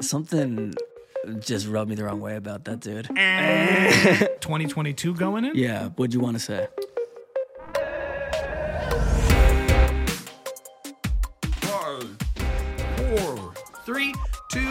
Something 0.00 0.74
just 1.40 1.66
rubbed 1.66 1.90
me 1.90 1.96
the 1.96 2.04
wrong 2.04 2.20
way 2.20 2.36
about 2.36 2.64
that 2.66 2.80
dude. 2.80 3.06
2022 4.40 5.14
going 5.14 5.44
in? 5.44 5.56
Yeah, 5.56 5.88
what'd 5.90 6.14
you 6.14 6.20
want 6.20 6.36
to 6.36 6.40
say? 6.40 6.68
Five, 11.60 12.16
four, 12.96 13.54
three, 13.84 14.14
two, 14.52 14.70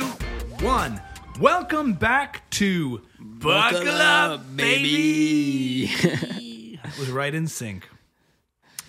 one. 0.66 1.02
Welcome 1.40 1.94
back 1.94 2.50
to 2.52 3.02
Buckle, 3.20 3.90
Up, 3.90 4.56
baby. 4.56 5.92
Was 7.00 7.12
right 7.12 7.36
in 7.36 7.48
sync. 7.48 7.88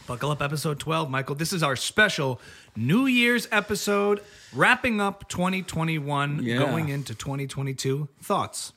Buckle 0.08 0.30
Up 0.30 0.40
episode 0.40 0.80
12, 0.80 1.10
Michael. 1.10 1.34
This 1.34 1.52
is 1.52 1.62
our 1.62 1.76
special 1.76 2.40
New 2.74 3.04
Year's 3.04 3.46
episode, 3.52 4.22
wrapping 4.54 5.02
up 5.02 5.28
2021, 5.28 6.42
Yeah. 6.42 6.56
going 6.58 6.88
into 6.88 7.14
2022. 7.14 8.08
Thoughts? 8.22 8.72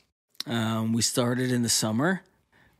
Um, 0.46 0.92
we 0.92 1.00
started 1.00 1.50
in 1.50 1.62
the 1.62 1.70
summer 1.70 2.20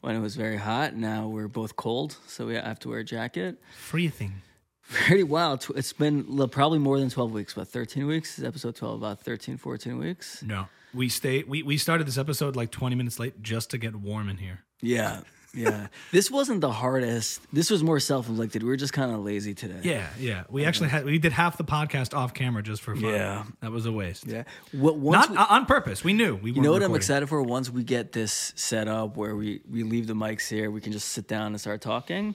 when 0.02 0.14
it 0.16 0.20
was 0.20 0.36
very 0.36 0.58
hot. 0.58 0.94
Now 0.94 1.28
we're 1.28 1.48
both 1.48 1.76
cold, 1.76 2.18
so 2.26 2.46
we 2.46 2.54
have 2.54 2.78
to 2.80 2.90
wear 2.90 2.98
a 2.98 3.04
jacket. 3.04 3.58
Freezing. 3.74 4.42
Pretty 4.90 5.22
wild. 5.22 5.66
It's 5.74 5.94
been 5.94 6.24
probably 6.50 6.78
more 6.78 7.00
than 7.00 7.08
12 7.08 7.32
weeks, 7.32 7.54
about 7.54 7.68
13 7.68 8.06
weeks. 8.06 8.32
This 8.36 8.40
is 8.40 8.44
episode 8.44 8.76
12, 8.76 8.96
about 9.02 9.20
13, 9.22 9.56
14 9.56 9.96
weeks. 9.96 10.42
No. 10.42 10.68
We 10.92 11.08
stay 11.08 11.42
we, 11.44 11.62
we 11.62 11.78
started 11.78 12.06
this 12.06 12.18
episode 12.18 12.54
like 12.54 12.70
20 12.70 12.96
minutes 12.96 13.18
late 13.18 13.42
just 13.42 13.70
to 13.70 13.78
get 13.78 13.96
warm 13.96 14.28
in 14.28 14.36
here. 14.36 14.64
Yeah, 14.82 15.20
yeah. 15.54 15.88
this 16.12 16.30
wasn't 16.30 16.60
the 16.60 16.72
hardest. 16.72 17.40
This 17.52 17.70
was 17.70 17.82
more 17.82 18.00
self 18.00 18.28
inflicted. 18.28 18.62
We 18.62 18.68
were 18.68 18.76
just 18.76 18.92
kind 18.92 19.12
of 19.12 19.20
lazy 19.20 19.54
today. 19.54 19.80
Yeah, 19.82 20.08
yeah. 20.18 20.44
We 20.48 20.64
actually 20.64 20.88
had 20.88 21.04
we 21.04 21.18
did 21.18 21.32
half 21.32 21.56
the 21.56 21.64
podcast 21.64 22.14
off 22.14 22.34
camera 22.34 22.62
just 22.62 22.82
for 22.82 22.94
fun. 22.94 23.10
Yeah. 23.10 23.44
That 23.60 23.70
was 23.70 23.86
a 23.86 23.92
waste. 23.92 24.26
Yeah. 24.26 24.44
What, 24.72 24.96
once 24.96 25.28
Not 25.28 25.30
we- 25.30 25.56
on 25.56 25.66
purpose. 25.66 26.02
We 26.02 26.12
knew. 26.12 26.36
We 26.36 26.52
You 26.52 26.62
know 26.62 26.72
what 26.72 26.82
I'm 26.82 26.94
excited 26.94 27.28
for? 27.28 27.42
Once 27.42 27.70
we 27.70 27.84
get 27.84 28.12
this 28.12 28.52
set 28.56 28.88
up 28.88 29.16
where 29.16 29.36
we, 29.36 29.60
we 29.70 29.82
leave 29.82 30.06
the 30.06 30.14
mics 30.14 30.48
here, 30.48 30.70
we 30.70 30.80
can 30.80 30.92
just 30.92 31.08
sit 31.08 31.28
down 31.28 31.48
and 31.48 31.60
start 31.60 31.80
talking. 31.80 32.34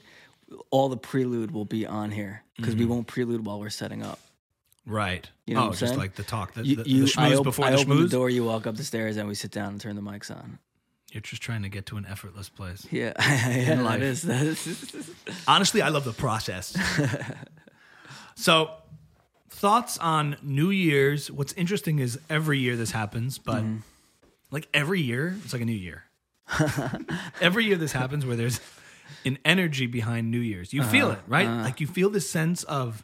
All 0.70 0.90
the 0.90 0.98
prelude 0.98 1.52
will 1.52 1.66
be 1.66 1.86
on 1.86 2.12
here 2.12 2.44
because 2.56 2.76
we 2.76 2.82
mm-hmm. 2.82 2.92
won't 2.92 3.08
prelude 3.08 3.46
while 3.46 3.60
we're 3.60 3.70
setting 3.70 4.04
up. 4.04 4.20
Right. 4.86 5.30
You 5.46 5.56
know 5.56 5.68
oh, 5.68 5.70
just 5.72 5.80
saying? 5.80 5.98
like 5.98 6.16
the 6.16 6.24
talk, 6.24 6.54
the, 6.54 6.66
You, 6.66 6.76
the, 6.78 6.90
you, 6.90 7.06
the 7.06 7.22
I, 7.22 7.32
schmooze 7.32 7.38
op- 7.40 7.44
before 7.44 7.66
I 7.66 7.72
the 7.72 7.78
open 7.80 8.02
the 8.02 8.08
door, 8.08 8.30
you 8.30 8.46
walk 8.46 8.66
up 8.66 8.78
the 8.78 8.86
stairs, 8.86 9.18
and 9.18 9.28
we 9.28 9.36
sit 9.36 9.52
down 9.52 9.74
and 9.74 9.82
turn 9.82 9.96
the 9.98 10.02
mics 10.02 10.32
on. 10.32 10.60
You're 11.12 11.22
just 11.22 11.42
trying 11.42 11.64
to 11.64 11.70
get 11.70 11.86
to 11.88 11.98
an 11.98 12.06
effortless 12.06 12.50
place. 12.50 12.86
Yeah, 12.92 13.14
yeah 13.20 13.82
life. 13.82 14.00
that 14.00 14.02
is. 14.02 14.22
That 14.24 14.46
is. 14.46 15.10
Honestly, 15.48 15.82
I 15.82 15.90
love 15.90 16.04
the 16.04 16.12
process. 16.14 16.76
so, 18.36 18.72
thoughts 19.50 19.98
on 19.98 20.36
New 20.44 20.70
Year's? 20.70 21.32
What's 21.32 21.54
interesting 21.54 22.00
is 22.00 22.20
every 22.30 22.60
year 22.60 22.76
this 22.76 22.92
happens, 22.92 23.38
but 23.38 23.64
Mm-hmm. 23.64 23.78
like 24.52 24.68
every 24.74 25.02
year, 25.02 25.36
it's 25.44 25.54
like 25.54 25.62
a 25.62 25.66
new 25.66 25.72
year. 25.72 26.04
every 27.42 27.66
year 27.66 27.76
this 27.78 27.92
happens 27.94 28.26
where 28.26 28.36
there's 28.36 28.60
an 29.26 29.38
energy 29.46 29.86
behind 29.88 30.30
New 30.32 30.40
Year's. 30.40 30.74
You 30.74 30.82
Uh-huh. 30.82 30.92
feel 30.92 31.12
it, 31.12 31.20
right? 31.28 31.48
Like 31.48 31.80
you 31.82 31.88
feel 31.88 32.10
this 32.10 32.30
sense 32.30 32.64
of 32.64 33.04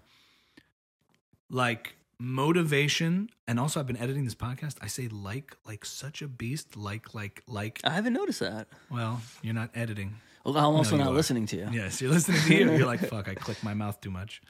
like 1.49 1.95
motivation. 2.19 3.29
And 3.47 3.59
also, 3.59 3.79
I've 3.79 3.87
been 3.87 3.97
editing 3.97 4.25
this 4.25 4.35
podcast. 4.35 4.77
I 4.81 4.87
say 4.87 5.07
like, 5.07 5.55
like 5.65 5.85
such 5.85 6.21
a 6.21 6.27
beast, 6.27 6.77
like, 6.77 7.13
like, 7.13 7.43
like. 7.47 7.79
I 7.83 7.91
haven't 7.91 8.13
noticed 8.13 8.39
that. 8.39 8.67
Well, 8.89 9.21
you're 9.41 9.53
not 9.53 9.69
editing. 9.75 10.15
Well, 10.45 10.57
I'm 10.57 10.75
also 10.75 10.97
you 10.97 11.03
not 11.03 11.07
are. 11.11 11.15
listening 11.15 11.45
to 11.47 11.55
you. 11.55 11.69
Yes, 11.71 12.01
you're 12.01 12.11
listening 12.11 12.41
to 12.41 12.53
you. 12.53 12.71
You're 12.73 12.85
like, 12.85 12.99
fuck, 13.07 13.29
I 13.29 13.33
click 13.33 13.63
my 13.63 13.73
mouth 13.73 14.01
too 14.01 14.11
much. 14.11 14.41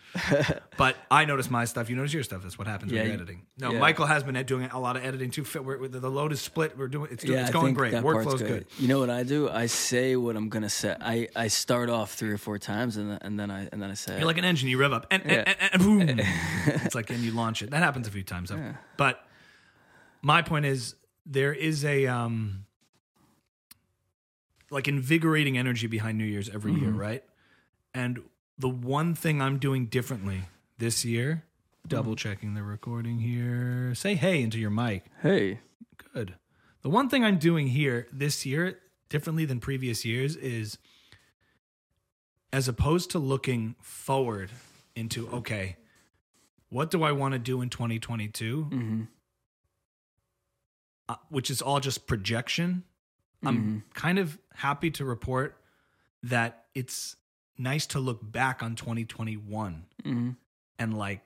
But 0.76 0.96
I 1.12 1.26
notice 1.26 1.52
my 1.52 1.66
stuff. 1.66 1.88
You 1.88 1.96
notice 1.96 2.12
your 2.14 2.24
stuff. 2.24 2.42
That's 2.42 2.58
what 2.58 2.66
happens 2.68 2.92
Yeah, 2.92 3.02
when 3.02 3.06
you're 3.12 3.16
editing. 3.16 3.46
No, 3.60 3.72
yeah. 3.74 3.80
Michael 3.80 4.08
has 4.08 4.24
been 4.24 4.44
doing 4.46 4.66
a 4.72 4.80
lot 4.80 4.96
of 4.98 5.06
editing 5.06 5.30
too. 5.30 5.44
Fit- 5.44 5.64
We're, 5.64 5.88
the 5.88 6.10
load 6.10 6.32
is 6.32 6.42
split. 6.42 6.76
We're 6.76 6.88
doing 6.88 7.10
it's, 7.12 7.24
doing, 7.24 7.38
it's 7.38 7.52
going 7.52 7.76
great. 7.76 7.94
Workflow's 7.94 8.42
good. 8.42 8.66
You 8.80 8.88
know 8.88 9.00
what 9.00 9.12
I 9.12 9.22
do? 9.22 9.50
I 9.50 9.68
say 9.68 10.16
what 10.16 10.36
I'm 10.36 10.50
gonna 10.50 10.68
say. 10.70 10.96
I, 11.00 11.28
I 11.36 11.48
start 11.48 11.92
off 11.92 12.16
three 12.16 12.32
or 12.32 12.40
four 12.40 12.58
times, 12.58 12.98
and 12.98 13.12
then, 13.12 13.20
and 13.22 13.40
then 13.40 13.52
I 13.52 13.70
and 13.72 13.80
then 13.80 13.92
I 13.92 13.94
say. 13.94 14.18
You're 14.18 14.26
like 14.26 14.40
an 14.40 14.46
engine. 14.46 14.70
You 14.70 14.80
rev 14.80 14.94
up 14.94 15.06
and, 15.12 15.22
and, 15.24 15.32
Yeah. 15.32 15.54
and, 15.60 15.74
and 15.74 15.82
boom. 15.84 16.20
it's 16.86 16.96
like 16.96 17.12
and 17.12 17.20
you 17.20 17.34
launch 17.34 17.62
it. 17.62 17.70
That 17.70 17.84
happens 17.84 18.08
a 18.08 18.12
few 18.12 18.24
times. 18.24 18.52
But 18.98 19.20
my 20.24 20.42
point 20.42 20.66
is 20.66 20.96
there 21.26 21.54
is 21.54 21.86
a 21.86 22.08
um 22.08 22.66
like 24.74 24.88
invigorating 24.88 25.58
energy 25.58 25.88
behind 25.88 26.18
New 26.18 26.26
Year's 26.26 26.50
every 26.50 26.74
year, 26.74 26.90
right? 26.92 27.24
And 27.94 28.24
the 28.58 28.70
one 28.70 29.14
thing 29.16 29.42
I'm 29.42 29.60
doing 29.60 29.86
differently 29.86 30.42
this 30.78 31.06
year, 31.06 31.44
double 31.88 32.16
checking 32.16 32.54
the 32.56 32.64
recording 32.64 33.20
here. 33.20 33.94
Say 33.96 34.16
hey 34.16 34.42
into 34.42 34.58
your 34.60 34.70
mic. 34.72 35.06
hey, 35.22 35.60
Good. 36.14 36.36
The 36.82 36.90
one 36.90 37.08
thing 37.10 37.24
I'm 37.24 37.38
doing 37.38 37.68
here 37.68 38.08
this 38.12 38.46
year, 38.46 38.80
differently 39.10 39.46
than 39.46 39.60
previous 39.60 40.04
years, 40.04 40.36
is 40.36 40.78
as 42.52 42.68
opposed 42.68 43.10
to 43.12 43.20
looking 43.20 43.76
forward 43.82 44.50
into, 44.96 45.28
okay, 45.30 45.78
what 46.70 46.92
do 46.92 47.02
I 47.04 47.12
want 47.12 47.34
to 47.34 47.40
do 47.40 47.62
in 47.62 47.70
2022? 47.70 48.68
Mhm. 48.72 49.08
Uh, 51.10 51.16
which 51.30 51.50
is 51.52 51.62
all 51.62 51.80
just 51.80 52.06
projection. 52.08 52.84
I'm 53.46 53.84
kind 53.94 54.20
of 54.20 54.38
happy 54.56 54.92
to 54.92 55.06
report 55.06 55.58
that 56.24 56.66
it's 56.74 57.16
nice 57.58 57.86
to 57.88 58.00
look 58.00 58.20
back 58.32 58.64
on 58.64 58.76
2021 58.76 59.86
Mhm. 60.04 60.36
and 60.80 60.98
like 60.98 61.22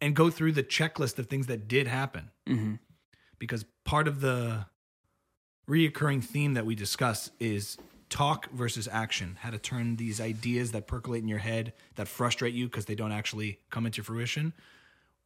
and 0.00 0.14
go 0.14 0.30
through 0.30 0.52
the 0.52 0.62
checklist 0.62 1.18
of 1.18 1.26
things 1.26 1.46
that 1.46 1.66
did 1.68 1.86
happen 1.86 2.30
Mhm. 2.46 2.78
because 3.38 3.64
part 3.84 4.06
of 4.08 4.20
the 4.20 4.66
reoccurring 5.68 6.22
theme 6.22 6.54
that 6.54 6.66
we 6.66 6.74
discuss 6.74 7.30
is 7.40 7.78
talk 8.10 8.50
versus 8.50 8.86
action 8.88 9.36
how 9.40 9.50
to 9.50 9.58
turn 9.58 9.96
these 9.96 10.20
ideas 10.20 10.72
that 10.72 10.86
percolate 10.86 11.22
in 11.22 11.28
your 11.28 11.38
head 11.38 11.72
that 11.94 12.06
frustrate 12.06 12.54
you 12.54 12.66
because 12.66 12.84
they 12.84 12.94
don't 12.94 13.12
actually 13.12 13.60
come 13.70 13.86
into 13.86 14.02
fruition 14.02 14.52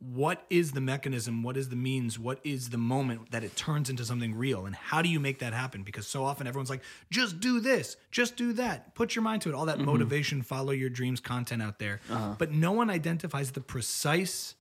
what 0.00 0.44
is 0.48 0.72
the 0.72 0.80
mechanism? 0.80 1.42
What 1.42 1.56
is 1.56 1.70
the 1.70 1.76
means? 1.76 2.18
What 2.18 2.38
is 2.44 2.70
the 2.70 2.78
moment 2.78 3.32
that 3.32 3.42
it 3.42 3.56
turns 3.56 3.90
into 3.90 4.04
something 4.04 4.34
real? 4.34 4.64
And 4.64 4.74
how 4.74 5.02
do 5.02 5.08
you 5.08 5.18
make 5.18 5.40
that 5.40 5.52
happen? 5.52 5.82
Because 5.82 6.06
so 6.06 6.24
often 6.24 6.46
everyone's 6.46 6.70
like 6.70 6.82
just 7.10 7.40
do 7.40 7.58
this 7.58 7.96
just 8.10 8.36
do 8.36 8.52
that. 8.54 8.94
Put 8.94 9.16
your 9.16 9.22
mind 9.22 9.42
to 9.42 9.48
it. 9.48 9.54
All 9.54 9.66
that 9.66 9.78
mm-hmm. 9.78 9.86
motivation 9.86 10.42
follow 10.42 10.70
your 10.70 10.90
dreams 10.90 11.20
content 11.20 11.62
out 11.62 11.78
there. 11.78 12.00
Uh-huh. 12.10 12.36
But 12.38 12.52
no 12.52 12.72
one 12.72 12.90
identifies 12.90 13.52
the 13.52 13.60
precise 13.60 14.54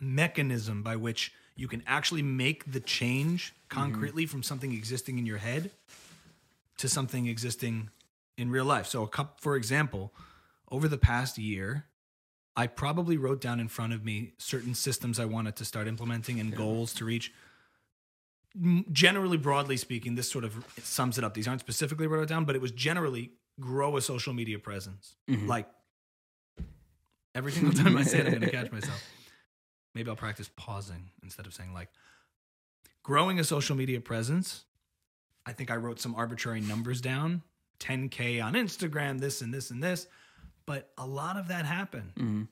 mechanism 0.00 0.82
by 0.82 0.96
which 0.96 1.32
you 1.54 1.68
can 1.68 1.82
actually 1.86 2.22
make 2.22 2.70
the 2.70 2.80
change 2.80 3.52
mm-hmm. 3.52 3.80
concretely 3.80 4.26
from 4.26 4.42
something 4.42 4.72
existing 4.72 5.18
in 5.18 5.26
your 5.26 5.38
head 5.38 5.70
to 6.78 6.88
something 6.88 7.26
existing 7.26 7.90
in 8.36 8.50
real 8.50 8.64
life. 8.64 8.86
So, 8.86 9.02
a 9.02 9.08
cup, 9.08 9.40
for 9.40 9.56
example, 9.56 10.12
over 10.70 10.88
the 10.88 10.98
past 10.98 11.38
year, 11.38 11.86
I 12.58 12.66
probably 12.66 13.16
wrote 13.18 13.40
down 13.40 13.60
in 13.60 13.68
front 13.68 13.92
of 13.92 14.04
me 14.04 14.32
certain 14.36 14.74
systems 14.74 15.20
I 15.20 15.26
wanted 15.26 15.54
to 15.56 15.64
start 15.64 15.86
implementing 15.86 16.40
and 16.40 16.54
goals 16.54 16.92
to 16.94 17.04
reach. 17.04 17.32
Generally, 18.90 19.36
broadly 19.36 19.76
speaking, 19.76 20.16
this 20.16 20.28
sort 20.28 20.42
of 20.42 20.64
sums 20.82 21.18
it 21.18 21.24
up. 21.24 21.34
These 21.34 21.46
aren't 21.46 21.60
specifically 21.60 22.08
wrote 22.08 22.26
down, 22.26 22.44
but 22.44 22.56
it 22.56 22.60
was 22.60 22.72
generally 22.72 23.30
grow 23.60 23.96
a 23.96 24.00
social 24.02 24.32
media 24.32 24.58
presence. 24.58 25.14
Mm-hmm. 25.30 25.46
Like 25.46 25.68
every 27.32 27.52
single 27.52 27.72
time 27.72 27.96
I 27.96 28.02
say 28.02 28.18
it, 28.18 28.26
I'm 28.26 28.32
going 28.32 28.42
to 28.42 28.50
catch 28.50 28.72
myself. 28.72 29.08
Maybe 29.94 30.10
I'll 30.10 30.16
practice 30.16 30.50
pausing 30.56 31.10
instead 31.22 31.46
of 31.46 31.54
saying 31.54 31.72
like 31.72 31.90
growing 33.04 33.38
a 33.38 33.44
social 33.44 33.76
media 33.76 34.00
presence. 34.00 34.64
I 35.46 35.52
think 35.52 35.70
I 35.70 35.76
wrote 35.76 36.00
some 36.00 36.16
arbitrary 36.16 36.60
numbers 36.60 37.00
down 37.00 37.42
10K 37.78 38.44
on 38.44 38.54
Instagram, 38.54 39.20
this 39.20 39.42
and 39.42 39.54
this 39.54 39.70
and 39.70 39.80
this. 39.80 40.08
But 40.68 40.92
a 40.98 41.06
lot 41.06 41.36
of 41.38 41.48
that 41.48 41.64
happened 41.64 42.12
Mhm. 42.16 42.48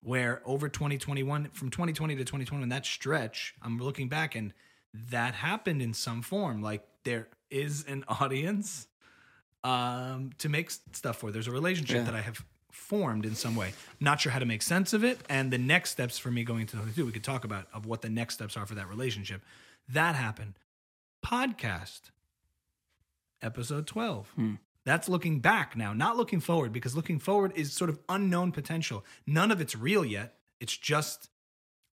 where 0.00 0.42
over 0.44 0.68
2021, 0.68 1.48
from 1.50 1.70
2020 1.70 2.14
to 2.16 2.24
2021, 2.24 2.68
that 2.68 2.84
stretch, 2.84 3.54
I'm 3.62 3.78
looking 3.78 4.08
back 4.10 4.34
and 4.34 4.52
that 4.92 5.34
happened 5.34 5.80
in 5.80 5.94
some 5.94 6.20
form. 6.22 6.60
Like 6.62 6.86
there 7.04 7.28
is 7.50 7.84
an 7.86 8.04
audience 8.08 8.86
um, 9.64 10.30
to 10.38 10.48
make 10.48 10.70
stuff 10.70 11.16
for. 11.18 11.32
There's 11.32 11.48
a 11.48 11.50
relationship 11.50 11.96
Yeah. 11.96 12.02
that 12.04 12.14
I 12.14 12.20
have 12.20 12.44
formed 12.70 13.24
in 13.24 13.34
some 13.34 13.56
way. 13.56 13.72
Not 13.98 14.20
sure 14.20 14.30
how 14.30 14.38
to 14.38 14.44
make 14.44 14.62
sense 14.62 14.92
of 14.92 15.02
it. 15.02 15.18
And 15.28 15.50
the 15.50 15.58
next 15.58 15.90
steps 15.90 16.18
for 16.18 16.30
me 16.30 16.44
going 16.44 16.60
into 16.60 16.72
2022, 16.76 17.06
we 17.06 17.10
could 17.12 17.24
talk 17.24 17.42
about 17.44 17.66
of 17.72 17.84
what 17.86 18.02
the 18.02 18.10
next 18.10 18.34
steps 18.34 18.56
are 18.56 18.66
for 18.66 18.74
that 18.76 18.88
relationship. 18.88 19.42
That 19.88 20.14
happened. 20.14 20.58
Podcast, 21.24 22.10
episode 23.42 23.86
12. 23.86 24.32
That's 24.86 25.08
looking 25.08 25.40
back 25.40 25.76
now, 25.76 25.92
not 25.92 26.16
looking 26.16 26.38
forward, 26.38 26.72
because 26.72 26.94
looking 26.94 27.18
forward 27.18 27.52
is 27.56 27.72
sort 27.72 27.90
of 27.90 27.98
unknown 28.08 28.52
potential. 28.52 29.04
None 29.26 29.50
of 29.50 29.60
it's 29.60 29.74
real 29.74 30.04
yet. 30.04 30.36
It's 30.60 30.76
just 30.76 31.28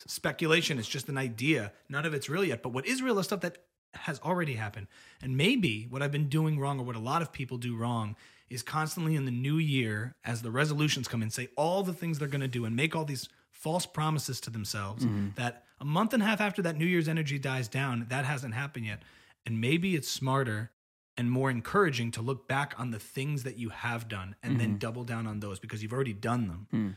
speculation. 0.06 0.79
It's 0.79 0.88
just 0.88 1.11
an 1.11 1.19
idea. 1.19 1.73
None 1.90 2.06
of 2.06 2.14
it's 2.14 2.31
real 2.31 2.43
yet. 2.43 2.62
But 2.62 2.70
what 2.70 2.87
is 2.87 3.02
real 3.02 3.19
is 3.19 3.26
stuff 3.26 3.43
that 3.43 3.58
has 3.93 4.19
already 4.20 4.55
happened. 4.55 4.87
And 5.20 5.37
maybe 5.37 5.87
what 5.90 6.02
I've 6.02 6.11
been 6.11 6.31
doing 6.31 6.58
wrong, 6.58 6.81
or 6.81 6.85
what 6.85 6.96
a 6.96 7.00
lot 7.00 7.20
of 7.20 7.31
people 7.31 7.58
do 7.58 7.76
wrong, 7.76 8.17
is 8.49 8.62
constantly 8.62 9.17
in 9.17 9.26
the 9.26 9.31
new 9.31 9.58
year, 9.58 10.17
as 10.25 10.41
the 10.41 10.50
resolutions 10.50 11.08
come 11.08 11.23
in, 11.23 11.29
say 11.29 11.49
all 11.56 11.82
the 11.82 11.93
things 11.93 12.19
they're 12.19 12.26
going 12.26 12.41
to 12.41 12.49
do 12.49 12.64
and 12.64 12.75
make 12.75 12.96
all 12.96 13.05
these 13.05 13.29
false 13.50 13.84
promises 13.84 14.41
to 14.41 14.50
themselves 14.50 15.05
mm-hmm. 15.05 15.29
that 15.34 15.64
a 15.79 15.84
month 15.84 16.14
and 16.14 16.23
a 16.23 16.26
half 16.26 16.41
after 16.41 16.62
that 16.62 16.76
New 16.76 16.87
Year's 16.87 17.08
energy 17.08 17.38
dies 17.38 17.69
down, 17.69 18.06
that 18.08 18.25
hasn't 18.25 18.55
happened 18.55 18.87
yet. 18.87 19.02
And 19.44 19.61
maybe 19.61 19.94
it's 19.94 20.08
smarter 20.08 20.70
and 21.19 21.31
more 21.31 21.50
encouraging 21.50 22.12
to 22.12 22.23
look 22.23 22.47
back 22.47 22.75
on 22.79 22.93
the 22.93 22.99
things 23.00 23.43
that 23.43 23.59
you 23.59 23.70
have 23.70 24.09
done 24.09 24.37
and 24.41 24.59
then 24.59 24.69
mm-hmm. 24.69 24.79
double 24.79 25.03
down 25.03 25.26
on 25.26 25.41
those 25.41 25.59
because 25.59 25.82
you've 25.82 25.93
already 25.93 26.12
done 26.12 26.47
them. 26.47 26.67
Hmm. 26.70 26.88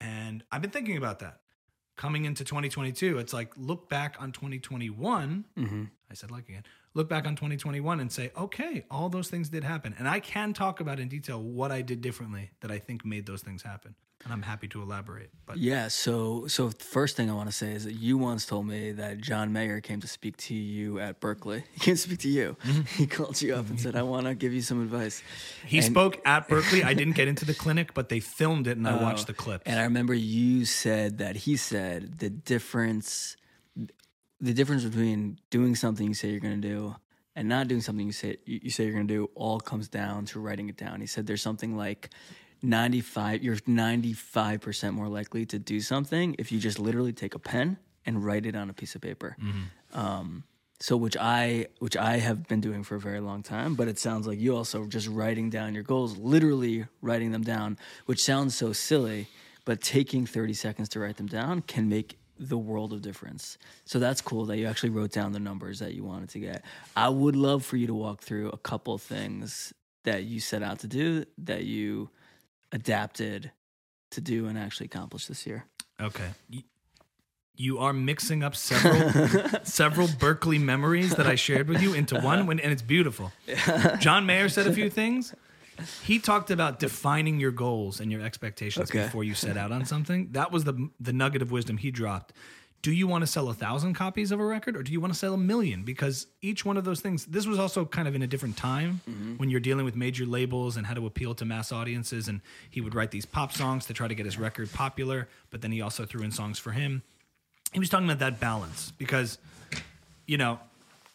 And 0.00 0.44
I've 0.52 0.62
been 0.62 0.70
thinking 0.70 0.96
about 0.96 1.18
that. 1.18 1.40
Coming 1.96 2.26
into 2.26 2.44
2022, 2.44 3.18
it's 3.18 3.32
like 3.32 3.52
look 3.56 3.88
back 3.88 4.16
on 4.20 4.30
2021. 4.30 5.44
Mm-hmm. 5.58 5.84
I 6.08 6.14
said 6.14 6.30
like 6.30 6.48
again. 6.48 6.62
Look 6.94 7.08
back 7.08 7.26
on 7.26 7.34
2021 7.34 8.00
and 8.00 8.10
say, 8.12 8.30
okay, 8.38 8.84
all 8.90 9.08
those 9.08 9.28
things 9.28 9.48
did 9.48 9.64
happen. 9.64 9.94
And 9.98 10.08
I 10.08 10.20
can 10.20 10.52
talk 10.52 10.80
about 10.80 11.00
in 11.00 11.08
detail 11.08 11.42
what 11.42 11.72
I 11.72 11.82
did 11.82 12.00
differently 12.00 12.52
that 12.60 12.70
I 12.70 12.78
think 12.78 13.04
made 13.04 13.26
those 13.26 13.42
things 13.42 13.62
happen. 13.62 13.96
And 14.24 14.32
I'm 14.32 14.42
happy 14.42 14.66
to 14.68 14.82
elaborate. 14.82 15.30
But 15.46 15.58
Yeah, 15.58 15.88
so 15.88 16.46
so 16.48 16.70
first 16.70 17.16
thing 17.16 17.30
I 17.30 17.34
want 17.34 17.48
to 17.48 17.54
say 17.54 17.72
is 17.72 17.84
that 17.84 17.94
you 17.94 18.18
once 18.18 18.44
told 18.44 18.66
me 18.66 18.90
that 18.92 19.18
John 19.18 19.52
Mayer 19.52 19.80
came 19.80 20.00
to 20.00 20.08
speak 20.08 20.36
to 20.38 20.54
you 20.54 20.98
at 20.98 21.20
Berklee. 21.20 21.62
He 21.74 21.80
came 21.80 21.94
to 21.94 22.00
speak 22.00 22.18
to 22.20 22.28
you. 22.28 22.56
Mm-hmm. 22.64 22.80
He 22.96 23.06
called 23.06 23.40
you 23.40 23.54
up 23.54 23.68
and 23.68 23.80
said, 23.80 23.94
"I 23.94 24.02
want 24.02 24.26
to 24.26 24.34
give 24.34 24.52
you 24.52 24.62
some 24.62 24.82
advice." 24.82 25.22
he 25.64 25.80
spoke 25.80 26.20
at 26.24 26.48
Berklee. 26.48 26.82
I 26.84 26.94
didn't 26.94 27.14
get 27.20 27.28
into 27.28 27.44
the 27.44 27.54
clinic, 27.54 27.94
but 27.94 28.08
they 28.08 28.20
filmed 28.20 28.66
it 28.66 28.76
and 28.76 28.88
I 28.88 28.98
oh, 28.98 29.02
watched 29.02 29.28
the 29.28 29.34
clips. 29.34 29.62
And 29.66 29.78
I 29.78 29.84
remember 29.84 30.14
you 30.14 30.64
said 30.64 31.18
that 31.18 31.36
he 31.36 31.56
said 31.56 32.18
the 32.18 32.30
difference 32.30 33.36
the 34.40 34.52
difference 34.52 34.84
between 34.84 35.38
doing 35.50 35.74
something 35.74 36.06
you 36.06 36.14
say 36.14 36.30
you're 36.30 36.40
going 36.40 36.60
to 36.60 36.68
do 36.68 36.96
and 37.34 37.48
not 37.48 37.68
doing 37.68 37.80
something 37.80 38.06
you 38.06 38.12
say 38.12 38.38
you 38.44 38.70
say 38.70 38.84
you're 38.84 38.94
going 38.94 39.06
to 39.06 39.14
do 39.14 39.30
all 39.34 39.60
comes 39.60 39.88
down 39.88 40.24
to 40.26 40.40
writing 40.40 40.68
it 40.68 40.76
down. 40.76 41.00
He 41.00 41.06
said 41.06 41.26
there's 41.26 41.42
something 41.42 41.76
like 41.76 42.10
95 42.66 43.42
you're 43.42 43.56
95% 43.56 44.92
more 44.92 45.08
likely 45.08 45.46
to 45.46 45.58
do 45.58 45.80
something 45.80 46.34
if 46.38 46.50
you 46.52 46.58
just 46.58 46.78
literally 46.78 47.12
take 47.12 47.34
a 47.34 47.38
pen 47.38 47.78
and 48.04 48.24
write 48.24 48.46
it 48.46 48.54
on 48.54 48.70
a 48.70 48.72
piece 48.72 48.94
of 48.94 49.00
paper. 49.00 49.36
Um, 49.94 50.44
so 50.78 50.96
which 50.96 51.16
I 51.16 51.66
which 51.78 51.96
I 51.96 52.18
have 52.18 52.46
been 52.48 52.60
doing 52.60 52.82
for 52.82 52.96
a 52.96 53.00
very 53.00 53.20
long 53.20 53.42
time, 53.42 53.74
but 53.74 53.88
it 53.88 53.98
sounds 53.98 54.26
like 54.26 54.38
you 54.38 54.54
also 54.54 54.86
just 54.86 55.08
writing 55.08 55.48
down 55.48 55.74
your 55.74 55.82
goals, 55.82 56.18
literally 56.18 56.86
writing 57.00 57.32
them 57.32 57.42
down, 57.42 57.78
which 58.04 58.22
sounds 58.22 58.54
so 58.54 58.72
silly, 58.74 59.26
but 59.64 59.80
taking 59.80 60.26
30 60.26 60.52
seconds 60.52 60.88
to 60.90 61.00
write 61.00 61.16
them 61.16 61.28
down 61.28 61.62
can 61.62 61.88
make 61.88 62.18
the 62.38 62.58
world 62.58 62.92
of 62.92 63.00
difference. 63.00 63.56
So 63.86 63.98
that's 63.98 64.20
cool 64.20 64.44
that 64.46 64.58
you 64.58 64.66
actually 64.66 64.90
wrote 64.90 65.12
down 65.12 65.32
the 65.32 65.40
numbers 65.40 65.78
that 65.78 65.94
you 65.94 66.04
wanted 66.04 66.28
to 66.30 66.40
get. 66.40 66.62
I 66.94 67.08
would 67.08 67.36
love 67.36 67.64
for 67.64 67.78
you 67.78 67.86
to 67.86 67.94
walk 67.94 68.20
through 68.20 68.50
a 68.50 68.58
couple 68.58 68.98
things 68.98 69.72
that 70.04 70.24
you 70.24 70.40
set 70.40 70.62
out 70.62 70.80
to 70.80 70.86
do 70.86 71.24
that 71.38 71.64
you 71.64 72.10
adapted 72.72 73.50
to 74.10 74.20
do 74.20 74.46
and 74.46 74.58
actually 74.58 74.86
accomplish 74.86 75.26
this 75.26 75.46
year. 75.46 75.64
Okay. 76.00 76.30
You 77.58 77.78
are 77.78 77.92
mixing 77.94 78.42
up 78.44 78.54
several 78.54 79.10
several 79.64 80.08
Berklee 80.08 80.60
memories 80.60 81.14
that 81.16 81.26
I 81.26 81.36
shared 81.36 81.68
with 81.68 81.80
you 81.80 81.94
into 81.94 82.20
one, 82.20 82.46
when, 82.46 82.60
and 82.60 82.70
it's 82.70 82.82
beautiful. 82.82 83.32
John 83.98 84.26
Mayer 84.26 84.48
said 84.50 84.66
a 84.66 84.72
few 84.74 84.90
things. 84.90 85.34
He 86.02 86.18
talked 86.18 86.50
about 86.50 86.78
defining 86.78 87.38
your 87.40 87.50
goals 87.50 88.00
and 88.00 88.10
your 88.12 88.20
expectations 88.22 88.90
Okay. 88.90 89.04
before 89.04 89.24
you 89.24 89.34
set 89.34 89.56
out 89.56 89.72
on 89.72 89.84
something. 89.86 90.28
That 90.32 90.52
was 90.52 90.64
the 90.64 90.90
the 91.00 91.12
nugget 91.14 91.40
of 91.42 91.50
wisdom 91.50 91.78
he 91.78 91.90
dropped. 91.90 92.34
Do 92.82 92.92
you 92.92 93.08
want 93.08 93.22
to 93.22 93.26
sell 93.26 93.48
a 93.48 93.54
thousand 93.54 93.94
copies 93.94 94.30
of 94.30 94.38
a 94.38 94.44
record, 94.44 94.76
or 94.76 94.82
do 94.82 94.92
you 94.92 95.00
want 95.00 95.12
to 95.12 95.18
sell 95.18 95.34
a 95.34 95.38
million? 95.38 95.82
Because 95.82 96.28
each 96.40 96.64
one 96.64 96.76
of 96.76 96.84
those 96.84 97.00
things. 97.00 97.26
This 97.26 97.46
was 97.46 97.58
also 97.58 97.84
kind 97.84 98.06
of 98.06 98.14
in 98.14 98.22
a 98.22 98.26
different 98.28 98.56
time 98.56 99.00
mm-hmm. 99.08 99.36
when 99.36 99.50
you're 99.50 99.60
dealing 99.60 99.84
with 99.84 99.96
major 99.96 100.24
labels 100.24 100.76
and 100.76 100.86
how 100.86 100.94
to 100.94 101.06
appeal 101.06 101.34
to 101.34 101.44
mass 101.44 101.72
audiences. 101.72 102.28
And 102.28 102.40
he 102.70 102.80
would 102.80 102.94
write 102.94 103.10
these 103.10 103.26
pop 103.26 103.52
songs 103.52 103.86
to 103.86 103.92
try 103.92 104.06
to 104.06 104.14
get 104.14 104.24
his 104.24 104.38
record 104.38 104.72
popular, 104.72 105.28
but 105.50 105.62
then 105.62 105.72
he 105.72 105.80
also 105.80 106.06
threw 106.06 106.22
in 106.22 106.30
songs 106.30 106.58
for 106.58 106.72
him 106.72 107.02
he 107.72 107.78
was 107.78 107.88
talking 107.88 108.06
about 108.06 108.20
that 108.20 108.40
balance 108.40 108.92
because 108.92 109.38
you 110.26 110.38
know 110.38 110.58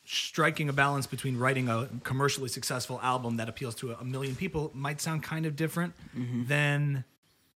striking 0.05 0.69
a 0.69 0.73
balance 0.73 1.07
between 1.07 1.37
writing 1.37 1.69
a 1.69 1.87
commercially 2.03 2.49
successful 2.49 2.99
album 3.01 3.37
that 3.37 3.47
appeals 3.47 3.75
to 3.75 3.93
a, 3.93 4.03
million 4.03 4.35
people 4.35 4.71
might 4.73 4.99
sound 4.99 5.23
kind 5.23 5.45
of 5.45 5.55
different 5.55 5.93
mm-hmm. 6.15 6.45
than 6.45 7.03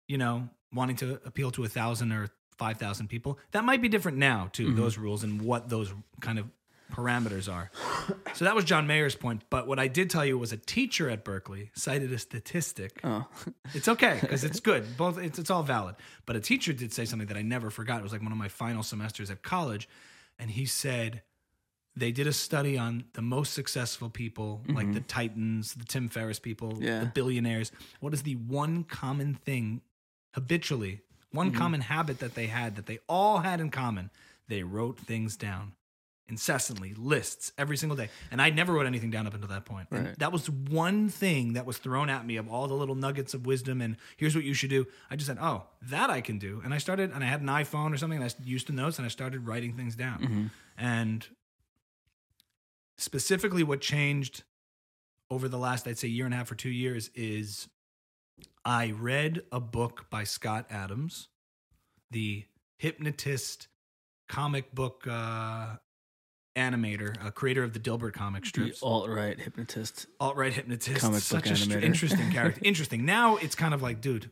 you 0.07 0.19
know 0.19 0.49
wanting 0.73 0.97
to 0.97 1.21
appeal 1.25 1.51
to 1.51 1.65
a 1.65 1.69
thousand 1.69 2.13
or 2.13 2.29
five 2.59 2.79
thousand 2.79 3.09
people 3.09 3.39
that 3.53 3.65
might 3.65 3.83
be 3.83 3.89
different 3.89 4.19
now 4.19 4.49
too 4.53 4.69
mm-hmm. 4.69 4.77
those 4.77 4.99
rules 4.99 5.25
and 5.25 5.43
what 5.43 5.69
those 5.69 5.93
kind 6.21 6.39
of 6.39 6.47
parameters 6.93 7.51
are 7.51 7.71
so 8.35 8.45
that 8.45 8.55
was 8.55 8.65
john 8.65 8.87
mayer's 8.87 9.15
point 9.15 9.43
but 9.49 9.67
what 9.67 9.79
i 9.79 9.89
did 9.89 10.11
tell 10.11 10.27
you 10.27 10.37
was 10.37 10.53
a 10.53 10.59
teacher 10.59 11.09
at 11.09 11.25
berklee 11.25 11.71
cited 11.75 12.13
a 12.13 12.19
statistic 12.19 13.01
Oh. 13.13 13.27
it's 13.75 13.89
okay 13.89 14.19
because 14.21 14.45
it's 14.45 14.61
good. 14.61 14.85
Both 14.97 15.19
it's, 15.19 15.39
it's 15.39 15.51
all 15.51 15.63
valid. 15.63 15.97
But 16.27 16.37
a 16.37 16.41
teacher 16.41 16.73
did 16.73 16.93
say 16.93 17.05
something 17.05 17.29
that 17.29 17.37
I 17.37 17.43
never 17.43 17.71
forgot. 17.71 18.01
It 18.01 18.03
was 18.03 18.13
like 18.13 18.23
one 18.23 18.33
of 18.33 18.39
my 18.39 18.49
final 18.49 18.83
semesters 18.83 19.31
at 19.31 19.43
college, 19.43 19.89
and 20.39 20.51
he 20.51 20.67
said 20.67 21.23
they 21.95 22.11
did 22.13 22.27
a 22.27 22.33
study 22.33 22.79
on 22.79 23.05
the 23.13 23.23
most 23.23 23.53
successful 23.53 24.09
people, 24.09 24.63
like 24.67 24.87
mm-hmm. 24.87 24.93
the 24.93 25.01
Titans, 25.01 25.75
the 25.75 25.85
Tim 25.85 26.09
Ferriss 26.09 26.39
people, 26.39 26.79
Yeah. 26.81 27.01
the 27.01 27.07
billionaires. 27.07 27.71
What 28.01 28.15
is 28.15 28.23
the 28.23 28.37
one 28.37 28.85
common 28.85 29.35
thing 29.35 29.83
habitually, 30.35 31.03
one 31.33 31.51
mm-hmm. 31.51 31.59
common 31.59 31.81
habit 31.83 32.21
that 32.21 32.35
they 32.35 32.47
had 32.47 32.77
that 32.77 32.87
they 32.87 32.99
all 33.09 33.39
had 33.39 33.61
in 33.61 33.71
common? 33.71 34.11
They 34.49 34.63
wrote 34.63 34.99
things 34.99 35.37
down 35.37 35.73
incessantly, 36.29 36.95
lists 36.95 37.53
every 37.59 37.77
single 37.77 37.97
day. 37.97 38.09
And 38.31 38.41
I 38.41 38.51
never 38.51 38.73
wrote 38.73 38.87
anything 38.87 39.11
down 39.11 39.27
up 39.27 39.35
until 39.35 39.49
that 39.49 39.65
point. 39.65 39.89
And 39.91 40.07
Right. 40.07 40.19
that 40.19 40.33
was 40.33 40.49
one 40.49 41.11
thing 41.11 41.53
that 41.53 41.67
was 41.67 41.79
thrown 41.79 42.09
at 42.09 42.25
me 42.25 42.37
of 42.37 42.49
all 42.49 42.69
the 42.69 42.75
little 42.75 42.95
nuggets 42.95 43.35
of 43.35 43.45
wisdom 43.45 43.83
and 43.83 43.97
here's 44.17 44.35
what 44.35 44.45
you 44.45 44.55
should 44.55 44.71
do. 44.71 44.87
I 45.11 45.17
just 45.17 45.27
said, 45.27 45.39
oh, 45.41 45.65
that 45.83 46.09
I 46.11 46.21
can 46.21 46.39
do. 46.39 46.63
And 46.65 46.73
I 46.73 46.79
started, 46.79 47.11
and 47.13 47.23
I 47.23 47.27
had 47.27 47.43
an 47.43 47.49
iPhone 47.49 47.93
or 47.93 47.99
something, 47.99 48.23
and 48.23 48.31
I 48.31 48.35
used 48.45 48.69
the 48.69 48.73
notes 48.73 48.99
and 48.99 49.05
I 49.05 49.09
started 49.09 49.47
writing 49.47 49.75
things 49.75 49.95
down. 49.95 50.21
Mm-hmm. 50.21 50.47
And 50.79 51.27
specifically, 52.97 53.63
what 53.63 53.81
changed 53.81 54.43
over 55.31 55.49
the 55.49 55.59
last, 55.59 55.87
I'd 55.87 55.99
say, 55.99 56.09
year 56.09 56.25
and 56.25 56.35
a 56.35 56.37
half 56.39 56.51
or 56.51 56.55
two 56.55 56.71
years 56.71 57.11
is 57.15 57.69
I 58.65 58.93
read 58.93 59.43
a 59.51 59.61
book 59.61 60.07
by 60.11 60.25
Scott 60.25 60.67
Adams, 60.71 61.29
the 62.11 62.45
hypnotist 62.79 63.69
comic 64.29 64.73
book 64.75 65.07
uh, 65.11 65.77
animator, 66.57 67.15
uh, 67.25 67.31
creator 67.31 67.65
of 67.65 67.73
the 67.73 67.81
Dilbert 67.81 68.13
comic 68.13 68.43
The 68.43 68.49
strips 68.49 68.83
alt 68.83 69.09
right 69.09 69.39
hypnotist. 69.39 70.07
alt 70.21 70.37
right 70.37 70.53
hypnotist, 70.53 71.01
Comic 71.01 71.15
book 71.15 71.23
such 71.23 71.51
a 71.51 71.57
str- 71.57 71.71
animator. 71.79 71.83
interesting 71.83 72.31
character. 72.33 72.61
interesting. 72.65 73.05
Now 73.05 73.37
it's 73.37 73.55
kind 73.55 73.75
of 73.75 73.83
like, 73.83 74.01
dude, 74.01 74.31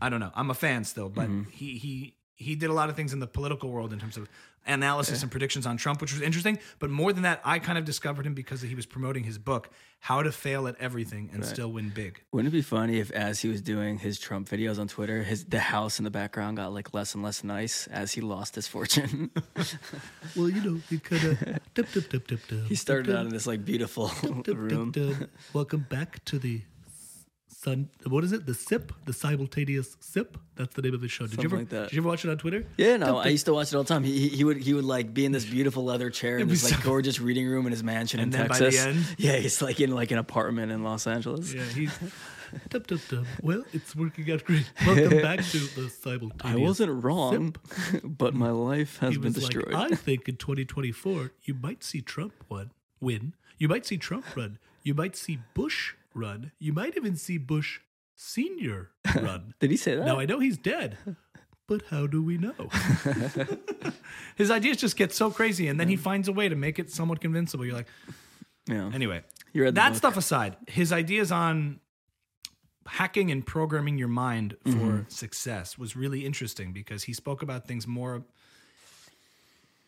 I 0.00 0.08
don't 0.10 0.20
know. 0.20 0.32
I'm 0.34 0.50
a 0.50 0.54
fan 0.54 0.84
still, 0.84 1.08
but 1.08 1.28
Mm-hmm. 1.28 1.50
he 1.50 1.78
he 1.78 2.16
he 2.34 2.54
did 2.56 2.70
a 2.70 2.72
lot 2.72 2.88
of 2.90 2.96
things 2.96 3.12
in 3.12 3.20
the 3.20 3.26
political 3.26 3.70
world 3.70 3.92
in 3.92 3.98
terms 3.98 4.16
of 4.16 4.28
analysis 4.66 5.22
and 5.22 5.30
predictions 5.30 5.66
on 5.66 5.76
Trump, 5.76 6.00
which 6.00 6.12
was 6.12 6.22
interesting. 6.22 6.58
But 6.78 6.90
more 6.90 7.12
than 7.12 7.22
that, 7.22 7.40
I 7.44 7.58
kind 7.58 7.78
of 7.78 7.84
discovered 7.84 8.26
him 8.26 8.34
because 8.34 8.60
he 8.62 8.74
was 8.74 8.86
promoting 8.86 9.24
his 9.24 9.38
book, 9.38 9.70
How 10.00 10.22
to 10.22 10.32
Fail 10.32 10.66
at 10.68 10.76
Everything 10.78 11.30
and 11.32 11.44
Still 11.44 11.72
Win 11.72 11.88
Big. 11.90 12.22
Wouldn't 12.32 12.52
it 12.52 12.56
be 12.56 12.62
funny 12.62 12.98
if, 13.00 13.10
as 13.10 13.40
he 13.40 13.48
was 13.48 13.60
doing 13.62 13.98
his 13.98 14.18
Trump 14.18 14.48
videos 14.48 14.78
on 14.78 14.88
Twitter, 14.88 15.22
his 15.22 15.44
the 15.44 15.60
house 15.60 15.98
in 15.98 16.04
the 16.04 16.10
background 16.10 16.56
got 16.58 16.72
like 16.72 16.94
less 16.94 17.14
and 17.14 17.22
less 17.24 17.42
nice 17.44 17.86
as 17.88 18.12
he 18.12 18.20
lost 18.20 18.54
his 18.54 18.66
fortune? 18.66 19.30
Well, 20.36 20.48
you 20.48 20.60
know, 20.62 20.80
you 20.90 21.00
could 21.00 21.18
have. 21.18 21.60
he 22.68 22.74
started 22.76 23.14
out 23.14 23.26
in 23.26 23.30
this 23.30 23.46
like 23.46 23.64
beautiful 23.64 24.10
room. 24.46 24.92
Welcome 25.52 25.86
back 25.88 26.24
to 26.26 26.38
the 26.38 26.62
sun. 27.60 27.88
What 28.06 28.24
is 28.24 28.32
it? 28.32 28.46
The 28.46 28.54
sip, 28.54 28.92
the 29.04 29.12
simultaneous 29.12 29.96
sip. 30.00 30.38
That's 30.56 30.74
the 30.74 30.82
name 30.82 30.94
of 30.94 31.00
the 31.00 31.08
show. 31.08 31.24
Did 31.24 31.32
Something 31.36 31.42
you 31.50 31.56
ever? 31.56 31.56
like 31.62 31.68
that. 31.70 31.88
Did 31.90 31.92
you 31.96 32.00
ever 32.02 32.08
watch 32.08 32.24
it 32.24 32.30
on 32.30 32.38
Twitter? 32.38 32.64
Yeah, 32.76 32.96
no, 32.96 33.18
I 33.18 33.28
used 33.28 33.46
to 33.46 33.52
watch 33.52 33.68
it 33.72 33.76
all 33.76 33.82
the 33.82 33.88
time. 33.88 34.04
He, 34.04 34.28
he, 34.28 34.44
would 34.44 34.56
he 34.58 34.72
would 34.74 34.84
like 34.84 35.12
be 35.12 35.24
in 35.26 35.32
this 35.32 35.44
beautiful 35.44 35.84
leather 35.84 36.10
chair 36.10 36.38
in 36.38 36.48
this 36.48 36.70
like 36.70 36.82
gorgeous 36.82 37.20
reading 37.20 37.46
room 37.46 37.66
in 37.66 37.72
his 37.72 37.82
mansion 37.82 38.20
in 38.20 38.24
And 38.24 38.32
then 38.32 38.48
by 38.48 38.58
the 38.58 38.64
Texas. 38.70 38.86
end- 38.86 39.04
yeah, 39.18 39.36
he's 39.36 39.60
like 39.60 39.80
in 39.80 39.90
like 39.94 40.10
an 40.10 40.18
apartment 40.18 40.72
in 40.72 40.82
Los 40.82 41.06
Angeles. 41.06 41.52
Yeah, 41.52 41.62
he's. 41.64 41.96
dub, 42.70 42.86
dub, 42.86 42.98
dub. 43.08 43.26
Well, 43.42 43.62
it's 43.72 43.94
working 43.94 44.30
out 44.32 44.44
great. 44.44 44.68
Welcome 44.86 45.18
back 45.22 45.44
to 45.44 45.58
the 45.58 45.88
simultaneous. 45.90 46.56
I 46.58 46.60
wasn't 46.60 47.04
wrong, 47.04 47.54
but 48.02 48.34
my 48.34 48.50
life 48.50 48.98
has 48.98 49.12
He 49.12 49.18
been 49.18 49.32
destroyed. 49.32 49.72
like, 49.72 49.92
I 49.92 49.94
think 49.96 50.28
in 50.28 50.36
2024 50.36 51.32
you 51.44 51.54
might 51.54 51.84
see 51.84 52.00
Trump 52.00 52.32
win. 52.48 52.70
Win. 53.00 53.34
You 53.58 53.68
might 53.68 53.86
see 53.86 53.98
Trump 53.98 54.24
run. 54.34 54.58
You 54.82 54.94
might 54.94 55.14
see 55.14 55.38
Bush 55.54 55.94
run. 56.14 56.52
You 56.58 56.72
might 56.72 56.96
even 56.96 57.16
see 57.16 57.38
Bush 57.38 57.80
Senior 58.16 58.90
run. 59.16 59.54
Did 59.60 59.70
he 59.70 59.76
say 59.76 59.94
that? 59.96 60.04
Now 60.06 60.18
I 60.18 60.26
know 60.26 60.40
he's 60.40 60.58
dead, 60.58 60.98
but 61.68 61.82
how 61.90 62.06
do 62.06 62.22
we 62.22 62.36
know? 62.38 62.54
His 64.36 64.50
ideas 64.50 64.76
just 64.78 64.96
get 64.96 65.12
so 65.12 65.30
crazy, 65.30 65.68
and 65.68 65.78
then 65.78 65.88
he 65.88 65.96
finds 65.96 66.28
a 66.28 66.32
way 66.32 66.48
to 66.48 66.56
make 66.56 66.78
it 66.78 66.90
somewhat 66.90 67.20
convincible. 67.20 67.64
You're 67.64 67.74
like, 67.76 67.88
yeah. 68.68 68.90
anyway. 68.92 69.22
You 69.52 69.64
read 69.64 69.74
that 69.74 69.90
book. 69.90 69.96
stuff 69.98 70.16
aside, 70.16 70.56
his 70.68 70.92
ideas 70.92 71.32
on 71.32 71.80
hacking 72.86 73.30
and 73.30 73.44
programming 73.46 73.98
your 73.98 74.08
mind 74.08 74.56
for 74.64 74.70
Mm-hmm. 74.70 75.08
success 75.08 75.78
was 75.78 75.96
really 75.96 76.24
interesting 76.24 76.72
because 76.72 77.04
he 77.04 77.12
spoke 77.12 77.42
about 77.42 77.66
things 77.66 77.86
more. 77.86 78.22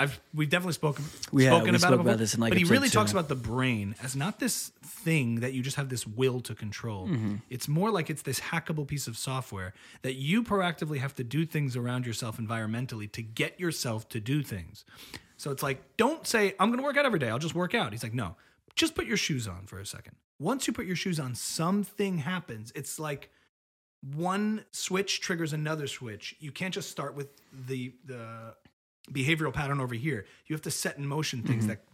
I've 0.02 0.21
we've 0.35 0.50
definitely 0.50 0.73
spoken 0.75 1.04
spoken 1.04 1.37
We 1.37 1.47
about, 1.47 1.62
spoke 1.78 1.92
it 1.92 2.00
about 2.00 2.18
this 2.18 2.35
in, 2.35 2.40
like, 2.40 2.50
but 2.50 2.59
he 2.59 2.64
really 2.64 2.88
two. 2.88 2.94
talks 2.94 3.12
about 3.12 3.28
the 3.28 3.35
brain 3.35 3.94
as 4.02 4.16
not 4.16 4.38
this 4.38 4.73
thing 4.85 5.40
that 5.40 5.52
you 5.52 5.62
just 5.62 5.76
have 5.76 5.88
this 5.88 6.06
will 6.06 6.40
to 6.40 6.54
control. 6.54 7.06
Mm-hmm. 7.06 7.37
It's 7.50 7.68
more 7.68 7.90
like 7.90 8.11
it's 8.11 8.23
this 8.23 8.40
hackable 8.40 8.87
piece 8.87 9.06
of 9.06 9.16
software 9.16 9.75
that 10.02 10.14
you 10.14 10.42
proactively 10.42 10.99
have 10.99 11.14
to 11.16 11.25
do 11.25 11.47
things 11.47 11.76
around 11.76 12.06
yourself 12.06 12.38
environmentally 12.38 13.11
to 13.12 13.23
get 13.23 13.61
yourself 13.61 14.09
to 14.11 14.21
do 14.21 14.42
things. 14.42 14.85
So 15.37 15.50
it's 15.50 15.62
like, 15.62 15.97
don't 15.97 16.26
say, 16.26 16.54
I'm 16.61 16.68
going 16.68 16.78
to 16.78 16.85
work 16.85 16.97
out 16.97 17.06
every 17.06 17.18
day. 17.18 17.28
I'll 17.28 17.38
just 17.38 17.54
work 17.54 17.75
out. 17.75 17.92
He's 17.92 18.02
like, 18.02 18.14
no, 18.14 18.37
just 18.75 18.94
put 18.94 19.06
your 19.06 19.16
shoes 19.16 19.49
on 19.49 19.66
for 19.66 19.80
a 19.80 19.87
second. 19.87 20.16
Once 20.38 20.66
you 20.66 20.73
put 20.73 20.87
your 20.87 20.97
shoes 20.97 21.18
on, 21.18 21.35
something 21.35 22.18
happens. 22.18 22.73
It's 22.75 22.99
like 22.99 23.30
one 24.14 24.64
switch 24.73 25.21
triggers 25.21 25.52
another 25.52 25.87
switch. 25.87 26.35
You 26.40 26.50
can't 26.50 26.75
just 26.75 26.90
start 26.90 27.14
with 27.14 27.28
the 27.66 27.92
the 28.04 28.54
behavioral 29.11 29.52
pattern 29.52 29.80
over 29.80 29.94
here. 29.94 30.26
You 30.47 30.54
have 30.54 30.62
to 30.62 30.71
set 30.71 30.99
in 30.99 31.06
motion 31.06 31.42
things 31.42 31.64
mm-hmm. 31.64 31.68
that 31.68 31.85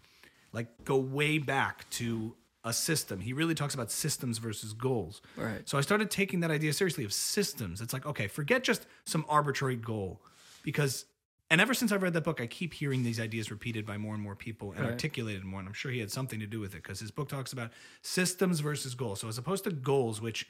like 0.52 0.84
go 0.84 0.96
way 0.96 1.38
back 1.38 1.88
to 1.90 2.34
a 2.64 2.72
system. 2.72 3.20
He 3.20 3.32
really 3.32 3.54
talks 3.54 3.74
about 3.74 3.90
systems 3.90 4.38
versus 4.38 4.72
goals. 4.72 5.22
Right. 5.36 5.66
So 5.68 5.78
I 5.78 5.80
started 5.80 6.10
taking 6.10 6.40
that 6.40 6.50
idea 6.50 6.72
seriously 6.72 7.04
of 7.04 7.12
systems. 7.12 7.80
It's 7.80 7.92
like, 7.92 8.06
okay, 8.06 8.28
forget 8.28 8.64
just 8.64 8.86
some 9.04 9.24
arbitrary 9.28 9.76
goal 9.76 10.20
because 10.62 11.06
and 11.50 11.62
ever 11.62 11.72
since 11.72 11.92
I've 11.92 12.02
read 12.02 12.12
that 12.12 12.24
book, 12.24 12.42
I 12.42 12.46
keep 12.46 12.74
hearing 12.74 13.02
these 13.02 13.18
ideas 13.18 13.50
repeated 13.50 13.86
by 13.86 13.96
more 13.96 14.12
and 14.12 14.22
more 14.22 14.36
people 14.36 14.72
and 14.72 14.80
Right. 14.80 14.90
articulated 14.90 15.44
more. 15.44 15.60
And 15.60 15.68
I'm 15.68 15.72
sure 15.72 15.90
he 15.90 15.98
had 15.98 16.10
something 16.10 16.40
to 16.40 16.46
do 16.46 16.60
with 16.60 16.74
it 16.74 16.82
because 16.82 17.00
his 17.00 17.10
book 17.10 17.30
talks 17.30 17.54
about 17.54 17.72
systems 18.02 18.60
versus 18.60 18.94
goals. 18.94 19.20
So 19.20 19.28
as 19.28 19.38
opposed 19.38 19.64
to 19.64 19.70
goals, 19.70 20.20
which 20.20 20.46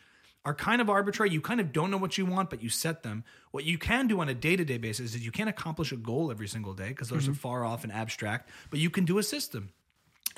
are 0.48 0.54
kind 0.54 0.80
of 0.80 0.88
arbitrary, 0.88 1.30
you 1.30 1.42
kind 1.42 1.60
of 1.60 1.74
don't 1.74 1.90
know 1.90 1.98
what 1.98 2.16
you 2.16 2.24
want, 2.24 2.48
but 2.48 2.62
you 2.62 2.70
set 2.70 3.02
them. 3.02 3.22
What 3.50 3.64
you 3.64 3.76
can 3.76 4.06
do 4.06 4.18
on 4.20 4.30
a 4.30 4.34
day 4.34 4.56
to 4.56 4.64
day 4.64 4.78
basis 4.78 5.14
is 5.14 5.22
you 5.22 5.30
can't 5.30 5.50
accomplish 5.50 5.92
a 5.92 5.96
goal 5.96 6.30
every 6.30 6.48
single 6.48 6.72
day 6.72 6.88
because 6.88 7.10
those 7.10 7.28
are 7.28 7.32
mm-hmm. 7.32 7.40
far 7.40 7.66
off 7.66 7.84
and 7.84 7.92
abstract, 7.92 8.48
but 8.70 8.80
you 8.80 8.88
can 8.88 9.04
do 9.04 9.18
a 9.18 9.22
system. 9.22 9.68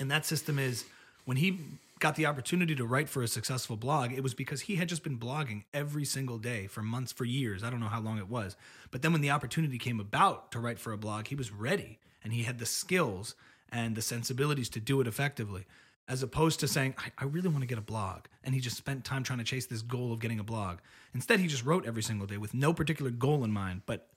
And 0.01 0.11
that 0.11 0.25
system 0.25 0.59
is 0.59 0.83
when 1.23 1.37
he 1.37 1.59
got 1.99 2.15
the 2.15 2.25
opportunity 2.25 2.75
to 2.75 2.85
write 2.85 3.07
for 3.07 3.23
a 3.23 3.27
successful 3.27 3.77
blog, 3.77 4.11
it 4.11 4.21
was 4.21 4.33
because 4.33 4.61
he 4.61 4.75
had 4.75 4.89
just 4.89 5.01
been 5.01 5.17
blogging 5.17 5.63
every 5.73 6.03
single 6.03 6.37
day 6.37 6.67
for 6.67 6.81
months, 6.81 7.13
for 7.13 7.23
years. 7.23 7.63
I 7.63 7.69
don't 7.69 7.79
know 7.79 7.85
how 7.85 8.01
long 8.01 8.17
it 8.17 8.27
was. 8.27 8.57
But 8.89 9.03
then 9.03 9.13
when 9.13 9.21
the 9.21 9.31
opportunity 9.31 9.77
came 9.77 10.01
about 10.01 10.51
to 10.51 10.59
write 10.59 10.79
for 10.79 10.91
a 10.91 10.97
blog, 10.97 11.27
he 11.27 11.35
was 11.35 11.53
ready 11.53 11.99
and 12.21 12.33
he 12.33 12.43
had 12.43 12.59
the 12.59 12.65
skills 12.65 13.33
and 13.71 13.95
the 13.95 14.01
sensibilities 14.01 14.67
to 14.69 14.81
do 14.81 14.99
it 14.99 15.07
effectively. 15.07 15.65
As 16.07 16.23
opposed 16.23 16.59
to 16.59 16.67
saying, 16.67 16.95
I, 16.97 17.11
I 17.19 17.25
really 17.25 17.47
want 17.47 17.61
to 17.61 17.67
get 17.67 17.77
a 17.77 17.81
blog. 17.81 18.25
And 18.43 18.53
he 18.53 18.59
just 18.59 18.75
spent 18.75 19.05
time 19.05 19.23
trying 19.23 19.39
to 19.39 19.45
chase 19.45 19.65
this 19.65 19.81
goal 19.81 20.11
of 20.11 20.19
getting 20.19 20.39
a 20.39 20.43
blog. 20.43 20.79
Instead, 21.13 21.39
he 21.39 21.47
just 21.47 21.65
wrote 21.65 21.85
every 21.85 22.03
single 22.03 22.27
day 22.27 22.37
with 22.37 22.53
no 22.53 22.73
particular 22.73 23.11
goal 23.11 23.43
in 23.43 23.51
mind. 23.51 23.83
But 23.85 24.07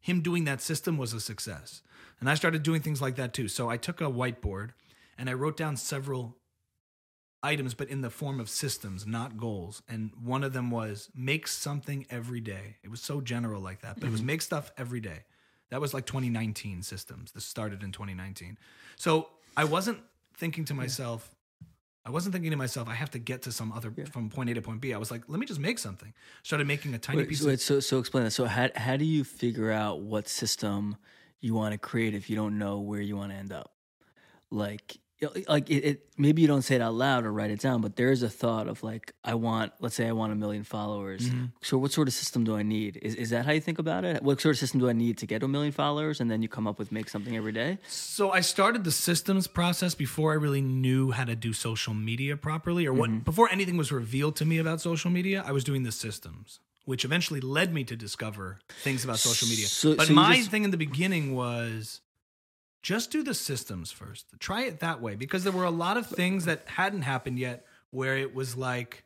him 0.00 0.22
doing 0.22 0.44
that 0.44 0.60
system 0.60 0.96
was 0.96 1.12
a 1.12 1.20
success. 1.20 1.82
And 2.20 2.30
I 2.30 2.34
started 2.34 2.62
doing 2.62 2.80
things 2.80 3.02
like 3.02 3.16
that 3.16 3.34
too. 3.34 3.48
So 3.48 3.68
I 3.68 3.76
took 3.76 4.00
a 4.00 4.04
whiteboard 4.04 4.70
and 5.18 5.28
I 5.28 5.34
wrote 5.34 5.56
down 5.56 5.76
several 5.76 6.36
items, 7.42 7.74
but 7.74 7.88
in 7.88 8.00
the 8.00 8.10
form 8.10 8.40
of 8.40 8.48
systems, 8.48 9.06
not 9.06 9.36
goals. 9.36 9.82
And 9.88 10.10
one 10.22 10.42
of 10.42 10.52
them 10.52 10.70
was 10.70 11.10
make 11.14 11.46
something 11.46 12.06
every 12.10 12.40
day. 12.40 12.76
It 12.82 12.90
was 12.90 13.00
so 13.00 13.20
general 13.20 13.60
like 13.60 13.82
that, 13.82 13.96
but 14.00 14.04
it 14.06 14.10
was 14.10 14.20
mm-hmm. 14.20 14.26
make 14.26 14.42
stuff 14.42 14.70
every 14.76 15.00
day. 15.00 15.24
That 15.70 15.80
was 15.80 15.92
like 15.92 16.06
2019 16.06 16.82
systems. 16.82 17.32
This 17.32 17.44
started 17.44 17.82
in 17.82 17.92
2019. 17.92 18.58
So 18.96 19.28
I 19.56 19.64
wasn't 19.64 19.98
thinking 20.36 20.64
to 20.66 20.74
myself, 20.74 21.30
I 22.04 22.10
wasn't 22.10 22.34
thinking 22.34 22.52
to 22.52 22.56
myself, 22.56 22.88
I 22.88 22.94
have 22.94 23.10
to 23.10 23.18
get 23.18 23.42
to 23.42 23.52
some 23.52 23.72
other 23.72 23.92
from 24.12 24.30
point 24.30 24.48
A 24.50 24.54
to 24.54 24.62
point 24.62 24.80
B. 24.80 24.94
I 24.94 24.98
was 24.98 25.10
like, 25.10 25.22
let 25.28 25.40
me 25.40 25.46
just 25.46 25.58
make 25.58 25.78
something. 25.78 26.12
Started 26.44 26.66
making 26.68 26.94
a 26.94 26.98
tiny 26.98 27.18
Wait, 27.18 27.28
piece 27.28 27.42
so, 27.42 27.50
of 27.50 27.60
so 27.60 27.80
so 27.80 27.98
explain 27.98 28.24
that. 28.24 28.30
So 28.30 28.44
how 28.44 28.68
how 28.76 28.96
do 28.96 29.04
you 29.04 29.24
figure 29.24 29.72
out 29.72 30.00
what 30.00 30.28
system 30.28 30.96
you 31.40 31.54
want 31.54 31.72
to 31.72 31.78
create 31.78 32.14
if 32.14 32.30
you 32.30 32.36
don't 32.36 32.58
know 32.58 32.78
where 32.78 33.00
you 33.00 33.16
want 33.16 33.32
to 33.32 33.36
end 33.36 33.52
up? 33.52 33.72
Like 34.50 34.98
like 35.48 35.70
it, 35.70 35.84
it 35.84 36.06
maybe 36.18 36.42
you 36.42 36.48
don't 36.48 36.62
say 36.62 36.74
it 36.74 36.82
out 36.82 36.94
loud 36.94 37.24
or 37.24 37.32
write 37.32 37.50
it 37.50 37.58
down, 37.60 37.80
but 37.80 37.96
there 37.96 38.10
is 38.12 38.22
a 38.22 38.28
thought 38.28 38.68
of 38.68 38.82
like 38.82 39.12
I 39.24 39.34
want 39.34 39.72
let's 39.80 39.94
say 39.94 40.06
I 40.06 40.12
want 40.12 40.32
a 40.32 40.36
million 40.36 40.62
followers. 40.62 41.28
Mm-hmm. 41.30 41.44
So 41.62 41.78
what 41.78 41.90
sort 41.92 42.06
of 42.08 42.14
system 42.14 42.44
do 42.44 42.54
I 42.56 42.62
need? 42.62 42.98
Is 43.00 43.14
is 43.14 43.30
that 43.30 43.46
how 43.46 43.52
you 43.52 43.60
think 43.60 43.78
about 43.78 44.04
it? 44.04 44.22
What 44.22 44.40
sort 44.40 44.54
of 44.54 44.58
system 44.58 44.80
do 44.80 44.88
I 44.88 44.92
need 44.92 45.16
to 45.18 45.26
get 45.26 45.42
a 45.42 45.48
million 45.48 45.72
followers 45.72 46.20
and 46.20 46.30
then 46.30 46.42
you 46.42 46.48
come 46.48 46.66
up 46.66 46.78
with 46.78 46.92
make 46.92 47.08
something 47.08 47.34
every 47.36 47.52
day? 47.52 47.78
So 47.88 48.30
I 48.30 48.40
started 48.40 48.84
the 48.84 48.92
systems 48.92 49.46
process 49.46 49.94
before 49.94 50.32
I 50.32 50.34
really 50.36 50.60
knew 50.60 51.12
how 51.12 51.24
to 51.24 51.34
do 51.36 51.52
social 51.54 51.94
media 51.94 52.36
properly, 52.36 52.86
or 52.86 52.92
Mm-hmm. 52.92 53.18
before 53.20 53.48
anything 53.50 53.76
was 53.76 53.90
revealed 53.92 54.36
to 54.36 54.44
me 54.44 54.58
about 54.58 54.80
social 54.80 55.10
media. 55.10 55.42
I 55.46 55.52
was 55.52 55.64
doing 55.64 55.82
the 55.82 55.92
systems, 55.92 56.60
which 56.84 57.04
eventually 57.04 57.40
led 57.40 57.72
me 57.72 57.84
to 57.84 57.96
discover 57.96 58.58
things 58.82 59.04
about 59.04 59.18
social 59.18 59.48
media. 59.48 59.66
So- 59.66 59.94
but 59.96 60.08
so 60.08 60.12
my 60.14 60.36
just- 60.36 60.50
thing 60.50 60.64
in 60.64 60.70
the 60.72 60.76
beginning 60.76 61.34
was 61.34 62.00
just 62.86 63.10
do 63.10 63.24
the 63.24 63.34
systems 63.34 63.90
first. 63.90 64.26
Try 64.38 64.62
it 64.70 64.78
that 64.78 65.00
way 65.00 65.16
because 65.16 65.42
there 65.42 65.52
were 65.52 65.64
a 65.64 65.70
lot 65.84 65.96
of 65.96 66.06
things 66.06 66.44
that 66.44 66.60
hadn't 66.66 67.02
happened 67.02 67.36
yet 67.36 67.66
where 67.90 68.16
it 68.16 68.32
was 68.32 68.56
like 68.56 69.02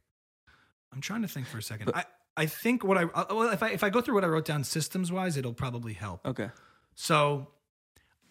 I'm 0.92 1.00
trying 1.00 1.22
to 1.22 1.28
think 1.28 1.46
for 1.46 1.56
a 1.56 1.62
second. 1.62 1.90
I 1.94 2.04
I 2.36 2.44
think 2.44 2.84
what 2.84 2.98
I 2.98 3.04
uh, 3.04 3.24
well 3.30 3.48
if 3.52 3.62
I 3.62 3.70
if 3.70 3.82
I 3.82 3.88
go 3.88 4.02
through 4.02 4.16
what 4.16 4.24
I 4.24 4.28
wrote 4.28 4.44
down 4.44 4.64
systems 4.64 5.10
wise, 5.10 5.38
it'll 5.38 5.54
probably 5.54 5.94
help. 5.94 6.26
Okay. 6.26 6.50
So 6.94 7.48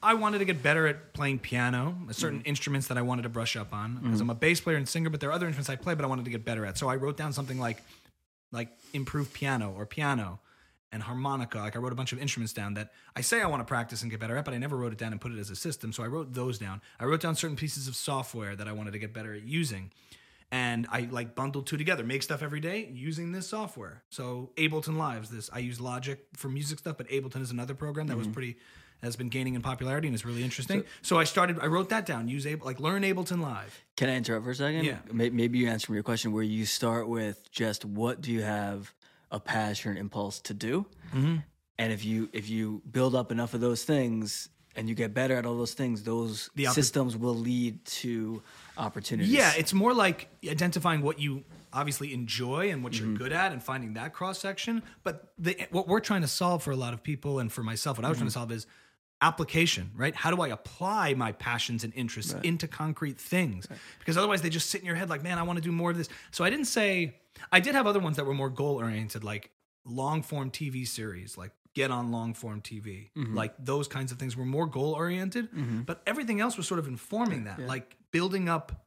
I 0.03 0.13
wanted 0.13 0.37
to 0.37 0.45
get 0.45 0.61
better 0.61 0.85
at 0.87 1.13
playing 1.13 1.39
piano, 1.39 1.95
Mm-hmm. 1.97 2.11
certain 2.11 2.41
instruments 2.41 2.87
that 2.89 2.97
I 2.99 3.01
wanted 3.01 3.23
to 3.23 3.29
brush 3.29 3.55
up 3.55 3.73
on. 3.73 3.97
Because 4.03 4.21
I'm 4.21 4.29
a 4.29 4.35
bass 4.35 4.61
player 4.61 4.77
and 4.77 4.87
singer, 4.87 5.09
but 5.09 5.19
there 5.19 5.29
are 5.31 5.33
other 5.33 5.47
instruments 5.47 5.69
I 5.69 5.77
play, 5.77 5.95
but 5.95 6.05
I 6.05 6.07
wanted 6.07 6.25
to 6.25 6.31
get 6.31 6.45
better 6.45 6.63
at. 6.65 6.77
So 6.77 6.87
I 6.87 6.95
wrote 6.95 7.17
down 7.17 7.33
something 7.33 7.59
like 7.59 7.81
like 8.51 8.69
improve 8.93 9.33
piano 9.33 9.73
or 9.75 9.85
piano 9.87 10.39
and 10.91 11.03
harmonica. 11.03 11.57
Like 11.59 11.75
I 11.75 11.79
wrote 11.79 11.91
a 11.91 11.95
bunch 11.95 12.13
of 12.13 12.19
instruments 12.19 12.53
down 12.53 12.73
that 12.75 12.91
I 13.15 13.21
say 13.21 13.41
I 13.41 13.47
want 13.47 13.61
to 13.61 13.65
practice 13.65 14.01
and 14.01 14.09
get 14.09 14.19
better 14.19 14.35
at, 14.37 14.45
but 14.45 14.53
I 14.53 14.57
never 14.57 14.77
wrote 14.77 14.91
it 14.91 14.97
down 14.97 15.11
and 15.11 15.21
put 15.21 15.31
it 15.31 15.39
as 15.39 15.49
a 15.49 15.55
system. 15.55 15.93
So 15.93 16.03
I 16.03 16.07
wrote 16.07 16.33
those 16.33 16.57
down. 16.57 16.81
I 16.99 17.05
wrote 17.05 17.21
down 17.21 17.35
certain 17.35 17.57
pieces 17.57 17.87
of 17.87 17.95
software 17.95 18.55
that 18.55 18.67
I 18.67 18.71
wanted 18.71 18.91
to 18.91 18.99
get 18.99 19.13
better 19.13 19.33
at 19.33 19.43
using. 19.43 19.91
And 20.51 20.87
I 20.91 21.01
like 21.11 21.35
bundled 21.35 21.67
two 21.67 21.77
together, 21.77 22.03
make 22.03 22.23
stuff 22.23 22.41
every 22.41 22.59
day 22.59 22.89
using 22.91 23.31
this 23.31 23.47
software. 23.47 24.01
So 24.09 24.49
Ableton 24.57 24.97
Lives, 24.97 25.29
this 25.29 25.49
I 25.53 25.59
use 25.59 25.79
Logic 25.79 26.19
for 26.35 26.49
music 26.49 26.79
stuff, 26.79 26.97
but 26.97 27.07
Ableton 27.09 27.41
is 27.41 27.51
another 27.51 27.75
program 27.75 28.07
that 28.07 28.17
was 28.17 28.25
mm-hmm. 28.25 28.33
pretty 28.33 28.57
has 29.01 29.15
been 29.15 29.29
gaining 29.29 29.55
in 29.55 29.61
popularity 29.61 30.07
and 30.07 30.15
is 30.15 30.25
really 30.25 30.43
interesting. 30.43 30.83
So, 31.01 31.17
I 31.17 31.23
started, 31.23 31.59
I 31.61 31.67
wrote 31.67 31.89
that 31.89 32.05
down. 32.05 32.27
Use 32.27 32.45
Able, 32.45 32.65
like 32.65 32.79
learn 32.79 33.03
Ableton 33.03 33.41
Live. 33.41 33.81
Can 33.95 34.09
I 34.09 34.15
interrupt 34.15 34.43
for 34.43 34.51
a 34.51 34.55
second? 34.55 34.83
Yeah. 34.83 34.97
Maybe 35.11 35.59
you 35.59 35.69
answer 35.69 35.91
me 35.91 35.95
your 35.95 36.03
question 36.03 36.33
where 36.33 36.43
you 36.43 36.65
start 36.65 37.07
with 37.07 37.49
just 37.51 37.85
what 37.85 38.21
do 38.21 38.31
you 38.31 38.41
have 38.41 38.93
a 39.31 39.39
passion, 39.39 39.97
impulse 39.97 40.39
to 40.41 40.53
do, 40.53 40.85
Mm-hmm. 41.13 41.37
and 41.77 41.93
if 41.93 42.03
you 42.05 42.29
if 42.33 42.49
you 42.49 42.81
build 42.91 43.15
up 43.15 43.31
enough 43.31 43.53
of 43.53 43.61
those 43.61 43.83
things 43.83 44.49
and 44.75 44.87
you 44.87 44.93
get 44.95 45.13
better 45.13 45.35
at 45.35 45.45
all 45.45 45.57
those 45.57 45.73
things, 45.73 46.03
those 46.03 46.49
oppor- 46.55 46.71
systems 46.73 47.17
will 47.17 47.35
lead 47.35 47.83
to 47.85 48.41
opportunities. 48.77 49.31
Yeah, 49.31 49.51
it's 49.57 49.73
more 49.73 49.93
like 49.93 50.29
identifying 50.47 51.01
what 51.01 51.19
you 51.19 51.43
obviously 51.73 52.13
enjoy 52.13 52.69
and 52.71 52.83
what 52.83 52.97
you're 52.99 53.13
good 53.15 53.31
at 53.33 53.51
and 53.51 53.61
finding 53.61 53.93
that 53.93 54.13
cross 54.13 54.39
section. 54.39 54.81
But 55.03 55.33
the, 55.37 55.55
what 55.71 55.87
we're 55.87 55.99
trying 55.99 56.21
to 56.21 56.27
solve 56.27 56.63
for 56.63 56.71
a 56.71 56.75
lot 56.75 56.93
of 56.93 57.03
people 57.03 57.39
and 57.39 57.51
for 57.51 57.61
myself, 57.63 57.97
what 57.97 58.05
I 58.05 58.09
was 58.09 58.17
trying 58.19 58.27
to 58.29 58.33
solve 58.33 58.51
is 58.51 58.65
application, 59.21 59.91
right? 59.95 60.15
How 60.15 60.31
do 60.31 60.41
I 60.41 60.47
apply 60.49 61.13
my 61.13 61.31
passions 61.33 61.83
and 61.83 61.93
interests 61.93 62.33
into 62.43 62.67
concrete 62.67 63.19
things? 63.19 63.67
Because 63.99 64.17
otherwise 64.17 64.41
they 64.41 64.49
just 64.49 64.69
sit 64.69 64.81
in 64.81 64.87
your 64.87 64.95
head 64.95 65.09
like, 65.09 65.23
man, 65.23 65.37
I 65.37 65.43
want 65.43 65.57
to 65.57 65.63
do 65.63 65.71
more 65.71 65.91
of 65.91 65.97
this. 65.97 66.09
So 66.31 66.43
I 66.43 66.49
didn't 66.49 66.65
say, 66.65 67.15
I 67.51 67.59
did 67.59 67.75
have 67.75 67.87
other 67.87 67.99
ones 67.99 68.17
that 68.17 68.25
were 68.25 68.33
more 68.33 68.49
goal 68.49 68.75
oriented, 68.77 69.23
like 69.23 69.51
long 69.85 70.21
form 70.21 70.51
TV 70.51 70.87
series, 70.87 71.37
like 71.37 71.51
get 71.73 71.91
on 71.91 72.11
long 72.11 72.33
form 72.33 72.61
TV. 72.61 73.09
Mm-hmm. 73.17 73.35
Like 73.35 73.53
those 73.59 73.87
kinds 73.87 74.11
of 74.11 74.19
things 74.19 74.35
were 74.35 74.45
more 74.45 74.65
goal 74.65 74.93
oriented. 74.93 75.51
Mm-hmm. 75.51 75.81
But 75.81 76.01
everything 76.05 76.41
else 76.41 76.57
was 76.57 76.67
sort 76.67 76.79
of 76.79 76.87
informing 76.87 77.45
that, 77.45 77.59
like 77.59 77.95
building 78.11 78.49
up. 78.49 78.85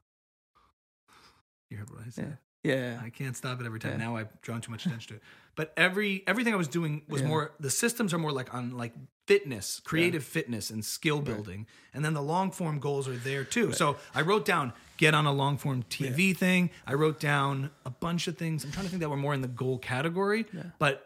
You 1.71 1.79
heard 1.79 1.91
what 1.91 2.01
I 2.07 2.11
said. 2.11 2.39
yeah. 2.63 3.01
I 3.03 3.11
can't 3.11 3.37
stop 3.37 3.61
it 3.61 3.67
every 3.67 3.81
time. 3.81 3.99
Now 3.99 4.17
I've 4.17 4.41
drawn 4.43 4.61
too 4.61 4.71
much 4.71 4.85
attention 4.87 5.09
to 5.09 5.15
it. 5.17 5.23
But 5.55 5.73
every 5.77 6.23
everything 6.27 6.55
I 6.55 6.57
was 6.57 6.69
doing 6.69 7.03
was 7.09 7.23
more 7.23 7.53
the 7.61 7.71
systems 7.71 8.15
are 8.15 8.19
more 8.19 8.33
like 8.33 8.55
on 8.55 8.77
like 8.77 8.93
fitness, 9.27 9.81
creative 9.85 10.25
fitness 10.25 10.71
and 10.71 10.85
skill 10.85 11.21
building. 11.21 11.67
And 11.95 12.05
then 12.05 12.15
the 12.15 12.23
long 12.23 12.51
form 12.51 12.79
goals 12.79 13.07
are 13.09 13.17
there 13.17 13.45
too. 13.45 13.73
So 13.73 13.97
I 14.15 14.23
wrote 14.23 14.45
down 14.45 14.73
get 15.03 15.15
on 15.15 15.27
a 15.27 15.33
long 15.33 15.59
form 15.59 15.83
TV 15.91 16.37
thing. 16.37 16.71
I 16.87 16.95
wrote 16.95 17.19
down 17.19 17.71
a 17.85 17.91
bunch 17.91 18.29
of 18.29 18.39
things. 18.39 18.65
I'm 18.65 18.71
trying 18.71 18.85
to 18.85 18.91
think 18.91 19.01
that 19.01 19.09
were 19.09 19.17
more 19.17 19.35
in 19.35 19.41
the 19.41 19.49
goal 19.49 19.79
category. 19.79 20.47
But 20.79 21.05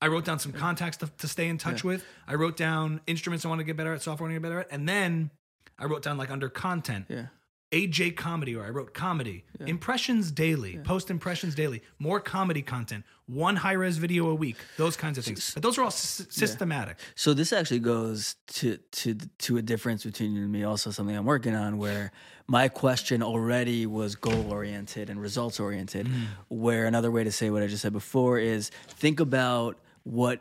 I 0.00 0.08
wrote 0.08 0.24
down 0.24 0.38
some 0.38 0.52
contacts 0.52 0.96
to, 0.98 1.10
to 1.18 1.28
stay 1.28 1.48
in 1.48 1.58
touch 1.58 1.84
with. 1.84 2.02
I 2.26 2.34
wrote 2.34 2.56
down 2.56 3.02
instruments 3.06 3.44
I 3.44 3.48
want 3.50 3.58
to 3.58 3.64
get 3.64 3.76
better 3.76 3.92
at, 3.92 4.00
software 4.00 4.26
I 4.26 4.32
want 4.32 4.36
to 4.36 4.40
get 4.40 4.48
better 4.48 4.60
at. 4.60 4.68
And 4.70 4.88
then 4.88 5.30
I 5.78 5.84
wrote 5.84 6.02
down 6.02 6.16
like 6.16 6.30
under 6.30 6.48
content. 6.48 7.04
Yeah. 7.10 7.26
AJ 7.72 8.16
comedy, 8.16 8.54
or 8.54 8.64
I 8.64 8.68
wrote 8.68 8.92
comedy, 8.92 9.44
impressions 9.58 10.30
daily, 10.30 10.78
post 10.84 11.10
impressions 11.10 11.54
daily, 11.54 11.82
more 11.98 12.20
comedy 12.20 12.60
content, 12.60 13.04
one 13.26 13.56
high 13.56 13.72
res 13.72 13.96
video 13.96 14.28
a 14.28 14.34
week, 14.34 14.56
those 14.76 14.94
kinds 14.94 15.16
of 15.16 15.24
things. 15.24 15.52
But 15.54 15.62
those 15.62 15.78
are 15.78 15.82
all 15.82 15.86
s- 15.88 16.26
systematic. 16.28 16.98
So 17.14 17.32
this 17.32 17.50
actually 17.52 17.80
goes 17.80 18.36
to 18.58 18.76
to 18.76 19.14
to 19.14 19.56
a 19.56 19.62
difference 19.62 20.04
between 20.04 20.34
you 20.34 20.42
and 20.42 20.52
me. 20.52 20.64
Also, 20.64 20.90
something 20.90 21.16
I'm 21.16 21.24
working 21.24 21.54
on 21.54 21.78
where 21.78 22.12
my 22.46 22.68
question 22.68 23.22
already 23.22 23.86
was 23.86 24.16
goal 24.16 24.52
oriented 24.52 25.08
and 25.08 25.18
results 25.18 25.58
oriented. 25.58 26.06
Mm. 26.06 26.26
Where 26.48 26.84
another 26.86 27.10
way 27.10 27.24
to 27.24 27.32
say 27.32 27.48
what 27.48 27.62
I 27.62 27.68
just 27.68 27.80
said 27.82 27.94
before 27.94 28.38
is 28.38 28.70
think 28.88 29.18
about 29.18 29.78
what 30.02 30.40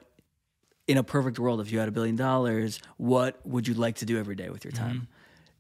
in 0.88 0.98
a 0.98 1.04
perfect 1.04 1.40
world, 1.40 1.62
if 1.62 1.72
you 1.72 1.80
had 1.80 1.88
a 1.88 1.92
billion 1.92 2.18
dollars, 2.18 2.82
what 2.98 3.40
would 3.48 3.68
you 3.70 3.74
like 3.76 3.96
to 3.98 4.06
do 4.06 4.20
every 4.20 4.36
day 4.36 4.50
with 4.50 4.66
your 4.66 4.74
time? 4.74 4.96
Mm-hmm. 4.96 5.06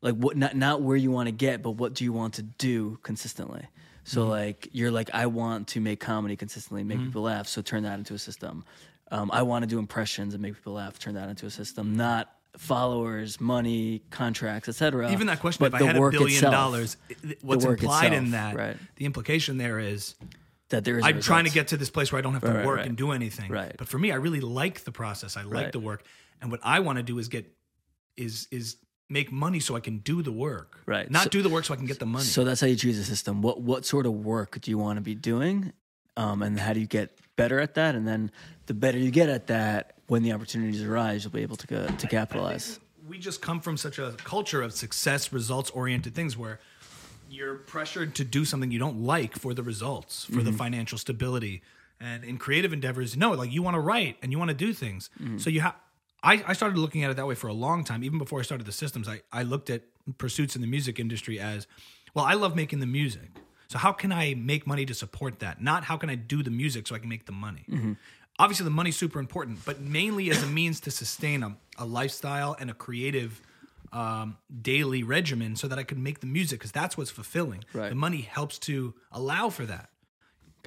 Like 0.01 0.15
what 0.15 0.36
not 0.36 0.55
not 0.55 0.81
where 0.81 0.98
you 0.98 1.12
want 1.12 1.27
to 1.27 1.31
get, 1.31 1.62
but 1.62 1.72
what 1.72 1.93
do 1.93 2.03
you 2.03 2.13
want 2.13 2.36
to 2.36 2.41
do 2.41 2.98
consistently? 3.03 3.67
So 4.03 4.25
like 4.25 4.67
you're 4.72 4.91
like 4.91 5.10
I 5.13 5.27
want 5.27 5.67
to 5.70 5.79
make 5.79 6.00
comedy 6.00 6.36
consistently, 6.36 6.84
make 6.84 7.00
people 7.00 7.24
laugh. 7.24 7.48
So 7.48 7.62
turn 7.62 7.84
that 7.84 8.00
into 8.00 8.13
a 8.13 8.20
system. 8.20 8.63
Um, 9.12 9.29
I 9.31 9.43
want 9.43 9.63
to 9.63 9.67
do 9.67 9.77
impressions 9.77 10.34
and 10.34 10.41
make 10.41 10.55
people 10.55 10.74
laugh. 10.74 10.98
Turn 10.98 11.15
that 11.15 11.29
into 11.29 11.46
a 11.46 11.51
system, 11.51 11.96
not 11.96 12.34
followers, 12.58 13.39
money, 13.39 14.01
contracts, 14.10 14.70
etc. 14.70 15.12
Even 15.12 15.27
that 15.27 15.39
question, 15.39 15.63
but 15.63 15.74
if 15.74 15.81
I 15.81 15.86
had 15.86 15.96
a 15.96 16.10
billion 16.10 16.27
itself, 16.27 16.53
dollars, 16.53 16.98
what's 17.41 17.65
implied 17.65 18.13
in 18.13 18.31
that, 18.31 18.55
right. 18.55 18.77
the 18.96 19.05
implication 19.05 19.58
there 19.58 19.79
is 19.79 20.15
that 20.70 20.84
there 20.84 20.98
is. 20.98 21.05
I'm 21.05 21.22
trying 21.22 21.46
to 21.46 21.51
get 21.51 21.70
to 21.70 21.77
this 21.77 21.89
place 21.89 22.12
where 22.12 22.20
I 22.20 22.22
don't 22.22 22.34
have 22.34 22.43
to 22.43 22.51
Right, 22.51 22.65
work 22.65 22.77
right. 22.77 22.88
and 22.88 22.98
do 22.98 23.12
anything. 23.12 23.51
Right. 23.51 23.75
But 23.77 23.88
for 23.88 24.00
me, 24.00 24.12
I 24.12 24.15
really 24.15 24.41
like 24.41 24.84
the 24.84 24.91
process. 24.91 25.38
I 25.38 25.43
like 25.43 25.72
the 25.72 25.79
work. 25.79 26.03
And 26.41 26.51
what 26.51 26.60
I 26.63 26.79
want 26.79 26.98
to 26.98 27.03
do 27.03 27.20
is 27.20 27.27
get 27.27 27.46
is 28.17 28.48
is 28.51 28.77
make 29.12 29.32
money 29.32 29.60
so 29.60 29.75
I 29.75 29.80
can 29.82 29.98
do 30.00 30.22
the 30.22 30.32
work. 30.32 30.80
Right. 30.86 31.10
Not 31.12 31.24
So- 31.24 31.30
do 31.30 31.41
the 31.41 31.50
work 31.50 31.65
so 31.65 31.74
I 31.74 31.77
can 31.77 31.86
get 31.86 32.00
the 32.00 32.06
money. 32.06 32.25
So 32.25 32.44
that's 32.44 32.62
how 32.62 32.68
you 32.68 32.75
choose 32.75 32.98
a 32.98 33.03
system. 33.03 33.41
What 33.41 33.62
what 33.62 33.86
sort 33.86 34.06
of 34.06 34.13
work 34.13 34.60
do 34.62 34.72
you 34.72 34.77
want 34.77 34.98
to 34.98 35.01
be 35.01 35.15
doing, 35.15 35.74
um, 36.18 36.41
and 36.41 36.60
how 36.60 36.74
do 36.74 36.80
you 36.80 36.88
get 36.88 37.18
better 37.36 37.60
at 37.60 37.75
that? 37.75 37.96
And 37.96 38.08
then 38.08 38.32
the 38.68 38.74
better 38.74 38.98
you 38.98 39.12
get 39.12 39.30
at 39.30 39.48
that, 39.48 39.94
when 40.08 40.24
the 40.24 40.32
opportunities 40.34 40.82
arise, 40.84 41.24
you'll 41.24 41.34
be 41.34 41.41
able 41.41 41.58
to 41.58 41.68
go, 41.68 41.88
to 41.88 42.08
capitalize. 42.08 42.80
we 43.08 43.18
just 43.18 43.41
come 43.41 43.60
from 43.60 43.75
such 43.77 44.00
a 44.00 44.13
culture 44.24 44.62
of 44.62 44.72
success 44.72 45.34
results 45.34 45.70
oriented 45.72 46.13
things 46.15 46.38
where 46.38 46.60
you're 47.30 47.56
pressured 47.56 48.13
to 48.15 48.24
do 48.24 48.46
something 48.46 48.72
you 48.72 48.80
don't 48.80 49.01
like 49.03 49.34
for 49.38 49.53
the 49.53 49.63
results 49.63 50.25
for 50.25 50.34
Mm-hmm. 50.34 50.46
the 50.46 50.53
financial 50.53 50.98
stability 50.98 51.62
and 52.00 52.24
in 52.24 52.38
creative 52.38 52.72
endeavors 52.74 53.18
no 53.18 53.32
like 53.32 53.51
you 53.51 53.62
want 53.63 53.75
to 53.75 53.80
write 53.80 54.18
and 54.22 54.32
you 54.32 54.38
want 54.39 54.50
to 54.50 54.56
do 54.68 54.72
things 54.74 55.10
Mm-hmm. 55.22 55.38
so 55.39 55.50
you 55.50 55.62
have 55.62 55.75
I, 56.24 56.44
I 56.48 56.54
started 56.54 56.78
looking 56.78 57.04
at 57.04 57.12
it 57.12 57.18
that 57.18 57.28
way 57.28 57.36
for 57.36 57.48
a 57.48 57.54
long 57.54 57.84
time 57.84 58.04
even 58.04 58.18
before 58.18 58.40
i 58.40 58.44
started 58.44 58.66
the 58.68 58.72
systems. 58.72 59.08
I, 59.08 59.22
I 59.32 59.44
looked 59.44 59.70
at 59.70 59.84
pursuits 60.18 60.56
in 60.56 60.62
the 60.62 60.68
music 60.68 61.00
industry 61.00 61.40
as 61.40 61.68
well 62.13 62.25
i 62.25 62.34
love 62.34 62.56
making 62.56 62.80
the 62.80 62.86
music. 62.88 63.30
So 63.68 63.78
how 63.78 63.92
can 63.92 64.12
i 64.12 64.34
make 64.34 64.68
money 64.68 64.86
to 64.86 64.94
support 64.94 65.40
that? 65.40 65.62
Not 65.62 65.84
how 65.86 65.98
can 65.98 66.10
i 66.10 66.16
do 66.16 66.44
the 66.44 66.51
music 66.51 66.88
so 66.88 66.96
i 66.96 67.00
can 67.00 67.10
make 67.10 67.25
the 67.25 67.32
money? 67.32 67.66
Mm-hmm. 67.70 67.94
obviously 68.40 68.63
the 68.63 68.70
money's 68.72 68.98
super 68.98 69.20
important 69.20 69.63
but 69.66 69.80
mainly 69.82 70.30
as 70.30 70.42
a 70.44 70.48
means 70.48 70.80
to 70.82 70.92
sustain 70.92 71.44
a, 71.44 71.56
a 71.78 71.86
lifestyle 71.86 72.56
and 72.60 72.70
a 72.70 72.74
creative 72.74 73.42
um, 73.94 74.38
daily 74.62 75.04
regimen 75.04 75.56
so 75.56 75.68
that 75.68 75.78
i 75.78 75.84
could 75.84 76.00
make 76.00 76.20
the 76.22 76.28
music 76.28 76.60
because 76.60 76.72
that's 76.72 76.98
what's 76.98 77.12
fulfilling. 77.12 77.63
Right. 77.74 77.90
the 77.90 77.96
money 77.96 78.22
helps 78.22 78.58
to 78.60 78.94
allow 79.12 79.50
for 79.50 79.66
that 79.66 79.90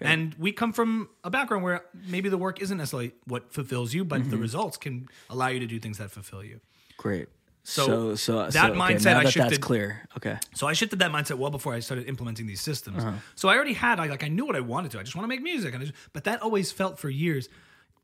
And 0.05 0.35
we 0.39 0.53
come 0.53 0.73
from 0.73 1.09
a 1.25 1.31
background 1.31 1.65
where 1.65 1.85
maybe 2.09 2.29
the 2.29 2.39
work 2.39 2.61
isn't 2.63 2.77
necessarily 2.79 3.13
what 3.27 3.53
fulfills 3.53 3.93
you 3.95 4.05
but 4.05 4.21
Mm-hmm. 4.21 4.31
the 4.31 4.37
results 4.39 4.77
can 4.77 5.09
allow 5.31 5.49
you 5.49 5.61
to 5.61 5.67
do 5.67 5.79
things 5.81 5.99
that 5.99 6.11
fulfill 6.11 6.45
you 6.45 6.61
Great. 6.97 7.29
So 7.67 7.87
so, 7.87 8.15
so 8.15 8.33
that 8.43 8.53
so, 8.53 8.59
okay, 8.69 8.79
mindset 8.79 9.17
I 9.17 9.25
that 9.25 9.33
shifted- 9.33 9.53
that's 9.53 9.59
clear. 9.59 10.07
Okay. 10.19 10.37
so 10.55 10.67
I 10.67 10.75
shifted 10.75 10.99
that 10.99 11.11
mindset 11.11 11.37
well 11.39 11.51
before 11.51 11.73
I 11.75 11.81
started 11.81 12.07
implementing 12.09 12.47
these 12.47 12.61
systems. 12.61 13.03
Uh-huh. 13.03 13.17
So 13.35 13.49
I 13.49 13.55
already 13.57 13.73
had 13.73 13.99
I 13.99 14.07
like 14.07 14.23
I 14.23 14.29
knew 14.29 14.45
what 14.47 14.55
I 14.57 14.61
wanted 14.61 14.91
to. 14.93 14.99
I 15.01 15.03
just 15.03 15.17
want 15.17 15.25
to 15.25 15.29
make 15.35 15.41
music, 15.43 15.73
and 15.75 15.83
I 15.83 15.87
just, 15.87 15.97
but 16.13 16.25
that 16.25 16.43
always 16.43 16.71
felt 16.73 16.99
for 16.99 17.09
years 17.09 17.49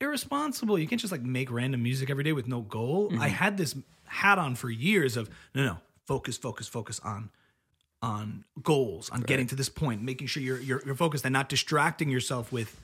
irresponsible. 0.01 0.79
You 0.79 0.87
can't 0.89 1.01
just 1.01 1.13
like 1.13 1.23
make 1.23 1.51
random 1.51 1.83
music 1.83 2.11
every 2.11 2.25
day 2.25 2.33
with 2.33 2.49
no 2.49 2.63
goal. 2.63 3.11
Mm-hmm. 3.11 3.21
I 3.21 3.29
had 3.29 3.57
this 3.59 3.75
hat 4.07 4.39
on 4.39 4.55
for 4.55 4.71
years 4.71 5.17
of 5.17 5.29
no, 5.55 5.65
no, 5.65 5.77
focus, 6.07 6.37
focus, 6.39 6.67
focus 6.67 7.01
on 7.05 7.31
on 8.03 8.45
goals, 8.63 9.11
on 9.11 9.21
getting 9.21 9.47
to 9.49 9.55
this 9.55 9.69
point, 9.69 10.03
making 10.03 10.27
sure 10.27 10.43
you're, 10.43 10.61
you're 10.61 10.83
you're 10.85 10.95
focused 10.95 11.25
and 11.25 11.33
not 11.33 11.49
distracting 11.49 12.09
yourself 12.11 12.53
with 12.53 12.81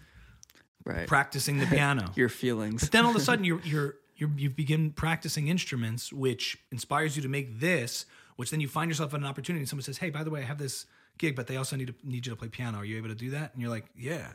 Right. 0.84 1.08
practicing 1.08 1.58
the 1.58 1.66
piano. 1.66 2.12
Your 2.14 2.28
feelings. 2.28 2.82
But 2.82 2.92
then 2.92 3.04
all 3.04 3.10
of 3.10 3.16
a 3.16 3.20
sudden 3.20 3.44
you're 3.48 3.60
you're 3.64 3.96
you're 4.14 4.30
you 4.36 4.48
begin 4.48 4.92
practicing 4.92 5.48
instruments, 5.48 6.12
which 6.12 6.58
inspires 6.70 7.16
you 7.16 7.22
to 7.22 7.28
make 7.28 7.58
this, 7.58 8.06
which 8.36 8.52
then 8.52 8.60
you 8.60 8.68
find 8.68 8.88
yourself 8.88 9.12
at 9.12 9.18
an 9.18 9.26
opportunity. 9.26 9.62
And 9.62 9.68
someone 9.68 9.82
says, 9.82 9.98
"Hey, 9.98 10.10
by 10.10 10.22
the 10.22 10.30
way, 10.30 10.42
I 10.42 10.44
have 10.44 10.58
this 10.58 10.86
gig, 11.18 11.34
but 11.34 11.48
they 11.48 11.56
also 11.56 11.74
need 11.74 11.88
to 11.88 11.94
need 12.04 12.24
you 12.24 12.30
to 12.30 12.36
play 12.36 12.48
piano. 12.48 12.78
Are 12.78 12.84
you 12.84 12.98
able 12.98 13.08
to 13.08 13.16
do 13.16 13.30
that?" 13.30 13.52
And 13.52 13.60
you're 13.60 13.70
like, 13.70 13.86
"Yeah." 13.96 14.28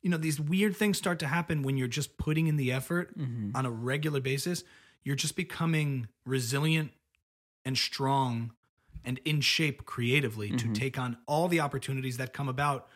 You 0.00 0.08
know, 0.08 0.16
these 0.16 0.40
weird 0.40 0.74
things 0.74 0.96
start 0.96 1.18
to 1.18 1.26
happen 1.26 1.62
when 1.62 1.76
you're 1.76 1.86
just 1.86 2.16
putting 2.16 2.46
in 2.46 2.56
the 2.56 2.72
effort 2.72 3.18
mm-hmm. 3.18 3.54
on 3.54 3.66
a 3.66 3.70
regular 3.70 4.20
basis. 4.20 4.64
You're 5.04 5.16
just 5.16 5.36
becoming 5.36 6.08
resilient 6.24 6.92
and 7.66 7.76
strong 7.76 8.52
and 9.04 9.18
in 9.24 9.40
shape 9.40 9.86
creatively 9.86 10.50
to 10.50 10.56
mm-hmm. 10.56 10.72
take 10.72 10.98
on 10.98 11.16
all 11.26 11.48
the 11.48 11.60
opportunities 11.60 12.16
that 12.18 12.32
come 12.32 12.48
about 12.48 12.88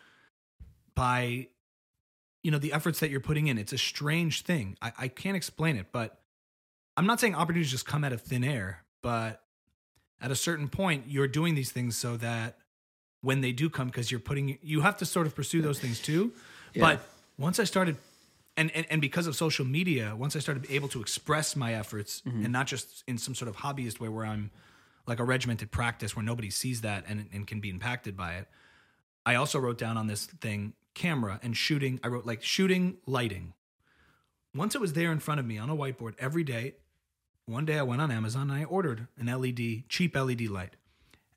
by 0.93 1.47
you 2.43 2.51
know 2.51 2.59
the 2.59 2.73
efforts 2.73 2.99
that 2.99 3.09
you're 3.09 3.19
putting 3.19 3.47
in. 3.47 3.57
It's 3.57 3.73
a 3.73 3.77
strange 3.77 4.43
thing. 4.43 4.77
I, 4.81 4.91
I 4.97 5.07
can't 5.07 5.35
explain 5.35 5.77
it 5.77 5.87
but 5.91 6.19
i'm 6.97 7.05
not 7.05 7.19
saying 7.19 7.35
opportunities 7.35 7.71
just 7.71 7.85
come 7.85 8.03
out 8.03 8.13
of 8.13 8.21
thin 8.21 8.43
air 8.43 8.83
but 9.01 9.41
at 10.21 10.31
a 10.31 10.35
certain 10.35 10.67
point 10.67 11.05
you're 11.07 11.27
doing 11.27 11.55
these 11.55 11.71
things 11.71 11.97
so 11.97 12.17
that 12.17 12.57
when 13.21 13.41
they 13.41 13.51
do 13.51 13.69
come 13.69 13.87
because 13.87 14.11
you're 14.11 14.19
putting 14.19 14.57
you 14.61 14.81
have 14.81 14.97
to 14.97 15.05
sort 15.05 15.27
of 15.27 15.35
pursue 15.35 15.61
those 15.61 15.79
things 15.79 15.99
too. 15.99 16.31
But 16.77 17.01
once 17.37 17.59
i 17.59 17.63
started 17.63 17.97
and, 18.57 18.71
and 18.71 18.85
and 18.89 19.01
because 19.01 19.27
of 19.27 19.35
social 19.35 19.65
media 19.65 20.15
once 20.15 20.35
i 20.35 20.39
started 20.39 20.65
able 20.69 20.87
to 20.87 21.01
express 21.01 21.55
my 21.55 21.73
efforts 21.73 22.21
mm-hmm. 22.25 22.43
and 22.43 22.53
not 22.53 22.67
just 22.67 23.03
in 23.07 23.17
some 23.17 23.35
sort 23.35 23.49
of 23.49 23.57
hobbyist 23.57 23.99
way 23.99 24.07
where 24.07 24.25
i'm 24.25 24.51
like 25.07 25.19
a 25.19 25.23
regimented 25.23 25.71
practice 25.71 26.15
where 26.15 26.25
nobody 26.25 26.49
sees 26.49 26.81
that 26.81 27.05
and, 27.07 27.29
and 27.31 27.47
can 27.47 27.59
be 27.59 27.69
impacted 27.69 28.15
by 28.17 28.35
it 28.35 28.47
I 29.25 29.35
also 29.35 29.59
wrote 29.59 29.77
down 29.77 29.97
on 29.97 30.07
this 30.07 30.25
thing 30.25 30.73
camera 30.93 31.39
and 31.41 31.57
shooting. 31.57 31.99
I 32.03 32.07
wrote 32.07 32.25
like 32.25 32.43
shooting, 32.43 32.97
lighting. 33.05 33.53
Once 34.53 34.75
it 34.75 34.81
was 34.81 34.93
there 34.93 35.11
in 35.11 35.19
front 35.19 35.39
of 35.39 35.45
me 35.45 35.57
on 35.57 35.69
a 35.69 35.75
whiteboard 35.75 36.13
every 36.19 36.43
day, 36.43 36.75
one 37.45 37.65
day 37.65 37.77
I 37.77 37.83
went 37.83 38.01
on 38.01 38.11
Amazon 38.11 38.49
and 38.49 38.59
I 38.59 38.63
ordered 38.63 39.07
an 39.17 39.27
LED, 39.27 39.89
cheap 39.89 40.15
LED 40.15 40.41
light, 40.41 40.75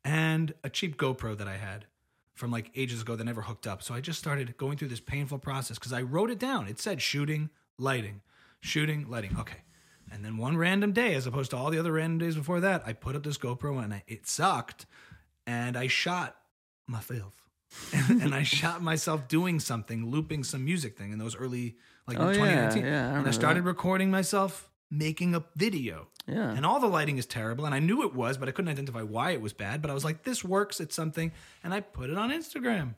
and 0.04 0.54
a 0.62 0.70
cheap 0.70 0.96
GoPro 0.96 1.36
that 1.36 1.48
I 1.48 1.56
had 1.56 1.86
from 2.34 2.50
like 2.50 2.70
ages 2.76 3.02
ago 3.02 3.16
that 3.16 3.24
never 3.24 3.42
hooked 3.42 3.66
up. 3.66 3.82
So 3.82 3.94
I 3.94 4.00
just 4.00 4.18
started 4.18 4.56
going 4.56 4.76
through 4.76 4.88
this 4.88 5.00
painful 5.00 5.38
process 5.38 5.78
because 5.78 5.92
I 5.92 6.02
wrote 6.02 6.30
it 6.30 6.38
down. 6.38 6.68
It 6.68 6.78
said 6.78 7.02
shooting, 7.02 7.50
lighting, 7.78 8.20
shooting, 8.60 9.06
lighting. 9.08 9.36
Okay. 9.40 9.58
And 10.12 10.24
then 10.24 10.36
one 10.36 10.56
random 10.56 10.92
day, 10.92 11.14
as 11.14 11.26
opposed 11.26 11.50
to 11.50 11.56
all 11.56 11.70
the 11.70 11.78
other 11.78 11.92
random 11.92 12.18
days 12.18 12.34
before 12.36 12.60
that, 12.60 12.82
I 12.86 12.92
put 12.92 13.14
up 13.16 13.22
this 13.22 13.38
GoPro 13.38 13.82
and 13.82 13.92
I, 13.94 14.02
it 14.06 14.26
sucked. 14.26 14.86
And 15.46 15.76
I 15.76 15.86
shot 15.86 16.36
myself. 16.86 17.32
and, 17.92 18.22
and 18.22 18.34
I 18.34 18.42
shot 18.42 18.82
myself 18.82 19.28
doing 19.28 19.60
something, 19.60 20.10
looping 20.10 20.42
some 20.44 20.64
music 20.64 20.96
thing 20.96 21.12
in 21.12 21.18
those 21.18 21.36
early, 21.36 21.76
like 22.06 22.18
Oh, 22.18 22.28
yeah, 22.28 22.34
2019. 22.34 22.84
yeah, 22.84 23.14
I 23.14 23.18
and 23.18 23.28
I 23.28 23.30
started 23.30 23.64
that. 23.64 23.68
recording 23.68 24.10
myself 24.10 24.70
making 24.90 25.34
a 25.34 25.44
video. 25.54 26.08
Yeah. 26.26 26.50
And 26.50 26.64
all 26.64 26.80
the 26.80 26.86
lighting 26.86 27.18
is 27.18 27.26
terrible. 27.26 27.66
And 27.66 27.74
I 27.74 27.78
knew 27.78 28.02
it 28.02 28.14
was, 28.14 28.38
but 28.38 28.48
I 28.48 28.52
couldn't 28.52 28.70
identify 28.70 29.02
why 29.02 29.32
it 29.32 29.40
was 29.42 29.52
bad. 29.52 29.82
But 29.82 29.90
I 29.90 29.94
was 29.94 30.04
like, 30.04 30.24
this 30.24 30.42
works. 30.42 30.80
It's 30.80 30.94
something. 30.94 31.32
And 31.62 31.74
I 31.74 31.80
put 31.80 32.08
it 32.10 32.16
on 32.16 32.30
Instagram. 32.30 32.94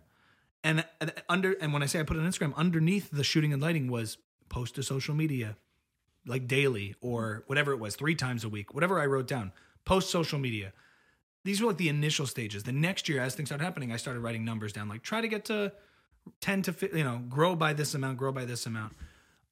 And 0.63 0.85
and 1.01 1.13
under 1.29 1.53
and 1.61 1.73
when 1.73 1.83
I 1.83 1.87
say 1.87 2.01
I 2.01 2.03
put 2.03 2.17
it 2.17 2.21
on 2.21 2.27
Instagram, 2.31 2.55
underneath 2.55 3.11
the 3.11 3.25
shooting 3.25 3.53
and 3.53 3.63
lighting 3.63 3.91
was 3.91 4.19
post 4.51 4.75
to 4.75 4.83
social 4.83 5.15
media, 5.15 5.57
like 6.27 6.47
daily 6.47 6.95
or 7.01 7.45
whatever 7.47 7.73
it 7.73 7.79
was, 7.79 7.97
three 7.97 8.15
times 8.15 8.45
a 8.45 8.49
week, 8.49 8.75
whatever 8.75 9.01
I 9.01 9.07
wrote 9.07 9.27
down. 9.27 9.53
Post 9.85 10.11
social 10.11 10.39
media. 10.39 10.73
These 11.45 11.61
were 11.61 11.69
like 11.69 11.79
the 11.79 11.89
initial 11.89 12.27
stages. 12.27 12.65
The 12.65 12.73
next 12.73 13.09
year, 13.09 13.21
as 13.21 13.35
things 13.35 13.49
started 13.49 13.65
happening, 13.65 13.93
I 13.93 13.97
started 13.97 14.21
writing 14.21 14.45
numbers 14.45 14.73
down, 14.73 14.89
like 14.89 15.03
try 15.03 15.21
to 15.21 15.29
get 15.29 15.47
to 15.47 15.73
ten 16.41 16.63
to 16.63 16.73
fi- 16.73 16.91
you 16.95 17.05
know 17.05 17.23
grow 17.29 17.57
by 17.57 17.73
this 17.73 17.95
amount, 17.95 18.19
grow 18.19 18.31
by 18.31 18.45
this 18.45 18.67
amount. 18.67 18.95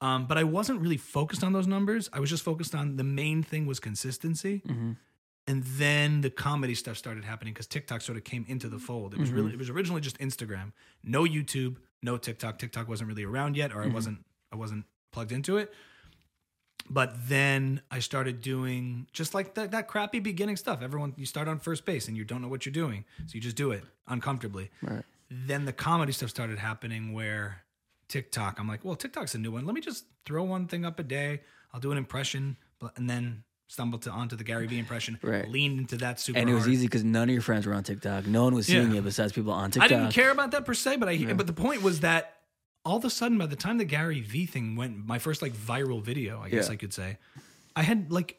Um, 0.01 0.27
but 0.27 0.37
I 0.37 0.43
wasn't 0.43 0.79
really 0.79 0.97
focused 0.97 1.43
on 1.43 1.51
those 1.51 1.67
numbers. 1.67 2.09
I 2.13 2.19
was 2.19 2.29
just 2.29 2.43
focused 2.43 2.73
on 2.73 2.95
the 2.95 3.03
main 3.03 3.43
thing 3.43 3.65
was 3.65 3.79
consistency. 3.79 4.61
Mm-hmm. 4.67 4.91
And 5.47 5.63
then 5.63 6.21
the 6.21 6.29
comedy 6.29 6.75
stuff 6.75 6.95
started 6.95 7.25
happening 7.25 7.53
because 7.53 7.65
TikTok 7.65 8.01
sort 8.01 8.17
of 8.17 8.23
came 8.23 8.45
into 8.47 8.69
the 8.69 8.77
fold. 8.77 9.15
It 9.15 9.19
was 9.19 9.31
really, 9.31 9.47
mm-hmm. 9.47 9.55
it 9.55 9.57
was 9.57 9.69
originally 9.69 9.99
just 9.99 10.17
Instagram, 10.19 10.73
no 11.03 11.23
YouTube, 11.23 11.77
no 12.03 12.17
TikTok. 12.17 12.59
TikTok 12.59 12.87
wasn't 12.87 13.07
really 13.07 13.23
around 13.23 13.57
yet, 13.57 13.73
or 13.73 13.81
I 13.81 13.85
mm-hmm. 13.85 13.95
wasn't, 13.95 14.25
I 14.53 14.57
wasn't 14.57 14.85
plugged 15.11 15.31
into 15.31 15.57
it. 15.57 15.73
But 16.89 17.13
then 17.29 17.81
I 17.91 17.99
started 17.99 18.41
doing 18.41 19.07
just 19.13 19.33
like 19.33 19.53
that, 19.55 19.71
that 19.71 19.87
crappy 19.87 20.19
beginning 20.19 20.57
stuff. 20.57 20.81
Everyone, 20.81 21.13
you 21.17 21.25
start 21.25 21.47
on 21.47 21.59
first 21.59 21.85
base 21.85 22.07
and 22.07 22.17
you 22.17 22.23
don't 22.23 22.41
know 22.41 22.47
what 22.47 22.65
you're 22.65 22.73
doing, 22.73 23.05
so 23.27 23.35
you 23.35 23.41
just 23.41 23.55
do 23.55 23.71
it 23.71 23.83
uncomfortably. 24.07 24.71
Right. 24.81 25.03
Then 25.29 25.65
the 25.65 25.73
comedy 25.73 26.11
stuff 26.11 26.29
started 26.31 26.57
happening 26.57 27.13
where 27.13 27.63
TikTok, 28.07 28.59
I'm 28.59 28.67
like, 28.67 28.83
well, 28.83 28.95
TikTok's 28.95 29.35
a 29.35 29.37
new 29.37 29.51
one. 29.51 29.65
Let 29.65 29.75
me 29.75 29.81
just 29.81 30.05
throw 30.25 30.43
one 30.43 30.65
thing 30.67 30.83
up 30.83 30.99
a 30.99 31.03
day. 31.03 31.41
I'll 31.73 31.79
do 31.79 31.91
an 31.91 31.97
impression, 31.99 32.57
but 32.79 32.97
and 32.97 33.07
then 33.07 33.43
stumbled 33.67 34.01
to 34.01 34.09
onto 34.09 34.35
the 34.35 34.43
Gary 34.43 34.65
Vee 34.65 34.79
impression. 34.79 35.19
Right. 35.21 35.47
Leaned 35.47 35.77
into 35.79 35.97
that 35.97 36.19
super 36.19 36.39
and 36.39 36.49
it 36.49 36.53
was 36.55 36.63
hard. 36.63 36.73
easy 36.73 36.87
because 36.87 37.03
none 37.03 37.29
of 37.29 37.33
your 37.33 37.43
friends 37.43 37.67
were 37.67 37.75
on 37.75 37.83
TikTok. 37.83 38.25
No 38.25 38.45
one 38.45 38.55
was 38.55 38.65
seeing 38.65 38.87
Yeah. 38.89 38.95
you 38.95 39.01
besides 39.03 39.31
people 39.31 39.51
on 39.51 39.69
TikTok. 39.69 39.91
I 39.91 39.95
didn't 39.95 40.11
care 40.11 40.31
about 40.31 40.49
that 40.51 40.65
per 40.65 40.73
se, 40.73 40.95
but 40.95 41.07
I 41.07 41.33
but 41.35 41.45
the 41.45 41.53
point 41.53 41.83
was 41.83 41.99
that 41.99 42.38
all 42.85 42.97
of 42.97 43.05
a 43.05 43.09
sudden 43.09 43.37
by 43.37 43.45
the 43.45 43.55
time 43.55 43.77
the 43.77 43.85
Gary 43.85 44.21
Vee 44.21 44.45
thing 44.45 44.75
went 44.75 45.05
my 45.05 45.19
first 45.19 45.41
like 45.41 45.53
viral 45.53 46.01
video, 46.01 46.41
I 46.41 46.49
guess 46.49 46.67
Yeah. 46.67 46.73
I 46.73 46.75
could 46.75 46.93
say, 46.93 47.17
I 47.75 47.83
had 47.83 48.11
like 48.11 48.37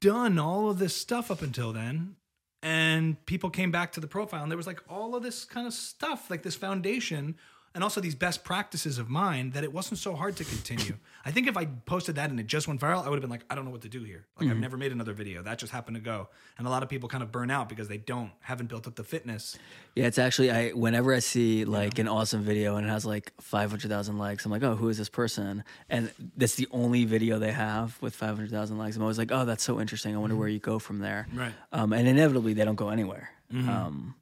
done 0.00 0.38
all 0.38 0.70
of 0.70 0.78
this 0.78 0.94
stuff 0.96 1.30
up 1.30 1.42
until 1.42 1.72
then 1.72 2.16
and 2.62 3.24
people 3.26 3.50
came 3.50 3.70
back 3.70 3.92
to 3.92 4.00
the 4.00 4.06
profile 4.06 4.42
and 4.42 4.50
there 4.50 4.56
was 4.56 4.66
like 4.66 4.82
all 4.88 5.14
of 5.14 5.22
this 5.22 5.44
kind 5.44 5.66
of 5.66 5.72
stuff, 5.72 6.30
like 6.30 6.42
this 6.42 6.56
foundation 6.56 7.36
and 7.74 7.84
also 7.84 8.00
these 8.00 8.14
best 8.14 8.44
practices 8.44 8.98
of 8.98 9.08
mine 9.08 9.50
that 9.50 9.64
it 9.64 9.72
wasn't 9.72 9.98
so 9.98 10.14
hard 10.14 10.36
to 10.36 10.44
continue. 10.44 10.96
I 11.24 11.32
think 11.32 11.48
if 11.48 11.56
I 11.56 11.66
posted 11.66 12.14
that 12.14 12.30
and 12.30 12.40
it 12.40 12.46
just 12.46 12.66
went 12.66 12.80
viral, 12.80 13.04
I 13.04 13.08
would 13.08 13.16
have 13.16 13.20
been 13.20 13.30
like, 13.30 13.44
I 13.50 13.54
don't 13.54 13.66
know 13.66 13.70
what 13.70 13.82
to 13.82 13.88
do 13.88 14.02
here. 14.02 14.26
Like 14.38 14.48
I've 14.48 14.56
never 14.56 14.76
made 14.76 14.90
another 14.90 15.12
video. 15.12 15.42
That 15.42 15.58
just 15.58 15.70
happened 15.70 15.96
to 15.96 16.00
go. 16.00 16.28
And 16.56 16.66
a 16.66 16.70
lot 16.70 16.82
of 16.82 16.88
people 16.88 17.08
kind 17.10 17.22
of 17.22 17.30
burn 17.30 17.50
out 17.50 17.68
because 17.68 17.88
they 17.88 17.98
don't 17.98 18.30
haven't 18.40 18.68
built 18.68 18.86
up 18.86 18.94
the 18.94 19.04
fitness. 19.04 19.58
Yeah, 19.94 20.06
it's 20.06 20.18
actually 20.18 20.50
I 20.50 20.70
whenever 20.70 21.12
I 21.12 21.18
see 21.18 21.64
like 21.66 21.98
an 21.98 22.08
awesome 22.08 22.42
video 22.42 22.76
and 22.76 22.86
it 22.86 22.90
has 22.90 23.04
like 23.04 23.32
five 23.40 23.70
hundred 23.70 23.88
thousand 23.90 24.16
likes, 24.16 24.44
I'm 24.46 24.50
like, 24.50 24.62
oh, 24.62 24.76
who 24.76 24.88
is 24.88 24.96
this 24.96 25.10
person? 25.10 25.62
And 25.90 26.10
that's 26.36 26.54
the 26.54 26.68
only 26.70 27.04
video 27.04 27.38
they 27.38 27.52
have 27.52 28.00
with 28.00 28.14
five 28.14 28.36
hundred 28.36 28.50
thousand 28.50 28.78
likes. 28.78 28.96
I'm 28.96 29.02
always 29.02 29.18
like, 29.18 29.30
oh, 29.30 29.44
that's 29.44 29.62
so 29.62 29.78
interesting. 29.78 30.14
I 30.14 30.18
wonder 30.18 30.36
where 30.36 30.48
you 30.48 30.58
go 30.58 30.78
from 30.78 31.00
there. 31.00 31.28
Right. 31.34 31.52
Um, 31.72 31.92
and 31.92 32.08
inevitably 32.08 32.54
they 32.54 32.64
don't 32.64 32.76
go 32.76 32.88
anywhere. 32.88 33.30
Um, 33.52 34.14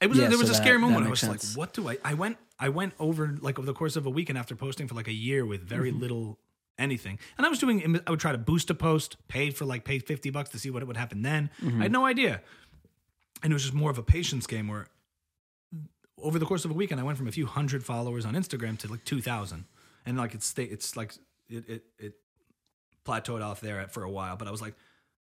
It 0.00 0.08
was 0.08 0.18
Yeah, 0.18 0.28
there 0.28 0.38
was 0.38 0.48
so 0.48 0.52
a 0.52 0.56
that- 0.56 0.62
scary 0.62 0.78
moment. 0.78 1.06
I 1.06 1.10
was 1.10 1.22
like, 1.22 1.42
what 1.56 1.72
do 1.72 1.88
I 1.88 1.98
I 2.04 2.14
went 2.14 2.36
I 2.58 2.68
went 2.68 2.94
over 2.98 3.36
like 3.40 3.58
over 3.58 3.66
the 3.66 3.72
course 3.74 3.96
of 3.96 4.06
a 4.06 4.10
weekend 4.10 4.38
after 4.38 4.54
posting 4.56 4.88
for 4.88 4.94
like 4.94 5.08
a 5.08 5.12
year 5.12 5.44
with 5.46 5.62
very 5.62 5.90
Mm-hmm. 5.90 6.00
little 6.00 6.38
anything. 6.78 7.18
And 7.38 7.46
I 7.46 7.48
was 7.48 7.58
doing 7.58 8.00
I 8.06 8.10
would 8.10 8.20
try 8.20 8.32
to 8.32 8.38
boost 8.38 8.68
a 8.70 8.74
post, 8.74 9.16
paid 9.28 9.56
for 9.56 9.64
like 9.64 9.84
pay 9.84 9.98
50 9.98 10.28
bucks 10.30 10.50
to 10.50 10.58
see 10.58 10.68
what 10.70 10.82
it 10.82 10.86
would 10.86 10.96
happen 10.98 11.22
then. 11.22 11.50
Mm-hmm. 11.62 11.80
I 11.80 11.84
had 11.84 11.92
no 11.92 12.04
idea. 12.04 12.42
And 13.42 13.52
it 13.52 13.54
was 13.54 13.62
just 13.62 13.74
more 13.74 13.90
of 13.90 13.98
a 13.98 14.02
patience 14.02 14.46
game 14.46 14.68
where 14.68 14.86
over 16.18 16.38
the 16.38 16.46
course 16.46 16.64
of 16.64 16.70
a 16.70 16.74
weekend 16.74 17.00
I 17.00 17.04
went 17.04 17.18
from 17.18 17.28
a 17.28 17.32
few 17.32 17.46
hundred 17.46 17.84
followers 17.84 18.24
on 18.24 18.34
Instagram 18.34 18.78
to 18.80 18.88
like 18.88 19.04
2000. 19.04 19.64
And 20.04 20.16
like 20.18 20.34
it's 20.34 20.52
it's 20.58 20.96
like 20.96 21.14
it 21.48 21.68
it, 21.68 21.84
it 21.98 22.14
plateaued 23.04 23.42
off 23.42 23.60
there 23.60 23.86
for 23.88 24.02
a 24.02 24.10
while, 24.10 24.36
but 24.36 24.48
I 24.48 24.50
was 24.50 24.60
like 24.62 24.74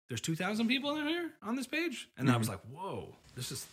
there's 0.09 0.21
2000 0.21 0.67
people 0.67 0.95
in 0.97 1.07
here 1.07 1.31
on 1.41 1.55
this 1.55 1.67
page 1.67 2.09
and 2.17 2.27
then 2.27 2.35
I 2.35 2.37
was 2.37 2.49
like, 2.49 2.59
"Whoa, 2.71 3.15
this 3.35 3.51
is 3.51 3.65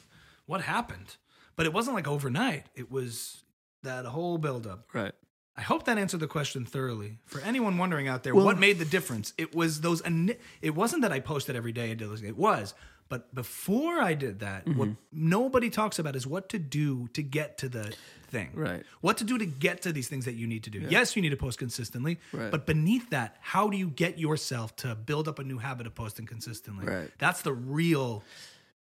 what 0.46 0.60
happened?" 0.62 1.16
But 1.56 1.66
it 1.66 1.72
wasn't 1.72 1.94
like 1.96 2.08
overnight. 2.08 2.66
It 2.74 2.90
was 2.90 3.44
that 3.82 4.04
whole 4.06 4.38
buildup. 4.38 4.88
right. 4.94 5.12
I 5.56 5.62
hope 5.62 5.84
that 5.84 5.98
answered 5.98 6.20
the 6.20 6.26
question 6.28 6.64
thoroughly. 6.64 7.18
For 7.26 7.40
anyone 7.40 7.76
wondering 7.76 8.08
out 8.08 8.22
there, 8.22 8.34
Well- 8.34 8.46
what 8.46 8.58
made 8.58 8.78
the 8.78 8.84
difference? 8.86 9.34
It 9.36 9.54
was 9.54 9.82
those. 9.82 10.00
ini- 10.02 10.38
It 10.62 10.74
wasn't 10.74 11.02
that 11.02 11.12
I 11.12 11.20
posted 11.20 11.54
every 11.54 11.72
day 11.72 11.90
and 11.90 11.98
did 11.98 12.08
those. 12.08 12.22
It 12.22 12.36
was, 12.36 12.72
but 13.10 13.34
before 13.34 14.00
I 14.00 14.14
did 14.14 14.38
that, 14.38 14.66
what 14.68 14.88
Mm-hmm. 14.88 15.28
nobody 15.28 15.68
talks 15.68 15.98
about 15.98 16.16
is 16.16 16.26
what 16.26 16.48
to 16.50 16.58
do 16.58 17.08
to 17.08 17.22
get 17.22 17.58
to 17.58 17.68
the 17.68 17.94
thing. 18.28 18.50
Right. 18.54 18.84
What 19.02 19.18
to 19.18 19.24
do 19.24 19.36
to 19.36 19.44
get 19.44 19.82
to 19.82 19.92
these 19.92 20.08
things 20.08 20.24
that 20.24 20.34
you 20.34 20.46
need 20.46 20.62
to 20.64 20.70
do. 20.70 20.78
Yes, 20.88 21.14
you 21.16 21.20
need 21.20 21.30
to 21.30 21.36
post 21.36 21.58
consistently, 21.58 22.20
Right. 22.32 22.50
but 22.50 22.64
beneath 22.64 23.10
that, 23.10 23.36
how 23.40 23.68
do 23.68 23.76
you 23.76 23.88
get 23.90 24.18
yourself 24.18 24.76
to 24.76 24.94
build 24.94 25.26
up 25.28 25.38
a 25.40 25.44
new 25.44 25.58
habit 25.58 25.86
of 25.86 25.94
posting 25.94 26.24
consistently? 26.26 26.86
Right. 26.86 27.10
That's 27.18 27.42
the 27.42 27.52
real. 27.52 28.22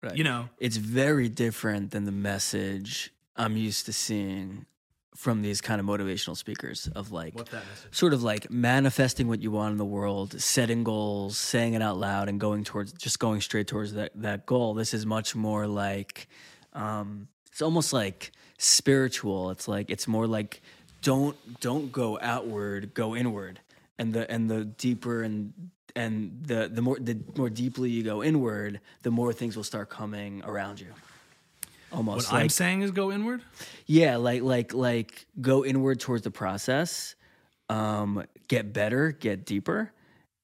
Right. 0.04 0.16
You 0.16 0.24
know. 0.24 0.48
It's 0.58 0.76
very 0.76 1.28
different 1.28 1.90
than 1.90 2.04
the 2.04 2.12
message 2.12 3.12
I'm 3.36 3.56
used 3.56 3.86
to 3.86 3.92
seeing 3.92 4.66
from 5.14 5.42
these 5.42 5.60
kind 5.60 5.80
of 5.80 5.86
motivational 5.86 6.36
speakers 6.36 6.88
of 6.94 7.12
like 7.12 7.36
that 7.50 7.62
sort 7.92 8.12
of 8.12 8.22
like 8.22 8.50
manifesting 8.50 9.28
what 9.28 9.40
you 9.40 9.50
want 9.50 9.72
in 9.72 9.78
the 9.78 9.84
world, 9.84 10.40
setting 10.40 10.82
goals, 10.82 11.38
saying 11.38 11.74
it 11.74 11.82
out 11.82 11.96
loud, 11.96 12.28
and 12.28 12.40
going 12.40 12.64
towards 12.64 12.92
just 12.92 13.18
going 13.18 13.40
straight 13.40 13.66
towards 13.66 13.94
that 13.94 14.10
that 14.16 14.44
goal. 14.44 14.74
This 14.74 14.92
is 14.92 15.06
much 15.06 15.34
more 15.36 15.66
like 15.66 16.28
um, 16.72 17.28
it's 17.50 17.62
almost 17.62 17.92
like 17.92 18.32
spiritual. 18.58 19.50
It's 19.50 19.68
like 19.68 19.88
it's 19.88 20.08
more 20.08 20.26
like 20.26 20.60
don't 21.02 21.36
don't 21.60 21.92
go 21.92 22.18
outward, 22.20 22.94
go 22.94 23.14
inward, 23.14 23.60
and 23.98 24.12
the 24.12 24.28
and 24.30 24.50
the 24.50 24.64
deeper 24.64 25.22
and 25.22 25.52
and 25.96 26.40
the 26.44 26.68
the 26.72 26.82
more 26.82 26.98
the 26.98 27.18
more 27.36 27.50
deeply 27.50 27.90
you 27.90 28.02
go 28.02 28.22
inward, 28.22 28.80
the 29.02 29.10
more 29.10 29.32
things 29.32 29.56
will 29.56 29.64
start 29.64 29.88
coming 29.90 30.42
around 30.44 30.80
you. 30.80 30.88
Almost 31.92 32.32
What 32.32 32.40
I'm 32.42 32.48
saying 32.48 32.82
is 32.82 32.90
go 32.90 33.12
inward. 33.12 33.42
yeah, 33.86 34.16
like 34.16 34.42
like 34.42 34.74
like 34.74 35.26
go 35.40 35.64
inward 35.64 36.00
towards 36.00 36.24
the 36.24 36.30
process, 36.30 37.14
um, 37.68 38.24
get 38.48 38.72
better, 38.72 39.12
get 39.12 39.46
deeper, 39.46 39.92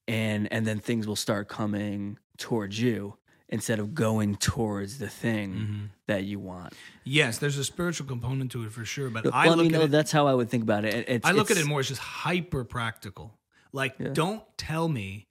and 0.07 0.51
and 0.53 0.65
then 0.67 0.79
things 0.79 1.07
will 1.09 1.17
start 1.17 1.49
coming 1.49 2.19
towards 2.39 2.81
you 2.81 3.17
instead 3.49 3.81
of 3.81 3.95
going 3.97 4.37
towards 4.37 4.99
the 4.99 5.09
thing 5.09 5.53
Mm-hmm. 5.53 5.85
that 6.07 6.23
you 6.23 6.39
want. 6.39 6.73
Yes, 7.03 7.39
there's 7.39 7.59
a 7.59 7.65
spiritual 7.65 8.07
component 8.07 8.53
to 8.53 8.63
it 8.63 8.71
for 8.71 8.85
sure, 8.85 9.11
but 9.11 9.27
I 9.35 9.49
Let 9.49 9.59
look 9.59 9.67
me 9.67 9.73
know 9.73 9.81
at 9.81 9.85
it. 9.87 9.91
that's 9.91 10.13
how 10.13 10.29
I 10.29 10.35
would 10.35 10.49
think 10.49 10.63
about 10.63 10.85
it. 10.85 10.95
It- 10.95 11.09
It's, 11.09 11.27
I 11.27 11.33
look 11.33 11.51
at 11.51 11.57
it 11.57 11.67
more 11.67 11.81
as 11.81 11.89
just 11.89 12.01
hyper 12.01 12.63
practical. 12.63 13.37
Like, 13.73 14.15
don't 14.15 14.43
tell 14.57 14.87
me 14.89 15.27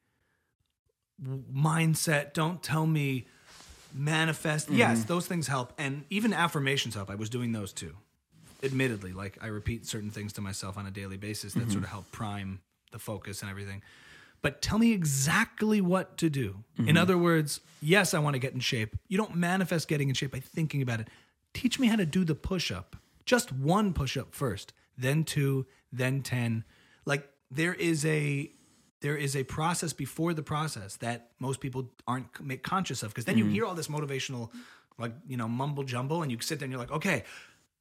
mindset. 1.53 2.33
Don't 2.33 2.61
tell 2.63 2.85
me 2.85 3.25
manifest. 3.93 4.67
Mm-hmm. 4.67 4.77
Yes, 4.77 5.03
those 5.03 5.27
things 5.27 5.47
help, 5.47 5.73
and 5.77 6.03
even 6.09 6.33
affirmations 6.33 6.95
help. 6.95 7.09
I 7.09 7.15
was 7.15 7.29
doing 7.29 7.51
those 7.51 7.73
too. 7.73 7.95
Admittedly, 8.61 9.13
like 9.13 9.37
I 9.41 9.47
repeat 9.47 9.85
certain 9.85 10.09
things 10.11 10.33
to 10.33 10.41
myself 10.41 10.77
on 10.77 10.85
a 10.85 10.91
daily 10.91 11.17
basis 11.17 11.53
that 11.53 11.61
Mm-hmm. 11.61 11.71
sort 11.71 11.83
of 11.85 11.89
help 11.89 12.11
prime 12.11 12.59
the 12.91 12.99
focus 12.99 13.41
and 13.41 13.49
everything. 13.49 13.81
But 14.41 14.61
tell 14.61 14.77
me 14.79 14.93
exactly 14.93 15.81
what 15.81 16.17
to 16.17 16.29
do. 16.29 16.63
In 16.77 16.95
other 16.95 17.17
words, 17.17 17.59
yes, 17.81 18.13
I 18.13 18.19
want 18.19 18.35
to 18.35 18.39
get 18.39 18.53
in 18.53 18.61
shape. 18.61 18.95
You 19.09 19.17
don't 19.17 19.35
manifest 19.35 19.89
getting 19.89 20.07
in 20.07 20.15
shape 20.15 20.31
by 20.31 20.39
thinking 20.39 20.81
about 20.81 21.01
it. 21.01 21.09
Teach 21.53 21.77
me 21.77 21.87
how 21.87 21.97
to 21.97 22.05
do 22.05 22.23
the 22.23 22.35
push 22.35 22.71
up. 22.71 22.95
Just 23.25 23.51
one 23.51 23.91
push 23.93 24.15
up 24.15 24.33
first, 24.33 24.71
then 24.97 25.25
two, 25.25 25.65
then 25.91 26.21
10. 26.21 26.63
Like 27.05 27.29
there 27.51 27.73
is 27.73 28.05
a 28.05 28.49
there 29.01 29.15
is 29.15 29.35
a 29.35 29.43
process 29.43 29.93
before 29.93 30.33
the 30.33 30.43
process 30.43 30.97
that 30.97 31.29
most 31.39 31.59
people 31.61 31.89
aren't 32.07 32.27
make 32.41 32.63
conscious 32.63 33.03
of 33.03 33.09
because 33.09 33.25
then 33.25 33.37
you 33.37 33.45
hear 33.45 33.65
all 33.65 33.75
this 33.75 33.87
motivational 33.87 34.49
like, 34.97 35.13
you 35.27 35.37
know, 35.37 35.47
mumble 35.47 35.83
jumble 35.83 36.21
and 36.21 36.31
you 36.31 36.37
sit 36.41 36.59
there 36.59 36.65
and 36.65 36.71
you're 36.73 36.79
like, 36.79 36.91
"Okay, 36.91 37.23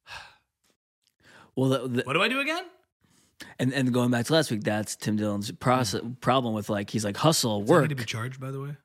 well, 1.55 1.69
the, 1.69 1.87
the, 1.87 2.03
what 2.03 2.13
do 2.13 2.21
I 2.21 2.29
do 2.29 2.39
again?" 2.39 2.63
and 3.59 3.73
and 3.73 3.93
going 3.93 4.11
back 4.11 4.25
to 4.25 4.33
last 4.33 4.51
week, 4.51 4.63
that's 4.63 4.95
Tim 4.95 5.17
Dillon's 5.17 5.51
process 5.51 6.01
problem 6.21 6.53
with 6.53 6.69
like 6.69 6.89
he's 6.89 7.03
like 7.03 7.17
hustle 7.17 7.61
Does 7.61 7.69
work. 7.69 7.89
to 7.89 7.95
be 7.95 8.05
charged 8.05 8.39
by 8.39 8.51
the 8.51 8.61
way? 8.61 8.77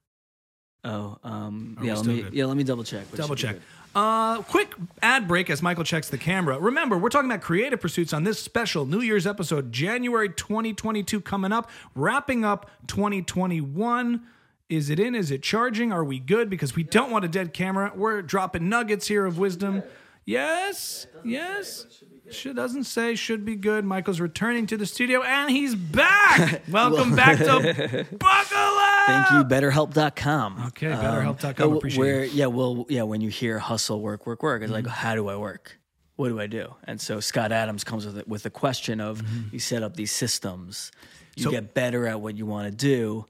oh, 0.85 1.18
um, 1.23 1.79
yeah. 1.83 1.94
Let 1.94 2.07
me 2.07 2.23
good? 2.23 2.35
yeah. 2.35 2.44
Let 2.47 2.57
me 2.57 2.64
double 2.64 2.85
check. 2.85 3.11
Double 3.12 3.37
check. 3.37 3.57
Uh, 3.94 4.42
quick 4.42 4.74
ad 5.02 5.28
break 5.28 5.48
as 5.48 5.62
Michael 5.62 5.85
checks 5.85 6.09
the 6.09 6.18
camera. 6.18 6.59
Remember, 6.59 6.98
we're 6.98 7.11
talking 7.11 7.30
about 7.30 7.42
creative 7.42 7.80
pursuits 7.80 8.12
on 8.12 8.24
this 8.24 8.40
special 8.40 8.87
New 8.87 9.00
Year's 9.00 9.26
episode, 9.26 9.70
January 9.70 10.28
2022 10.28 11.20
coming 11.20 11.52
up, 11.52 11.70
wrapping 11.94 12.44
up 12.44 12.68
2021. 12.88 14.22
Is 14.68 14.90
it 14.90 14.98
in? 14.98 15.14
Is 15.14 15.30
it 15.30 15.42
charging? 15.42 15.92
Are 15.92 16.02
we 16.02 16.18
good? 16.18 16.50
Because 16.50 16.74
we 16.74 16.83
don't 16.83 17.11
want 17.11 17.24
a 17.24 17.28
dead 17.28 17.52
camera. 17.52 17.92
We're 17.94 18.22
dropping 18.22 18.68
nuggets 18.68 19.07
here 19.07 19.26
of 19.26 19.38
wisdom. 19.38 19.83
Yes, 20.24 21.07
yes. 21.22 21.87
Should 22.31 22.57
doesn't 22.57 22.85
say 22.85 23.15
should 23.17 23.45
be 23.45 23.55
good. 23.55 23.85
Michael's 23.85 24.19
returning 24.19 24.67
to 24.69 24.77
the 24.77 24.87
studio 24.87 25.23
and 25.23 25.51
he's 25.51 25.75
back. 25.75 26.63
Welcome 26.71 27.15
back 27.15 27.39
to 27.39 28.07
Buckle 28.19 28.57
Up. 28.59 29.07
Thank 29.07 29.31
you, 29.33 29.45
BetterHelp.com. 29.45 30.65
Okay, 30.69 30.87
BetterHelp.com. 30.87 31.73
uh, 31.73 31.77
Appreciate 31.77 31.99
where, 31.99 32.25
it. 32.25 32.33
Yeah, 32.33 32.47
well, 32.47 32.87
yeah. 32.89 33.03
When 33.03 33.21
you 33.21 33.29
hear 33.29 33.59
hustle, 33.59 34.01
work, 34.01 34.27
work, 34.27 34.43
work, 34.43 34.63
it's 34.63 34.73
Mm-hmm. 34.73 34.87
like, 34.87 34.95
how 34.95 35.15
do 35.15 35.29
I 35.29 35.37
work? 35.37 35.79
What 36.17 36.29
do 36.29 36.41
I 36.41 36.47
do? 36.47 36.75
And 36.85 37.01
so 37.01 37.21
Scott 37.21 37.53
Adams 37.53 37.85
comes 37.85 38.07
with 38.07 38.17
it 38.19 38.27
with 38.29 38.43
the 38.45 38.51
question 38.51 39.01
of 39.01 39.23
you 39.53 39.59
set 39.59 39.83
up 39.83 39.97
these 39.97 40.13
systems, 40.13 40.91
you 41.37 41.43
Mm-hmm. 41.43 41.43
So- 41.45 41.51
get 41.51 41.75
better 41.75 42.07
at 42.07 42.21
what 42.21 42.37
you 42.37 42.47
want 42.47 42.71
to 42.71 42.75
do, 42.77 43.27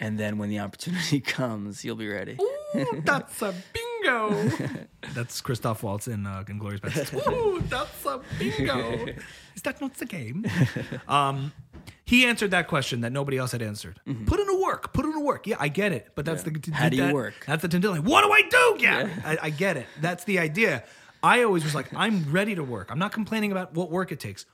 and 0.00 0.18
then 0.18 0.38
when 0.38 0.48
the 0.48 0.60
opportunity 0.60 1.20
comes, 1.36 1.84
you'll 1.84 1.96
be 1.96 2.08
ready. 2.08 2.38
Ooh, 2.40 3.02
that's 3.04 3.42
a 3.42 3.52
bingo. 4.08 4.86
that's 5.14 5.40
Christoph 5.40 5.82
Waltz 5.82 6.08
in 6.08 6.26
uh, 6.26 6.44
Inglourious 6.46 6.80
Basterds. 6.80 7.26
Ooh, 7.32 7.60
that's 7.68 8.04
a 8.06 8.20
bingo. 8.38 9.06
Is 9.56 9.62
that 9.62 9.80
not 9.80 9.94
the 9.94 10.06
game? 10.06 10.44
Um, 11.08 11.52
he 12.04 12.24
answered 12.26 12.50
that 12.52 12.68
question 12.68 13.00
that 13.02 13.12
nobody 13.12 13.36
else 13.38 13.52
had 13.52 13.60
answered. 13.62 14.00
Put 14.26 14.40
in 14.40 14.48
a 14.48 14.58
work. 14.60 14.92
Put 14.92 15.04
in 15.04 15.12
a 15.14 15.20
work. 15.20 15.46
Yeah, 15.46 15.56
I 15.58 15.68
get 15.68 15.92
it. 15.92 16.08
But 16.14 16.24
that's 16.24 16.42
the 16.42 16.50
Mm-hmm. 16.50 16.72
How 16.72 16.88
do 16.88 16.96
you 16.96 17.02
that- 17.02 17.14
work? 17.14 17.34
That's 17.46 17.62
the 17.62 17.68
Tim 17.68 17.80
Dillon. 17.80 18.04
What 18.04 18.22
do 18.22 18.30
I 18.32 18.42
do? 18.48 18.76
Yeah, 18.82 19.08
I, 19.24 19.38
I 19.42 19.50
get 19.50 19.76
it. 19.76 19.86
That's 20.00 20.24
the 20.24 20.38
idea. 20.38 20.84
I 21.22 21.42
always 21.42 21.64
was 21.64 21.74
like, 21.74 21.92
I'm 21.94 22.30
ready 22.32 22.54
to 22.54 22.62
work. 22.64 22.90
I'm 22.90 22.98
not 22.98 23.12
complaining 23.12 23.50
about 23.52 23.74
what 23.74 23.90
work 23.90 24.12
it 24.12 24.20
takes, 24.20 24.46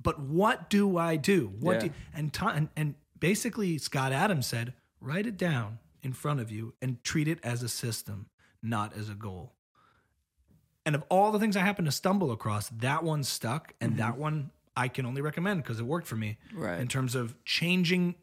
but 0.00 0.20
what 0.20 0.70
do 0.70 0.96
I 0.96 1.16
do? 1.16 1.52
What 1.60 1.74
Yeah. 1.74 1.88
do 1.88 1.90
and, 2.14 2.32
ti- 2.32 2.46
and 2.54 2.68
and 2.76 2.94
basically 3.18 3.78
Scott 3.78 4.12
Adams 4.12 4.46
said, 4.46 4.74
write 5.00 5.26
it 5.26 5.36
down 5.36 5.78
in 6.02 6.12
front 6.12 6.38
of 6.40 6.50
you 6.50 6.74
and 6.80 7.02
treat 7.04 7.26
it 7.28 7.38
as 7.42 7.62
a 7.64 7.68
system, 7.68 8.26
not 8.62 8.96
as 8.96 9.08
a 9.08 9.14
goal. 9.14 9.52
And 10.84 10.94
of 10.94 11.04
all 11.08 11.30
the 11.30 11.38
things 11.38 11.56
I 11.56 11.60
happen 11.60 11.84
to 11.84 11.92
stumble 11.92 12.32
across, 12.32 12.68
that 12.68 13.04
one 13.04 13.22
stuck, 13.22 13.74
and 13.80 13.92
mm-hmm. 13.92 14.00
that 14.00 14.18
one 14.18 14.50
I 14.76 14.88
can 14.88 15.06
only 15.06 15.20
recommend 15.20 15.62
because 15.62 15.78
it 15.78 15.84
worked 15.84 16.06
for 16.06 16.16
me. 16.16 16.38
Right. 16.54 16.80
In 16.80 16.88
terms 16.88 17.14
of 17.14 17.42
changing 17.44 18.14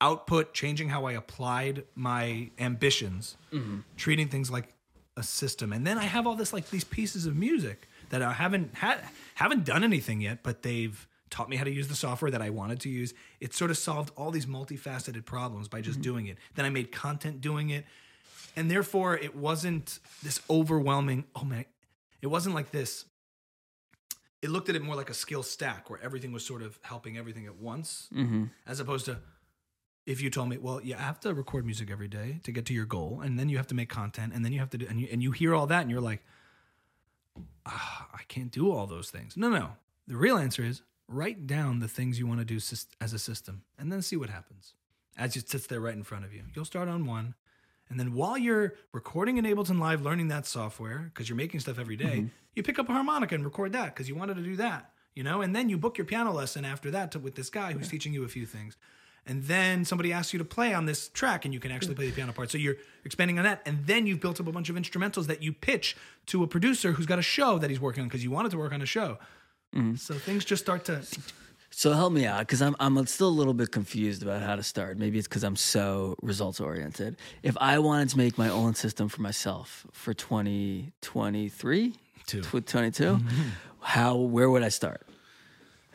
output, 0.00 0.54
changing 0.54 0.88
how 0.88 1.06
I 1.06 1.12
applied 1.12 1.84
my 1.94 2.50
ambitions, 2.58 3.36
mm-hmm. 3.52 3.80
treating 3.96 4.28
things 4.28 4.50
like 4.50 4.74
a 5.16 5.22
system. 5.22 5.72
And 5.72 5.86
then 5.86 5.98
I 5.98 6.04
have 6.04 6.26
all 6.26 6.34
this 6.34 6.52
like 6.52 6.70
these 6.70 6.84
pieces 6.84 7.26
of 7.26 7.36
music 7.36 7.88
that 8.10 8.22
I 8.22 8.32
haven't 8.32 8.74
had 8.74 9.00
haven't 9.34 9.64
done 9.64 9.84
anything 9.84 10.20
yet, 10.20 10.42
but 10.42 10.62
they've 10.62 11.06
taught 11.28 11.48
me 11.48 11.56
how 11.56 11.64
to 11.64 11.70
use 11.70 11.88
the 11.88 11.94
software 11.94 12.30
that 12.30 12.42
I 12.42 12.50
wanted 12.50 12.80
to 12.80 12.88
use. 12.88 13.14
It 13.40 13.54
sort 13.54 13.70
of 13.70 13.78
solved 13.78 14.12
all 14.16 14.30
these 14.30 14.46
multifaceted 14.46 15.24
problems 15.24 15.68
by 15.68 15.80
just 15.80 15.96
mm-hmm. 15.96 16.02
doing 16.02 16.26
it. 16.26 16.38
Then 16.54 16.64
I 16.64 16.70
made 16.70 16.90
content 16.92 17.40
doing 17.40 17.70
it. 17.70 17.84
And 18.56 18.70
therefore 18.70 19.16
it 19.16 19.34
wasn't 19.36 19.98
this 20.22 20.40
overwhelming, 20.50 21.24
oh 21.36 21.44
man, 21.44 21.64
it 22.20 22.26
wasn't 22.26 22.54
like 22.54 22.70
this 22.70 23.04
it 24.42 24.48
looked 24.50 24.68
at 24.70 24.74
it 24.76 24.82
more 24.82 24.96
like 24.96 25.10
a 25.10 25.14
skill 25.14 25.42
stack 25.42 25.90
where 25.90 26.00
everything 26.02 26.32
was 26.32 26.44
sort 26.44 26.62
of 26.62 26.78
helping 26.82 27.18
everything 27.18 27.46
at 27.46 27.56
once, 27.56 28.08
Mm-hmm. 28.14 28.44
as 28.66 28.80
opposed 28.80 29.04
to 29.06 29.18
if 30.06 30.22
you 30.22 30.30
told 30.30 30.48
me, 30.48 30.56
well, 30.56 30.80
you 30.80 30.94
have 30.94 31.20
to 31.20 31.34
record 31.34 31.64
music 31.66 31.90
every 31.90 32.08
day 32.08 32.40
to 32.44 32.50
get 32.50 32.64
to 32.66 32.74
your 32.74 32.86
goal, 32.86 33.20
and 33.22 33.38
then 33.38 33.48
you 33.50 33.58
have 33.58 33.66
to 33.66 33.74
make 33.74 33.90
content, 33.90 34.32
and 34.34 34.44
then 34.44 34.50
you 34.52 34.58
have 34.58 34.70
to 34.70 34.78
do, 34.78 34.86
and 34.88 34.98
you, 34.98 35.08
and 35.12 35.22
you 35.22 35.30
hear 35.30 35.54
all 35.54 35.66
that, 35.66 35.82
and 35.82 35.90
you're 35.90 36.00
like, 36.00 36.24
ah, 37.66 38.08
I 38.14 38.22
can't 38.28 38.50
do 38.50 38.72
all 38.72 38.86
those 38.86 39.10
things. 39.10 39.36
No, 39.36 39.50
no. 39.50 39.72
The 40.08 40.16
real 40.16 40.38
answer 40.38 40.64
is 40.64 40.82
write 41.06 41.46
down 41.46 41.80
the 41.80 41.86
things 41.88 42.18
you 42.18 42.26
want 42.26 42.40
to 42.40 42.46
do 42.46 42.56
as 43.00 43.12
a 43.12 43.18
system, 43.18 43.62
and 43.78 43.92
then 43.92 44.00
see 44.00 44.16
what 44.16 44.30
happens 44.30 44.72
as 45.18 45.36
it 45.36 45.50
sits 45.50 45.66
there 45.66 45.80
right 45.80 45.94
in 45.94 46.02
front 46.02 46.24
of 46.24 46.32
you. 46.32 46.44
You'll 46.54 46.64
start 46.64 46.88
on 46.88 47.04
one. 47.04 47.34
And 47.90 47.98
then 47.98 48.14
while 48.14 48.38
you're 48.38 48.74
recording 48.92 49.36
in 49.36 49.44
Ableton 49.44 49.80
Live, 49.80 50.00
learning 50.02 50.28
that 50.28 50.46
software, 50.46 51.10
because 51.12 51.28
you're 51.28 51.36
making 51.36 51.60
stuff 51.60 51.78
every 51.78 51.96
day, 51.96 52.18
mm-hmm. 52.18 52.26
you 52.54 52.62
pick 52.62 52.78
up 52.78 52.88
a 52.88 52.92
harmonica 52.92 53.34
and 53.34 53.44
record 53.44 53.72
that 53.72 53.86
because 53.94 54.08
you 54.08 54.14
wanted 54.14 54.36
to 54.36 54.42
do 54.42 54.56
that, 54.56 54.92
you 55.14 55.24
know? 55.24 55.42
And 55.42 55.54
then 55.54 55.68
you 55.68 55.76
book 55.76 55.98
your 55.98 56.04
piano 56.04 56.32
lesson 56.32 56.64
after 56.64 56.90
that 56.92 57.10
to, 57.12 57.18
with 57.18 57.34
this 57.34 57.50
guy 57.50 57.72
who's 57.72 57.88
teaching 57.88 58.14
you 58.14 58.24
a 58.24 58.28
few 58.28 58.46
things. 58.46 58.76
And 59.26 59.42
then 59.44 59.84
somebody 59.84 60.12
asks 60.12 60.32
you 60.32 60.38
to 60.38 60.44
play 60.44 60.72
on 60.72 60.86
this 60.86 61.08
track 61.08 61.44
and 61.44 61.52
you 61.52 61.60
can 61.60 61.72
actually 61.72 61.94
play 61.94 62.06
the 62.06 62.12
piano 62.12 62.32
part. 62.32 62.50
So 62.50 62.58
you're 62.58 62.76
expanding 63.04 63.38
on 63.38 63.44
that. 63.44 63.60
And 63.66 63.86
then 63.86 64.06
you've 64.06 64.20
built 64.20 64.40
up 64.40 64.46
a 64.46 64.52
bunch 64.52 64.70
of 64.70 64.76
instrumentals 64.76 65.26
that 65.26 65.42
you 65.42 65.52
pitch 65.52 65.96
to 66.26 66.42
a 66.42 66.46
producer 66.46 66.92
who's 66.92 67.06
got 67.06 67.18
a 67.18 67.22
show 67.22 67.58
that 67.58 67.70
he's 67.70 67.80
working 67.80 68.02
on 68.02 68.08
because 68.08 68.24
you 68.24 68.30
wanted 68.30 68.50
to 68.52 68.58
work 68.58 68.72
on 68.72 68.80
a 68.80 68.86
show. 68.86 69.18
Mm-hmm. 69.74 69.96
So 69.96 70.14
things 70.14 70.44
just 70.44 70.62
start 70.62 70.84
to. 70.86 71.04
So 71.70 71.92
help 71.92 72.12
me 72.12 72.26
out 72.26 72.40
because 72.40 72.60
I'm 72.60 72.74
I'm 72.80 73.06
still 73.06 73.28
a 73.28 73.30
little 73.30 73.54
bit 73.54 73.70
confused 73.70 74.22
about 74.22 74.42
how 74.42 74.56
to 74.56 74.62
start. 74.62 74.98
Maybe 74.98 75.18
it's 75.18 75.28
because 75.28 75.44
I'm 75.44 75.56
so 75.56 76.16
results 76.20 76.60
oriented. 76.60 77.16
If 77.42 77.56
I 77.60 77.78
wanted 77.78 78.08
to 78.10 78.18
make 78.18 78.36
my 78.36 78.48
own 78.48 78.74
system 78.74 79.08
for 79.08 79.22
myself 79.22 79.86
for 79.92 80.12
2023, 80.12 81.94
Two. 82.26 82.42
tw- 82.42 82.66
22, 82.66 83.04
mm-hmm. 83.04 83.48
how 83.80 84.16
where 84.16 84.50
would 84.50 84.62
I 84.62 84.68
start? 84.68 85.06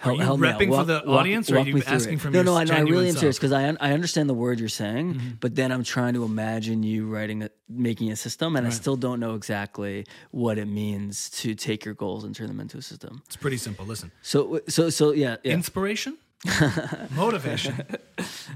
Help, 0.05 0.39
you 0.39 0.45
out. 0.45 0.59
repping 0.59 0.69
for 0.69 0.83
the 0.85 1.03
audience, 1.05 1.51
or 1.51 1.57
are 1.57 1.65
you 1.65 1.81
asking 1.85 2.13
it. 2.15 2.21
from 2.21 2.31
no, 2.33 2.39
your 2.39 2.45
no, 2.45 2.55
I, 2.75 2.79
really 2.81 3.09
am 3.09 3.15
serious 3.15 3.37
because 3.37 3.51
I 3.51 3.67
un- 3.67 3.77
I 3.81 3.91
understand 3.91 4.29
the 4.29 4.33
word 4.33 4.59
you're 4.59 4.69
saying, 4.69 5.15
Mm-hmm. 5.15 5.29
but 5.39 5.55
then 5.55 5.71
I'm 5.71 5.83
trying 5.83 6.13
to 6.13 6.23
imagine 6.23 6.83
you 6.83 7.07
writing 7.07 7.43
a, 7.43 7.49
making 7.69 8.11
a 8.11 8.15
system, 8.15 8.55
and 8.55 8.65
I 8.65 8.69
still 8.69 8.95
don't 8.95 9.19
know 9.19 9.35
exactly 9.35 10.05
what 10.31 10.57
it 10.57 10.65
means 10.67 11.29
to 11.41 11.55
take 11.55 11.83
your 11.85 11.93
goals 11.93 12.23
and 12.23 12.35
turn 12.35 12.47
them 12.47 12.59
into 12.59 12.77
a 12.77 12.81
system. 12.81 13.21
It's 13.25 13.35
pretty 13.35 13.57
simple. 13.57 13.85
Listen 13.85 14.11
So 14.21 14.61
so 14.67 14.89
so 14.89 15.11
yeah, 15.11 15.37
yeah. 15.43 15.53
inspiration, 15.53 16.17
motivation, 17.15 17.81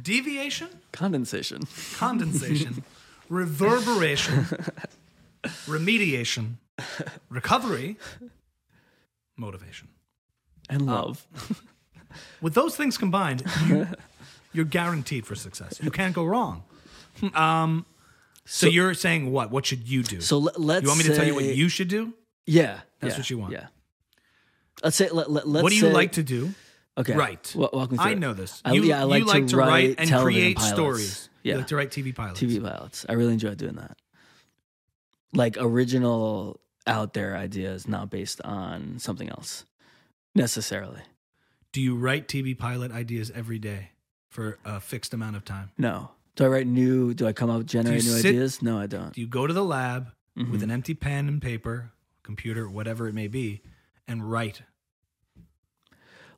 deviation, 0.04 0.70
condensation. 0.92 1.62
condensation, 1.98 2.84
reverberation, 3.30 4.46
remediation, 5.68 6.56
recovery, 7.30 7.98
motivation. 9.38 9.88
And 10.70 10.86
love. 10.86 11.26
With 12.42 12.54
those 12.54 12.76
things 12.76 12.98
combined, 12.98 13.44
you, 13.68 13.88
you're 14.54 14.66
guaranteed 14.66 15.26
for 15.28 15.36
success. 15.36 15.80
You 15.82 15.92
can't 15.92 16.16
go 16.16 16.24
wrong. 16.24 16.64
Um, 17.34 17.86
so, 18.46 18.68
you're 18.68 18.94
saying 18.94 19.32
what? 19.32 19.52
What 19.52 19.66
should 19.66 19.88
you 19.88 20.04
do? 20.04 20.22
so 20.22 20.38
let, 20.40 20.60
let's. 20.60 20.84
you 20.84 20.88
want 20.88 21.00
me 21.00 21.06
to 21.06 21.16
tell 21.16 21.26
you 21.26 21.36
what 21.36 21.44
you 21.44 21.70
should 21.70 21.88
do? 21.88 22.14
Yeah, 22.46 22.80
That's 23.00 23.14
yeah, 23.14 23.20
what 23.20 23.30
you 23.30 23.38
want. 23.38 23.54
Yeah. 23.54 23.68
Let's 24.84 24.96
say. 24.96 25.10
Let, 25.10 25.30
let, 25.30 25.48
let's 25.48 25.64
What 25.64 25.70
do 25.70 25.76
you 25.76 25.82
say- 25.84 25.94
like 25.94 26.14
to 26.14 26.24
do? 26.24 26.54
Okay. 26.98 27.14
Write. 27.14 27.54
Wa- 27.56 27.70
walk 27.72 27.92
me 27.92 27.98
through 27.98 28.06
I 28.08 28.14
know 28.16 28.34
this. 28.34 28.62
I, 28.66 28.74
You, 28.74 28.84
yeah, 28.84 29.00
I 29.00 29.04
like, 29.04 29.20
you 29.22 29.26
like 29.26 29.44
to, 29.46 29.50
to 29.52 29.58
write 29.58 29.96
and 30.00 30.12
create 30.12 30.58
pilots. 30.58 30.74
stories. 30.74 31.30
Yeah. 31.44 31.54
You 31.54 31.58
like 31.60 31.68
to 31.68 31.76
write 31.78 31.92
TV 31.92 32.14
pilots. 32.14 32.42
TV 32.42 32.62
pilots. 32.62 33.06
I 33.08 33.14
really 33.14 33.34
enjoy 33.34 33.56
doing 33.56 33.76
that. 33.76 33.98
Like 35.34 35.56
original 35.60 36.60
out 36.88 37.14
there 37.14 37.38
ideas, 37.38 37.88
not 37.88 38.10
based 38.10 38.42
on 38.42 39.00
something 39.00 39.30
else 39.30 39.64
necessarily. 40.36 41.02
Do 41.72 41.82
you 41.82 41.96
write 41.96 42.28
TV 42.28 42.58
pilot 42.58 42.92
ideas 42.92 43.32
every 43.36 43.60
day 43.60 43.92
for 44.30 44.58
a 44.66 44.80
fixed 44.80 45.14
amount 45.14 45.36
of 45.36 45.46
time? 45.46 45.72
No. 45.78 46.12
Do 46.36 46.46
I 46.46 46.48
write 46.48 46.68
new? 46.68 47.14
Do 47.14 47.28
I 47.28 47.34
come 47.34 47.50
up 47.50 47.58
with 47.60 47.68
generate 47.68 48.04
new 48.04 48.10
sit- 48.10 48.28
ideas? 48.30 48.62
No, 48.62 48.80
I 48.80 48.88
don't. 48.88 49.14
Do 49.14 49.22
you 49.22 49.28
go 49.28 49.46
to 49.48 49.54
the 49.54 49.64
lab 49.64 50.12
Mm-hmm. 50.38 50.52
with 50.54 50.64
an 50.64 50.72
empty 50.72 50.94
pen 50.94 51.28
and 51.28 51.42
paper, 51.42 51.92
computer, 52.24 52.70
whatever 52.70 53.10
it 53.10 53.14
may 53.14 53.28
be, 53.28 53.62
and 54.08 54.32
write? 54.32 54.62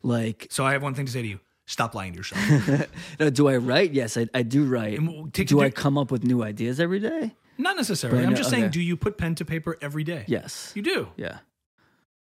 Like, 0.01 0.47
So 0.49 0.65
I 0.65 0.71
have 0.73 0.81
one 0.81 0.95
thing 0.95 1.05
to 1.05 1.11
say 1.11 1.21
to 1.21 1.27
you. 1.27 1.39
Stop 1.67 1.93
lying 1.93 2.13
to 2.13 2.17
yourself. 2.17 2.89
no, 3.19 3.29
do 3.29 3.47
I 3.47 3.57
write? 3.57 3.93
Yes, 3.93 4.17
I, 4.17 4.27
I 4.33 4.41
do 4.41 4.65
write. 4.65 4.99
Take- 5.33 5.47
do 5.47 5.61
I 5.61 5.69
come 5.69 5.97
up 5.97 6.09
with 6.11 6.23
new 6.23 6.41
ideas 6.43 6.79
every 6.79 6.99
day? 6.99 7.35
Not 7.57 7.75
necessarily. 7.75 8.17
But 8.19 8.25
I'm 8.25 8.31
no, 8.31 8.37
just 8.37 8.49
saying, 8.49 8.63
okay. 8.65 8.71
do 8.71 8.81
you 8.81 8.97
put 8.97 9.17
pen 9.19 9.35
to 9.35 9.45
paper 9.45 9.77
every 9.81 10.03
day? 10.03 10.23
Yes. 10.27 10.71
You 10.73 10.81
do. 10.81 11.09
Yeah. 11.15 11.39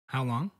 How 0.06 0.22
long? 0.22 0.52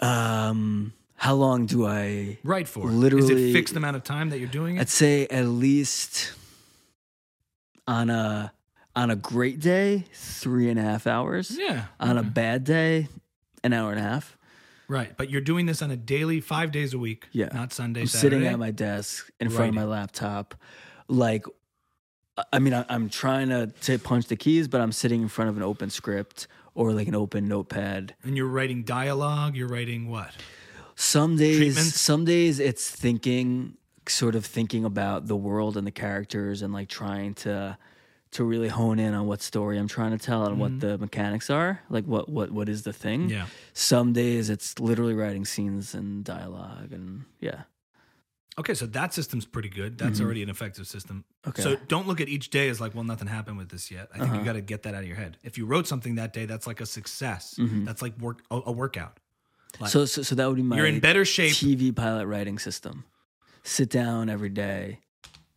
Um, 0.00 0.92
how 1.16 1.34
long 1.34 1.66
do 1.66 1.86
I? 1.86 2.38
write 2.44 2.68
for? 2.68 2.86
Literally, 2.88 3.24
Is 3.24 3.50
it 3.50 3.52
fixed 3.52 3.76
amount 3.76 3.96
of 3.96 4.04
time 4.04 4.30
that 4.30 4.38
you're 4.38 4.48
doing 4.48 4.76
it? 4.76 4.80
I'd 4.80 4.88
say 4.88 5.26
at 5.28 5.46
least 5.46 6.32
on 7.88 8.10
a 8.10 8.52
on 8.94 9.10
a 9.10 9.16
great 9.16 9.60
day, 9.60 10.04
three 10.12 10.70
and 10.70 10.78
a 10.78 10.82
half 10.82 11.06
hours. 11.06 11.56
Yeah. 11.58 11.86
On 12.00 12.16
a 12.18 12.22
bad 12.22 12.64
day, 12.64 13.08
an 13.62 13.72
hour 13.72 13.90
and 13.90 13.98
a 14.00 14.02
half. 14.02 14.36
Right. 14.88 15.14
But 15.16 15.30
you're 15.30 15.40
doing 15.40 15.66
this 15.66 15.82
on 15.82 15.90
a 15.90 15.96
daily, 15.96 16.40
five 16.40 16.70
days 16.72 16.94
a 16.94 16.98
week. 16.98 17.26
Yeah. 17.32 17.48
Not 17.52 17.72
Sunday, 17.72 18.02
I'm 18.02 18.06
Saturday. 18.06 18.36
sitting 18.36 18.48
at 18.52 18.58
my 18.58 18.70
desk 18.70 19.30
in 19.40 19.50
front 19.50 19.70
of 19.70 19.74
my 19.74 19.84
laptop, 19.84 20.54
like. 21.08 21.44
I- 22.52 22.58
mean, 22.58 22.74
I- 22.74 22.84
I'm 22.90 23.08
trying 23.08 23.48
to, 23.48 23.68
to 23.82 23.98
punch 23.98 24.26
the 24.26 24.36
keys, 24.36 24.68
but 24.68 24.82
I'm 24.82 24.92
sitting 24.92 25.22
in 25.22 25.28
front 25.28 25.48
of 25.48 25.56
an 25.56 25.62
open 25.62 25.88
script 25.88 26.48
or 26.76 26.92
like 26.92 27.08
an 27.08 27.14
open 27.16 27.48
notepad. 27.48 28.14
and 28.22 28.36
you're 28.36 28.46
writing 28.46 28.84
dialogue. 28.84 29.56
You're 29.56 29.68
writing 29.68 30.08
what? 30.08 30.32
Some 30.94 31.36
days, 31.36 31.56
Treatments? 31.58 32.00
some 32.00 32.24
days 32.24 32.58
it's 32.60 32.88
thinking, 32.90 33.76
sort 34.08 34.34
of 34.34 34.46
thinking 34.46 34.84
about 34.84 35.26
the 35.26 35.36
world 35.36 35.76
and 35.76 35.86
the 35.86 35.90
characters, 35.90 36.62
and 36.62 36.72
like 36.72 36.88
trying 36.88 37.34
to 37.34 37.76
to 38.32 38.44
really 38.44 38.68
hone 38.68 38.98
in 38.98 39.14
on 39.14 39.26
what 39.26 39.40
story 39.40 39.78
I'm 39.78 39.88
trying 39.88 40.10
to 40.10 40.18
tell 40.18 40.44
and 40.46 40.58
what 40.60 40.80
the 40.80 40.98
mechanics 40.98 41.48
are. 41.50 41.80
Like 41.90 42.04
what 42.04 42.28
what 42.28 42.50
what 42.50 42.68
is 42.68 42.82
the 42.82 42.92
thing? 42.92 43.22
Mm-hmm. 43.22 43.30
Yeah. 43.30 43.46
Some 43.72 44.12
days 44.12 44.50
it's 44.50 44.78
literally 44.78 45.14
writing 45.14 45.44
scenes 45.44 45.94
and 45.94 46.24
dialogue, 46.24 46.92
and 46.92 47.24
yeah. 47.40 47.62
Okay, 48.58 48.72
so 48.74 48.86
that 48.86 49.12
system's 49.12 49.44
pretty 49.44 49.68
good. 49.68 49.98
That's 49.98 50.18
already 50.20 50.42
an 50.42 50.48
effective 50.48 50.86
system. 50.86 51.24
Mm-hmm. 51.42 51.50
Okay. 51.50 51.62
So 51.62 51.76
don't 51.88 52.06
look 52.06 52.22
at 52.22 52.28
each 52.28 52.48
day 52.48 52.68
as 52.70 52.80
like, 52.80 52.94
well, 52.94 53.04
nothing 53.04 53.28
happened 53.28 53.58
with 53.58 53.68
this 53.68 53.90
yet. 53.90 54.08
I 54.14 54.18
think 54.18 54.30
Uh-huh. 54.30 54.38
you 54.38 54.44
got 54.46 54.54
to 54.54 54.62
get 54.62 54.84
that 54.84 54.94
out 54.94 55.02
of 55.02 55.06
your 55.06 55.16
head. 55.16 55.36
If 55.42 55.58
you 55.58 55.66
wrote 55.66 55.86
something 55.86 56.14
that 56.14 56.32
day, 56.32 56.46
that's 56.46 56.66
like 56.66 56.80
a 56.80 56.86
success. 56.86 57.54
That's 57.58 58.00
like 58.00 58.16
work 58.18 58.42
a, 58.50 58.60
a 58.66 58.72
workout. 58.72 59.18
Like, 59.78 59.90
Mm-hmm. 59.90 59.98
So, 59.98 60.04
so 60.06 60.22
so 60.22 60.34
that 60.36 60.46
would 60.48 60.56
be 60.56 60.62
my 60.62 60.76
you're 60.76 60.86
in 60.86 61.00
better 61.00 61.26
shape, 61.26 61.52
TV 61.52 61.94
pilot 61.94 62.26
writing 62.26 62.58
system. 62.58 63.04
Sit 63.62 63.90
down 63.90 64.30
every 64.30 64.48
day 64.48 65.00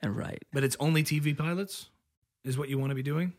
and 0.02 0.18
write. 0.18 0.44
but 0.52 0.66
it's 0.66 0.76
only 0.82 1.04
TV 1.04 1.38
pilots 1.38 1.88
is 2.44 2.58
what 2.58 2.68
you 2.68 2.78
want 2.78 2.90
to 2.92 2.96
be 2.96 3.04
doing. 3.04 3.32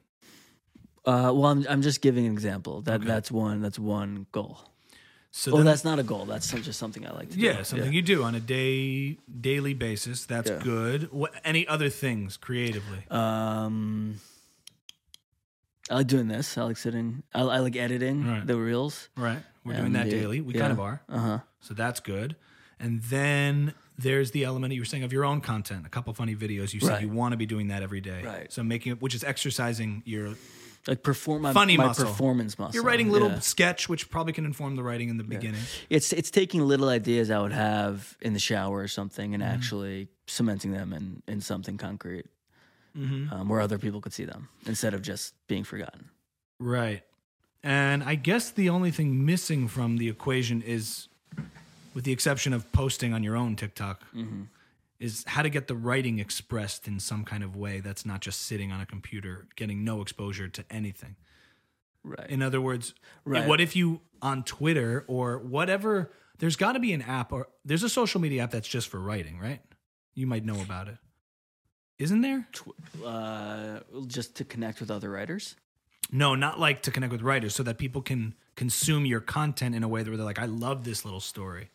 Uh, 1.04 1.32
well, 1.34 1.46
I'm 1.46 1.66
I'm 1.68 1.82
just 1.82 2.00
giving 2.00 2.24
an 2.26 2.32
example. 2.32 2.80
That 2.82 3.00
Okay. 3.00 3.06
that's 3.08 3.30
one 3.30 3.60
that's 3.60 3.78
one 3.78 4.26
goal. 4.32 4.69
So 5.32 5.52
Oh, 5.52 5.56
then- 5.58 5.66
that's 5.66 5.84
not 5.84 5.98
a 5.98 6.02
goal. 6.02 6.24
That's 6.26 6.50
just 6.50 6.78
something 6.78 7.06
I 7.06 7.12
like 7.12 7.30
to 7.30 7.36
do. 7.36 7.40
yeah, 7.42 7.62
something 7.62 7.92
you 7.92 8.02
do 8.02 8.24
on 8.24 8.34
a 8.34 8.40
day 8.40 9.16
daily 9.40 9.74
basis. 9.74 10.26
That's 10.26 10.50
Yeah. 10.50 10.58
good. 10.58 11.12
What 11.12 11.32
any 11.44 11.66
other 11.68 11.88
things 11.88 12.36
creatively? 12.36 13.04
Um, 13.10 14.16
I 15.88 15.94
like 15.96 16.06
doing 16.06 16.28
this. 16.28 16.56
I 16.58 16.62
like 16.64 16.76
sitting. 16.76 17.22
I, 17.34 17.42
I 17.42 17.58
like 17.58 17.76
editing 17.76 18.26
Right. 18.26 18.46
the 18.46 18.56
reels. 18.56 19.08
Right, 19.16 19.42
we're 19.64 19.76
doing 19.76 19.92
that 19.94 20.08
daily. 20.10 20.40
We 20.40 20.54
yeah. 20.54 20.60
kind 20.60 20.72
of 20.72 20.80
are. 20.80 21.02
Uh 21.08 21.18
huh. 21.18 21.38
So 21.60 21.74
that's 21.74 22.00
good. 22.00 22.36
And 22.78 23.02
then 23.02 23.74
there's 23.98 24.30
the 24.30 24.44
element 24.44 24.72
you 24.72 24.80
were 24.80 24.84
saying 24.86 25.02
of 25.04 25.12
your 25.12 25.24
own 25.24 25.40
content. 25.42 25.84
A 25.84 25.90
couple 25.90 26.12
funny 26.14 26.34
videos. 26.34 26.72
You 26.72 26.80
said 26.80 26.88
Right. 26.90 27.02
you 27.02 27.08
want 27.08 27.32
to 27.32 27.36
be 27.36 27.44
doing 27.46 27.68
that 27.68 27.82
every 27.82 28.00
day. 28.00 28.22
Right. 28.24 28.52
So 28.52 28.62
making 28.62 28.92
it, 28.92 29.02
which 29.02 29.14
is 29.14 29.22
exercising 29.22 30.02
your. 30.06 30.34
Like 30.86 31.02
perform 31.02 31.42
my, 31.42 31.52
Funny 31.52 31.76
my 31.76 31.86
muscle. 31.88 32.06
performance 32.06 32.58
muscle. 32.58 32.74
You're 32.74 32.84
writing 32.84 33.10
little 33.10 33.28
Yeah. 33.30 33.40
sketch, 33.40 33.88
which 33.88 34.08
probably 34.10 34.32
can 34.32 34.44
inform 34.46 34.76
the 34.76 34.82
writing 34.82 35.08
in 35.10 35.18
the 35.18 35.24
beginning. 35.24 35.60
It's 35.90 36.12
it's 36.12 36.30
taking 36.30 36.66
little 36.66 36.88
ideas 36.88 37.30
I 37.30 37.38
would 37.38 37.52
have 37.52 38.16
in 38.22 38.32
the 38.32 38.38
shower 38.38 38.78
or 38.80 38.88
something 38.88 39.32
Mm-hmm. 39.32 39.42
and 39.42 39.56
actually 39.56 40.08
cementing 40.26 40.72
them 40.72 40.92
in 40.92 41.22
in 41.28 41.40
something 41.42 41.76
concrete, 41.76 42.26
Mm-hmm. 42.96 43.32
um, 43.32 43.48
where 43.48 43.60
other 43.60 43.78
people 43.78 44.00
could 44.00 44.12
see 44.14 44.24
them 44.24 44.48
instead 44.66 44.94
of 44.94 45.02
just 45.02 45.34
being 45.48 45.64
forgotten. 45.64 46.08
Right. 46.58 47.02
And 47.62 48.02
I 48.02 48.14
guess 48.14 48.50
the 48.50 48.70
only 48.70 48.90
thing 48.90 49.24
missing 49.26 49.68
from 49.68 49.98
the 49.98 50.08
equation 50.08 50.62
is, 50.62 51.08
with 51.94 52.04
the 52.04 52.12
exception 52.12 52.54
of 52.54 52.72
posting 52.72 53.12
on 53.12 53.22
your 53.22 53.36
own 53.36 53.54
TikTok, 53.54 54.02
Mm-hmm. 54.14 54.42
Is 55.00 55.24
how 55.26 55.42
to 55.42 55.48
get 55.48 55.66
the 55.66 55.74
writing 55.74 56.18
expressed 56.18 56.86
in 56.86 57.00
some 57.00 57.24
kind 57.24 57.42
of 57.42 57.56
way 57.56 57.80
that's 57.80 58.04
not 58.06 58.20
just 58.20 58.42
sitting 58.42 58.70
on 58.70 58.80
a 58.80 58.86
computer, 58.86 59.48
getting 59.56 59.82
no 59.82 60.02
exposure 60.02 60.46
to 60.48 60.64
anything. 60.70 61.16
Right. 62.04 62.28
In 62.30 62.42
other 62.42 62.60
words, 62.60 62.94
Right. 63.24 63.48
what 63.48 63.60
if 63.60 63.74
you 63.74 64.02
on 64.22 64.44
Twitter 64.44 65.04
or 65.08 65.38
whatever? 65.38 66.12
There's 66.38 66.56
got 66.56 66.72
to 66.72 66.78
be 66.80 66.92
an 66.92 67.02
app 67.02 67.32
or 67.32 67.48
there's 67.64 67.82
a 67.82 67.88
social 67.88 68.20
media 68.20 68.42
app 68.44 68.50
that's 68.50 68.68
just 68.68 68.88
for 68.88 69.00
writing, 69.00 69.38
right? 69.38 69.60
You 70.14 70.26
might 70.26 70.44
know 70.44 70.60
about 70.60 70.88
it. 70.88 70.98
Isn't 71.98 72.20
there? 72.22 72.46
uh, 73.04 73.80
just 74.06 74.36
to 74.36 74.44
connect 74.44 74.80
with 74.80 74.90
other 74.90 75.10
writers. 75.10 75.56
No, 76.12 76.34
not 76.34 76.58
like 76.58 76.82
to 76.82 76.90
connect 76.90 77.12
with 77.12 77.22
writers, 77.22 77.54
so 77.54 77.62
that 77.62 77.78
people 77.78 78.02
can 78.02 78.34
consume 78.56 79.04
your 79.06 79.20
content 79.20 79.74
in 79.74 79.82
a 79.82 79.88
way 79.88 80.02
where 80.02 80.16
they're 80.16 80.24
like, 80.26 80.38
I 80.38 80.46
love 80.46 80.84
this 80.84 81.04
little 81.04 81.20
story. 81.20 81.70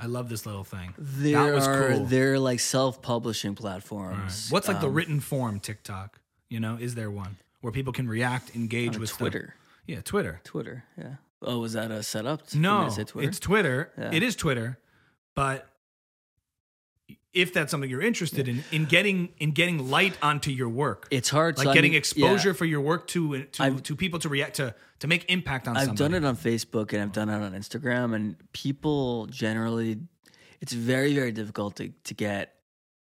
I 0.00 0.06
love 0.06 0.28
this 0.28 0.46
little 0.46 0.64
thing. 0.64 0.94
There 0.98 1.46
that 1.46 1.54
was 1.54 1.66
are 1.66 1.88
cool. 1.90 2.04
they're 2.04 2.38
like 2.38 2.60
self-publishing 2.60 3.54
platforms. 3.54 4.50
What's 4.50 4.68
like 4.68 4.80
the 4.80 4.88
um, 4.88 4.94
written 4.94 5.20
form 5.20 5.60
TikTok? 5.60 6.20
You 6.48 6.60
know, 6.60 6.76
is 6.80 6.94
there 6.94 7.10
one 7.10 7.36
where 7.60 7.72
people 7.72 7.92
can 7.92 8.08
react, 8.08 8.54
engage 8.54 8.94
on 8.94 9.00
with 9.00 9.08
stuff? 9.10 9.18
Twitter? 9.18 9.54
Yeah, 9.86 10.00
Twitter. 10.02 10.40
Twitter. 10.44 10.84
Yeah. 10.98 11.14
Oh, 11.42 11.58
was 11.58 11.74
that 11.74 11.90
a 11.90 12.02
setup? 12.02 12.54
No, 12.54 12.88
Twitter? 12.90 13.28
it's 13.28 13.38
Twitter. 13.38 13.92
Yeah. 13.98 14.10
It 14.12 14.22
is 14.22 14.36
Twitter, 14.36 14.78
but 15.34 15.68
if 17.36 17.52
that's 17.52 17.70
something 17.70 17.88
you're 17.90 18.02
interested 18.02 18.48
in, 18.48 18.64
in 18.72 18.86
getting 18.86 19.28
in 19.38 19.52
getting 19.52 19.88
light 19.90 20.16
onto 20.22 20.50
your 20.50 20.68
work, 20.68 21.06
It's 21.10 21.28
hard. 21.28 21.58
like 21.58 21.66
so 21.66 21.70
I 21.70 21.74
getting 21.74 21.92
mean, 21.92 21.98
exposure 21.98 22.48
yeah. 22.48 22.54
for 22.54 22.64
your 22.64 22.80
work 22.80 23.06
to 23.08 23.44
to, 23.44 23.62
I've- 23.62 23.80
to 23.82 23.94
people 23.94 24.18
to 24.20 24.28
react 24.28 24.56
to 24.56 24.74
to 25.00 25.06
make 25.06 25.30
impact 25.30 25.68
on 25.68 25.76
I've 25.76 25.86
somebody. 25.86 26.12
done 26.14 26.14
it 26.14 26.26
on 26.26 26.36
Facebook 26.36 26.92
and 26.94 27.02
I've 27.02 27.12
done 27.12 27.28
it 27.28 27.34
on 27.34 27.52
Instagram, 27.52 28.14
and 28.14 28.36
people 28.52 29.26
generally, 29.26 29.98
it's 30.62 30.72
very, 30.72 31.14
very 31.14 31.32
difficult 31.32 31.76
to, 31.76 31.90
to 32.04 32.14
get 32.14 32.54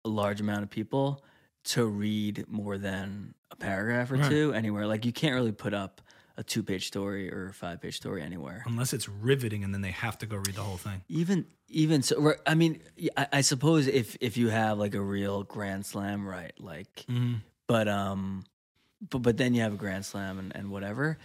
a 0.04 0.10
large 0.10 0.42
amount 0.42 0.64
of 0.64 0.70
people 0.70 1.24
to 1.64 1.86
read 1.86 2.44
more 2.50 2.78
than 2.78 3.34
a 3.52 3.56
paragraph 3.56 4.12
or 4.12 4.16
Right. 4.16 4.30
two 4.30 4.54
anywhere. 4.54 4.86
Like, 4.86 5.06
you 5.06 5.14
can't 5.14 5.34
really 5.36 5.54
put 5.54 5.74
up 5.74 6.02
a 6.38 6.44
two 6.44 6.64
page 6.64 6.88
story 6.88 7.34
or 7.34 7.48
a 7.50 7.54
five 7.54 7.82
page 7.82 7.98
story 7.98 8.22
anywhere. 8.22 8.64
unless 8.66 8.94
it's 8.94 9.10
riveting, 9.10 9.64
and 9.64 9.74
then 9.74 9.82
they 9.82 9.92
have 9.92 10.18
to 10.20 10.26
go 10.26 10.38
read 10.38 10.56
the 10.56 10.62
whole 10.62 10.78
thing. 10.78 11.02
Even, 11.10 11.46
even 11.68 12.04
so, 12.04 12.34
I 12.46 12.54
mean, 12.56 12.80
I, 13.18 13.28
I 13.34 13.42
suppose 13.42 13.88
if 13.88 14.16
if 14.22 14.38
you 14.38 14.50
have 14.50 14.78
like 14.78 14.94
a 14.96 15.02
real 15.02 15.44
Grand 15.44 15.86
Slam, 15.86 16.28
right? 16.28 16.54
Like, 16.60 17.06
but 17.68 17.88
um 17.88 18.46
but 19.10 19.20
but 19.20 19.38
then 19.38 19.54
you 19.54 19.62
have 19.62 19.74
a 19.74 19.78
grand 19.78 20.06
slam 20.06 20.40
and, 20.40 20.56
and 20.56 20.72
whatever 20.72 21.18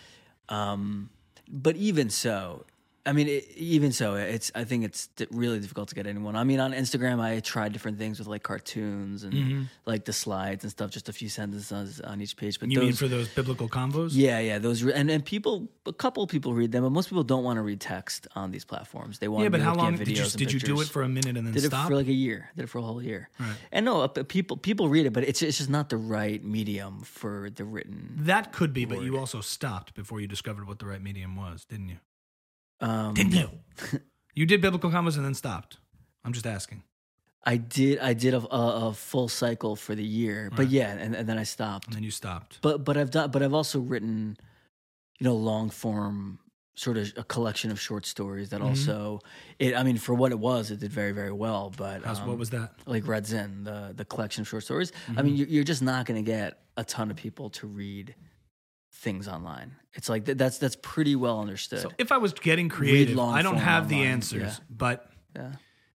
um 0.48 1.09
but 1.48 1.77
even 1.77 2.11
so 2.11 2.66
I 3.04 3.12
mean, 3.12 3.26
it, 3.26 3.48
even 3.56 3.90
so, 3.90 4.14
it's. 4.14 4.52
I 4.54 4.62
think 4.62 4.84
it's 4.84 5.08
really 5.32 5.58
difficult 5.58 5.88
to 5.88 5.94
get 5.96 6.06
anyone. 6.06 6.36
I 6.36 6.44
mean, 6.44 6.60
on 6.60 6.72
Instagram, 6.72 7.18
I 7.20 7.40
tried 7.40 7.72
different 7.72 7.98
things 7.98 8.20
with 8.20 8.28
like 8.28 8.44
cartoons 8.44 9.24
and 9.24 9.32
Mm-hmm. 9.34 9.62
like 9.86 10.04
the 10.04 10.12
slides 10.12 10.62
and 10.62 10.70
stuff, 10.70 10.92
just 10.92 11.08
a 11.08 11.12
few 11.12 11.28
sentences 11.28 12.00
on 12.00 12.20
each 12.20 12.36
page. 12.36 12.60
But 12.60 12.70
You 12.70 12.78
those, 12.78 12.84
mean 12.86 12.94
for 12.94 13.08
those 13.08 13.26
biblical 13.28 13.68
convos? 13.68 14.10
yeah, 14.12 14.38
yeah, 14.38 14.58
those 14.60 14.84
re- 14.84 14.92
and 14.92 15.10
and 15.10 15.24
people, 15.24 15.68
a 15.84 15.92
couple 15.92 16.24
people 16.28 16.54
read 16.54 16.70
them, 16.70 16.84
but 16.84 16.90
most 16.90 17.08
people 17.08 17.24
don't 17.24 17.42
want 17.42 17.56
to 17.56 17.62
read 17.62 17.80
text 17.80 18.28
on 18.36 18.52
these 18.52 18.64
platforms. 18.64 19.18
They 19.18 19.26
want 19.26 19.42
Yeah, 19.42 19.48
but 19.48 19.62
how 19.62 19.74
long 19.74 19.96
did 19.96 20.06
you 20.06 20.24
did 20.36 20.52
you 20.52 20.60
do 20.60 20.80
it 20.80 20.86
for 20.88 21.02
a 21.02 21.08
minute 21.08 21.36
and 21.36 21.44
then 21.46 21.54
Did 21.54 21.64
stop? 21.64 21.86
it 21.86 21.88
for 21.88 21.96
like 21.96 22.06
a 22.06 22.12
year. 22.12 22.50
Did 22.54 22.62
it 22.64 22.68
for 22.68 22.78
a 22.78 22.82
whole 22.82 23.02
year. 23.02 23.30
Right. 23.40 23.56
And 23.72 23.84
no, 23.84 24.06
people 24.08 24.56
people 24.56 24.88
read 24.88 25.06
it, 25.06 25.12
but 25.12 25.24
it's 25.24 25.42
it's 25.42 25.58
just 25.58 25.70
not 25.70 25.88
the 25.88 25.96
right 25.96 26.42
medium 26.44 27.00
for 27.02 27.50
the 27.50 27.64
written. 27.64 28.12
that 28.30 28.52
could 28.52 28.72
be, 28.72 28.84
but 28.84 29.02
you 29.02 29.18
also 29.18 29.40
stopped 29.40 29.94
before 29.94 30.20
you 30.20 30.28
discovered 30.28 30.68
what 30.68 30.78
the 30.78 30.86
right 30.86 31.02
medium 31.02 31.34
was, 31.34 31.64
didn't 31.64 31.88
you? 31.88 31.96
Um, 32.80 33.14
Didn't 33.14 33.32
you? 33.35 33.50
you 34.35 34.46
did 34.46 34.61
biblical 34.61 34.90
convos 34.90 35.16
and 35.16 35.24
then 35.24 35.35
stopped. 35.35 35.78
I'm 36.24 36.32
just 36.32 36.46
asking. 36.46 36.82
I 37.44 37.56
did 37.56 37.98
I 37.98 38.12
did 38.14 38.35
a, 38.35 38.54
a, 38.54 38.88
a 38.88 38.92
full 38.94 39.28
cycle 39.28 39.74
for 39.74 39.94
the 39.96 40.04
year, 40.04 40.50
but 40.54 40.68
yeah, 40.68 40.90
and, 40.92 41.14
and 41.16 41.28
then 41.28 41.38
I 41.38 41.42
stopped. 41.42 41.87
And 41.88 41.96
then 41.96 42.02
you 42.04 42.12
stopped. 42.12 42.58
But 42.62 42.85
but 42.85 42.96
I've 42.96 43.11
done 43.11 43.30
but 43.32 43.42
I've 43.42 43.54
also 43.54 43.80
written, 43.80 44.37
you 45.18 45.24
know, 45.24 45.35
long 45.35 45.68
form 45.70 46.38
sort 46.76 46.96
of 46.96 47.12
a 47.16 47.24
collection 47.24 47.70
of 47.70 47.78
short 47.80 48.06
stories 48.06 48.48
that 48.50 48.61
Mhm. 48.61 48.66
also 48.66 49.18
it 49.58 49.74
I 49.76 49.82
mean 49.82 49.98
for 49.98 50.14
what 50.14 50.30
it 50.32 50.38
was 50.38 50.70
it 50.70 50.78
did 50.78 50.92
very 50.92 51.11
very 51.12 51.32
well. 51.32 51.72
But 51.76 52.06
um, 52.06 52.28
what 52.28 52.38
was 52.38 52.50
that? 52.50 52.74
like 52.87 53.06
Red 53.08 53.26
Zen 53.26 53.64
the 53.64 53.92
the 53.94 54.04
collection 54.04 54.42
of 54.42 54.48
short 54.48 54.62
stories? 54.62 54.92
I 54.92 55.11
Mm-hmm. 55.11 55.24
mean 55.26 55.37
you're, 55.37 55.48
you're 55.48 55.64
just 55.64 55.82
not 55.82 56.06
going 56.06 56.24
to 56.24 56.30
get 56.30 56.61
a 56.76 56.85
ton 56.85 57.11
of 57.11 57.16
people 57.16 57.50
to 57.50 57.66
read 57.66 58.14
things 58.92 59.26
online. 59.28 59.72
It's 59.94 60.09
like 60.09 60.24
th- 60.26 60.38
that's 60.38 60.59
that's 60.59 60.76
pretty 60.76 61.16
well 61.16 61.40
understood. 61.40 61.81
So 61.81 61.90
if 61.98 62.12
I 62.12 62.18
was 62.18 62.33
getting 62.33 62.68
creative, 62.68 63.16
long 63.16 63.35
I 63.35 63.42
don't 63.42 63.57
have 63.59 63.88
the 63.88 64.02
answers, 64.02 64.40
yeah. 64.59 64.64
but 64.70 65.11
yeah. 65.37 65.52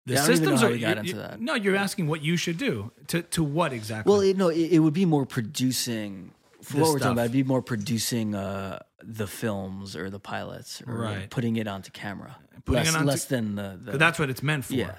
the 0.07 0.15
Yeah, 0.15 0.23
I 0.23 0.27
don't 0.27 0.37
even 0.37 0.45
know 0.51 0.57
systems 0.57 0.63
are. 0.63 0.75
you- 0.75 1.21
you-. 1.37 1.37
No, 1.39 1.55
you're 1.55 1.77
asking 1.77 2.07
what 2.09 2.23
you 2.23 2.37
should 2.37 2.59
do 2.59 2.93
to 3.09 3.23
to 3.23 3.43
what 3.45 3.73
exactly? 3.73 4.11
Well, 4.11 4.21
it, 4.21 4.37
no, 4.37 4.49
it, 4.49 4.73
it 4.73 4.79
would 4.81 4.95
be 4.95 5.05
more 5.07 5.25
producing. 5.27 6.33
For 6.63 6.79
what 6.79 6.93
we're 6.93 6.99
talking 6.99 7.13
about, 7.13 7.23
it'd 7.27 7.33
be 7.33 7.45
more 7.45 7.63
producing 7.63 8.35
uh, 8.35 8.81
the 9.01 9.27
films 9.29 9.95
or 9.95 10.11
the 10.11 10.19
pilots, 10.19 10.83
or 10.87 10.95
Right. 10.99 11.31
putting 11.31 11.57
it 11.57 11.69
onto 11.69 11.91
camera. 11.93 12.37
Putting 12.65 12.75
less, 12.85 12.89
it 12.89 12.97
onto- 12.97 13.07
less 13.07 13.25
than 13.27 13.55
the, 13.55 13.79
the 13.85 13.91
But 13.93 14.01
that's 14.01 14.19
what 14.19 14.31
it's 14.31 14.43
meant 14.43 14.65
for. 14.65 14.75
yeah, 14.75 14.95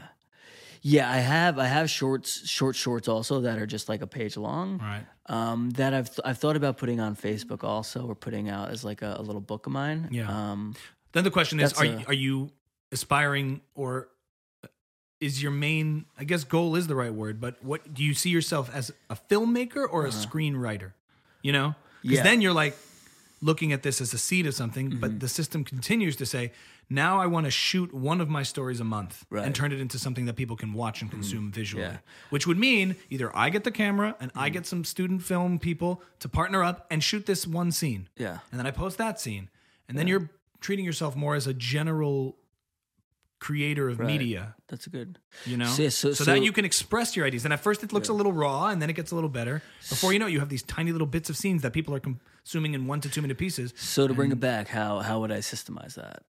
yeah. 0.82 1.12
I 1.12 1.18
have 1.18 1.60
I 1.60 1.66
have 1.68 1.90
shorts, 1.90 2.48
short 2.48 2.76
shorts 2.78 3.08
also 3.10 3.42
that 3.42 3.60
are 3.60 3.66
just 3.66 3.90
like 3.90 4.02
a 4.02 4.08
page 4.08 4.38
long. 4.38 4.78
Right. 4.80 5.06
Um, 5.30 5.72
that 5.72 5.94
I've 5.94 6.10
th- 6.10 6.22
I've 6.24 6.38
thought 6.38 6.56
about 6.56 6.78
putting 6.78 7.00
on 7.02 7.16
Facebook 7.16 7.64
also, 7.64 8.06
or 8.08 8.16
putting 8.16 8.50
out 8.50 8.70
as 8.70 8.84
like 8.86 9.02
a, 9.02 9.16
a 9.20 9.22
little 9.22 9.42
book 9.42 9.66
of 9.66 9.74
mine. 9.74 10.08
Yeah. 10.12 10.30
Um, 10.30 10.76
Then 11.12 11.24
the 11.26 11.32
question 11.32 11.60
is: 11.60 11.74
Are 11.74 11.84
a- 11.84 11.88
you, 11.88 12.04
are 12.08 12.14
you 12.14 12.52
aspiring, 12.94 13.60
or 13.76 14.08
is 15.20 15.42
your 15.42 15.52
main? 15.52 16.06
I 16.18 16.24
guess 16.24 16.44
goal 16.44 16.76
is 16.76 16.88
the 16.88 16.96
right 16.96 17.14
word, 17.14 17.42
but 17.42 17.62
what 17.64 17.94
do 17.94 18.04
you 18.04 18.14
see 18.14 18.30
yourself 18.30 18.70
as 18.74 18.92
a 19.10 19.18
filmmaker 19.30 19.86
or 19.90 20.06
a 20.06 20.10
screenwriter? 20.10 20.94
You 21.42 21.52
know, 21.52 21.76
because. 22.04 22.18
Yeah. 22.18 22.24
then 22.24 22.42
you're 22.42 22.54
like 22.54 22.78
looking 23.42 23.72
at 23.74 23.84
this 23.84 24.00
as 24.02 24.14
a 24.14 24.18
seed 24.18 24.46
of 24.48 24.54
something, 24.54 24.90
Mm-hmm. 24.92 25.00
but 25.00 25.20
the 25.20 25.28
system 25.30 25.64
continues 25.64 26.16
to 26.18 26.26
say, 26.26 26.52
now 26.90 27.20
I 27.20 27.26
want 27.28 27.46
to 27.46 27.52
shoot 27.52 27.94
one 27.94 28.22
of 28.22 28.30
my 28.30 28.44
stories 28.44 28.80
a 28.80 28.84
month 28.84 29.26
Right. 29.30 29.46
And 29.46 29.54
turn 29.54 29.72
it 29.72 29.80
into 29.82 30.00
something 30.00 30.26
that 30.26 30.36
people 30.36 30.56
can 30.56 30.74
watch 30.74 31.02
and 31.02 31.12
consume 31.12 31.52
visually. 31.52 31.84
Yeah. 31.84 31.98
Which 32.30 32.48
would 32.48 32.58
mean 32.58 32.96
either 33.10 33.36
I 33.36 33.50
get 33.50 33.64
the 33.64 33.72
camera 33.72 34.16
and 34.20 34.32
Mm-hmm. 34.32 34.40
I 34.40 34.50
get 34.50 34.66
some 34.66 34.84
student 34.86 35.22
film 35.24 35.60
people 35.60 36.02
to 36.20 36.30
partner 36.30 36.64
up 36.64 36.88
and 36.90 37.04
shoot 37.04 37.26
this 37.26 37.46
one 37.48 37.72
scene. 37.72 38.08
yeah, 38.18 38.40
And 38.52 38.60
then 38.60 38.66
I 38.68 38.72
post 38.72 38.98
that 39.00 39.20
scene. 39.20 39.50
And 39.90 39.98
then 39.98 40.08
you're 40.08 40.30
treating 40.62 40.86
yourself 40.86 41.16
more 41.16 41.36
as 41.36 41.46
a 41.48 41.54
general 41.54 42.38
creator 43.40 43.88
of 43.90 44.00
Right. 44.00 44.08
media, 44.08 44.56
that's 44.68 44.88
a 44.88 44.90
good. 44.90 45.20
you 45.46 45.58
know? 45.58 45.68
So- 45.68 45.84
yeah, 45.84 45.90
so- 45.90 46.10
that 46.10 46.16
so- 46.16 46.34
you 46.34 46.52
can 46.52 46.66
express 46.66 47.16
your 47.16 47.26
ideas. 47.26 47.46
And 47.46 47.54
at 47.54 47.60
first 47.60 47.84
it 47.84 47.94
looks 47.94 48.10
a 48.10 48.14
little 48.14 48.34
raw 48.34 48.68
and 48.70 48.82
then 48.82 48.90
it 48.90 48.94
gets 48.94 49.12
a 49.12 49.16
little 49.16 49.30
better. 49.30 49.62
Before 49.90 50.12
you 50.12 50.18
know 50.20 50.26
it, 50.28 50.32
you 50.32 50.40
have 50.40 50.50
these 50.50 50.64
tiny 50.64 50.92
little 50.92 51.06
bits 51.06 51.30
of 51.30 51.38
scenes 51.38 51.62
that 51.62 51.72
people 51.72 51.94
are 51.94 52.00
consuming 52.00 52.74
in 52.74 52.88
one 52.88 53.00
to 53.02 53.10
two 53.10 53.22
minute 53.22 53.38
pieces. 53.38 53.74
So 53.78 54.08
to 54.08 54.14
bring 54.16 54.32
it 54.32 54.40
back, 54.40 54.70
how 54.70 55.00
how 55.02 55.20
would 55.20 55.32
I 55.32 55.40
systemize 55.40 55.94
that? 55.96 56.24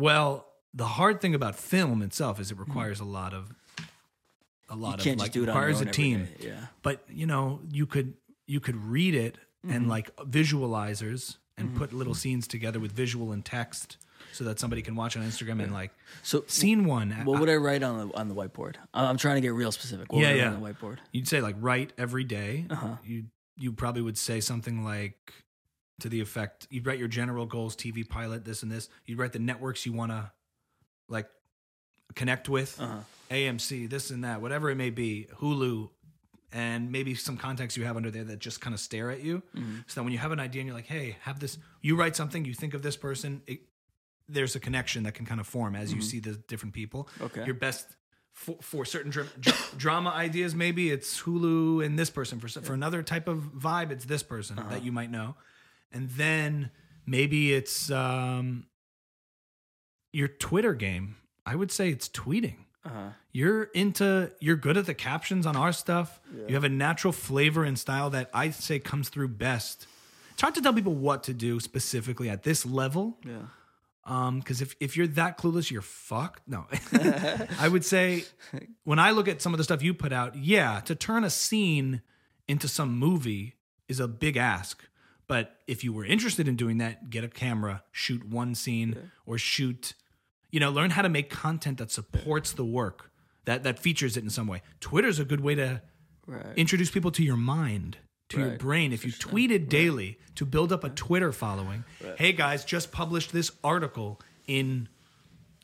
Well, 0.00 0.46
the 0.74 0.86
hard 0.86 1.20
thing 1.20 1.34
about 1.34 1.56
film 1.56 2.02
itself 2.02 2.40
is 2.40 2.50
it 2.50 2.58
requires 2.58 3.00
a 3.00 3.04
lot 3.04 3.34
of 3.34 3.52
a 4.68 4.76
lot 4.76 5.00
of 5.00 5.06
like 5.06 5.18
just 5.18 5.32
do 5.32 5.42
it 5.42 5.46
requires 5.46 5.80
a 5.80 5.84
team. 5.86 6.24
day, 6.38 6.46
Yeah. 6.48 6.66
But 6.82 7.04
you 7.08 7.26
know, 7.26 7.60
you 7.70 7.86
could 7.86 8.14
you 8.46 8.60
could 8.60 8.76
read 8.76 9.14
it 9.14 9.36
and 9.62 9.82
Mm-hmm. 9.82 9.90
like 9.90 10.16
visualizers 10.16 11.36
and 11.58 11.76
put 11.76 11.92
little 11.92 12.14
scenes 12.14 12.46
together 12.48 12.80
with 12.80 12.92
visual 12.92 13.32
and 13.32 13.44
text 13.44 13.98
so 14.32 14.44
that 14.44 14.58
somebody 14.58 14.80
can 14.80 14.94
watch 14.96 15.16
on 15.16 15.22
Instagram 15.22 15.62
and 15.62 15.72
like 15.72 15.90
So 16.22 16.44
scene 16.46 16.84
one. 16.86 17.10
What 17.24 17.40
would 17.40 17.50
I 17.50 17.56
write 17.56 17.82
on 17.82 18.08
the 18.08 18.16
on 18.16 18.28
the 18.28 18.34
whiteboard? 18.34 18.76
I'm 18.94 19.18
trying 19.18 19.34
to 19.36 19.40
get 19.42 19.52
real 19.52 19.72
specific. 19.72 20.10
What 20.12 20.20
Yeah, 20.22 20.28
would 20.32 20.34
I 20.40 20.42
yeah. 20.44 20.52
on 20.54 20.62
the 20.62 20.66
whiteboard? 20.72 20.98
You'd 21.12 21.28
say 21.28 21.40
like 21.42 21.56
write 21.58 21.92
every 21.98 22.24
day. 22.24 22.66
Uh-huh. 22.70 22.96
You 23.04 23.24
you 23.58 23.72
probably 23.72 24.00
would 24.02 24.16
say 24.16 24.40
something 24.40 24.82
like 24.84 25.32
to 26.00 26.08
the 26.08 26.20
effect 26.20 26.66
you'd 26.70 26.86
write 26.86 26.98
your 26.98 27.08
general 27.08 27.46
goals, 27.46 27.76
TV 27.76 28.08
pilot, 28.08 28.44
this 28.44 28.62
and 28.62 28.70
this. 28.70 28.88
You'd 29.06 29.18
write 29.18 29.32
the 29.32 29.38
networks 29.38 29.86
you 29.86 29.92
want 29.92 30.12
to 30.12 30.30
like 31.08 31.28
connect 32.14 32.48
with, 32.48 32.80
Uh-huh. 32.80 33.00
AMC, 33.30 33.88
this 33.88 34.10
and 34.10 34.24
that, 34.24 34.40
whatever 34.42 34.70
it 34.70 34.76
may 34.76 34.90
be, 34.90 35.28
Hulu, 35.38 35.90
and 36.52 36.90
maybe 36.90 37.14
some 37.14 37.36
contacts 37.36 37.76
you 37.76 37.84
have 37.84 37.96
under 37.96 38.10
there 38.10 38.24
that 38.24 38.40
just 38.40 38.60
kind 38.60 38.74
of 38.74 38.80
stare 38.80 39.10
at 39.10 39.20
you. 39.22 39.42
Mm-hmm. 39.56 39.76
So 39.86 40.00
that 40.00 40.04
when 40.04 40.12
you 40.12 40.18
have 40.18 40.32
an 40.32 40.40
idea 40.40 40.60
and 40.62 40.66
you're 40.66 40.76
like, 40.76 40.86
hey, 40.88 41.16
have 41.22 41.38
this, 41.38 41.58
you 41.80 41.94
write 41.96 42.16
something, 42.16 42.44
you 42.44 42.54
think 42.54 42.74
of 42.74 42.82
this 42.82 42.96
person, 42.96 43.42
it, 43.46 43.60
there's 44.28 44.56
a 44.56 44.60
connection 44.60 45.04
that 45.04 45.14
can 45.14 45.26
kind 45.26 45.40
of 45.40 45.46
form 45.46 45.76
as 45.76 45.92
you 45.92 46.00
see 46.00 46.18
the 46.20 46.32
different 46.48 46.74
people. 46.74 47.04
Mm-hmm. 47.14 47.24
Okay. 47.24 47.44
Your 47.44 47.54
best 47.54 47.86
for, 48.32 48.56
for 48.60 48.84
certain 48.84 49.10
dra- 49.12 49.26
dra- 49.38 49.54
drama 49.76 50.10
ideas, 50.10 50.54
maybe 50.54 50.90
it's 50.90 51.20
Hulu 51.22 51.84
and 51.84 51.96
this 51.98 52.10
person. 52.10 52.40
For 52.40 52.48
for 52.48 52.74
another 52.74 53.02
type 53.04 53.28
of 53.28 53.38
vibe, 53.56 53.90
it's 53.92 54.04
this 54.06 54.22
person 54.24 54.58
Uh-huh. 54.58 54.70
that 54.70 54.82
you 54.84 54.90
might 54.92 55.10
know, 55.10 55.36
and 55.92 56.10
then 56.10 56.70
maybe 57.06 57.52
it's 57.52 57.90
um, 57.90 58.66
your 60.12 60.28
Twitter 60.28 60.74
game. 60.74 61.16
I 61.46 61.56
would 61.56 61.72
say 61.72 61.90
it's 61.90 62.08
tweeting. 62.08 62.56
Uh-huh. 62.84 63.10
You're 63.32 63.64
into 63.64 64.30
you're 64.40 64.56
good 64.56 64.76
at 64.76 64.86
the 64.86 64.94
captions 64.94 65.46
on 65.46 65.56
our 65.56 65.72
stuff. 65.72 66.20
You 66.48 66.54
have 66.54 66.64
a 66.64 66.68
natural 66.68 67.12
flavor 67.12 67.64
and 67.64 67.78
style 67.78 68.10
that 68.10 68.30
I 68.32 68.50
say 68.50 68.78
comes 68.78 69.08
through 69.08 69.28
best. 69.28 69.86
It's 70.32 70.40
hard 70.40 70.54
to 70.54 70.62
tell 70.62 70.72
people 70.72 70.94
what 70.94 71.24
to 71.24 71.34
do 71.34 71.60
specifically 71.60 72.30
at 72.30 72.42
this 72.42 72.64
level. 72.64 73.18
Yeah. 73.26 73.42
Um, 74.04 74.38
because 74.38 74.62
if, 74.62 74.74
if 74.80 74.96
you're 74.96 75.06
that 75.08 75.36
clueless, 75.36 75.70
you're 75.70 75.82
fucked. 75.82 76.48
No. 76.48 76.66
I 77.58 77.68
would 77.68 77.84
say 77.84 78.24
when 78.84 78.98
I 78.98 79.10
look 79.10 79.28
at 79.28 79.42
some 79.42 79.52
of 79.52 79.58
the 79.58 79.64
stuff 79.64 79.82
you 79.82 79.92
put 79.92 80.12
out, 80.12 80.36
yeah, 80.36 80.80
to 80.86 80.94
turn 80.94 81.22
a 81.22 81.30
scene 81.30 82.00
into 82.48 82.66
some 82.66 82.98
movie 82.98 83.56
is 83.88 84.00
a 84.00 84.08
big 84.08 84.36
ask. 84.36 84.82
But 85.30 85.54
if 85.68 85.84
you 85.84 85.92
were 85.92 86.04
interested 86.04 86.48
in 86.48 86.56
doing 86.56 86.78
that, 86.78 87.08
get 87.08 87.22
a 87.22 87.28
camera, 87.28 87.84
shoot 87.92 88.24
one 88.28 88.56
scene, 88.56 89.10
or 89.26 89.38
shoot, 89.38 89.94
you 90.50 90.58
know, 90.58 90.70
learn 90.72 90.90
how 90.90 91.02
to 91.02 91.08
make 91.08 91.30
content 91.30 91.78
that 91.78 91.92
supports 91.92 92.50
the 92.52 92.64
work, 92.64 93.12
that 93.44 93.62
that 93.62 93.78
features 93.78 94.16
it 94.16 94.24
in 94.24 94.30
some 94.30 94.48
way. 94.48 94.60
Twitter's 94.80 95.20
a 95.20 95.24
good 95.24 95.40
way 95.40 95.54
to 95.54 95.82
Right. 96.26 96.46
introduce 96.56 96.90
people 96.90 97.10
to 97.12 97.22
your 97.22 97.36
mind 97.36 97.98
to 98.30 98.38
your 98.40 98.56
brain 98.58 98.92
if 98.92 99.04
you 99.04 99.12
tweeted 99.12 99.68
daily 99.68 100.18
to 100.34 100.44
build 100.44 100.72
up 100.72 100.82
a 100.84 100.88
Twitter 100.90 101.30
following. 101.32 101.84
Hey 102.18 102.32
guys, 102.32 102.64
just 102.64 102.90
published 102.92 103.32
this 103.32 103.50
article 103.64 104.20
in, 104.48 104.88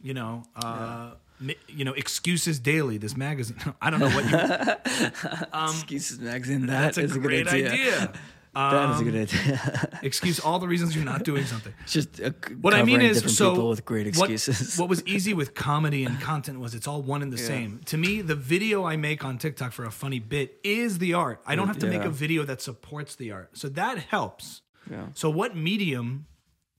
you 0.01 0.15
know, 0.15 0.45
uh, 0.57 1.15
mi- 1.41 1.57
you 1.69 1.85
know, 1.85 1.93
Excuses 1.93 2.59
Daily, 2.61 2.99
this 2.99 3.17
magazine. 3.17 3.59
I 3.83 3.91
don't 3.91 3.99
know 4.01 4.11
what 4.11 4.25
you. 4.31 4.37
Excuses 5.71 6.19
magazine. 6.21 6.67
That's 6.67 6.97
That 6.97 7.03
a 7.03 7.05
is 7.07 7.13
great 7.19 7.45
good 7.47 7.55
idea. 7.55 7.73
idea. 7.73 8.13
That 8.57 8.91
is 8.91 8.97
a 8.97 8.99
Um, 9.01 9.05
good 9.05 9.15
idea. 9.29 9.99
Excuse 10.03 10.41
all 10.41 10.59
the 10.59 10.67
reasons 10.67 10.97
you're 10.97 11.05
not 11.05 11.25
doing 11.25 11.45
something. 11.45 11.75
It's 11.83 11.93
just 11.99 12.21
uh, 12.21 12.31
What 12.63 12.73
I 12.75 12.83
mean 12.83 13.03
is, 13.03 13.37
so 13.37 13.51
people 13.53 13.69
with 13.69 13.85
great 13.85 14.07
excuses. 14.07 14.79
What, 14.79 14.89
was 14.89 15.05
easy 15.07 15.35
with 15.35 15.55
comedy 15.55 16.05
and 16.05 16.19
content 16.21 16.59
was 16.61 16.75
it's 16.75 16.89
all 16.89 17.03
one 17.03 17.23
and 17.23 17.33
the 17.33 17.39
same. 17.39 17.81
To 17.87 17.97
me, 17.99 18.23
the 18.23 18.35
video 18.35 18.85
I 18.85 18.97
make 18.97 19.25
on 19.25 19.37
TikTok 19.39 19.73
for 19.73 19.85
a 19.85 19.91
funny 19.91 20.19
bit 20.21 20.59
is 20.65 20.99
the 20.99 21.13
art. 21.15 21.41
I 21.47 21.55
don't 21.55 21.67
have 21.69 21.79
to 21.81 21.87
make 21.87 22.03
a 22.03 22.11
video 22.11 22.45
that 22.45 22.61
supports 22.63 23.15
the 23.15 23.31
art, 23.33 23.51
so 23.57 23.69
that 23.69 23.99
helps. 23.99 24.63
Yeah. 24.91 25.07
So, 25.15 25.29
what 25.31 25.55
medium 25.57 26.27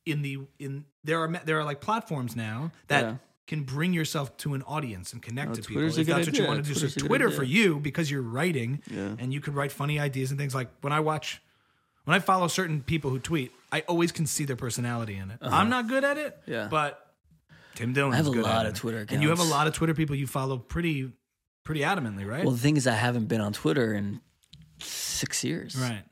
in 0.06 0.22
the 0.24 0.40
in 0.58 0.86
there 1.04 1.20
are 1.20 1.42
there 1.46 1.60
are 1.60 1.64
like 1.66 1.80
platforms 1.82 2.36
now 2.36 2.72
that. 2.88 3.04
Yeah. 3.04 3.16
Can 3.48 3.64
bring 3.64 3.94
yourself 3.94 4.36
to 4.40 4.56
an 4.56 4.62
audience 4.64 5.14
and 5.14 5.22
connect 5.22 5.54
to 5.56 5.62
people. 5.62 5.76
Twitter's 5.76 5.98
a 5.98 6.02
If 6.02 6.08
that's 6.08 6.28
what 6.28 6.38
you 6.38 6.46
want 6.46 6.66
to 6.66 6.68
do. 6.68 6.74
Twitter's 6.74 6.94
so 6.96 7.08
Twitter 7.08 7.32
for 7.32 7.46
you 7.46 7.80
because 7.80 8.12
you're 8.12 8.22
writing 8.22 8.82
Yeah. 8.92 9.16
and 9.20 9.34
you 9.34 9.40
could 9.40 9.56
write 9.56 9.72
funny 9.72 10.02
ideas 10.02 10.32
and 10.32 10.38
things 10.38 10.54
like 10.54 10.68
when 10.82 10.92
I 10.92 11.00
watch 11.00 11.42
when 12.08 12.16
I 12.16 12.20
follow 12.20 12.48
certain 12.48 12.82
people 12.82 13.10
who 13.12 13.20
tweet, 13.20 13.52
I 13.72 13.82
always 13.82 14.14
can 14.14 14.26
see 14.26 14.46
their 14.46 14.56
personality 14.56 15.18
in 15.18 15.30
it. 15.30 15.40
I'm 15.42 15.70
not 15.70 15.88
good 15.90 16.04
at 16.06 16.18
it, 16.18 16.34
Uh-huh. 16.44 16.52
Yeah. 16.52 16.68
but 16.72 17.14
Tim 17.76 17.92
Dillon. 17.94 18.14
I 18.14 18.16
have 18.16 18.28
a 18.28 18.32
lot 18.32 18.66
of 18.66 18.74
it. 18.74 18.76
Twitter 18.78 19.06
and 19.10 19.22
you 19.22 19.30
have 19.30 19.40
a 19.40 19.44
lot 19.44 19.68
of 19.68 19.74
Twitter 19.74 19.94
people 19.94 20.16
you 20.16 20.26
follow 20.26 20.58
pretty, 20.58 21.12
pretty 21.66 21.82
adamantly, 21.82 22.26
right? 22.26 22.44
well, 22.46 22.54
the 22.54 22.60
thing 22.62 22.78
is, 22.78 22.88
I 22.88 22.94
haven't 22.94 23.26
been 23.28 23.42
on 23.42 23.52
Twitter 23.52 23.94
in 23.94 24.22
six 24.80 25.44
years. 25.44 25.76
right. 25.76 26.04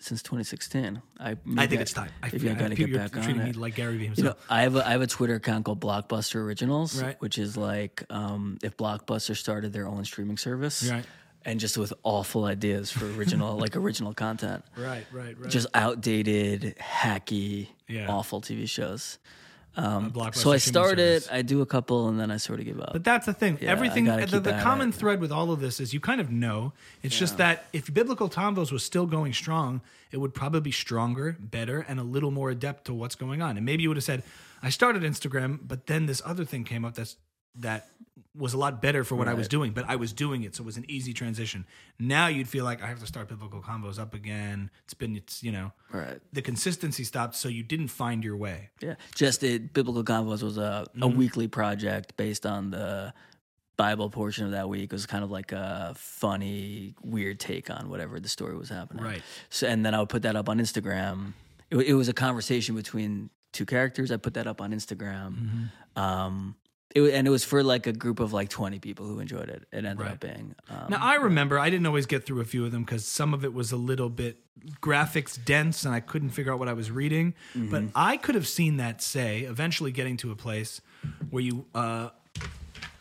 Since 0.00 0.22
2016. 0.22 1.02
I 1.18 1.30
I 1.56 1.66
think 1.66 1.80
it's 1.80 1.92
time. 1.92 2.10
I, 2.22 2.28
Maybe 2.30 2.48
I, 2.48 2.52
I, 2.52 2.54
gotta 2.54 2.76
people 2.76 2.92
get 2.98 3.10
back 3.12 3.24
on 3.26 3.40
it. 3.40 3.56
like 3.56 3.74
Gary 3.74 3.96
Vee 3.96 4.12
You 4.14 4.22
know. 4.22 4.34
I 4.48 4.62
have 4.62 4.76
a 4.76 4.86
I 4.86 4.92
have 4.92 5.02
a 5.02 5.08
Twitter 5.08 5.34
account 5.34 5.64
called 5.64 5.80
Blockbuster 5.80 6.36
Originals, 6.36 7.02
Right. 7.02 7.16
which 7.20 7.36
is 7.36 7.56
like 7.56 8.04
um, 8.08 8.58
if 8.62 8.76
Blockbuster 8.76 9.36
started 9.36 9.72
their 9.72 9.88
own 9.88 10.04
streaming 10.04 10.36
service, 10.36 10.88
Right. 10.88 11.04
And 11.44 11.60
just 11.60 11.78
with 11.78 11.92
awful 12.02 12.44
ideas 12.44 12.90
for 12.90 13.06
original 13.12 13.56
like 13.64 13.76
original 13.76 14.12
content, 14.12 14.64
right, 14.76 15.06
right, 15.12 15.38
right. 15.38 15.50
just 15.50 15.66
outdated, 15.74 16.74
hacky, 16.78 17.68
Yeah. 17.86 18.08
awful 18.08 18.40
TV 18.40 18.68
shows. 18.68 19.18
Um, 19.76 20.12
so 20.32 20.50
I 20.50 20.56
started. 20.56 21.28
I 21.30 21.42
do 21.42 21.62
a 21.62 21.66
couple, 21.66 22.08
and 22.08 22.18
then 22.18 22.32
I 22.32 22.36
sort 22.38 22.58
of 22.58 22.64
give 22.66 22.80
up. 22.80 22.92
But 22.94 23.04
that's 23.04 23.26
the 23.26 23.32
thing. 23.32 23.58
Yeah, 23.60 23.70
Everything, 23.70 24.06
the, 24.06 24.40
the 24.40 24.58
common 24.60 24.90
thread 24.90 25.20
with 25.20 25.30
all 25.30 25.52
of 25.52 25.60
this 25.60 25.78
is 25.78 25.94
you 25.94 26.00
kind 26.00 26.20
of 26.20 26.32
know. 26.32 26.72
It's 27.04 27.16
just 27.16 27.38
that 27.38 27.66
if 27.72 27.92
Biblical 27.94 28.28
Convos 28.28 28.72
was 28.72 28.82
still 28.82 29.06
going 29.06 29.32
strong, 29.32 29.80
it 30.10 30.16
would 30.16 30.34
probably 30.34 30.60
be 30.60 30.72
stronger, 30.72 31.36
better, 31.38 31.84
and 31.86 32.00
a 32.00 32.02
little 32.02 32.32
more 32.32 32.50
adept 32.50 32.86
to 32.86 32.94
what's 32.94 33.14
going 33.14 33.40
on. 33.40 33.56
And 33.56 33.64
maybe 33.64 33.84
you 33.84 33.88
would 33.90 33.96
have 33.96 34.04
said, 34.04 34.24
I 34.64 34.70
started 34.70 35.04
Instagram, 35.04 35.60
but 35.62 35.86
then 35.86 36.06
this 36.06 36.20
other 36.24 36.44
thing 36.44 36.64
came 36.64 36.84
up 36.84 36.94
that's 36.94 37.16
that 37.58 37.88
was 38.36 38.54
a 38.54 38.58
lot 38.58 38.80
better 38.80 39.02
for 39.02 39.16
what 39.16 39.26
I 39.26 39.34
was 39.34 39.48
doing, 39.48 39.72
but 39.72 39.84
I 39.88 39.96
was 39.96 40.12
doing 40.12 40.44
it, 40.44 40.54
so 40.54 40.62
it 40.62 40.66
was 40.66 40.76
an 40.76 40.84
easy 40.88 41.12
transition. 41.12 41.66
Now 41.98 42.28
you'd 42.28 42.48
feel 42.48 42.64
like 42.64 42.80
I 42.82 42.86
have 42.86 43.00
to 43.00 43.06
start 43.06 43.28
Biblical 43.28 43.60
Convos 43.60 43.98
up 43.98 44.14
again. 44.14 44.70
It's 44.84 44.94
been, 44.94 45.16
it's 45.16 45.42
you 45.42 45.50
know, 45.50 45.72
right. 45.92 46.20
the 46.32 46.42
consistency 46.42 47.02
stopped, 47.02 47.34
so 47.34 47.48
you 47.48 47.64
didn't 47.64 47.88
find 47.88 48.22
your 48.22 48.36
way. 48.36 48.70
Yeah, 48.80 48.94
just 49.14 49.42
it. 49.42 49.72
Biblical 49.72 50.04
Convos 50.04 50.42
was 50.42 50.56
a, 50.56 50.86
a 50.94 50.98
Mm-hmm. 50.98 51.18
weekly 51.18 51.48
project 51.48 52.16
based 52.16 52.46
on 52.46 52.70
the 52.70 53.12
Bible 53.76 54.08
portion 54.08 54.44
of 54.44 54.52
that 54.52 54.68
week. 54.68 54.84
It 54.84 54.92
was 54.92 55.06
kind 55.06 55.24
of 55.24 55.30
like 55.32 55.50
a 55.50 55.94
funny, 55.96 56.94
weird 57.02 57.40
take 57.40 57.70
on 57.70 57.88
whatever 57.90 58.20
the 58.20 58.28
story 58.28 58.56
was 58.56 58.68
happening. 58.68 59.02
Right. 59.04 59.22
So, 59.50 59.66
and 59.66 59.84
then 59.84 59.94
I 59.94 60.00
would 60.00 60.08
put 60.10 60.22
that 60.22 60.36
up 60.36 60.48
on 60.48 60.58
Instagram. 60.58 61.32
It, 61.70 61.78
it 61.78 61.94
was 61.94 62.08
a 62.08 62.12
conversation 62.12 62.76
between 62.76 63.30
two 63.52 63.66
characters. 63.66 64.12
I 64.12 64.16
put 64.16 64.34
that 64.34 64.46
up 64.46 64.60
on 64.60 64.72
Instagram. 64.72 65.34
Mm-hmm. 65.34 66.00
Um, 66.00 66.54
it, 66.94 67.02
and 67.14 67.26
it 67.26 67.30
was 67.30 67.44
for 67.44 67.62
like 67.62 67.86
a 67.86 67.92
group 67.92 68.20
of 68.20 68.32
like 68.32 68.48
twenty 68.48 68.78
people 68.78 69.06
who 69.06 69.20
enjoyed 69.20 69.48
it. 69.48 69.64
It 69.72 69.84
ended 69.84 70.00
Right. 70.00 70.12
up 70.12 70.20
being. 70.20 70.54
Um, 70.70 70.86
Now 70.90 70.98
I 71.00 71.16
remember 71.16 71.58
I 71.58 71.70
didn't 71.70 71.86
always 71.86 72.06
get 72.06 72.24
through 72.26 72.40
a 72.40 72.44
few 72.44 72.64
of 72.64 72.72
them 72.72 72.82
because 72.84 73.06
some 73.06 73.34
of 73.34 73.44
it 73.44 73.52
was 73.52 73.72
a 73.72 73.76
little 73.76 74.08
bit 74.08 74.38
graphics 74.80 75.38
dense 75.42 75.84
and 75.84 75.94
I 75.94 76.00
couldn't 76.00 76.30
figure 76.30 76.52
out 76.52 76.58
what 76.58 76.68
I 76.68 76.72
was 76.72 76.90
reading. 76.90 77.34
But 77.54 77.84
I 77.94 78.16
could 78.16 78.34
have 78.34 78.48
seen 78.48 78.76
that 78.78 79.00
say 79.02 79.40
eventually 79.42 79.92
getting 79.92 80.16
to 80.18 80.30
a 80.32 80.36
place 80.36 80.80
where 81.30 81.42
you 81.42 81.66
uh, 81.74 82.10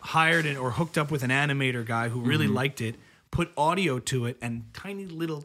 hired 0.02 0.46
an, 0.46 0.58
or 0.58 0.72
hooked 0.72 0.98
up 0.98 1.12
with 1.12 1.24
an 1.24 1.30
animator 1.32 1.86
guy 1.86 2.10
who 2.10 2.20
really 2.22 2.48
liked 2.48 2.82
it, 2.82 2.96
put 3.32 3.52
audio 3.58 4.00
to 4.00 4.26
it, 4.26 4.38
and 4.42 4.66
tiny 4.74 5.06
little 5.06 5.44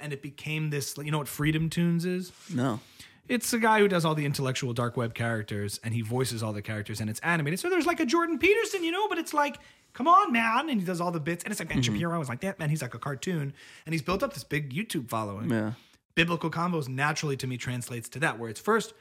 and 0.00 0.12
it 0.12 0.22
became 0.22 0.70
this. 0.70 0.96
You 0.96 1.10
know 1.10 1.18
what 1.18 1.28
Freedom 1.28 1.68
Toons 1.70 2.04
is? 2.04 2.32
no. 2.52 2.80
It's 3.28 3.52
a 3.52 3.58
guy 3.58 3.80
who 3.80 3.88
does 3.88 4.04
all 4.04 4.14
the 4.14 4.24
intellectual 4.24 4.72
dark 4.72 4.96
web 4.96 5.14
characters 5.14 5.78
and 5.84 5.94
he 5.94 6.00
voices 6.00 6.42
all 6.42 6.52
the 6.52 6.62
characters 6.62 7.00
and 7.00 7.10
it's 7.10 7.20
animated. 7.20 7.60
So 7.60 7.68
there's 7.68 7.86
like 7.86 8.00
a 8.00 8.06
Jordan 8.06 8.38
Peterson, 8.38 8.82
you 8.82 8.90
know, 8.90 9.06
but 9.08 9.18
it's 9.18 9.34
like, 9.34 9.58
come 9.92 10.08
on, 10.08 10.32
man. 10.32 10.70
And 10.70 10.80
he 10.80 10.86
does 10.86 11.00
all 11.00 11.10
the 11.10 11.20
bits. 11.20 11.44
And 11.44 11.50
it's 11.50 11.60
like 11.60 11.68
Ben 11.68 11.82
mm-hmm. 11.82 11.94
Shapiro 11.94 12.20
is 12.20 12.28
like 12.28 12.40
that, 12.40 12.58
man. 12.58 12.70
He's 12.70 12.82
like 12.82 12.94
a 12.94 12.98
cartoon. 12.98 13.52
And 13.84 13.92
he's 13.92 14.02
built 14.02 14.22
up 14.22 14.32
this 14.32 14.44
big 14.44 14.72
YouTube 14.72 15.08
following. 15.08 15.50
Yeah. 15.50 15.72
Biblical 16.14 16.50
convos 16.50 16.88
naturally 16.88 17.36
to 17.36 17.46
me 17.46 17.58
translates 17.58 18.08
to 18.10 18.18
that, 18.20 18.38
where 18.38 18.48
it's 18.50 18.60
first, 18.60 18.92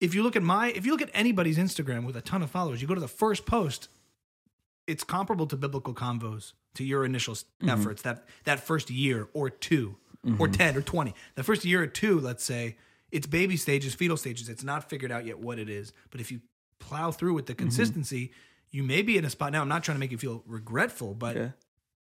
if 0.00 0.14
you 0.14 0.22
look 0.22 0.36
at 0.36 0.42
my, 0.42 0.70
if 0.72 0.84
you 0.84 0.92
look 0.92 1.00
at 1.00 1.10
anybody's 1.14 1.56
Instagram 1.56 2.04
with 2.04 2.16
a 2.16 2.20
ton 2.20 2.42
of 2.42 2.50
followers, 2.50 2.82
you 2.82 2.88
go 2.88 2.94
to 2.94 3.00
the 3.00 3.08
first 3.08 3.46
post, 3.46 3.88
it's 4.86 5.04
comparable 5.04 5.46
to 5.46 5.56
biblical 5.56 5.94
convos 5.94 6.52
to 6.74 6.84
your 6.84 7.04
initial 7.04 7.32
s 7.32 7.44
mm-hmm. 7.44 7.68
efforts 7.68 8.02
that 8.02 8.24
that 8.44 8.60
first 8.60 8.90
year 8.90 9.28
or 9.32 9.50
2 9.50 9.94
or 10.24 10.30
mm-hmm. 10.30 10.52
10 10.52 10.76
or 10.76 10.82
20 10.82 11.14
the 11.34 11.42
first 11.42 11.64
year 11.64 11.82
or 11.82 11.86
two 11.86 12.18
let's 12.18 12.44
say 12.44 12.76
it's 13.12 13.26
baby 13.26 13.56
stages 13.56 13.94
fetal 13.94 14.16
stages 14.16 14.48
it's 14.48 14.64
not 14.64 14.88
figured 14.90 15.12
out 15.12 15.24
yet 15.24 15.38
what 15.38 15.58
it 15.58 15.68
is 15.70 15.92
but 16.10 16.20
if 16.20 16.32
you 16.32 16.40
plow 16.80 17.10
through 17.12 17.34
with 17.34 17.46
the 17.46 17.54
consistency 17.54 18.32
you 18.70 18.82
may 18.82 19.02
be 19.02 19.16
in 19.18 19.24
a 19.24 19.30
spot 19.30 19.52
now 19.52 19.60
i'm 19.62 19.68
not 19.68 19.84
trying 19.84 19.94
to 19.96 20.00
make 20.00 20.10
you 20.10 20.18
feel 20.18 20.42
regretful 20.46 21.14
but 21.14 21.36
Yeah. 21.36 21.50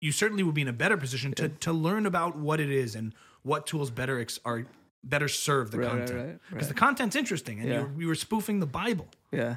you 0.01 0.13
certainly 0.13 0.43
would 0.45 0.55
be 0.55 0.63
in 0.63 0.69
a 0.69 0.73
better 0.73 0.97
position 0.97 1.33
to 1.35 1.49
to 1.49 1.73
learn 1.73 2.07
about 2.07 2.37
what 2.39 2.61
it 2.61 2.71
is 2.71 2.95
and 2.95 3.15
what 3.43 3.67
tools 3.67 3.91
better 3.91 4.21
ex- 4.21 4.39
are 4.45 4.67
better 5.03 5.27
serve 5.29 5.73
the 5.73 5.79
Right, 5.79 5.87
right, 5.89 5.99
content 5.99 6.19
right, 6.29 6.39
because 6.51 6.67
right. 6.69 6.75
the 6.75 6.81
content's 6.81 7.17
interesting 7.17 7.59
and 7.61 7.69
Yeah. 7.69 7.87
you 7.99 8.07
were 8.07 8.15
spoofing 8.15 8.61
the 8.61 8.67
bible 8.67 9.09
Yeah. 9.33 9.57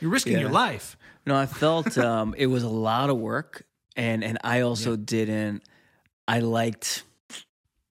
you're 0.00 0.10
risking 0.10 0.34
Yeah. 0.34 0.40
your 0.40 0.50
life 0.50 0.96
No, 1.26 1.36
I 1.36 1.46
felt 1.46 1.96
um, 1.98 2.34
it 2.36 2.46
was 2.46 2.62
a 2.62 2.68
lot 2.68 3.08
of 3.10 3.16
work, 3.18 3.64
and 3.94 4.24
and 4.24 4.38
I 4.42 4.60
also 4.62 4.96
didn't. 4.96 5.62
I 6.26 6.40
liked 6.40 7.04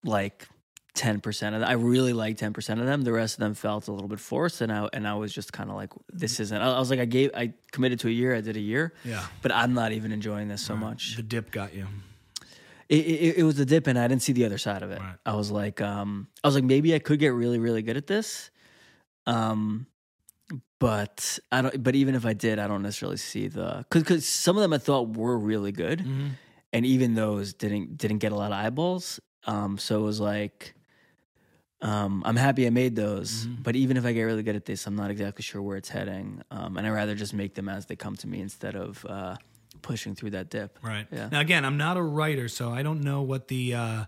like 0.04 0.48
ten 1.06 1.20
percent 1.22 1.56
of 1.56 1.62
them. 1.62 1.70
I 1.70 1.74
really 1.74 2.14
liked 2.14 2.38
ten 2.40 2.52
percent 2.54 2.80
of 2.82 2.86
them. 2.86 3.02
The 3.04 3.14
rest 3.14 3.36
of 3.36 3.40
them 3.40 3.54
felt 3.54 3.88
a 3.88 3.92
little 3.92 4.08
bit 4.10 4.20
forced, 4.20 4.60
and 4.62 4.72
I 4.72 4.88
and 4.94 5.08
I 5.08 5.16
was 5.16 5.34
just 5.34 5.50
kind 5.54 5.70
of 5.70 5.76
like, 5.82 5.92
this 6.12 6.40
isn't. 6.40 6.62
I, 6.62 6.76
I 6.76 6.80
was 6.80 6.90
like, 6.90 7.00
I 7.00 7.06
gave, 7.06 7.32
I 7.34 7.54
committed 7.72 8.00
to 8.02 8.08
a 8.08 8.12
year. 8.12 8.36
I 8.36 8.42
did 8.42 8.58
a 8.58 8.66
year. 8.74 8.94
Yeah. 9.06 9.26
but 9.42 9.52
I'm 9.52 9.74
not 9.74 9.92
even 9.94 10.12
enjoying 10.12 10.48
this 10.50 10.62
so 10.62 10.76
much. 10.76 11.16
the 11.16 11.24
dip 11.24 11.52
got 11.52 11.74
you 11.74 11.88
It, 12.90 13.06
it, 13.06 13.38
it 13.40 13.44
was 13.44 13.56
the 13.56 13.66
dip, 13.66 13.88
and 13.88 13.98
I 13.98 14.08
didn't 14.08 14.24
see 14.24 14.34
the 14.34 14.46
other 14.46 14.58
side 14.58 14.84
of 14.84 14.92
it. 14.92 15.00
Right. 15.00 15.16
I 15.26 15.36
was 15.36 15.50
like, 15.52 15.80
um, 15.82 16.28
I 16.44 16.48
was 16.48 16.56
like, 16.56 16.64
maybe 16.76 16.94
I 16.94 17.00
could 17.00 17.20
get 17.20 17.30
really, 17.30 17.60
really 17.60 17.82
good 17.82 17.98
at 17.98 18.08
this. 18.08 18.50
Um, 19.26 19.86
but 20.80 21.40
I 21.52 21.62
don't. 21.62 21.84
But 21.84 21.96
even 21.96 22.16
if 22.16 22.26
I 22.26 22.34
did, 22.34 22.58
I 22.60 22.68
don't 22.68 22.82
necessarily 22.82 23.18
see 23.18 23.48
the 23.48 23.86
because 23.88 24.04
because 24.04 24.28
some 24.28 24.58
of 24.58 24.62
them 24.62 24.74
I 24.74 24.78
thought 24.80 25.16
were 25.16 25.38
really 25.38 25.72
good, 25.72 26.00
Mm-hmm. 26.00 26.28
and 26.74 26.86
even 26.86 27.14
those 27.16 27.54
didn't 27.54 27.98
didn't 27.98 28.18
get 28.20 28.32
a 28.32 28.36
lot 28.36 28.52
of 28.52 28.58
eyeballs. 28.58 29.20
Um, 29.46 29.78
so 29.78 30.00
it 30.00 30.04
was 30.04 30.20
like, 30.20 30.74
um, 31.82 32.24
I'm 32.26 32.36
happy 32.36 32.68
I 32.68 32.70
made 32.72 32.96
those, 32.96 33.46
Mm-hmm. 33.46 33.62
but 33.64 33.76
even 33.76 33.96
if 33.98 34.06
I 34.06 34.12
get 34.12 34.24
really 34.24 34.44
good 34.44 34.56
at 34.56 34.66
this, 34.66 34.86
I'm 34.88 34.96
not 34.96 35.12
exactly 35.12 35.44
sure 35.44 35.62
where 35.62 35.78
it's 35.78 35.90
heading. 35.90 36.42
Um, 36.52 36.78
and 36.78 36.86
I 36.86 36.90
rather 36.90 37.16
just 37.16 37.34
make 37.34 37.56
them 37.56 37.70
as 37.70 37.86
they 37.86 37.96
come 37.96 38.16
to 38.18 38.28
me 38.28 38.42
instead 38.42 38.76
of 38.76 39.06
uh, 39.08 39.36
pushing 39.82 40.14
through 40.16 40.32
that 40.32 40.50
dip. 40.50 40.78
Right. 40.82 41.08
Yeah. 41.12 41.30
Now 41.32 41.40
again, 41.40 41.64
I'm 41.66 41.78
not 41.78 41.96
a 41.98 42.02
writer, 42.02 42.48
so 42.50 42.72
I 42.72 42.84
don't 42.84 43.02
know 43.02 43.22
what 43.22 43.48
the 43.48 43.76
uh, 43.76 44.06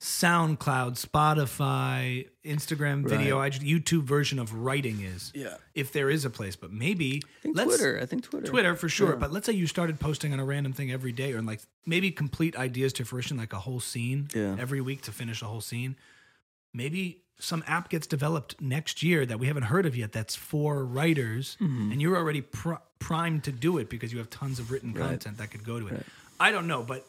SoundCloud, 0.00 1.04
Spotify, 1.04 2.26
Instagram 2.42 3.06
video, 3.06 3.38
I, 3.38 3.50
YouTube 3.50 4.04
version 4.04 4.38
of 4.38 4.54
writing 4.54 5.00
is. 5.02 5.30
Yeah. 5.34 5.56
If 5.74 5.92
there 5.92 6.08
is 6.08 6.24
a 6.24 6.30
place, 6.30 6.56
but 6.56 6.72
maybe 6.72 7.20
I 7.24 7.42
think 7.42 7.56
let's 7.56 7.68
Twitter. 7.76 7.98
I 8.00 8.06
think 8.06 8.22
Twitter. 8.24 8.46
Twitter 8.46 8.74
for 8.76 8.88
sure. 8.88 9.10
Yeah. 9.10 9.16
But 9.16 9.30
let's 9.32 9.44
say 9.44 9.52
you 9.52 9.66
started 9.66 10.00
posting 10.00 10.32
on 10.32 10.40
a 10.40 10.44
random 10.44 10.72
thing 10.72 10.90
every 10.90 11.12
day, 11.12 11.34
or 11.34 11.42
like 11.42 11.60
maybe 11.84 12.10
complete 12.12 12.56
ideas 12.56 12.94
to 12.94 13.04
fruition, 13.04 13.36
like 13.36 13.52
a 13.52 13.58
whole 13.58 13.80
scene 13.80 14.28
Yeah. 14.34 14.56
every 14.58 14.80
week 14.80 15.02
to 15.02 15.12
finish 15.12 15.42
a 15.42 15.46
whole 15.46 15.60
scene. 15.60 15.96
Maybe 16.72 17.22
some 17.38 17.64
app 17.66 17.88
gets 17.88 18.06
developed 18.06 18.60
next 18.60 19.02
year 19.02 19.24
that 19.26 19.38
we 19.38 19.46
haven't 19.46 19.64
heard 19.64 19.86
of 19.86 19.96
yet. 19.96 20.12
That's 20.12 20.36
for 20.36 20.84
writers, 20.84 21.56
Mm-hmm. 21.60 21.92
and 21.92 22.00
you're 22.02 22.16
already 22.16 22.42
pr- 22.42 22.74
primed 22.98 23.44
to 23.44 23.52
do 23.52 23.78
it 23.78 23.88
because 23.88 24.12
you 24.12 24.18
have 24.18 24.28
tons 24.30 24.58
of 24.58 24.70
written 24.70 24.92
content 24.92 25.38
that 25.38 25.50
could 25.50 25.64
go 25.64 25.80
to 25.80 25.86
it. 25.88 26.04
I 26.38 26.52
don't 26.52 26.66
know, 26.66 26.82
but 26.82 27.06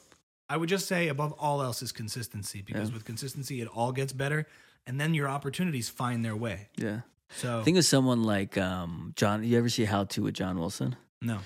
I 0.50 0.58
would 0.58 0.70
just 0.70 0.88
say 0.88 1.08
above 1.10 1.34
all 1.34 1.62
else 1.62 1.82
is 1.82 1.92
consistency 1.92 2.62
because 2.62 2.92
with 2.92 3.06
consistency 3.06 3.62
it 3.62 3.68
all 3.68 3.92
gets 3.92 4.14
better, 4.14 4.48
and 4.88 5.00
then 5.00 5.14
your 5.14 5.28
opportunities 5.28 5.90
find 5.90 6.24
their 6.26 6.36
way. 6.36 6.70
Yeah. 6.78 7.02
So 7.36 7.62
think 7.64 7.78
of 7.78 7.86
someone 7.86 8.24
like 8.24 8.58
um, 8.58 9.14
John. 9.16 9.44
You 9.44 9.58
ever 9.58 9.70
see 9.70 9.86
How 9.86 10.04
to 10.06 10.24
with 10.24 10.34
John 10.34 10.60
Wilson? 10.60 10.96
no, 11.22 11.40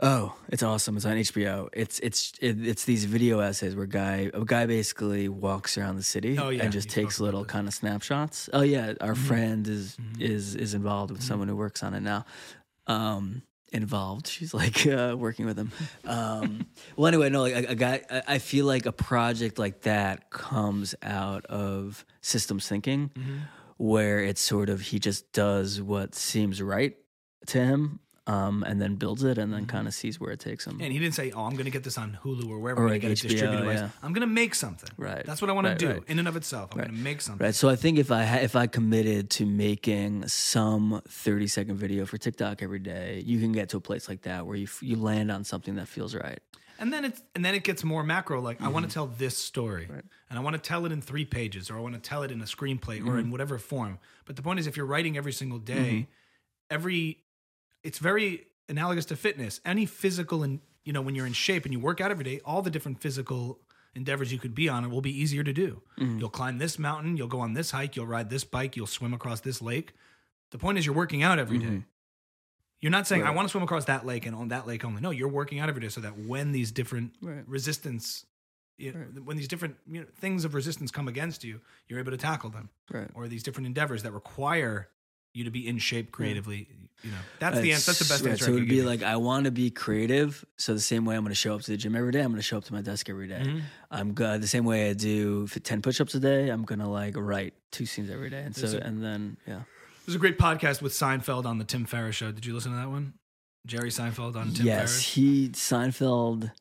Oh, 0.00 0.34
it's 0.48 0.62
awesome! 0.62 0.96
It's 0.96 1.06
on 1.06 1.16
HBO. 1.16 1.68
It's 1.72 1.98
it's 2.00 2.32
it, 2.40 2.66
it's 2.66 2.84
these 2.84 3.04
video 3.04 3.38
essays 3.38 3.76
where 3.76 3.86
guy 3.86 4.30
a 4.34 4.44
guy 4.44 4.66
basically 4.66 5.28
walks 5.28 5.78
around 5.78 5.96
the 5.96 6.02
city 6.02 6.36
Oh, 6.38 6.48
yeah, 6.48 6.64
and 6.64 6.72
just 6.72 6.90
takes 6.90 7.20
little 7.20 7.44
kind 7.44 7.68
of 7.68 7.74
snapshots. 7.74 8.50
Oh 8.52 8.62
yeah, 8.62 8.94
our 9.00 9.12
Mm-hmm. 9.14 9.24
friend 9.26 9.68
is 9.68 9.96
is 10.18 10.56
is 10.56 10.74
involved 10.74 11.12
with 11.12 11.22
someone 11.22 11.46
who 11.48 11.56
works 11.56 11.82
on 11.84 11.94
it 11.94 12.00
now. 12.00 12.24
Um, 12.88 13.42
involved. 13.72 14.26
She's 14.26 14.52
like 14.52 14.84
uh, 14.86 15.14
working 15.16 15.46
with 15.46 15.56
him. 15.58 15.70
Um, 16.04 16.66
well, 16.96 17.06
anyway, 17.06 17.30
no, 17.30 17.42
like 17.42 17.54
a, 17.54 17.70
a 17.70 17.74
guy. 17.76 18.02
I, 18.10 18.22
I 18.34 18.38
feel 18.38 18.66
like 18.66 18.86
a 18.86 18.92
project 18.92 19.58
like 19.60 19.82
that 19.82 20.28
comes 20.30 20.96
out 21.02 21.46
of 21.46 22.04
systems 22.20 22.68
thinking, 22.68 23.10
Mm-hmm. 23.16 23.36
where 23.76 24.18
it's 24.18 24.40
sort 24.40 24.70
of 24.70 24.80
he 24.80 24.98
just 24.98 25.32
does 25.32 25.80
what 25.80 26.16
seems 26.16 26.60
right 26.60 26.96
to 27.46 27.58
him. 27.64 28.00
Um, 28.26 28.64
and 28.66 28.80
then 28.80 28.94
builds 28.94 29.22
it, 29.22 29.36
and 29.36 29.52
then 29.52 29.66
kind 29.66 29.86
of 29.86 29.92
sees 29.92 30.18
where 30.18 30.30
it 30.32 30.40
takes 30.40 30.66
him. 30.66 30.78
And 30.80 30.90
he 30.90 30.98
didn't 30.98 31.14
say, 31.14 31.30
"Oh, 31.32 31.44
I'm 31.44 31.52
going 31.52 31.66
to 31.66 31.70
get 31.70 31.84
this 31.84 31.98
on 31.98 32.18
Hulu 32.24 32.48
or 32.48 32.58
wherever 32.58 32.80
Or 32.80 32.84
I'm 32.84 32.88
going 32.98 33.00
to 33.02 33.06
get 33.08 33.10
it 33.10 33.18
HBO, 33.18 33.28
distributed." 33.28 33.66
wise. 33.66 33.80
yeah. 33.80 33.88
I'm 34.02 34.14
going 34.14 34.26
to 34.26 34.32
make 34.32 34.54
something. 34.54 34.88
Right. 34.96 35.22
That's 35.26 35.42
what 35.42 35.50
I 35.50 35.52
want 35.52 35.66
Right, 35.66 35.78
to 35.78 35.86
do 35.86 35.92
right. 35.92 36.02
in 36.08 36.18
and 36.18 36.26
of 36.26 36.34
itself. 36.34 36.70
I'm 36.72 36.78
going 36.78 36.88
to 36.90 36.96
make 36.96 37.20
something. 37.20 37.44
Right. 37.44 37.54
So 37.54 37.68
I 37.68 37.76
think 37.76 37.98
if 37.98 38.10
I 38.10 38.24
ha- 38.24 38.38
if 38.38 38.56
I 38.56 38.66
committed 38.66 39.28
to 39.32 39.44
making 39.44 40.26
some 40.28 41.02
30 41.06 41.46
second 41.48 41.76
video 41.76 42.06
for 42.06 42.16
TikTok 42.16 42.62
every 42.62 42.78
day, 42.78 43.22
you 43.26 43.38
can 43.40 43.52
get 43.52 43.68
to 43.68 43.76
a 43.76 43.80
place 43.80 44.08
like 44.08 44.22
that 44.22 44.46
where 44.46 44.56
you 44.56 44.64
f- 44.64 44.82
you 44.82 44.96
land 44.96 45.30
on 45.30 45.44
something 45.44 45.74
that 45.74 45.86
feels 45.88 46.14
right. 46.14 46.38
And 46.78 46.90
then 46.94 47.04
it's 47.04 47.20
and 47.34 47.44
then 47.44 47.54
it 47.54 47.62
gets 47.62 47.84
more 47.84 48.02
macro. 48.02 48.40
Like 48.40 48.58
I 48.62 48.64
Mm-hmm. 48.64 48.72
want 48.72 48.88
to 48.88 48.94
tell 48.94 49.06
this 49.06 49.36
story, 49.36 49.86
and 50.30 50.38
I 50.38 50.40
want 50.40 50.54
to 50.56 50.62
tell 50.62 50.86
it 50.86 50.92
in 50.92 51.02
three 51.02 51.26
pages, 51.26 51.68
or 51.70 51.76
I 51.76 51.80
want 51.80 51.92
to 51.94 52.00
tell 52.00 52.22
it 52.22 52.30
in 52.30 52.40
a 52.40 52.44
screenplay, 52.46 53.00
or 53.00 53.02
Mm-hmm. 53.10 53.18
in 53.18 53.30
whatever 53.32 53.58
form. 53.58 53.98
But 54.24 54.36
the 54.36 54.42
point 54.42 54.60
is, 54.60 54.66
if 54.66 54.78
you're 54.78 54.86
writing 54.86 55.14
every 55.18 55.32
single 55.32 55.58
day, 55.58 56.08
every 56.70 57.18
it's 57.84 57.98
very 58.00 58.46
analogous 58.68 59.04
to 59.06 59.16
fitness. 59.16 59.60
Any 59.64 59.86
physical 59.86 60.42
and 60.42 60.60
you 60.84 60.92
know 60.92 61.00
when 61.02 61.14
you're 61.14 61.26
in 61.26 61.32
shape 61.34 61.64
and 61.64 61.72
you 61.72 61.78
work 61.78 62.00
out 62.00 62.10
every 62.10 62.24
day, 62.24 62.40
all 62.44 62.62
the 62.62 62.70
different 62.70 63.00
physical 63.00 63.60
endeavors 63.94 64.32
you 64.32 64.38
could 64.40 64.54
be 64.56 64.68
on 64.68 64.82
it 64.84 64.90
will 64.90 65.00
be 65.00 65.16
easier 65.16 65.44
to 65.44 65.52
do. 65.52 65.80
Mm-hmm. 66.00 66.18
You'll 66.18 66.28
climb 66.30 66.58
this 66.58 66.78
mountain, 66.80 67.16
you'll 67.16 67.28
go 67.28 67.38
on 67.40 67.52
this 67.54 67.70
hike, 67.70 67.94
you'll 67.94 68.08
ride 68.08 68.28
this 68.28 68.42
bike, 68.42 68.74
you'll 68.76 68.88
swim 68.88 69.14
across 69.14 69.40
this 69.40 69.62
lake. 69.62 69.92
The 70.50 70.58
point 70.58 70.78
is, 70.78 70.84
you're 70.86 70.94
working 70.96 71.22
out 71.22 71.38
every 71.38 71.58
day. 71.58 71.82
You're 72.80 72.90
not 72.90 73.06
saying 73.06 73.22
I 73.22 73.26
Mm-hmm. 73.26 73.36
Want 73.36 73.48
to 73.48 73.52
swim 73.52 73.62
across 73.62 73.84
that 73.86 74.04
lake 74.04 74.26
and 74.26 74.34
on 74.36 74.48
that 74.48 74.66
lake 74.66 74.84
only. 74.84 75.00
No, 75.00 75.10
you're 75.10 75.28
working 75.28 75.58
out 75.60 75.68
every 75.68 75.80
day 75.80 75.88
so 75.88 76.00
that 76.02 76.18
when 76.18 76.52
these 76.52 76.70
different 76.72 77.12
Right. 77.22 77.42
resistance, 77.48 78.26
you 78.76 78.92
know, 78.92 79.22
when 79.22 79.36
these 79.36 79.48
different 79.48 79.76
you 79.90 80.00
know, 80.00 80.06
things 80.16 80.44
of 80.44 80.54
resistance 80.54 80.90
come 80.90 81.08
against 81.08 81.44
you, 81.44 81.60
you're 81.88 81.98
able 81.98 82.10
to 82.10 82.16
tackle 82.18 82.50
them. 82.50 82.68
Right. 82.92 83.08
Or 83.14 83.26
these 83.28 83.42
different 83.42 83.66
endeavors 83.68 84.02
that 84.02 84.12
require 84.12 84.88
you 85.34 85.44
to 85.44 85.50
be 85.50 85.66
in 85.66 85.78
shape 85.78 86.12
creatively. 86.12 86.68
You 87.02 87.10
know, 87.10 87.16
that's 87.38 87.60
the 87.60 87.72
answer. 87.72 87.90
That's 87.90 87.98
the 87.98 88.12
best 88.14 88.26
answer. 88.26 88.44
So 88.46 88.50
it 88.52 88.54
would 88.54 88.68
be 88.68 88.82
like 88.82 89.02
I 89.02 89.16
want 89.16 89.44
to 89.44 89.50
be 89.50 89.70
creative. 89.70 90.42
So 90.56 90.72
the 90.72 90.80
same 90.80 91.04
way 91.04 91.16
I'm 91.16 91.22
going 91.22 91.32
to 91.32 91.34
show 91.34 91.54
up 91.54 91.60
to 91.62 91.70
the 91.70 91.76
gym 91.76 91.94
every 91.94 92.12
day, 92.12 92.20
I'm 92.20 92.28
going 92.30 92.36
to 92.36 92.42
show 92.42 92.56
up 92.56 92.64
to 92.64 92.72
my 92.72 92.80
desk 92.80 93.10
every 93.10 93.28
day. 93.28 93.42
Mm-hmm. 93.44 93.58
I'm 93.90 94.14
good. 94.14 94.40
The 94.40 94.46
same 94.46 94.64
way 94.64 94.88
I 94.88 94.94
do 94.94 95.46
f- 95.54 95.62
10 95.62 95.82
push-ups 95.82 96.14
a 96.14 96.20
day, 96.20 96.48
I'm 96.48 96.62
going 96.62 96.78
to 96.78 96.88
like 96.88 97.14
write 97.16 97.52
two 97.72 97.84
scenes 97.84 98.08
every 98.08 98.30
day. 98.30 98.40
And 98.40 98.56
so 98.56 98.68
it- 98.68 98.82
and 98.82 99.02
then 99.04 99.36
yeah. 99.46 99.62
There's 100.06 100.16
a 100.16 100.18
great 100.18 100.38
podcast 100.38 100.80
with 100.82 100.92
Seinfeld 100.92 101.44
on 101.46 101.58
the 101.58 101.64
Tim 101.64 101.84
Ferriss 101.84 102.16
show. 102.16 102.30
Did 102.32 102.46
you 102.46 102.54
listen 102.54 102.72
to 102.72 102.78
that 102.78 102.88
one? 102.88 103.14
Jerry 103.66 103.88
Seinfeld 103.90 104.36
on 104.36 104.52
Tim 104.52 104.66
yes, 104.66 104.78
Ferriss 104.78 105.14
he 105.14 105.48
Seinfeld 105.50 106.52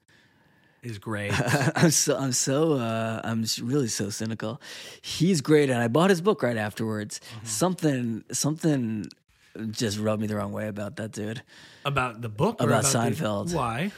is 0.84 0.98
great. 1.00 1.32
I'm 1.76 1.92
so 1.92 2.18
I'm 2.18 2.32
so 2.34 2.74
uh, 2.74 3.22
I'm 3.24 3.46
really 3.62 3.88
so 3.88 4.10
cynical. 4.10 4.62
He's 5.02 5.42
great, 5.42 5.70
and 5.70 5.82
I 5.82 5.88
bought 5.88 6.10
his 6.10 6.22
book 6.22 6.44
right 6.44 6.58
afterwards. 6.58 7.20
Mm-hmm. 7.38 7.46
Something 7.48 8.24
something 8.32 9.08
just 9.72 10.00
rubbed 10.00 10.22
me 10.22 10.28
the 10.28 10.36
wrong 10.36 10.52
way 10.52 10.68
about 10.68 10.96
that 10.98 11.12
dude. 11.12 11.42
about 11.86 12.22
the 12.22 12.30
book 12.30 12.62
or 12.62 12.68
About 12.68 12.84
the- 12.84 12.90
Seinfeld. 12.98 13.54
why? 13.54 13.92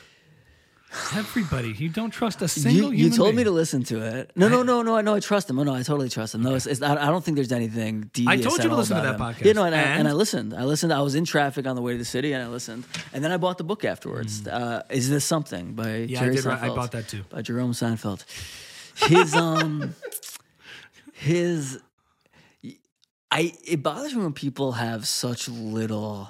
Everybody, 1.13 1.73
you 1.73 1.89
don't 1.89 2.11
trust 2.11 2.41
a 2.41 2.45
You, 2.45 2.47
single 2.47 2.93
you 2.93 2.97
human 3.05 3.17
told 3.17 3.27
being. 3.29 3.37
me 3.37 3.43
to 3.45 3.51
listen 3.51 3.83
to 3.85 4.01
it. 4.01 4.31
No, 4.35 4.47
no, 4.47 4.63
no, 4.63 4.81
no. 4.81 4.95
I 4.95 5.01
know 5.01 5.15
I 5.15 5.19
trust 5.19 5.49
him. 5.49 5.59
Oh, 5.59 5.63
no, 5.63 5.73
I 5.73 5.83
totally 5.83 6.07
trust 6.07 6.35
him. 6.35 6.41
No, 6.41 6.55
it's, 6.55 6.65
it's, 6.65 6.81
I 6.81 6.93
I 6.93 7.07
don't 7.07 7.23
think 7.23 7.35
there's 7.35 7.51
anything 7.51 8.09
devious. 8.13 8.31
I 8.39 8.41
told 8.41 8.63
you 8.63 8.69
to 8.69 8.75
listen 8.75 8.95
to 8.95 9.01
that 9.01 9.15
him. 9.15 9.19
podcast. 9.19 9.43
Yeah, 9.45 9.53
no, 9.53 9.63
and, 9.65 9.75
I, 9.75 9.79
And? 9.79 9.99
and 10.01 10.07
I 10.07 10.13
listened. 10.13 10.53
I 10.53 10.63
listened. 10.63 10.93
I 10.93 11.01
was 11.01 11.15
in 11.15 11.25
traffic 11.25 11.67
on 11.67 11.75
the 11.75 11.81
way 11.81 11.91
to 11.93 11.97
the 11.97 12.05
city, 12.05 12.31
and 12.31 12.41
I 12.41 12.47
listened. 12.47 12.85
And 13.13 13.21
then 13.23 13.31
I 13.33 13.37
bought 13.37 13.57
the 13.57 13.65
book 13.65 13.83
afterwards. 13.83 14.47
Uh, 14.47 14.83
Is 14.89 15.09
this 15.09 15.25
something 15.25 15.73
by 15.73 15.85
Mm. 15.85 16.09
Yeah, 16.09 16.19
I 16.19 16.23
Jerry 16.23 16.35
did. 16.35 16.47
I 16.47 16.69
bought 16.69 16.91
that 16.93 17.07
too. 17.09 17.23
by 17.29 17.41
Jerome 17.41 17.73
Seinfeld. 17.73 18.23
His 19.09 19.35
um 19.35 19.93
his 21.13 21.79
I 23.31 23.53
it 23.67 23.83
bothers 23.83 24.15
me 24.15 24.21
when 24.23 24.33
people 24.33 24.73
have 24.73 25.05
such 25.07 25.49
little 25.49 26.29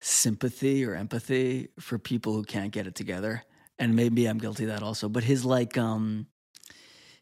sympathy 0.00 0.84
or 0.84 0.94
empathy 0.94 1.68
for 1.80 1.98
people 1.98 2.34
who 2.34 2.44
can't 2.44 2.70
get 2.70 2.86
it 2.86 2.94
together. 2.94 3.42
And 3.82 3.96
maybe 3.96 4.26
I'm 4.26 4.38
guilty 4.38 4.64
of 4.64 4.70
that 4.70 4.82
also. 4.82 5.08
But 5.08 5.24
his 5.24 5.44
like 5.44 5.76
um 5.76 6.26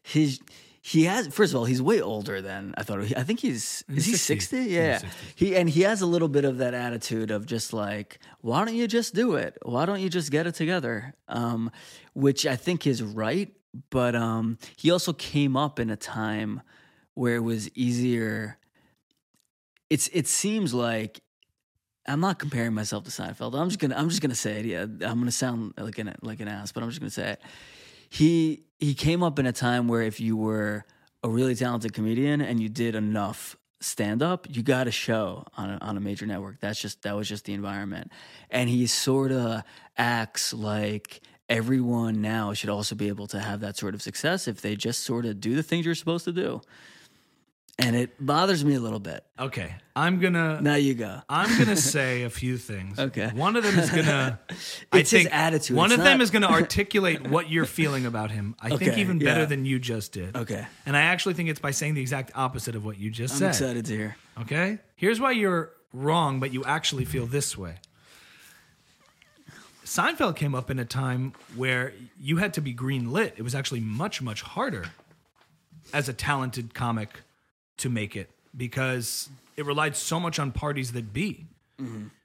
his 0.03 0.39
he 0.83 1.05
has 1.05 1.27
first 1.27 1.53
of 1.53 1.59
all 1.59 1.65
he's 1.65 1.81
way 1.81 2.01
older 2.01 2.41
than 2.41 2.73
I 2.77 2.83
thought. 2.83 2.99
I 3.17 3.23
think 3.23 3.39
he's 3.39 3.83
is 3.89 4.05
he 4.05 4.15
60? 4.15 4.57
In 4.57 4.63
Yeah. 4.71 4.93
his 4.93 5.03
60s. 5.03 5.13
He 5.35 5.55
and 5.55 5.69
he 5.69 5.81
has 5.81 6.01
a 6.01 6.05
little 6.05 6.27
bit 6.27 6.45
of 6.45 6.57
that 6.59 6.73
attitude 6.73 7.31
of 7.31 7.45
just 7.45 7.73
like, 7.73 8.19
why 8.41 8.65
don't 8.65 8.75
you 8.75 8.87
just 8.87 9.15
do 9.15 9.35
it? 9.35 9.57
Why 9.63 9.85
don't 9.85 10.01
you 10.01 10.09
just 10.09 10.31
get 10.31 10.45
it 10.47 10.55
together? 10.55 11.13
Um, 11.27 11.71
which 12.13 12.45
I 12.45 12.55
think 12.55 12.85
is 12.85 13.01
right, 13.01 13.51
but 13.89 14.15
um, 14.15 14.57
he 14.77 14.91
also 14.91 15.13
came 15.13 15.55
up 15.57 15.79
in 15.79 15.89
a 15.89 15.97
time 15.97 16.61
where 17.15 17.35
it 17.35 17.43
was 17.43 17.69
easier. 17.75 18.57
It's 19.89 20.09
it 20.13 20.27
seems 20.27 20.73
like 20.73 21.21
I'm 22.07 22.19
not 22.19 22.39
comparing 22.39 22.73
myself 22.73 23.03
to 23.05 23.11
Seinfeld. 23.11 23.59
I'm 23.59 23.69
just 23.69 23.79
gonna 23.79 23.95
I'm 23.95 24.09
just 24.09 24.21
gonna 24.21 24.35
say 24.35 24.59
it. 24.59 24.65
Yeah, 24.65 24.81
I'm 24.81 25.19
gonna 25.19 25.31
sound 25.31 25.73
like 25.77 25.97
an 25.99 26.15
like 26.21 26.39
an 26.39 26.47
ass, 26.47 26.71
but 26.71 26.83
I'm 26.83 26.89
just 26.89 26.99
gonna 26.99 27.11
say 27.11 27.31
it. 27.31 27.41
He 28.09 28.63
he 28.79 28.93
came 28.93 29.23
up 29.23 29.39
in 29.39 29.45
a 29.45 29.51
time 29.51 29.87
where 29.87 30.01
if 30.01 30.19
you 30.19 30.35
were 30.35 30.85
a 31.23 31.29
really 31.29 31.55
talented 31.55 31.93
comedian 31.93 32.41
and 32.41 32.59
you 32.59 32.69
did 32.69 32.95
enough 32.95 33.55
stand 33.79 34.23
up, 34.23 34.47
you 34.49 34.63
got 34.63 34.87
a 34.87 34.91
show 34.91 35.45
on 35.57 35.69
a, 35.69 35.77
on 35.81 35.97
a 35.97 35.99
major 35.99 36.25
network. 36.25 36.59
That's 36.59 36.79
just 36.79 37.03
that 37.03 37.15
was 37.15 37.27
just 37.27 37.45
the 37.45 37.53
environment. 37.53 38.11
And 38.49 38.69
he 38.69 38.87
sort 38.87 39.31
of 39.31 39.63
acts 39.97 40.53
like 40.53 41.21
everyone 41.49 42.21
now 42.21 42.53
should 42.53 42.69
also 42.69 42.95
be 42.95 43.09
able 43.09 43.27
to 43.27 43.39
have 43.39 43.59
that 43.59 43.77
sort 43.77 43.93
of 43.93 44.01
success 44.01 44.47
if 44.47 44.61
they 44.61 44.75
just 44.75 45.03
sort 45.03 45.25
of 45.25 45.39
do 45.39 45.55
the 45.55 45.63
things 45.63 45.85
you're 45.85 45.95
supposed 45.95 46.25
to 46.25 46.31
do. 46.31 46.61
And 47.83 47.95
it 47.95 48.23
bothers 48.23 48.63
me 48.63 48.75
a 48.75 48.79
little 48.79 48.99
bit. 48.99 49.23
Okay, 49.39 49.73
I'm 49.95 50.19
gonna. 50.19 50.61
Now 50.61 50.75
you 50.75 50.93
go. 50.93 51.19
I'm 51.27 51.57
gonna 51.57 51.75
say 51.95 52.23
a 52.23 52.29
few 52.29 52.57
things. 52.57 52.99
Okay. 52.99 53.29
One 53.33 53.55
of 53.55 53.63
them 53.63 53.79
is 53.79 53.89
gonna. 53.89 54.39
I 54.91 54.99
It's 54.99 55.09
his 55.11 55.25
attitude. 55.27 55.75
One 55.77 55.91
It's 55.91 55.97
of 55.97 56.03
them 56.03 56.21
is 56.21 56.29
gonna 56.29 56.47
articulate 56.51 57.27
what 57.27 57.49
you're 57.49 57.65
feeling 57.65 58.05
about 58.05 58.29
him. 58.29 58.55
I 58.61 58.69
think 58.69 58.83
Okay, 58.91 59.01
even 59.01 59.17
better 59.19 59.41
yeah. 59.41 59.45
than 59.45 59.65
you 59.65 59.79
just 59.79 60.11
did. 60.11 60.35
Okay. 60.37 60.65
And 60.85 60.95
I 60.95 61.01
actually 61.01 61.33
think 61.33 61.49
it's 61.49 61.59
by 61.59 61.71
saying 61.71 61.95
the 61.95 62.01
exact 62.01 62.31
opposite 62.35 62.75
of 62.75 62.85
what 62.85 62.99
you 62.99 63.09
just 63.09 63.37
said. 63.37 63.47
I'm 63.47 63.53
said. 63.53 63.65
excited 63.77 63.85
to 63.87 63.95
hear. 63.97 64.15
Okay. 64.41 64.77
Here's 64.95 65.19
why 65.19 65.31
you're 65.31 65.71
wrong, 65.93 66.39
but 66.39 66.53
you 66.53 66.63
actually 66.65 67.05
feel 67.05 67.25
this 67.25 67.57
way. 67.57 67.75
Seinfeld 69.85 70.35
came 70.35 70.55
up 70.55 70.69
in 70.71 70.79
a 70.79 70.85
time 70.85 71.33
where 71.55 71.93
you 72.19 72.37
had 72.37 72.53
to 72.53 72.61
be 72.61 72.71
green 72.73 73.11
lit. 73.11 73.33
It 73.37 73.41
was 73.41 73.55
actually 73.55 73.81
much, 73.81 74.21
much 74.21 74.41
harder 74.41 74.85
as 75.93 76.07
a 76.07 76.13
talented 76.13 76.73
comic 76.73 77.09
to 77.81 77.89
make 77.89 78.15
it 78.15 78.29
because 78.55 79.29
it 79.57 79.65
relied 79.65 79.95
so 79.95 80.19
much 80.19 80.39
on 80.39 80.51
parties 80.51 80.93
that 80.93 81.13
be. 81.13 81.47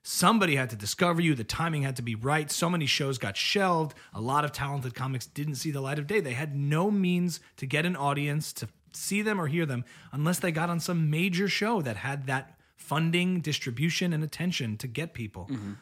Somebody 0.02 0.54
had 0.56 0.68
to 0.70 0.76
discover 0.76 1.22
you. 1.22 1.34
The 1.34 1.42
timing 1.42 1.82
had 1.82 1.96
to 1.96 2.02
be 2.02 2.14
right. 2.14 2.50
So 2.50 2.68
many 2.68 2.84
shows 2.84 3.16
got 3.16 3.36
shelved. 3.36 3.96
A 4.12 4.20
lot 4.20 4.44
of 4.44 4.52
talented 4.52 4.94
comics 4.94 5.26
didn't 5.26 5.54
see 5.56 5.70
the 5.70 5.80
light 5.80 5.98
of 5.98 6.06
day. 6.06 6.20
They 6.20 6.34
had 6.34 6.54
no 6.54 6.90
means 6.90 7.40
to 7.56 7.66
get 7.66 7.86
an 7.86 7.96
audience 7.96 8.52
to 8.52 8.68
see 8.92 9.22
them 9.22 9.40
or 9.40 9.46
hear 9.46 9.66
them 9.66 9.84
unless 10.12 10.38
they 10.38 10.52
got 10.52 10.68
on 10.68 10.78
some 10.78 11.10
major 11.10 11.48
show 11.48 11.80
that 11.82 11.96
had 11.96 12.26
that 12.26 12.58
funding, 12.76 13.40
distribution, 13.40 14.12
and 14.12 14.22
attention 14.22 14.76
to 14.76 14.86
get 14.86 15.14
people. 15.14 15.48
Mm-hmm. 15.50 15.72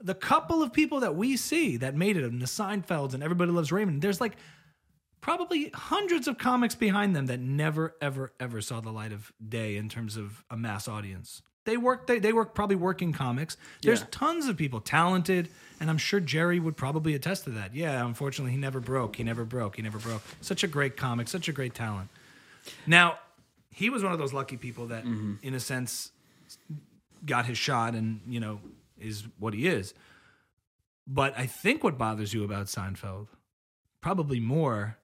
The 0.00 0.14
couple 0.14 0.62
of 0.62 0.72
people 0.72 1.00
that 1.00 1.14
we 1.14 1.36
see 1.36 1.76
that 1.76 1.94
made 1.94 2.16
it, 2.16 2.24
and 2.24 2.40
the 2.40 2.46
Seinfelds 2.46 3.14
and 3.14 3.22
Everybody 3.22 3.52
Loves 3.52 3.70
Raymond, 3.70 4.00
there's 4.00 4.20
like 4.20 4.36
probably 5.20 5.70
hundreds 5.74 6.28
of 6.28 6.38
comics 6.38 6.74
behind 6.74 7.14
them 7.14 7.26
that 7.26 7.40
never, 7.40 7.94
ever, 8.00 8.32
ever 8.38 8.60
saw 8.60 8.80
the 8.80 8.90
light 8.90 9.12
of 9.12 9.32
day 9.46 9.76
in 9.76 9.88
terms 9.88 10.16
of 10.16 10.44
a 10.50 10.56
mass 10.56 10.88
audience. 10.88 11.42
They 11.64 11.76
work. 11.76 12.06
They, 12.06 12.18
they 12.18 12.32
work 12.32 12.54
probably 12.54 12.76
working 12.76 13.12
comics. 13.12 13.56
There's 13.82 14.00
Yeah. 14.00 14.06
tons 14.10 14.46
of 14.46 14.56
people 14.56 14.80
talented, 14.80 15.50
and 15.80 15.90
I'm 15.90 15.98
sure 15.98 16.18
Jerry 16.18 16.58
would 16.58 16.78
probably 16.78 17.14
attest 17.14 17.44
to 17.44 17.50
that. 17.50 17.74
Yeah, 17.74 18.06
unfortunately, 18.06 18.52
he 18.52 18.56
never 18.58 18.80
broke. 18.80 19.16
He 19.16 19.22
never 19.22 19.44
broke. 19.44 19.76
He 19.76 19.82
never 19.82 19.98
broke. 19.98 20.22
Such 20.40 20.64
a 20.64 20.66
great 20.66 20.96
comic. 20.96 21.28
Such 21.28 21.46
a 21.46 21.52
great 21.52 21.74
talent. 21.74 22.08
Now, 22.86 23.18
he 23.70 23.90
was 23.90 24.02
one 24.02 24.12
of 24.12 24.18
those 24.18 24.32
lucky 24.32 24.56
people 24.56 24.86
that, 24.86 25.04
mm-hmm. 25.04 25.34
in 25.42 25.52
a 25.52 25.60
sense, 25.60 26.10
got 27.26 27.44
his 27.44 27.58
shot 27.58 27.94
and 27.94 28.20
you 28.26 28.40
know 28.40 28.60
is 28.98 29.24
what 29.38 29.52
he 29.52 29.66
is. 29.68 29.92
But 31.06 31.38
I 31.38 31.46
think 31.46 31.84
what 31.84 31.98
bothers 31.98 32.32
you 32.32 32.44
about 32.44 32.66
Seinfeld, 32.66 33.26
probably 34.00 34.40
more. 34.40 34.96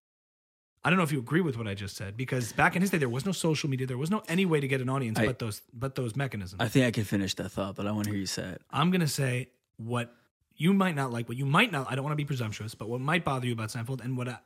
I 0.85 0.91
don't 0.91 0.99
know 0.99 1.03
if 1.05 1.13
you 1.13 1.19
agree 1.19 1.41
with 1.41 1.57
what 1.57 1.67
I 1.67 1.75
just 1.75 1.97
said 1.97 2.17
because 2.17 2.53
back 2.53 2.77
in 2.77 2.83
his 2.83 2.91
day 2.91 2.99
there 2.99 3.09
was 3.09 3.25
no 3.25 3.33
social 3.33 3.71
media, 3.71 3.87
there 3.87 3.97
was 3.97 4.11
no 4.11 4.23
any 4.29 4.45
way 4.45 4.61
to 4.61 4.69
get 4.69 4.81
an 4.81 4.89
audience 4.91 5.19
I- 5.19 5.27
but 5.27 5.39
those 5.39 5.63
but 5.73 5.95
those 5.95 6.15
mechanisms. 6.15 6.61
I 6.61 6.69
think 6.69 6.85
I 6.87 6.91
can 6.91 7.05
finish 7.05 7.35
that 7.35 7.51
thought, 7.51 7.75
but 7.77 7.87
I 7.87 7.93
want 7.93 8.05
to 8.05 8.11
hear 8.11 8.21
you 8.21 8.27
say 8.27 8.49
it. 8.51 8.63
I'm 8.71 8.91
gonna 8.91 9.09
say 9.09 9.49
what 9.77 10.15
you 10.57 10.73
might 10.73 10.95
not 10.95 11.11
like, 11.11 11.29
what 11.29 11.37
you 11.39 11.47
might 11.47 11.73
not, 11.73 11.91
I 11.91 11.95
don't 11.97 12.05
want 12.05 12.13
to 12.13 12.17
be 12.17 12.25
presumptuous, 12.25 12.75
but 12.75 12.89
what 12.89 13.01
might 13.01 13.25
bother 13.25 13.47
you 13.47 13.53
about 13.53 13.71
Seinfeld 13.71 14.05
and 14.05 14.17
what 14.17 14.29
uh, 14.29 14.37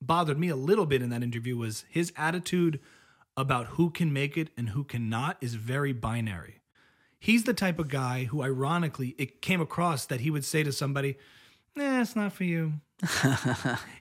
bothered 0.00 0.38
me 0.38 0.48
a 0.48 0.56
little 0.56 0.86
bit 0.86 1.02
in 1.02 1.10
that 1.10 1.22
interview 1.22 1.56
was 1.56 1.84
his 1.90 2.12
attitude 2.16 2.80
about 3.36 3.66
who 3.66 3.90
can 3.90 4.12
make 4.12 4.36
it 4.38 4.48
and 4.56 4.70
who 4.70 4.84
cannot 4.84 5.36
is 5.42 5.54
very 5.54 5.92
binary. 5.92 6.60
He's 7.18 7.44
the 7.44 7.52
type 7.54 7.78
of 7.78 7.88
guy 7.88 8.24
who, 8.24 8.42
ironically, 8.42 9.14
it 9.18 9.42
came 9.42 9.60
across 9.60 10.06
that 10.06 10.20
he 10.20 10.30
would 10.30 10.44
say 10.44 10.62
to 10.62 10.72
somebody, 10.72 11.16
Nah, 11.76 12.00
it's 12.02 12.14
not 12.14 12.32
for 12.32 12.44
you. 12.44 12.74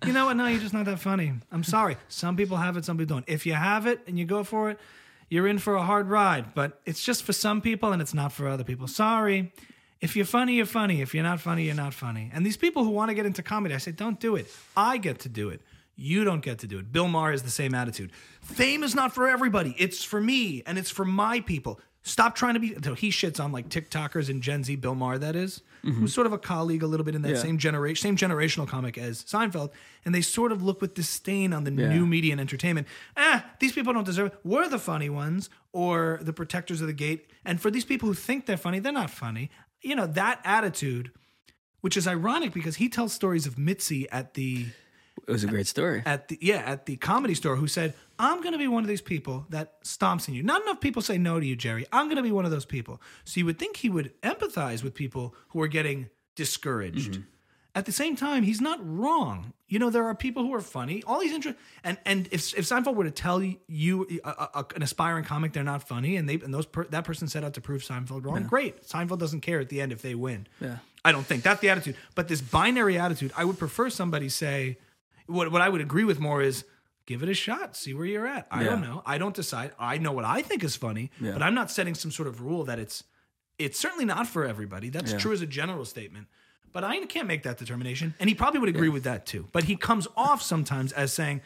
You 0.06 0.14
know 0.14 0.26
what? 0.26 0.38
No, 0.38 0.48
you're 0.48 0.60
just 0.60 0.74
not 0.74 0.86
that 0.86 1.00
funny. 1.00 1.34
I'm 1.52 1.64
sorry. 1.64 1.98
Some 2.08 2.36
people 2.36 2.58
have 2.58 2.78
it, 2.78 2.86
some 2.86 2.98
people 2.98 3.18
don't. 3.18 3.26
If 3.28 3.46
you 3.46 3.54
have 3.54 3.88
it 3.88 4.02
and 4.08 4.18
you 4.18 4.26
go 4.26 4.44
for 4.44 4.70
it, 4.70 4.80
you're 5.30 5.48
in 5.48 5.58
for 5.60 5.76
a 5.76 5.84
hard 5.84 6.10
ride, 6.10 6.54
but 6.54 6.80
it's 6.86 7.04
just 7.04 7.24
for 7.24 7.34
some 7.34 7.62
people 7.62 7.92
and 7.92 8.02
it's 8.02 8.14
not 8.14 8.32
for 8.32 8.48
other 8.48 8.64
people. 8.64 8.88
Sorry. 8.88 9.52
If 10.00 10.16
you're 10.16 10.26
funny, 10.26 10.56
you're 10.56 10.66
funny. 10.66 11.02
If 11.02 11.14
you're 11.14 11.24
not 11.24 11.40
funny, 11.40 11.64
you're 11.64 11.76
not 11.76 11.94
funny. 11.94 12.30
And 12.34 12.46
these 12.46 12.58
people 12.58 12.84
who 12.84 12.90
want 12.90 13.10
to 13.10 13.16
get 13.16 13.26
into 13.26 13.42
comedy, 13.42 13.74
I 13.74 13.78
say, 13.78 13.92
don't 13.92 14.20
do 14.20 14.36
it. 14.36 14.48
I 14.76 14.98
get 14.98 15.20
to 15.20 15.30
do 15.30 15.50
it. 15.50 15.62
You 15.96 16.24
don't 16.24 16.42
get 16.42 16.60
to 16.60 16.68
do 16.68 16.80
it. 16.80 16.92
Bill 16.92 17.08
Maher 17.08 17.32
has 17.32 17.44
the 17.44 17.50
same 17.50 17.74
attitude. 17.74 18.12
Fame 18.42 18.84
is 18.84 18.96
not 18.96 19.14
for 19.14 19.28
everybody. 19.28 19.76
It's 19.78 20.04
for 20.04 20.20
me 20.20 20.62
and 20.66 20.78
it's 20.78 20.90
for 20.90 21.06
my 21.06 21.40
people. 21.40 21.80
Stop 22.06 22.36
trying 22.36 22.54
to 22.56 22.60
be. 22.60 22.76
So 22.84 22.94
he 22.96 23.10
shits 23.10 23.40
on 23.44 23.52
like 23.54 23.70
TikTokers 23.70 24.30
and 24.30 24.42
Gen 24.44 24.64
Z. 24.64 24.76
Bill 24.76 24.94
Maher, 24.94 25.18
that 25.20 25.36
is, 25.38 25.62
who's 25.84 26.14
sort 26.14 26.28
of 26.28 26.34
a 26.34 26.38
colleague, 26.38 26.84
a 26.84 26.88
little 26.88 27.06
bit 27.06 27.16
in 27.16 27.22
that 27.24 27.32
Yeah. 27.32 27.38
same 27.42 27.58
generation, 27.58 28.16
same 28.18 28.30
generational 28.30 28.68
comic 28.68 28.98
as 28.98 29.24
Seinfeld, 29.24 29.72
and 30.06 30.14
they 30.14 30.22
sort 30.22 30.52
of 30.52 30.62
look 30.62 30.82
with 30.82 30.94
disdain 30.94 31.54
on 31.54 31.64
the 31.64 31.72
Yeah. 31.72 31.88
new 31.90 32.06
media 32.06 32.34
and 32.34 32.42
entertainment. 32.42 32.88
Ah, 33.18 33.46
these 33.60 33.72
people 33.72 33.94
don't 33.94 34.06
deserve. 34.06 34.28
it. 34.34 34.40
We're 34.44 34.68
the 34.70 34.80
funny 34.80 35.10
ones, 35.10 35.50
or 35.72 36.20
the 36.22 36.34
protectors 36.34 36.82
of 36.82 36.88
the 36.88 36.94
gate. 36.94 37.30
And 37.46 37.60
for 37.62 37.72
these 37.72 37.86
people 37.86 38.08
who 38.08 38.14
think 38.14 38.46
they're 38.46 38.58
funny, 38.58 38.80
they're 38.80 38.92
not 38.92 39.10
funny. 39.10 39.50
You 39.82 39.96
know 39.96 40.08
that 40.08 40.40
attitude, 40.44 41.12
which 41.82 41.96
is 41.98 42.06
ironic 42.08 42.54
because 42.54 42.76
he 42.78 42.88
tells 42.90 43.12
stories 43.14 43.46
of 43.48 43.58
Mitzi 43.58 44.10
at 44.10 44.34
the 44.36 44.68
It 45.28 45.32
was 45.32 45.44
a 45.44 45.48
great 45.48 45.68
story. 45.68 46.02
at 46.06 46.28
the 46.28 46.38
yeah 46.42 46.64
at 46.66 46.86
the 46.86 46.98
comedy 46.98 47.34
store 47.34 47.56
who 47.56 47.68
said 47.68 47.94
i'm 48.20 48.42
going 48.42 48.52
to 48.52 48.58
be 48.58 48.68
one 48.68 48.84
of 48.84 48.90
these 48.90 49.02
people 49.02 49.46
that 49.50 49.82
stomps 49.84 50.28
in 50.28 50.34
you. 50.34 50.44
Not 50.44 50.62
enough 50.64 50.82
people 50.82 51.02
say 51.02 51.18
no 51.18 51.40
to 51.40 51.46
you 51.46 51.56
jerry. 51.56 51.86
I'm 51.92 52.08
going 52.08 52.18
to 52.18 52.24
be 52.24 52.32
one 52.32 52.46
of 52.46 52.52
those 52.52 52.66
people. 52.66 53.02
So 53.24 53.40
you 53.40 53.46
would 53.46 53.58
think 53.60 53.78
he 53.78 53.90
would 53.90 54.12
empathize 54.22 54.84
with 54.84 54.94
people 54.94 55.34
who 55.50 55.62
are 55.62 55.68
getting 55.68 56.10
discouraged. 56.36 57.14
Mm-hmm. 57.14 57.22
At 57.76 57.86
the 57.86 57.92
same 57.92 58.16
time 58.16 58.44
he's 58.44 58.62
not 58.62 58.80
wrong. 58.82 59.54
You 59.68 59.80
know 59.80 59.90
there 59.90 60.06
are 60.06 60.14
people 60.14 60.44
who 60.44 60.54
are 60.54 60.62
funny. 60.62 61.02
All 61.08 61.20
these 61.20 61.32
interest 61.32 61.58
and 61.84 61.98
and 62.06 62.28
if, 62.32 62.54
if 62.58 62.66
seinfeld 62.66 62.96
were 62.96 63.06
to 63.06 63.12
tell 63.12 63.42
you 63.42 64.20
a, 64.24 64.30
a, 64.30 64.66
an 64.76 64.84
aspiring 64.84 65.24
comic 65.24 65.54
they're 65.54 65.64
not 65.64 65.88
funny 65.88 66.18
and 66.18 66.28
they 66.30 66.36
and 66.36 66.54
those 66.54 66.66
per, 66.66 66.84
that 66.86 67.06
person 67.06 67.28
set 67.28 67.44
out 67.44 67.54
to 67.56 67.62
prove 67.62 67.82
seinfeld 67.82 68.26
wrong 68.26 68.44
great. 68.44 68.84
Seinfeld 68.84 69.20
doesn't 69.20 69.42
care 69.42 69.60
at 69.60 69.70
the 69.70 69.80
end 69.82 69.92
if 69.92 70.02
they 70.02 70.16
win. 70.16 70.48
Yeah. 70.60 70.78
I 71.06 71.12
don't 71.12 71.26
think. 71.26 71.44
That's 71.44 71.60
the 71.62 71.70
attitude. 71.70 71.96
But 72.16 72.28
this 72.28 72.42
binary 72.42 72.98
attitude, 72.98 73.34
I 73.36 73.44
would 73.44 73.60
prefer 73.60 73.90
somebody 73.90 74.30
say, 74.30 74.78
what, 75.28 75.52
what 75.52 75.62
I 75.62 75.70
would 75.70 75.82
agree 75.82 76.04
with 76.04 76.20
more 76.20 76.42
is 76.42 76.66
give 77.06 77.24
it 77.24 77.30
a 77.30 77.34
shot, 77.34 77.76
see 77.76 77.94
where 77.94 78.06
you're 78.06 78.28
at. 78.28 78.48
I 78.52 78.64
don't 78.64 78.82
know. 78.82 79.02
I 79.06 79.18
don't 79.18 79.36
decide. 79.36 79.72
I 79.80 79.98
know 79.98 80.12
what 80.12 80.26
I 80.26 80.42
think 80.42 80.64
is 80.64 80.76
funny, 80.76 81.12
Yeah. 81.20 81.32
but 81.34 81.42
I'm 81.44 81.54
not 81.54 81.70
setting 81.72 81.96
some 81.96 82.12
sort 82.12 82.28
of 82.28 82.42
rule 82.42 82.64
that 82.66 82.80
it's 82.80 83.04
it's 83.60 83.80
certainly 83.80 84.06
not 84.06 84.26
for 84.28 84.46
everybody. 84.46 84.90
That's 84.90 85.12
Yeah. 85.12 85.20
true 85.20 85.32
as 85.32 85.42
a 85.42 85.46
general 85.46 85.86
statement. 85.86 86.28
But 86.72 86.84
I 86.84 87.06
can't 87.06 87.28
make 87.28 87.44
that 87.44 87.58
determination. 87.60 88.16
And 88.20 88.28
he 88.28 88.34
probably 88.36 88.60
would 88.60 88.70
agree 88.70 88.90
with 88.90 89.04
that 89.04 89.28
too. 89.28 89.48
But 89.52 89.66
he 89.66 89.76
comes 89.76 90.08
off 90.18 90.42
sometimes 90.42 90.92
as 90.92 91.14
saying, 91.14 91.42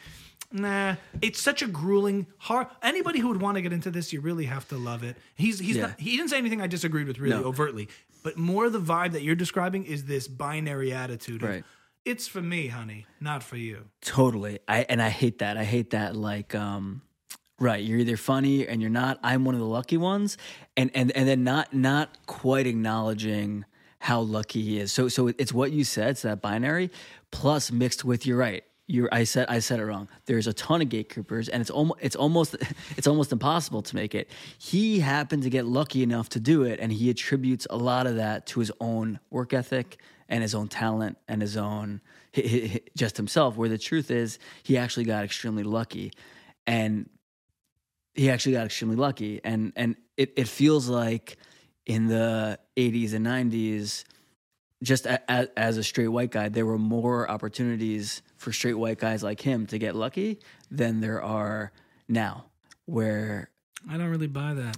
Nah, 0.50 0.94
it's 1.20 1.42
such 1.42 1.60
a 1.60 1.66
grueling 1.66 2.26
hard. 2.38 2.68
Anybody 2.82 3.18
who 3.18 3.28
would 3.28 3.42
want 3.42 3.56
to 3.56 3.60
get 3.62 3.74
into 3.74 3.90
this, 3.90 4.14
you 4.14 4.22
really 4.22 4.46
have 4.46 4.66
to 4.68 4.78
love 4.78 5.04
it. 5.04 5.16
He's 5.34 5.58
he's 5.58 5.76
Yeah. 5.76 5.88
not, 5.88 6.00
he 6.00 6.16
didn't 6.16 6.30
say 6.30 6.38
anything 6.38 6.62
I 6.62 6.66
disagreed 6.66 7.06
with 7.06 7.18
really 7.18 7.36
No. 7.36 7.44
overtly, 7.44 7.88
but 8.22 8.38
more 8.38 8.70
the 8.70 8.80
vibe 8.80 9.12
that 9.12 9.22
you're 9.22 9.34
describing 9.36 9.84
is 9.84 10.04
this 10.06 10.26
binary 10.26 10.90
attitude. 10.94 11.42
Of, 11.42 11.48
Right. 11.50 11.64
It's 12.08 12.26
for 12.26 12.40
me, 12.40 12.68
honey, 12.68 13.04
not 13.20 13.42
for 13.42 13.58
you. 13.58 13.84
Totally. 14.00 14.60
I 14.66 14.86
and 14.88 15.02
I 15.02 15.10
hate 15.10 15.40
that. 15.40 15.58
I 15.58 15.64
hate 15.64 15.90
that 15.90 16.16
like 16.16 16.54
um 16.54 17.02
right, 17.60 17.84
you're 17.84 17.98
either 17.98 18.16
funny 18.16 18.66
and 18.66 18.80
you're 18.80 18.90
not. 18.90 19.18
I'm 19.22 19.44
one 19.44 19.54
of 19.54 19.60
the 19.60 19.66
lucky 19.66 19.98
ones 19.98 20.38
and 20.74 20.90
and 20.94 21.12
and 21.12 21.28
then 21.28 21.44
not 21.44 21.74
not 21.74 22.16
quite 22.26 22.66
acknowledging 22.66 23.66
how 23.98 24.20
lucky 24.20 24.62
he 24.62 24.78
is. 24.78 24.90
So 24.90 25.08
so 25.08 25.28
it's 25.28 25.52
what 25.52 25.70
you 25.70 25.84
said, 25.84 26.10
it's 26.10 26.22
that 26.22 26.40
binary 26.40 26.90
plus 27.30 27.70
mixed 27.70 28.06
with 28.06 28.24
you're 28.24 28.38
right. 28.38 28.64
You're, 28.90 29.10
I 29.12 29.24
said 29.24 29.48
I 29.50 29.58
said 29.58 29.78
it 29.78 29.84
wrong. 29.84 30.08
There's 30.24 30.46
a 30.46 30.54
ton 30.54 30.80
of 30.80 30.88
gatekeepers, 30.88 31.50
and 31.50 31.60
it's 31.60 31.68
almost 31.68 32.00
it's 32.00 32.16
almost 32.16 32.56
it's 32.96 33.06
almost 33.06 33.32
impossible 33.32 33.82
to 33.82 33.94
make 33.94 34.14
it. 34.14 34.30
He 34.56 35.00
happened 35.00 35.42
to 35.42 35.50
get 35.50 35.66
lucky 35.66 36.02
enough 36.02 36.30
to 36.30 36.40
do 36.40 36.62
it, 36.62 36.80
and 36.80 36.90
he 36.90 37.10
attributes 37.10 37.66
a 37.68 37.76
lot 37.76 38.06
of 38.06 38.16
that 38.16 38.46
to 38.46 38.60
his 38.60 38.72
own 38.80 39.20
work 39.28 39.52
ethic 39.52 39.98
and 40.28 40.42
his 40.42 40.54
own 40.54 40.68
talent 40.68 41.18
and 41.26 41.40
his 41.40 41.56
own 41.56 42.00
just 42.96 43.16
himself. 43.16 43.56
Where 43.56 43.68
the 43.68 43.78
truth 43.78 44.10
is, 44.10 44.38
he 44.62 44.76
actually 44.76 45.04
got 45.04 45.24
extremely 45.24 45.62
lucky, 45.62 46.12
and 46.66 47.08
he 48.14 48.30
actually 48.30 48.52
got 48.52 48.66
extremely 48.66 48.96
lucky. 48.96 49.40
And 49.44 49.72
and 49.76 49.96
it, 50.16 50.32
it 50.36 50.48
feels 50.48 50.88
like 50.88 51.36
in 51.86 52.06
the 52.06 52.58
80s 52.76 53.14
and 53.14 53.26
90s, 53.26 54.04
just 54.82 55.06
a, 55.06 55.20
a, 55.28 55.48
as 55.58 55.76
a 55.78 55.82
straight 55.82 56.08
white 56.08 56.30
guy, 56.30 56.48
there 56.48 56.66
were 56.66 56.78
more 56.78 57.28
opportunities 57.30 58.22
for 58.36 58.52
straight 58.52 58.74
white 58.74 58.98
guys 58.98 59.22
like 59.22 59.40
him 59.40 59.66
to 59.66 59.78
get 59.78 59.96
lucky 59.96 60.38
than 60.70 61.00
there 61.00 61.22
are 61.22 61.72
now. 62.08 62.44
Where 62.86 63.50
I 63.88 63.96
don't 63.96 64.08
really 64.08 64.26
buy 64.26 64.54
that. 64.54 64.76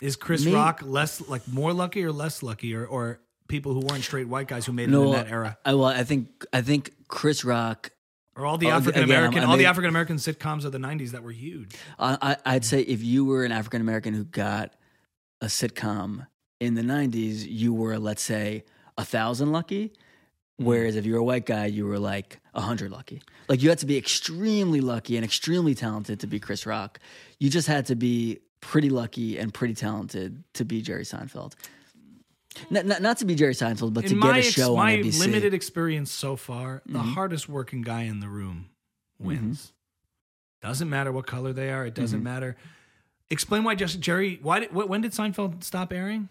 Is 0.00 0.16
Chris 0.16 0.44
Rock 0.46 0.80
less 0.82 1.28
like 1.28 1.46
more 1.46 1.72
lucky 1.72 2.02
or 2.02 2.10
less 2.10 2.42
lucky, 2.42 2.74
or 2.74 2.84
or 2.84 3.20
people 3.52 3.74
who 3.74 3.80
weren't 3.80 4.02
straight 4.02 4.26
white 4.26 4.48
guys 4.48 4.64
who 4.64 4.72
made 4.72 4.88
it 4.88 4.94
in 4.94 5.10
that 5.12 5.28
era, 5.30 5.58
I, 5.64 5.74
well, 5.74 5.84
I 5.84 6.04
think 6.04 6.28
I 6.54 6.62
think 6.62 6.90
Chris 7.06 7.44
Rock 7.44 7.90
or 8.34 8.46
all 8.46 8.56
the 8.56 8.68
African 8.68 9.02
American, 9.04 9.42
I 9.44 9.46
all 9.46 9.58
the 9.58 9.66
African 9.66 9.90
American 9.90 10.16
sitcoms 10.16 10.64
of 10.64 10.72
the 10.72 10.78
'90s 10.78 11.10
that 11.10 11.22
were 11.22 11.30
huge. 11.32 11.74
I, 11.98 12.16
I- 12.22 12.54
I'd 12.54 12.64
say 12.64 12.80
if 12.80 13.02
you 13.04 13.26
were 13.26 13.44
an 13.44 13.52
African 13.52 13.82
American 13.82 14.14
who 14.14 14.24
got 14.24 14.72
a 15.42 15.46
sitcom 15.46 16.26
in 16.60 16.72
the 16.74 16.82
'90s, 16.82 17.44
you 17.46 17.74
were 17.74 17.98
let's 17.98 18.22
say 18.22 18.64
a 18.96 19.04
thousand 19.04 19.52
lucky. 19.52 19.92
Hmm. 20.58 20.64
Whereas 20.64 20.96
if 20.96 21.04
you're 21.04 21.18
a 21.18 21.24
white 21.24 21.44
guy, 21.44 21.66
you 21.66 21.84
were 21.86 21.98
like 21.98 22.40
a 22.54 22.62
hundred 22.62 22.90
lucky. 22.90 23.22
Like 23.48 23.62
you 23.62 23.68
had 23.68 23.78
to 23.80 23.86
be 23.86 23.98
extremely 23.98 24.80
lucky 24.80 25.16
and 25.16 25.24
extremely 25.26 25.74
talented 25.74 26.20
to 26.20 26.26
be 26.26 26.40
Chris 26.40 26.64
Rock. 26.64 26.98
You 27.38 27.50
just 27.50 27.68
had 27.68 27.84
to 27.86 27.96
be 27.96 28.38
pretty 28.62 28.88
lucky 28.88 29.36
and 29.38 29.52
pretty 29.52 29.74
talented 29.74 30.42
to 30.54 30.64
be 30.64 30.80
Jerry 30.80 31.04
Seinfeld. 31.04 31.52
Not, 32.70 32.86
not, 32.86 33.02
not 33.02 33.18
to 33.18 33.24
be 33.24 33.34
Jerry 33.34 33.54
Seinfeld, 33.54 33.94
but 33.94 34.06
to 34.06 34.14
in 34.14 34.20
get 34.20 34.36
a 34.36 34.42
show 34.42 34.76
my 34.76 34.94
on 34.96 35.02
NBC. 35.04 35.20
limited 35.20 35.54
experience 35.54 36.10
so 36.10 36.36
far, 36.36 36.82
the 36.86 36.98
Mm-hmm. 36.98 37.12
hardest 37.12 37.48
working 37.48 37.82
guy 37.82 38.02
in 38.02 38.20
the 38.20 38.28
room 38.28 38.70
wins. 39.18 39.72
Doesn't 40.60 40.88
matter 40.90 41.10
what 41.12 41.26
color 41.26 41.52
they 41.52 41.70
are. 41.70 41.86
It 41.86 41.94
doesn't 41.94 42.18
Mm-hmm. 42.20 42.24
matter. 42.24 42.56
Explain 43.30 43.64
why 43.64 43.74
just 43.74 43.98
Jerry. 44.00 44.38
Why 44.42 44.60
did 44.60 44.72
when 44.74 45.00
did 45.00 45.12
Seinfeld 45.12 45.64
stop 45.64 45.92
airing? 45.92 46.28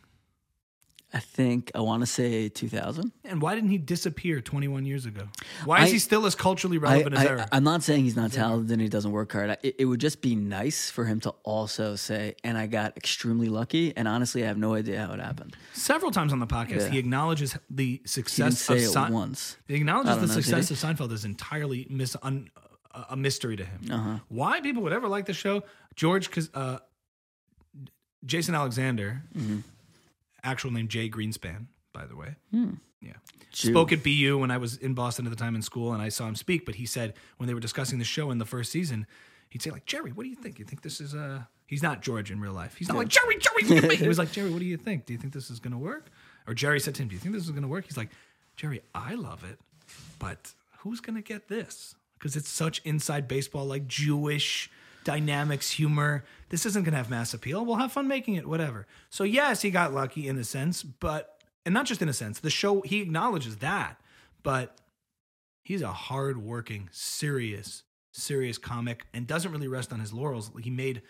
I 1.14 1.20
think 1.20 1.72
I 1.76 1.82
want 1.82 2.02
to 2.04 2.06
say 2.08 2.48
2000. 2.48 3.12
And 3.26 3.42
why 3.42 3.54
didn't 3.56 3.70
he 3.72 3.78
disappear 3.78 4.40
21 4.40 4.86
years 4.86 5.06
ago? 5.06 5.24
Why 5.66 5.84
is 5.84 5.90
I- 5.90 5.94
he 5.94 6.00
still 6.00 6.26
as 6.26 6.36
culturally 6.36 6.78
I, 6.78 6.80
relevant 6.82 7.16
as 7.16 7.26
I, 7.26 7.26
ever? 7.32 7.46
I'm 7.52 7.64
not 7.66 7.84
saying 7.84 8.06
he's 8.06 8.16
not 8.16 8.32
talented 8.32 8.72
and 8.72 8.82
he 8.82 8.88
doesn't 8.88 9.12
work 9.12 9.32
hard. 9.34 9.50
I- 9.50 9.58
It, 9.62 9.76
it 9.80 9.86
would 9.86 10.00
just 10.00 10.22
be 10.22 10.36
nice 10.36 10.90
for 10.90 11.04
him 11.06 11.20
to 11.22 11.32
also 11.44 11.96
say, 11.98 12.36
and 12.46 12.58
I 12.58 12.68
got 12.68 12.96
extremely 12.96 13.50
lucky. 13.50 13.96
And 13.98 14.08
honestly, 14.08 14.44
I 14.44 14.48
have 14.48 14.58
no 14.58 14.74
idea 14.74 15.06
how 15.06 15.14
it 15.14 15.20
happened. 15.20 15.58
Several 15.74 16.12
times 16.12 16.32
on 16.32 16.40
the 16.40 16.48
podcast, 16.48 16.82
Yeah. 16.86 16.90
he 16.92 16.98
acknowledges 17.00 17.58
the 17.70 17.84
He 17.86 17.98
didn't 17.98 18.08
success 18.10 18.60
say 18.60 18.74
of 18.76 18.80
it 18.84 18.90
Sein- 18.90 19.12
once. 19.14 19.58
He 19.68 19.76
acknowledges 19.76 20.16
the 20.16 20.28
know, 20.28 20.34
success 20.34 20.72
of 20.72 20.78
Seinfeld 20.78 21.12
is 21.12 21.26
entirely 21.26 21.88
mis- 21.90 22.16
un- 22.24 22.50
a- 22.94 23.08
a 23.12 23.16
mystery 23.18 23.58
to 23.58 23.66
him. 23.66 23.80
Uh-huh. 23.92 24.20
Why 24.30 24.62
people 24.62 24.82
would 24.84 24.94
ever 24.94 25.08
like 25.10 25.26
the 25.26 25.34
show? 25.34 25.64
George, 25.96 26.32
Cos- 26.32 26.50
uh, 26.54 26.80
Jason 28.26 28.56
Alexander, 28.56 29.24
Mm-hmm. 29.38 29.60
Actual 30.44 30.72
name 30.72 30.88
Jay 30.88 31.10
Greenspan, 31.10 31.68
by 31.94 32.06
the 32.06 32.16
way. 32.16 32.36
Hmm. 32.52 32.74
Yeah. 33.02 33.14
Jew. 33.52 33.72
Spoke 33.72 33.92
at 33.92 34.04
BU 34.04 34.38
when 34.38 34.52
I 34.52 34.58
was 34.58 34.78
in 34.78 34.94
Boston 34.94 35.26
at 35.26 35.30
the 35.30 35.36
time 35.36 35.56
in 35.56 35.62
school, 35.62 35.92
and 35.94 36.02
I 36.02 36.10
saw 36.10 36.28
him 36.28 36.36
speak. 36.36 36.66
But 36.66 36.76
he 36.76 36.86
said 36.86 37.14
when 37.38 37.48
they 37.48 37.54
were 37.54 37.60
discussing 37.60 38.00
the 38.00 38.06
show 38.06 38.32
in 38.32 38.38
the 38.38 38.46
first 38.46 38.72
season, 38.72 39.08
he'd 39.50 39.62
say 39.62 39.72
like, 39.72 39.86
"Jerry, 39.86 40.12
what 40.12 40.24
do 40.24 40.30
you 40.30 40.36
think? 40.36 40.60
You 40.60 40.66
think 40.66 40.82
this 40.82 41.02
is 41.02 41.16
uh 41.16 41.44
He's 41.72 41.82
not 41.82 42.02
George 42.02 42.32
in 42.32 42.42
real 42.42 42.52
life. 42.52 42.76
He's 42.76 42.90
not 42.90 42.98
like 42.98 43.08
Jerry, 43.08 43.38
Jerry. 43.38 43.64
Look 43.64 43.84
at 43.86 43.90
me. 43.92 43.96
He 43.96 44.06
was 44.06 44.18
like, 44.20 44.34
Jerry, 44.34 44.50
what 44.50 44.60
do 44.60 44.66
you 44.66 44.76
think? 44.76 45.06
Do 45.06 45.14
you 45.14 45.20
think 45.20 45.32
this 45.32 45.50
is 45.50 45.62
gonna 45.62 45.78
work? 45.78 46.12
Or 46.46 46.54
Jerry 46.54 46.82
said 46.82 46.96
to 46.96 47.02
him, 47.02 47.08
Do 47.08 47.16
you 47.16 47.22
think 47.22 47.34
this 47.34 47.46
is 47.46 47.52
gonna 47.52 47.70
work? 47.70 47.86
He's 47.86 47.96
like, 47.96 48.10
Jerry, 48.58 48.82
I 48.94 49.16
love 49.16 49.46
it, 49.50 49.58
but 50.20 50.52
who's 50.80 51.00
gonna 51.00 51.22
get 51.22 51.48
this? 51.48 51.96
Because 52.20 52.36
it's 52.36 52.50
such 52.50 52.82
inside 52.84 53.26
baseball, 53.30 53.66
like 53.66 53.88
Jewish 53.88 54.70
dynamics, 55.06 55.72
humor. 55.72 56.26
This 56.52 56.66
isn't 56.66 56.84
gonna 56.84 56.98
have 56.98 57.10
mass 57.10 57.34
appeal. 57.34 57.66
We'll 57.66 57.78
have 57.78 57.94
fun 57.94 58.08
making 58.08 58.36
it, 58.36 58.46
whatever. 58.46 58.86
So 59.10 59.24
yes, 59.24 59.62
he 59.62 59.72
got 59.72 59.94
lucky 59.94 60.28
in 60.28 60.38
a 60.38 60.44
sense, 60.44 60.84
but 60.84 61.42
and 61.66 61.74
not 61.74 61.86
just 61.86 62.02
in 62.02 62.10
a 62.10 62.14
sense. 62.14 62.40
The 62.40 62.50
show 62.50 62.82
he 62.82 63.02
acknowledges 63.02 63.58
that, 63.58 64.02
but 64.44 64.78
he's 65.64 65.82
a 65.82 65.94
hard-working, 65.94 66.90
serious, 66.92 67.84
serious 68.12 68.58
comic, 68.58 69.06
and 69.14 69.26
doesn't 69.26 69.52
really 69.52 69.70
rest 69.70 69.94
on 69.94 70.02
his 70.02 70.12
laurels. 70.12 70.52
He 70.62 70.70
made 70.70 71.02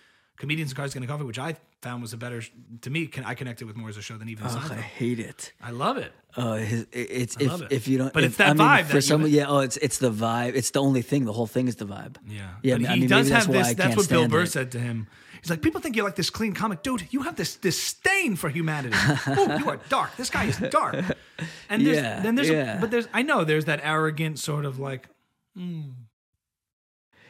Comedians 0.42 0.72
and 0.72 0.76
Cars 0.78 0.94
Getting 0.94 1.08
Coffee, 1.08 1.24
which 1.24 1.39
I 1.39 1.56
found 1.82 2.02
was 2.02 2.12
a 2.12 2.18
better 2.18 2.42
to 2.82 2.89
me. 2.89 3.08
Can 3.08 3.24
I 3.24 3.34
connected 3.36 3.66
with 3.68 3.78
more 3.78 3.88
as 3.88 3.96
a 3.96 4.02
show 4.02 4.18
than 4.18 4.28
even 4.28 4.46
Seinfeld. 4.48 4.72
I 4.72 4.82
hate 4.82 5.20
it. 5.20 5.54
I 5.62 5.72
love 5.72 5.96
it. 5.98 6.12
Uh, 6.36 6.56
his, 6.56 6.86
it's 6.92 7.38
if 7.39 7.48
love 7.50 7.62
it. 7.62 7.72
if 7.72 7.88
you 7.88 7.98
don't, 8.00 8.12
But 8.12 8.24
if, 8.24 8.30
it's 8.32 8.38
that 8.38 8.50
I 8.50 8.54
mean, 8.54 8.68
vibe 8.68 8.86
for 8.88 8.94
that 8.94 9.02
some. 9.04 9.26
Yeah, 9.28 9.46
oh, 9.48 9.60
it's 9.60 9.78
it's 9.78 10.00
the 10.00 10.12
vibe. 10.12 10.56
It's 10.56 10.72
the 10.72 10.82
only 10.82 11.02
thing. 11.02 11.26
The 11.26 11.34
whole 11.34 11.48
thing 11.48 11.68
is 11.68 11.78
the 11.78 11.86
vibe. 11.86 12.18
Yeah, 12.28 12.50
Yeah, 12.64 12.78
But 12.78 12.89
I 12.89 12.94
he 12.96 13.00
mean, 13.02 13.10
does 13.10 13.30
maybe 13.30 13.34
that's 13.34 13.46
have 13.46 13.54
this. 13.54 13.74
That's 13.76 13.96
what 13.96 14.10
Bill 14.10 14.28
Burr 14.28 14.42
it. 14.44 14.48
said 14.52 14.72
to 14.72 14.80
him. 14.80 15.08
He's 15.42 15.50
like, 15.50 15.62
people 15.62 15.80
think 15.82 15.96
you're 15.96 16.06
like 16.06 16.16
this 16.16 16.30
clean 16.30 16.54
comic, 16.54 16.84
dude. 16.84 17.08
You 17.12 17.24
have 17.24 17.36
this 17.36 17.56
disdain 17.56 18.36
for 18.36 18.50
humanity. 18.50 18.96
oh, 19.28 19.58
you 19.58 19.70
are 19.70 19.78
dark. 19.89 20.16
This 20.16 20.30
guy 20.30 20.46
is 20.46 20.58
dark. 20.70 20.96
And 21.70 21.86
there's, 21.86 21.98
Yeah, 21.98 22.20
then 22.22 22.36
there's, 22.36 22.50
a- 22.52 22.78
but 22.80 22.92
there's, 22.92 23.08
I 23.14 23.22
know 23.24 23.44
there's 23.44 23.66
that 23.66 23.80
arrogant 23.84 24.38
sort 24.38 24.66
of 24.66 24.78
like, 24.78 25.08
mm, 25.58 25.94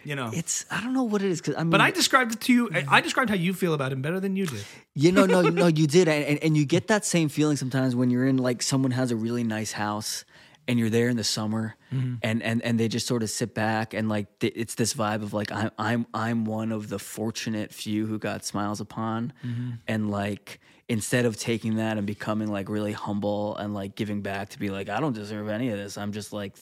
you 0.03 0.15
know. 0.15 0.31
It's 0.33 0.65
I 0.71 0.81
don't 0.81 0.93
know 0.93 1.03
what 1.03 1.21
it 1.21 1.29
is 1.31 1.39
because 1.41 1.55
I 1.55 1.59
mean, 1.63 1.69
but 1.71 1.81
I 1.81 1.91
described 1.91 2.33
it 2.33 2.41
to 2.41 2.53
you. 2.53 2.69
I- 2.73 2.85
I 2.97 3.01
described 3.01 3.29
how 3.29 3.35
you 3.35 3.53
feel 3.53 3.73
about 3.73 3.91
him 3.91 4.01
better 4.01 4.19
than 4.19 4.35
you 4.35 4.45
did. 4.45 4.63
You 4.95 5.11
know, 5.11 5.25
no, 5.25 5.41
no, 5.63 5.67
you 5.67 5.87
did, 5.87 6.07
and, 6.07 6.23
and 6.25 6.39
and 6.43 6.57
you 6.57 6.65
get 6.65 6.87
that 6.87 7.05
same 7.05 7.29
feeling 7.29 7.57
sometimes 7.57 7.95
when 7.95 8.09
you're 8.09 8.27
in 8.27 8.37
like 8.37 8.61
someone 8.61 8.91
has 8.91 9.11
a 9.11 9.15
really 9.15 9.43
nice 9.43 9.71
house, 9.73 10.25
and 10.67 10.77
you're 10.79 10.89
there 10.89 11.09
in 11.09 11.17
the 11.17 11.23
summer, 11.23 11.75
Mm-hmm. 11.93 12.15
and 12.23 12.41
and 12.41 12.61
and 12.63 12.79
they 12.79 12.87
just 12.87 13.05
sort 13.05 13.21
of 13.21 13.29
sit 13.29 13.53
back 13.53 13.93
and 13.93 14.07
like 14.07 14.39
th- 14.39 14.53
it's 14.55 14.75
this 14.75 14.93
vibe 14.93 15.23
of 15.23 15.33
like 15.33 15.51
I'm 15.51 15.71
I'm 15.77 16.05
I'm 16.13 16.45
one 16.45 16.71
of 16.71 16.87
the 16.87 16.99
fortunate 16.99 17.73
few 17.73 18.05
who 18.07 18.17
got 18.17 18.45
smiles 18.45 18.79
upon, 18.79 19.33
Mm-hmm. 19.45 19.71
and 19.87 20.09
like 20.09 20.59
instead 20.87 21.25
of 21.25 21.37
taking 21.37 21.75
that 21.75 21.97
and 21.97 22.05
becoming 22.07 22.49
like 22.51 22.67
really 22.69 22.91
humble 22.93 23.55
and 23.57 23.73
like 23.73 23.95
giving 23.95 24.21
back 24.21 24.49
to 24.49 24.59
be 24.59 24.69
like 24.69 24.87
I 24.89 24.99
don't 25.01 25.13
deserve 25.13 25.47
any 25.49 25.69
of 25.69 25.77
this, 25.77 25.97
I'm 25.97 26.11
just 26.13 26.31
like 26.33 26.53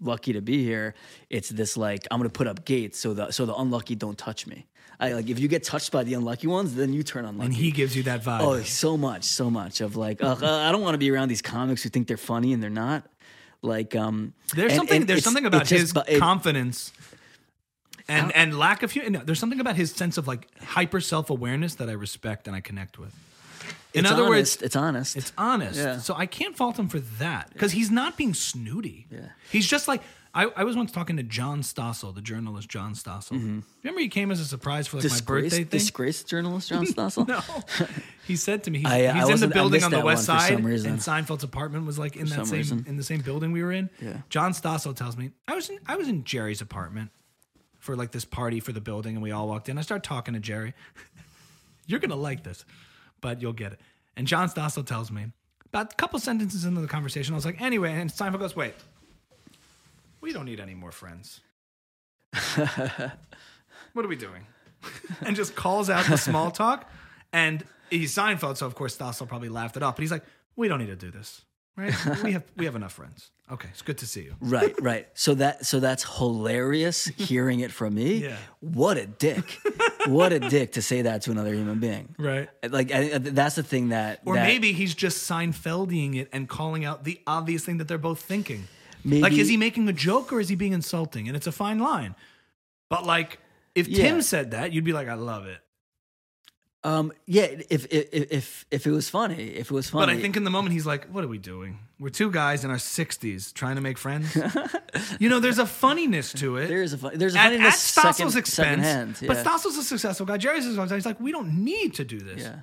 lucky 0.00 0.32
to 0.32 0.40
be 0.40 0.62
here. 0.64 0.94
It's 1.30 1.48
this 1.48 1.76
like 1.76 2.06
I'm 2.10 2.18
gonna 2.18 2.28
put 2.30 2.46
up 2.46 2.64
gates 2.64 2.98
so 2.98 3.14
the 3.14 3.30
so 3.30 3.46
the 3.46 3.54
unlucky 3.54 3.94
don't 3.94 4.18
touch 4.18 4.46
me. 4.46 4.66
I 5.00 5.12
like 5.12 5.28
if 5.28 5.38
you 5.38 5.46
get 5.48 5.62
touched 5.62 5.92
by 5.92 6.02
the 6.04 6.14
unlucky 6.14 6.46
ones, 6.48 6.74
then 6.74 6.92
you 6.92 7.02
turn 7.02 7.24
unlucky. 7.24 7.46
And 7.46 7.54
he 7.54 7.70
gives 7.70 7.96
you 7.96 8.02
that 8.04 8.22
vibe. 8.22 8.40
Oh, 8.40 8.60
so 8.62 8.96
much, 8.96 9.24
so 9.24 9.48
much 9.48 9.80
of 9.80 9.94
like, 9.96 10.22
uh, 10.22 10.36
I 10.42 10.72
don't 10.72 10.82
want 10.82 10.94
to 10.94 10.98
be 10.98 11.10
around 11.10 11.28
these 11.28 11.42
comics 11.42 11.82
who 11.84 11.88
think 11.88 12.08
they're 12.08 12.16
funny 12.16 12.52
and 12.52 12.60
they're 12.62 12.68
not. 12.70 13.04
Like, 13.62 13.94
um, 13.96 14.34
There's 14.54 14.72
and- 14.72 14.78
something. 14.78 14.96
and 15.02 15.08
there's 15.08 15.22
something 15.24 15.44
about 15.46 15.68
his 15.68 15.92
it- 16.08 16.18
confidence 16.18 16.92
and 18.08 18.34
and 18.34 18.58
lack 18.58 18.82
of. 18.82 18.92
hu- 18.92 19.08
No, 19.10 19.20
there's 19.24 19.38
something 19.38 19.60
about 19.60 19.76
his 19.76 19.92
sense 19.92 20.16
of 20.18 20.26
like 20.26 20.48
hyper 20.62 21.00
self 21.00 21.30
awareness 21.30 21.74
that 21.76 21.88
I 21.88 21.92
respect 21.92 22.46
and 22.46 22.56
I 22.56 22.60
connect 22.60 22.98
with. 22.98 23.14
In 23.94 24.04
it's 24.04 24.12
other 24.12 24.24
honest, 24.24 24.60
words, 24.60 24.62
it's 24.62 24.76
honest. 24.76 25.16
it's 25.16 25.32
honest. 25.38 25.78
Yeah. 25.78 25.98
So 25.98 26.14
I 26.14 26.26
can't 26.26 26.56
fault 26.56 26.78
him 26.78 26.88
for 26.88 27.00
that 27.18 27.50
because 27.52 27.72
he's 27.72 27.90
not 27.90 28.16
being 28.16 28.34
snooty. 28.34 29.06
Yeah. 29.10 29.20
He's 29.50 29.66
just 29.66 29.88
like. 29.88 30.02
I, 30.34 30.44
I 30.54 30.64
was 30.64 30.76
once 30.76 30.92
talking 30.92 31.16
to 31.16 31.22
John 31.22 31.62
Stossel, 31.62 32.14
the 32.14 32.20
journalist 32.20 32.68
John 32.68 32.92
Stossel. 32.92 33.62
Remember, 33.82 34.00
he 34.00 34.08
came 34.08 34.30
as 34.30 34.40
a 34.40 34.44
surprise 34.44 34.86
for 34.86 34.98
like 34.98 35.10
my 35.10 35.20
birthday 35.24 35.64
thing. 35.64 35.68
disgrace 35.68 36.22
journalist 36.22 36.68
John 36.68 36.84
Stossel. 36.86 37.26
No, 37.26 37.40
he 38.26 38.36
said 38.36 38.62
to 38.64 38.70
me, 38.70 38.80
he's, 38.80 38.86
I, 38.86 39.06
uh, 39.06 39.14
I 39.14 39.18
he's 39.20 39.42
in 39.42 39.48
the 39.48 39.54
building 39.54 39.82
on 39.82 39.90
the 39.90 40.02
west 40.02 40.26
side, 40.26 40.52
and 40.52 40.64
Seinfeld's 40.66 41.44
apartment 41.44 41.86
was 41.86 41.98
like 41.98 42.14
in 42.14 42.26
that 42.26 42.46
same 42.46 42.58
reason. 42.58 42.84
in 42.86 42.96
the 42.98 43.02
same 43.02 43.22
building 43.22 43.52
we 43.52 43.62
were 43.62 43.72
in. 43.72 43.88
Yeah. 44.02 44.18
John 44.28 44.52
Stossel 44.52 44.94
tells 44.94 45.16
me 45.16 45.30
I 45.48 45.54
was 45.54 45.70
in 45.70 45.78
I 45.86 45.96
was 45.96 46.08
in 46.08 46.24
Jerry's 46.24 46.60
apartment 46.60 47.10
for 47.78 47.96
like 47.96 48.12
this 48.12 48.26
party 48.26 48.60
for 48.60 48.72
the 48.72 48.82
building, 48.82 49.14
and 49.16 49.22
we 49.22 49.32
all 49.32 49.48
walked 49.48 49.70
in. 49.70 49.78
I 49.78 49.80
start 49.80 50.04
talking 50.04 50.34
to 50.34 50.40
Jerry. 50.40 50.74
You're 51.86 52.00
gonna 52.00 52.16
like 52.16 52.44
this, 52.44 52.66
but 53.20 53.40
you'll 53.42 53.52
get 53.52 53.72
it. 53.72 53.80
And 54.16 54.26
John 54.26 54.48
Stossel 54.48 54.86
tells 54.86 55.10
me 55.10 55.26
about 55.66 55.92
a 55.92 55.96
couple 55.96 56.18
sentences 56.18 56.64
into 56.64 56.80
the 56.80 56.88
conversation. 56.88 57.34
I 57.34 57.36
was 57.36 57.44
like, 57.44 57.60
anyway, 57.60 57.92
and 57.92 58.10
Seinfeld 58.10 58.40
goes, 58.40 58.56
wait, 58.56 58.74
we 60.20 60.32
don't 60.32 60.44
need 60.44 60.60
any 60.60 60.74
more 60.74 60.92
friends. 60.92 61.40
what 63.92 64.04
are 64.04 64.08
we 64.08 64.16
doing? 64.16 64.46
and 65.22 65.36
just 65.36 65.54
calls 65.54 65.90
out 65.90 66.06
the 66.06 66.16
small 66.16 66.50
talk. 66.50 66.90
And 67.32 67.64
he's 67.90 68.14
Seinfeld, 68.14 68.56
so 68.56 68.66
of 68.66 68.74
course 68.74 68.96
Stossel 68.96 69.28
probably 69.28 69.48
laughed 69.48 69.76
it 69.76 69.82
off. 69.82 69.96
But 69.96 70.02
he's 70.02 70.10
like, 70.10 70.24
we 70.56 70.68
don't 70.68 70.78
need 70.78 70.86
to 70.86 70.96
do 70.96 71.10
this, 71.10 71.44
right? 71.78 72.22
we 72.22 72.32
have 72.36 72.44
we 72.56 72.64
have 72.66 72.76
enough 72.76 72.92
friends. 72.92 73.30
Okay, 73.50 73.68
it's 73.72 73.80
good 73.80 73.96
to 73.98 74.06
see 74.06 74.24
you. 74.24 74.34
right, 74.40 74.74
right. 74.82 75.08
So 75.14 75.32
that, 75.36 75.64
so 75.64 75.80
that's 75.80 76.04
hilarious. 76.18 77.06
Hearing 77.16 77.60
it 77.60 77.72
from 77.72 77.94
me. 77.94 78.16
Yeah. 78.16 78.36
What 78.60 78.98
a 78.98 79.06
dick! 79.06 79.58
what 80.06 80.34
a 80.34 80.38
dick 80.40 80.72
to 80.72 80.82
say 80.82 81.00
that 81.02 81.22
to 81.22 81.30
another 81.30 81.54
human 81.54 81.78
being. 81.80 82.14
Right. 82.18 82.50
Like 82.68 82.92
I, 82.92 83.16
that's 83.16 83.54
the 83.54 83.62
thing 83.62 83.88
that, 83.88 84.20
Or 84.26 84.34
that- 84.34 84.46
maybe 84.46 84.72
he's 84.74 84.94
just 84.94 85.30
Seinfelding 85.30 86.16
it 86.16 86.28
and 86.30 86.46
calling 86.46 86.84
out 86.84 87.04
the 87.04 87.20
obvious 87.26 87.64
thing 87.64 87.78
that 87.78 87.88
they're 87.88 87.96
both 87.96 88.20
thinking. 88.20 88.68
Maybe- 89.02 89.22
like, 89.22 89.32
is 89.32 89.48
he 89.48 89.56
making 89.56 89.88
a 89.88 89.94
joke 89.94 90.30
or 90.30 90.40
is 90.40 90.50
he 90.50 90.54
being 90.54 90.74
insulting? 90.74 91.26
And 91.26 91.34
it's 91.36 91.46
a 91.46 91.52
fine 91.52 91.78
line. 91.78 92.16
But 92.90 93.06
like, 93.06 93.38
if 93.74 93.88
Yeah. 93.88 94.02
Tim 94.08 94.20
said 94.22 94.50
that, 94.50 94.72
you'd 94.74 94.84
be 94.84 94.92
like, 94.92 95.08
I 95.08 95.14
love 95.14 95.46
it. 95.46 95.58
Um, 96.84 97.12
yeah. 97.26 97.42
If 97.70 97.86
if 97.90 98.08
if 98.12 98.66
if 98.70 98.86
it 98.86 98.90
was 98.92 99.08
funny, 99.10 99.48
if 99.48 99.70
it 99.70 99.74
was 99.74 99.90
funny, 99.90 100.06
But 100.06 100.14
I 100.14 100.20
think 100.20 100.36
in 100.36 100.44
the 100.44 100.50
moment 100.50 100.72
he's 100.72 100.86
like, 100.86 101.06
"What 101.06 101.24
are 101.24 101.28
we 101.28 101.38
doing? 101.38 101.80
We're 101.98 102.08
two 102.10 102.30
guys 102.30 102.64
in 102.64 102.70
our 102.70 102.78
sixties 102.78 103.52
trying 103.52 103.74
to 103.74 103.80
make 103.80 103.98
friends." 103.98 104.36
you 105.18 105.28
know, 105.28 105.40
there's 105.40 105.58
a 105.58 105.66
funniness 105.66 106.32
to 106.34 106.56
it. 106.56 106.68
there 106.68 106.82
is 106.82 106.92
a 106.92 106.98
fun, 106.98 107.18
there's 107.18 107.34
a 107.34 107.38
at, 107.38 107.44
funniness 107.44 107.74
at 107.74 107.80
Stossel's 107.80 108.32
second, 108.34 108.38
expense. 108.38 108.86
secondhand, 108.86 109.16
But 109.26 109.36
yeah. 109.38 109.42
Stossel's 109.42 109.76
a 109.76 109.82
successful 109.82 110.24
guy. 110.26 110.36
Jerry's 110.36 110.64
a 110.66 110.68
successful 110.68 110.88
guy. 110.88 110.94
He's 110.94 111.06
like, 111.06 111.20
we 111.20 111.32
don't 111.32 111.64
need 111.64 111.94
to 111.94 112.04
do 112.04 112.20
this. 112.20 112.42
Yeah. 112.42 112.60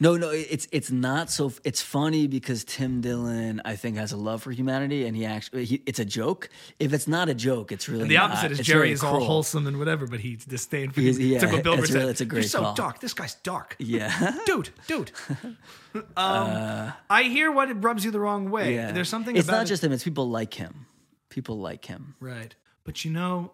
No, 0.00 0.16
no, 0.16 0.30
it's 0.30 0.66
it's 0.72 0.90
not 0.90 1.30
so. 1.30 1.52
It's 1.64 1.80
funny 1.82 2.26
because 2.26 2.64
Tim 2.64 3.00
Dillon, 3.00 3.62
I 3.64 3.76
think, 3.76 3.96
has 3.96 4.12
a 4.12 4.16
love 4.16 4.42
for 4.42 4.50
humanity, 4.50 5.06
and 5.06 5.16
he 5.16 5.24
actually, 5.24 5.64
he, 5.64 5.82
it's 5.86 5.98
a 5.98 6.04
joke. 6.04 6.48
If 6.78 6.92
it's 6.92 7.06
not 7.06 7.28
a 7.28 7.34
joke, 7.34 7.70
it's 7.72 7.88
really 7.88 8.02
And 8.02 8.10
the 8.10 8.16
not. 8.16 8.30
opposite 8.32 8.52
is 8.52 8.58
It's 8.60 8.66
Jerry 8.68 8.78
very 8.80 8.92
is 8.92 9.02
all 9.04 9.14
cruel. 9.16 9.26
wholesome 9.26 9.66
and 9.66 9.78
whatever, 9.78 10.06
but 10.06 10.20
he's 10.20 10.44
disdain 10.44 10.90
for 10.90 11.00
He's- 11.00 11.18
yeah, 11.18 11.40
like 11.46 11.62
Bill 11.62 11.74
it's 11.74 11.88
Burr 11.90 11.94
really- 11.94 12.00
said. 12.06 12.08
it's 12.10 12.20
a 12.20 12.24
great. 12.24 12.40
You're 12.42 12.48
so 12.48 12.60
call. 12.60 12.74
dark. 12.74 13.00
This 13.00 13.14
guy's 13.14 13.34
dark. 13.36 13.76
Yeah, 13.80 14.36
Dude, 14.46 14.70
dude. 14.86 15.12
um, 16.16 16.92
I 17.10 17.24
hear 17.24 17.52
what 17.52 17.70
it 17.70 17.74
rubs 17.74 18.04
you 18.04 18.10
the 18.10 18.20
wrong 18.20 18.50
way. 18.50 18.74
yeah. 18.74 18.92
There's 18.92 19.08
something 19.08 19.36
It's 19.36 19.48
not 19.48 19.66
just 19.66 19.82
him. 19.84 19.92
It's 19.92 20.04
people 20.04 20.28
like 20.28 20.54
him. 20.54 20.86
People 21.30 21.58
like 21.58 21.84
him. 21.86 22.14
Right. 22.20 22.54
But 22.84 23.04
you 23.04 23.10
know, 23.10 23.52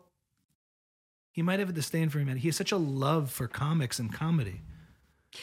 he 1.33 1.43
might 1.43 1.59
have 1.61 1.69
a 1.69 1.73
disdain 1.73 2.09
for 2.09 2.19
humanity. 2.19 2.43
He 2.43 2.49
has 2.49 2.57
such 2.57 2.73
a 2.73 2.77
love 2.77 3.31
for 3.31 3.47
comics 3.49 3.99
and 3.99 4.13
comedy 4.13 4.63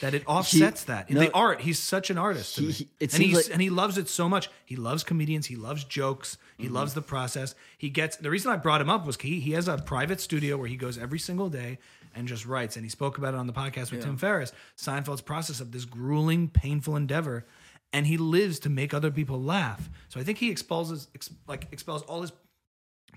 that 0.00 0.12
it 0.14 0.22
offsets 0.26 0.84
that. 0.84 1.10
no, 1.10 1.20
the 1.20 1.32
art, 1.32 1.60
he's 1.62 1.78
such 1.78 2.10
an 2.10 2.18
artist. 2.18 2.56
He- 2.58 2.70
he- 2.70 2.84
it 3.00 3.04
and, 3.04 3.10
seems 3.12 3.24
he's, 3.24 3.36
like- 3.46 3.52
and 3.54 3.62
he 3.62 3.70
loves 3.70 3.96
it 3.98 4.08
so 4.08 4.28
much. 4.28 4.50
He 4.64 4.76
loves 4.76 5.02
comedians. 5.02 5.46
He 5.46 5.56
loves 5.56 5.84
jokes. 5.84 6.36
He 6.56 6.64
Mm-hmm. 6.66 6.74
loves 6.74 6.94
the 6.94 7.02
process. 7.02 7.54
He 7.78 7.88
gets 7.88 8.16
the 8.16 8.30
reason 8.30 8.50
I 8.52 8.56
brought 8.56 8.80
him 8.80 8.90
up 8.90 9.06
was 9.06 9.16
he, 9.20 9.40
he 9.40 9.52
has 9.52 9.66
a 9.68 9.78
private 9.78 10.20
studio 10.20 10.56
where 10.58 10.68
he 10.68 10.76
goes 10.76 10.98
every 10.98 11.18
single 11.18 11.48
day 11.48 11.78
and 12.14 12.28
just 12.28 12.44
writes. 12.46 12.76
And 12.76 12.84
he 12.84 12.90
spoke 12.90 13.16
about 13.18 13.34
it 13.34 13.38
on 13.38 13.46
the 13.46 13.52
podcast 13.52 13.90
with 13.90 14.02
Tim 14.02 14.16
Ferriss, 14.16 14.52
Seinfeld's 14.76 15.20
process 15.22 15.60
of 15.60 15.72
this 15.72 15.84
grueling, 15.84 16.48
painful 16.48 16.96
endeavor. 16.96 17.46
And 17.92 18.06
he 18.06 18.18
lives 18.18 18.58
to 18.60 18.68
make 18.68 18.92
other 18.92 19.10
people 19.10 19.40
laugh. 19.42 19.88
So 20.10 20.20
I 20.20 20.22
think 20.24 20.36
he 20.38 20.50
expels 20.50 21.08
ex, 21.14 21.30
like 21.46 21.68
expels 21.72 22.02
all 22.02 22.20
his 22.20 22.32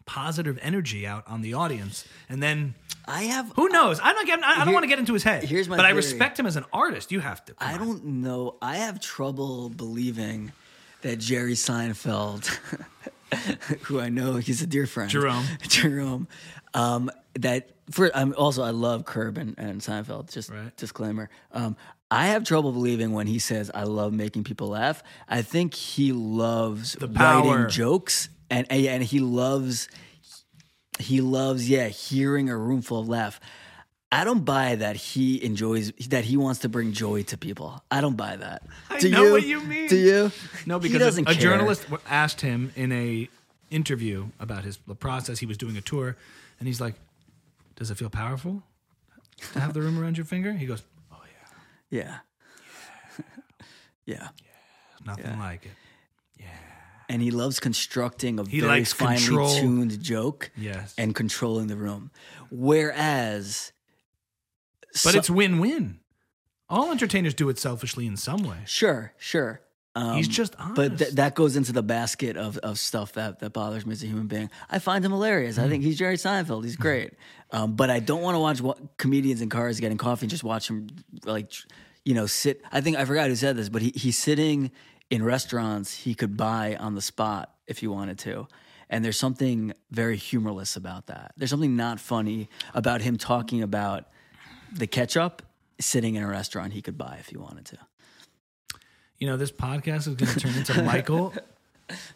positive 0.06 0.58
energy 0.62 1.06
out 1.08 1.28
on 1.28 1.42
the 1.42 1.54
audience. 1.54 2.06
And 2.30 2.42
then 2.42 2.76
I 3.08 3.24
have. 3.24 3.52
who 3.56 3.70
knows? 3.70 4.00
I'm 4.02 4.16
not 4.16 4.26
getting, 4.26 4.44
I, 4.44 4.52
I 4.52 4.56
don't 4.58 4.68
Here- 4.68 4.74
want 4.74 4.84
to 4.84 4.88
get 4.88 5.00
into 5.00 5.14
his 5.14 5.24
head. 5.24 5.44
here's 5.44 5.68
my 5.70 5.78
but 5.78 5.86
I 5.86 5.92
respect 5.92 6.40
him 6.40 6.46
as 6.46 6.56
an 6.56 6.66
artist. 6.74 7.12
You 7.12 7.20
have 7.20 7.44
to. 7.46 7.54
I 7.60 7.74
on. 7.74 7.80
don't 7.80 8.06
know. 8.06 8.56
I 8.62 8.78
have 8.78 9.00
trouble 9.00 9.70
believing 9.70 10.52
that 11.02 11.18
Jerry 11.20 11.54
Seinfeld, 11.54 12.46
who 13.84 14.00
I 14.00 14.10
know 14.10 14.36
he's 14.36 14.62
a 14.62 14.68
dear 14.68 14.86
friend, 14.86 15.10
Jerome. 15.10 15.46
Jerome, 15.68 16.28
um, 16.74 17.10
that 17.36 17.72
for 17.90 18.12
I'm 18.16 18.34
also 18.38 18.62
I 18.64 18.70
love 18.72 19.06
Curb 19.06 19.38
and, 19.38 19.56
and 19.58 19.82
Seinfeld. 19.82 20.32
Just 20.32 20.50
Right. 20.50 20.76
disclaimer. 20.78 21.30
Um, 21.52 21.76
I 22.10 22.28
have 22.28 22.44
trouble 22.44 22.72
believing 22.74 23.14
when 23.14 23.26
he 23.26 23.40
says 23.40 23.72
I 23.74 23.84
love 23.84 24.12
making 24.14 24.44
people 24.44 24.68
laugh. 24.68 25.02
I 25.30 25.42
think 25.44 25.74
he 25.74 26.12
loves 26.12 26.96
power. 27.14 27.48
writing 27.48 27.70
jokes 27.70 28.28
and 28.52 28.72
and 28.72 29.02
he 29.04 29.20
loves 29.20 29.88
he 31.00 31.22
loves 31.22 31.68
yeah 31.70 31.88
hearing 31.88 32.50
a 32.50 32.58
room 32.58 32.82
full 32.84 33.00
of 33.00 33.10
laugh. 33.10 33.40
I 34.14 34.26
don't 34.26 34.44
buy 34.44 34.76
that 34.76 34.98
he 34.98 35.42
enjoys 35.42 35.94
that 36.10 36.26
he 36.26 36.36
wants 36.36 36.60
to 36.60 36.70
bring 36.70 36.92
joy 36.92 37.24
to 37.24 37.38
people. 37.38 37.82
I 37.90 38.02
don't 38.02 38.18
buy 38.18 38.36
that. 38.36 38.64
I 38.90 39.00
Do 39.00 39.10
know 39.10 39.24
you? 39.24 39.32
what 39.32 39.44
you 39.46 39.62
mean. 39.62 39.88
Do 39.88 39.96
you? 39.96 40.32
No, 40.66 40.80
He 40.80 40.90
because 40.90 41.00
doesn't 41.00 41.30
a, 41.30 41.32
a 41.32 41.34
journalist 41.36 41.86
asked 42.10 42.42
him 42.42 42.74
in 42.76 42.92
a 42.92 43.30
interview 43.70 44.28
about 44.38 44.66
his 44.66 44.80
the 44.86 44.96
process. 44.96 45.40
He 45.40 45.46
was 45.46 45.58
doing 45.58 45.78
a 45.78 45.82
tour, 45.82 46.18
and 46.60 46.68
he's 46.68 46.82
like, 46.82 46.96
"Does 47.78 47.90
it 47.90 47.96
feel 47.96 48.10
powerful 48.10 48.62
to 49.54 49.60
have 49.62 49.74
the 49.74 49.82
room 49.82 49.98
around 49.98 50.18
your 50.18 50.26
finger?" 50.26 50.52
He 50.52 50.66
goes, 50.66 50.84
"Oh 51.10 51.22
yeah, 51.90 52.02
Yeah. 52.02 53.24
Yeah. 54.06 54.28
nothing 55.06 55.40
like 55.40 55.66
it." 55.66 55.72
And 57.12 57.22
he 57.22 57.30
loves 57.30 57.60
constructing 57.60 58.40
a 58.40 58.48
He 58.48 58.62
very 58.62 58.86
finely 58.86 59.18
control. 59.18 59.54
tuned 59.60 60.02
joke 60.02 60.50
Yes, 60.56 60.94
and 60.98 61.14
controlling 61.14 61.68
the 61.68 61.76
room. 61.76 62.10
Whereas 62.50 63.74
but 64.94 65.00
so- 65.00 65.18
it's 65.18 65.30
win-win. 65.30 66.00
All 66.70 66.90
entertainers 66.90 67.34
do 67.34 67.50
it 67.50 67.60
selfishly 67.60 68.08
in 68.08 68.16
some 68.16 68.44
way. 68.44 68.60
Sure, 68.66 69.14
sure. 69.18 69.60
Um, 69.94 70.16
he's 70.16 70.30
just 70.30 70.56
honest. 70.58 70.76
But 70.76 70.98
th- 70.98 71.12
that 71.16 71.36
goes 71.36 71.58
into 71.58 71.74
the 71.74 71.84
basket 71.84 72.38
of, 72.38 72.58
of 72.60 72.80
stuff 72.80 73.12
that, 73.14 73.40
that 73.40 73.52
bothers 73.52 73.86
me 73.86 73.92
as 73.92 74.02
a 74.04 74.06
human 74.06 74.28
being. 74.28 74.50
I 74.70 74.80
find 74.80 75.04
him 75.04 75.12
hilarious. 75.12 75.58
I 75.58 75.64
hmm. 75.64 75.70
think 75.70 75.84
he's 75.84 75.98
Jerry 75.98 76.16
Seinfeld. 76.16 76.64
He's 76.64 76.76
hmm. 76.76 76.82
great. 76.82 77.14
Um, 77.52 77.76
but 77.76 77.90
I 77.90 78.00
don't 78.00 78.22
want 78.22 78.36
to 78.36 78.40
watch 78.40 78.62
wa- 78.62 78.78
comedians 78.98 79.42
in 79.42 79.50
cars 79.50 79.82
getting 79.82 79.98
coffee 79.98 80.26
and 80.26 80.32
just 80.32 80.46
watch 80.46 80.70
him 80.70 80.88
like, 81.26 81.52
you 82.06 82.14
know, 82.14 82.26
sit. 82.26 82.62
I 82.72 82.80
think 82.80 82.96
I 82.96 83.04
forgot 83.04 83.28
who 83.28 83.36
said 83.36 83.58
this, 83.58 83.68
but 83.68 83.82
he, 83.82 83.92
he's 83.94 84.18
sitting 84.18 84.72
in 85.12 85.24
restaurants 85.24 85.94
he 85.94 86.16
could 86.16 86.36
buy 86.36 86.76
on 86.78 86.96
the 86.96 87.02
spot 87.02 87.54
if 87.68 87.78
he 87.80 87.88
wanted 87.88 88.18
to. 88.18 88.48
And 88.90 89.06
there's 89.06 89.20
something 89.20 89.74
very 89.92 90.18
humorless 90.18 90.76
about 90.76 91.06
that. 91.08 91.34
There's 91.38 91.50
something 91.52 91.76
not 91.76 92.00
funny 92.00 92.50
about 92.74 93.02
him 93.02 93.18
talking 93.18 93.62
about 93.62 94.06
the 94.74 94.88
ketchup 94.88 95.44
sitting 95.80 96.16
in 96.16 96.24
a 96.24 96.28
restaurant 96.28 96.74
he 96.74 96.82
could 96.82 96.98
buy 96.98 97.18
if 97.20 97.28
he 97.28 97.38
wanted 97.38 97.66
to. 97.68 97.78
you 99.20 99.28
know, 99.28 99.38
this 99.38 99.52
podcast 99.52 100.08
is 100.08 100.16
going 100.16 100.32
to 100.34 100.40
turn 100.40 100.56
into 100.56 100.82
Michael 100.84 101.34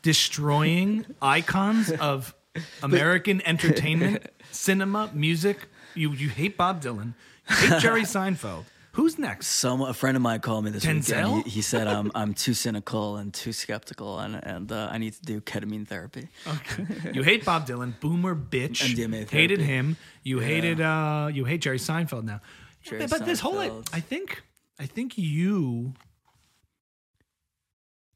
destroying 0.01 1.05
icons 1.21 1.91
of 1.91 2.33
American 2.81 3.41
entertainment, 3.45 4.23
cinema, 4.51 5.09
music. 5.13 5.67
You 5.93 6.11
you 6.13 6.29
hate 6.29 6.57
Bob 6.57 6.81
Dylan, 6.81 7.13
you 7.49 7.55
hate 7.55 7.81
Jerry 7.81 8.01
Seinfeld. 8.15 8.63
Who's 8.95 9.19
next? 9.19 9.47
Some 9.47 9.81
a 9.81 9.93
friend 9.93 10.15
of 10.15 10.23
mine 10.23 10.39
called 10.39 10.63
me 10.63 10.71
this 10.71 10.85
Denzel? 10.85 11.25
weekend. 11.33 11.43
He, 11.43 11.49
he 11.49 11.61
said 11.61 11.85
I'm 11.87 12.11
I'm 12.15 12.33
too 12.33 12.53
cynical 12.65 13.17
and 13.17 13.33
too 13.33 13.51
skeptical, 13.51 14.19
and 14.19 14.35
and 14.41 14.71
uh, 14.71 14.87
I 14.89 14.97
need 14.97 15.13
to 15.13 15.21
do 15.21 15.41
ketamine 15.41 15.85
therapy. 15.87 16.29
Okay. 16.47 16.85
You 17.13 17.21
hate 17.21 17.43
Bob 17.45 17.67
Dylan, 17.67 17.99
boomer 17.99 18.35
bitch. 18.35 18.81
MDMA 18.95 19.11
therapy. 19.11 19.37
hated 19.37 19.59
him. 19.61 19.97
You 20.23 20.39
hated 20.39 20.79
uh 20.81 21.29
you 21.31 21.43
hate 21.45 21.61
Jerry 21.61 21.77
Seinfeld 21.77 22.23
now. 22.23 22.39
Jerry 22.83 23.05
but 23.07 23.25
this 23.25 23.39
whole. 23.41 23.83
I 23.91 23.99
think 23.99 24.43
I 24.79 24.85
think 24.85 25.17
you 25.17 25.93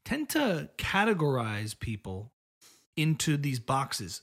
tend 0.04 0.30
to 0.30 0.70
categorize 0.78 1.78
people 1.78 2.32
into 2.96 3.36
these 3.36 3.60
boxes 3.60 4.22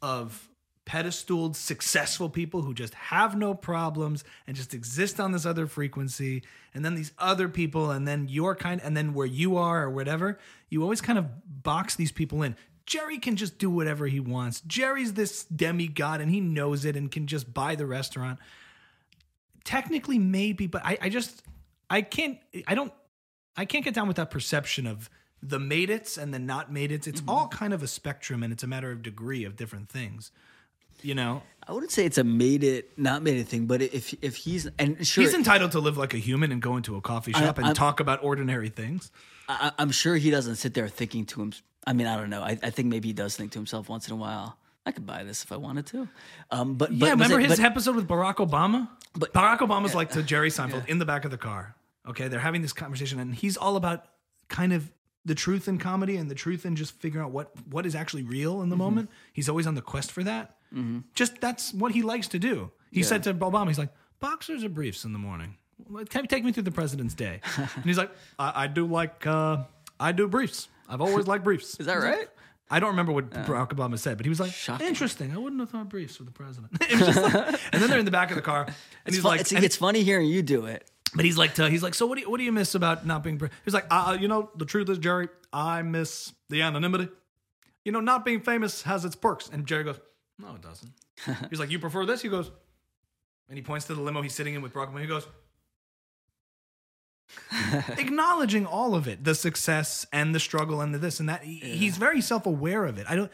of 0.00 0.48
pedestaled 0.86 1.56
successful 1.56 2.30
people 2.30 2.62
who 2.62 2.72
just 2.72 2.94
have 2.94 3.36
no 3.36 3.52
problems 3.54 4.22
and 4.46 4.56
just 4.56 4.72
exist 4.72 5.18
on 5.18 5.32
this 5.32 5.44
other 5.44 5.66
frequency. 5.66 6.44
And 6.72 6.84
then 6.84 6.94
these 6.94 7.12
other 7.18 7.48
people 7.48 7.90
and 7.90 8.06
then 8.06 8.28
your 8.28 8.54
kind 8.54 8.80
and 8.82 8.96
then 8.96 9.12
where 9.12 9.26
you 9.26 9.56
are 9.56 9.82
or 9.82 9.90
whatever 9.90 10.38
you 10.70 10.82
always 10.82 11.00
kind 11.00 11.18
of 11.18 11.26
box 11.62 11.96
these 11.96 12.12
people 12.12 12.42
in. 12.42 12.56
Jerry 12.86 13.18
can 13.18 13.34
just 13.34 13.58
do 13.58 13.68
whatever 13.68 14.06
he 14.06 14.20
wants. 14.20 14.60
Jerry's 14.60 15.14
this 15.14 15.44
demigod 15.44 16.20
and 16.20 16.30
he 16.30 16.40
knows 16.40 16.84
it 16.84 16.96
and 16.96 17.10
can 17.10 17.26
just 17.26 17.52
buy 17.52 17.74
the 17.74 17.84
restaurant. 17.84 18.38
Technically 19.64 20.20
maybe 20.20 20.68
but 20.68 20.82
i, 20.84 20.96
I 21.02 21.08
just 21.08 21.42
i 21.90 22.00
can't 22.00 22.38
i 22.68 22.76
don't 22.76 22.92
i 23.56 23.64
can't 23.64 23.84
get 23.84 23.94
down 23.94 24.06
with 24.06 24.16
that 24.16 24.30
perception 24.30 24.86
of 24.86 25.10
the 25.42 25.58
made 25.58 25.90
it's 25.90 26.16
and 26.16 26.32
the 26.32 26.38
not 26.38 26.72
made 26.72 26.92
it's 26.92 27.08
it's 27.08 27.20
all 27.26 27.48
kind 27.48 27.74
of 27.74 27.82
a 27.82 27.88
spectrum 27.88 28.44
and 28.44 28.52
it's 28.52 28.62
a 28.62 28.68
matter 28.68 28.92
of 28.92 29.02
degree 29.02 29.42
of 29.42 29.56
different 29.56 29.88
things 29.88 30.30
you 31.06 31.14
know 31.14 31.42
I 31.68 31.72
wouldn't 31.72 31.90
say 31.92 32.04
it's 32.04 32.18
a 32.18 32.24
made 32.24 32.62
it 32.62 32.96
not 32.98 33.22
made 33.22 33.38
it 33.38 33.48
thing, 33.48 33.66
but 33.66 33.82
if 33.82 34.14
if 34.22 34.36
he's 34.36 34.68
and 34.78 35.04
sure 35.06 35.22
he's 35.24 35.34
entitled 35.34 35.72
to 35.72 35.80
live 35.80 35.96
like 35.96 36.14
a 36.14 36.18
human 36.18 36.52
and 36.52 36.60
go 36.62 36.76
into 36.76 36.96
a 36.96 37.00
coffee 37.00 37.32
shop 37.32 37.58
and 37.58 37.66
I'm- 37.66 37.74
talk 37.74 38.00
about 38.00 38.22
ordinary 38.22 38.68
things 38.68 39.10
I, 39.48 39.72
I'm 39.78 39.90
sure 39.92 40.16
he 40.16 40.30
doesn't 40.30 40.56
sit 40.56 40.74
there 40.74 40.88
thinking 40.88 41.24
to 41.26 41.40
him. 41.42 41.52
I 41.86 41.92
mean, 41.92 42.08
I 42.08 42.16
don't 42.16 42.30
know. 42.30 42.42
I, 42.42 42.58
I 42.64 42.70
think 42.70 42.88
maybe 42.88 43.08
he 43.08 43.12
does 43.12 43.36
think 43.36 43.52
to 43.52 43.58
himself 43.60 43.88
once 43.88 44.08
in 44.08 44.12
a 44.12 44.16
while. 44.16 44.58
I 44.84 44.90
could 44.90 45.06
buy 45.06 45.22
this 45.22 45.44
if 45.44 45.52
I 45.52 45.56
wanted 45.56 45.86
to. 45.86 46.08
Um, 46.50 46.74
but, 46.74 46.88
but 46.90 47.06
yeah 47.06 47.10
remember 47.12 47.38
it- 47.40 47.48
his 47.50 47.58
but- 47.60 47.64
episode 47.66 47.94
with 47.96 48.08
barack 48.08 48.36
obama 48.36 48.88
But- 49.14 49.32
barack 49.32 49.58
obama's 49.58 49.94
like 49.94 50.10
to 50.12 50.22
jerry 50.24 50.50
seinfeld 50.56 50.86
in 50.88 50.98
the 50.98 51.04
back 51.04 51.24
of 51.24 51.30
the 51.30 51.38
car 51.38 51.74
okay 52.08 52.26
they're 52.28 52.40
having 52.40 52.62
this 52.62 52.72
conversation 52.72 53.18
and 53.20 53.34
he's 53.34 53.56
all 53.56 53.76
about 53.76 54.04
kind 54.48 54.72
of 54.72 54.90
the 55.24 55.34
truth 55.34 55.66
in 55.68 55.78
comedy 55.78 56.16
and 56.16 56.28
the 56.30 56.34
truth 56.36 56.64
in 56.66 56.74
just 56.76 56.92
figuring 57.00 57.24
out 57.24 57.30
what 57.32 57.50
what 57.70 57.86
is 57.86 57.94
actually 57.94 58.22
real 58.24 58.54
Mm-hmm. 58.54 58.62
in 58.64 58.68
the 58.70 58.76
moment 58.76 59.10
he's 59.32 59.48
always 59.48 59.66
on 59.68 59.74
the 59.76 59.82
quest 59.82 60.10
for 60.12 60.24
that 60.24 60.55
just 61.14 61.40
that's 61.40 61.72
what 61.72 61.92
he 61.92 62.02
likes 62.02 62.28
to 62.28 62.38
do 62.38 62.70
he 62.90 63.02
said 63.02 63.22
to 63.22 63.32
obama 63.34 63.68
he's 63.68 63.78
like 63.78 63.92
boxers 64.20 64.64
or 64.64 64.68
briefs 64.68 65.04
in 65.04 65.12
the 65.12 65.18
morning 65.18 65.56
Can 66.10 66.22
you 66.22 66.28
take 66.28 66.44
me 66.44 66.52
through 66.52 66.62
the 66.64 66.70
president's 66.70 67.14
day? 67.14 67.40
And 67.76 67.84
he's 67.84 67.98
like, 67.98 68.10
I, 68.38 68.64
I 68.64 68.66
do 68.66 68.86
like, 68.86 69.26
uh, 69.26 69.64
I 70.00 70.12
do 70.12 70.26
briefs. 70.26 70.68
I've 70.88 71.02
always 71.02 71.26
liked 71.26 71.44
briefs. 71.44 71.78
Is 71.78 71.84
that 71.86 71.98
right? 71.98 72.28
I 72.70 72.80
don't 72.80 72.90
remember 72.90 73.12
what 73.12 73.30
Barack 73.30 73.68
Obama 73.70 73.98
said, 73.98 74.16
but 74.16 74.24
he 74.26 74.30
was 74.30 74.40
like, 74.40 74.52
Shocking. 74.52 74.86
interesting. 74.88 75.32
I 75.32 75.38
wouldn't 75.38 75.60
have 75.60 75.68
thought 75.70 75.88
briefs 75.90 76.16
for 76.16 76.24
the 76.24 76.30
president. 76.32 76.72
It 76.90 76.98
was 76.98 77.06
just 77.14 77.22
like- 77.22 77.60
and 77.72 77.82
then 77.82 77.90
they're 77.90 77.98
in 77.98 78.04
the 78.06 78.10
back 78.10 78.30
of 78.30 78.36
the 78.36 78.42
car, 78.42 78.62
and 78.64 78.74
It's, 79.04 79.16
he's 79.16 79.22
fu- 79.22 79.28
like, 79.28 79.40
it's, 79.42 79.52
it's 79.52 79.76
funny 79.76 80.02
hearing 80.02 80.26
you 80.28 80.42
do 80.42 80.64
it. 80.64 80.90
but 81.14 81.24
he's 81.26 81.36
like, 81.38 81.54
to, 81.56 81.68
he's 81.68 81.82
like, 81.82 81.94
so 81.94 82.06
what 82.06 82.14
do 82.16 82.22
you, 82.22 82.30
what 82.30 82.38
do 82.38 82.44
you 82.44 82.52
miss 82.52 82.74
about 82.74 83.06
not 83.06 83.22
being? 83.22 83.36
Bri-" 83.36 83.50
He's 83.66 83.74
like, 83.74 83.86
uh, 83.90 84.16
you 84.18 84.28
know, 84.28 84.50
the 84.56 84.64
truth 84.64 84.88
is, 84.88 84.96
Jerry, 84.98 85.28
I 85.52 85.82
miss 85.82 86.32
the 86.48 86.62
anonymity. 86.62 87.08
You 87.84 87.92
know, 87.92 88.00
not 88.00 88.24
being 88.24 88.40
famous 88.40 88.82
has 88.82 89.04
its 89.04 89.14
perks. 89.14 89.48
And 89.52 89.66
Jerry 89.66 89.84
goes, 89.84 90.00
no, 90.38 90.54
it 90.54 90.62
doesn't. 90.62 90.92
he's 91.50 91.58
like, 91.60 91.70
you 91.70 91.78
prefer 91.78 92.04
this? 92.06 92.22
He 92.22 92.28
goes, 92.28 92.50
and 93.48 93.56
he 93.56 93.62
points 93.62 93.86
to 93.86 93.94
the 93.94 94.00
limo 94.00 94.22
he's 94.22 94.34
sitting 94.34 94.54
in 94.54 94.62
with 94.62 94.72
Obama. 94.74 95.00
He 95.00 95.06
goes, 95.06 95.26
acknowledging 97.98 98.66
all 98.66 98.94
of 98.94 99.08
it, 99.08 99.24
the 99.24 99.34
success 99.34 100.06
and 100.12 100.34
the 100.34 100.40
struggle 100.40 100.80
and 100.80 100.94
the 100.94 100.98
this 100.98 101.20
and 101.20 101.28
that. 101.28 101.42
He- 101.42 101.58
He's 101.60 101.96
very 101.96 102.20
self 102.20 102.46
aware 102.46 102.84
of 102.84 102.98
it. 102.98 103.06
I 103.08 103.16
don't. 103.16 103.30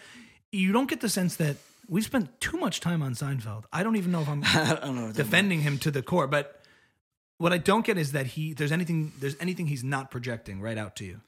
You 0.51 0.73
don't 0.73 0.89
get 0.89 1.01
the 1.01 1.09
sense 1.09 1.37
that 1.37 1.57
we 1.89 2.03
spent 2.03 2.41
too 2.41 2.57
much 2.59 2.81
time 2.81 3.03
on 3.03 3.15
Seinfeld. 3.15 3.65
I 3.73 3.83
don't 3.83 3.97
even 3.97 4.13
know 4.13 4.21
if 4.21 4.29
I'm 4.29 4.41
know. 4.95 5.13
defending 5.13 5.61
him 5.63 5.79
to 5.79 5.91
the 5.91 6.03
core. 6.03 6.27
But 6.27 6.61
what 7.39 7.53
I 7.53 7.59
don't 7.59 7.85
get 7.85 7.97
is 7.99 8.13
that 8.13 8.27
he 8.27 8.53
there's 8.53 8.73
anything 8.73 9.13
there's 9.19 9.37
anything 9.41 9.67
he's 9.67 9.85
not 9.85 10.11
projecting 10.11 10.61
right 10.61 10.79
out 10.79 10.97
to 10.97 11.05
you. 11.05 11.21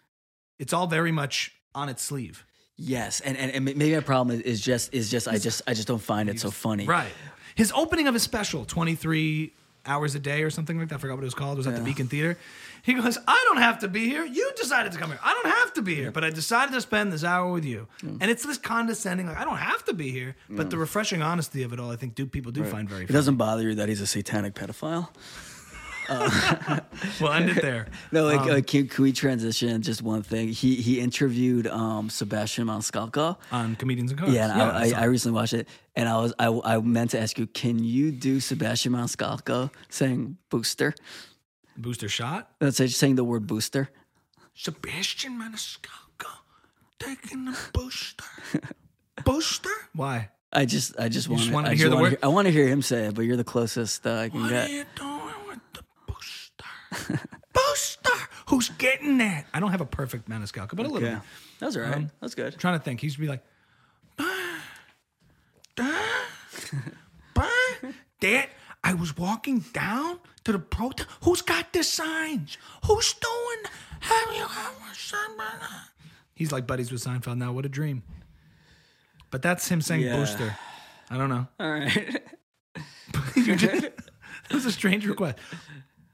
It's 0.58 0.72
all 0.72 0.86
very 0.86 1.10
much 1.12 1.52
on 1.74 1.88
its 1.88 2.02
sleeve. 2.02 2.44
Yes, 2.76 3.20
and, 3.20 3.36
and 3.36 3.52
and 3.52 3.64
maybe 3.64 3.94
my 3.94 4.00
problem 4.00 4.40
is 4.40 4.60
just 4.60 4.92
is 4.92 5.10
just 5.10 5.28
I 5.28 5.38
just 5.38 5.62
I 5.66 5.74
just 5.74 5.86
don't 5.86 6.02
find 6.02 6.28
it 6.28 6.40
so 6.40 6.50
funny. 6.50 6.86
Right. 6.86 7.10
His 7.54 7.70
opening 7.72 8.08
of 8.08 8.14
his 8.14 8.24
special, 8.24 8.64
23 8.64 9.52
hours 9.86 10.14
a 10.16 10.18
day 10.18 10.42
or 10.42 10.50
something 10.50 10.76
like 10.78 10.88
that. 10.88 10.96
I 10.96 10.98
forgot 10.98 11.14
what 11.14 11.22
it 11.22 11.26
was 11.26 11.34
called. 11.34 11.56
It 11.56 11.58
was 11.58 11.66
at 11.68 11.76
the 11.76 11.82
Beacon 11.82 12.08
Theater. 12.08 12.36
He 12.82 12.94
goes, 12.94 13.16
I 13.28 13.44
don't 13.48 13.58
have 13.62 13.78
to 13.80 13.88
be 13.88 14.08
here. 14.08 14.24
You 14.24 14.50
decided 14.56 14.92
to 14.92 14.98
come 14.98 15.10
here. 15.10 15.20
I 15.22 15.32
don't 15.34 15.52
have 15.52 15.72
to 15.74 15.82
be 15.82 15.94
here, 15.94 16.10
but 16.10 16.24
I 16.24 16.30
decided 16.30 16.72
to 16.72 16.80
spend 16.80 17.12
this 17.12 17.22
hour 17.22 17.50
with 17.52 17.64
you. 17.64 17.86
And 18.02 18.22
it's 18.24 18.44
this 18.44 18.58
condescending, 18.58 19.26
like, 19.26 19.36
I 19.38 19.44
don't 19.44 19.56
have 19.58 19.84
to 19.84 19.94
be 19.94 20.10
here. 20.10 20.34
But 20.50 20.70
the 20.70 20.78
refreshing 20.78 21.22
honesty 21.22 21.62
of 21.62 21.72
it 21.72 21.78
all, 21.80 21.90
I 21.92 21.96
think 21.96 22.14
do 22.14 22.26
people 22.26 22.50
do 22.50 22.64
find 22.64 22.88
very 22.88 23.04
It 23.04 23.06
funny. 23.06 23.16
doesn't 23.16 23.36
bother 23.36 23.62
you 23.62 23.74
that 23.76 23.88
he's 23.88 24.00
a 24.00 24.06
satanic 24.06 24.54
pedophile. 24.54 25.08
We'll 27.20 27.32
end 27.32 27.50
it 27.50 27.62
there. 27.62 27.86
No, 28.12 28.24
like, 28.24 28.40
Um, 28.40 28.50
uh, 28.50 28.60
can, 28.66 28.88
can 28.88 29.04
we 29.04 29.12
transition 29.12 29.80
just 29.82 30.02
one 30.02 30.22
thing? 30.22 30.48
He 30.48 30.76
he 30.76 31.00
interviewed 31.00 31.66
um, 31.66 32.10
Sebastian 32.10 32.66
Maniscalco. 32.66 33.36
on 33.52 33.76
Comedians 33.76 34.10
and 34.10 34.20
Cars. 34.20 34.32
Yeah, 34.32 34.52
and 34.52 34.62
I, 34.62 34.98
I, 34.98 35.02
I 35.02 35.04
recently 35.04 35.34
watched 35.36 35.54
it, 35.54 35.68
and 35.96 36.08
I 36.08 36.16
was 36.18 36.32
I, 36.38 36.48
I 36.64 36.78
meant 36.80 37.10
to 37.12 37.20
ask 37.20 37.38
you, 37.38 37.46
can 37.46 37.82
you 37.84 38.10
do 38.12 38.40
Sebastian 38.40 38.92
Maniscalco 38.92 39.70
saying 39.88 40.36
booster? 40.50 40.94
Booster 41.76 42.08
Shot. 42.08 42.50
Say 42.70 42.86
saying 42.88 43.16
the 43.16 43.24
word 43.24 43.46
booster. 43.46 43.90
Sebastian 44.54 45.38
Maniscalco 45.40 46.30
taking 46.98 47.44
the 47.46 47.58
booster. 47.72 48.24
booster? 49.24 49.70
Why? 49.94 50.30
I 50.52 50.64
just 50.66 50.98
I 51.00 51.08
just 51.08 51.28
want 51.28 51.66
to 51.66 51.74
hear 51.74 51.88
the 51.88 51.96
word? 51.96 52.18
I 52.22 52.28
want 52.28 52.46
to 52.46 52.52
hear 52.52 52.68
him 52.68 52.80
say 52.82 53.06
it, 53.06 53.14
but 53.14 53.22
you're 53.22 53.36
the 53.36 53.42
closest 53.44 54.06
uh, 54.06 54.14
I 54.14 54.28
can 54.28 54.42
What 54.42 54.50
get. 54.50 54.68
are 54.68 54.72
you 54.72 54.84
doing 54.94 55.34
with 55.48 55.58
the 55.72 55.82
booster? 57.52 58.10
Who's 58.48 58.68
getting 58.70 59.18
that? 59.18 59.46
I 59.54 59.60
don't 59.60 59.70
have 59.70 59.80
a 59.80 59.86
perfect 59.86 60.28
Maniscalco, 60.28 60.76
but 60.76 60.86
a 60.86 60.88
little 60.88 61.00
bit. 61.00 61.18
that 61.60 61.66
was 61.66 61.76
all 61.76 61.82
right. 61.82 61.94
Um, 61.96 62.10
That's 62.20 62.34
good. 62.34 62.52
I'm 62.54 62.58
trying 62.58 62.78
to 62.78 62.84
think. 62.84 63.00
He 63.00 63.06
used 63.06 63.16
to 63.16 63.20
be 63.22 63.28
like, 63.28 63.42
"Bah, 64.16 64.24
bah, 65.76 65.92
bah, 67.34 67.88
Dad, 68.20 68.48
I 68.82 68.94
was 68.94 69.16
walking 69.16 69.60
down 69.72 70.18
to 70.44 70.52
the 70.52 70.58
protest. 70.58 71.08
Who's 71.22 71.42
got 71.42 71.72
the 71.72 71.82
signs? 71.82 72.58
Who's 72.86 73.14
doing? 73.14 73.72
Have 74.00 74.34
you 74.36 74.42
ever 74.44 74.94
seen 74.94 75.36
that?" 75.38 75.88
He's 76.34 76.50
like 76.52 76.66
buddies 76.66 76.90
with 76.90 77.02
Seinfeld 77.02 77.38
now. 77.38 77.52
What 77.52 77.64
a 77.64 77.68
dream. 77.68 78.02
But 79.30 79.42
that's 79.42 79.68
him 79.68 79.80
saying 79.80 80.02
Yeah. 80.02 80.16
booster. 80.16 80.56
I 81.10 81.16
don't 81.18 81.28
know. 81.28 81.46
All 81.60 81.70
right. 81.70 82.22
You 83.36 83.56
just- 83.56 83.82
that 84.48 84.52
was 84.52 84.64
a 84.64 84.72
strange 84.72 85.06
request. 85.06 85.38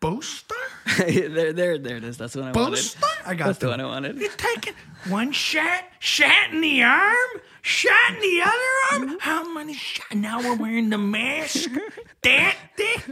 Booster? 0.01 0.55
There, 0.97 1.53
there, 1.53 1.79
there 1.79 1.97
it 1.97 2.05
is. 2.05 2.17
That's 2.19 2.35
what 2.35 2.45
I 2.45 2.53
wanted. 2.53 2.71
Booster? 2.71 3.07
I 3.27 3.35
got 3.35 3.47
That's 3.47 3.59
the 3.59 3.69
one 3.69 3.81
I 3.81 3.85
wanted. 3.85 4.19
You're 4.19 4.31
taking 4.33 4.75
one 5.09 5.33
shot, 5.33 5.85
shot 5.99 6.51
in 6.53 6.61
the 6.61 6.83
arm, 6.83 7.17
shot 7.63 8.15
in 8.15 8.21
the 8.21 8.43
other 8.43 8.53
arm. 8.93 9.09
Mm-hmm. 9.09 9.17
How 9.21 9.53
many 9.53 9.75
shots? 9.75 10.15
Now 10.15 10.41
we're 10.41 10.57
wearing 10.57 10.91
the 10.91 10.99
mask. 10.99 11.71
that, 12.23 12.57
that. 12.77 13.03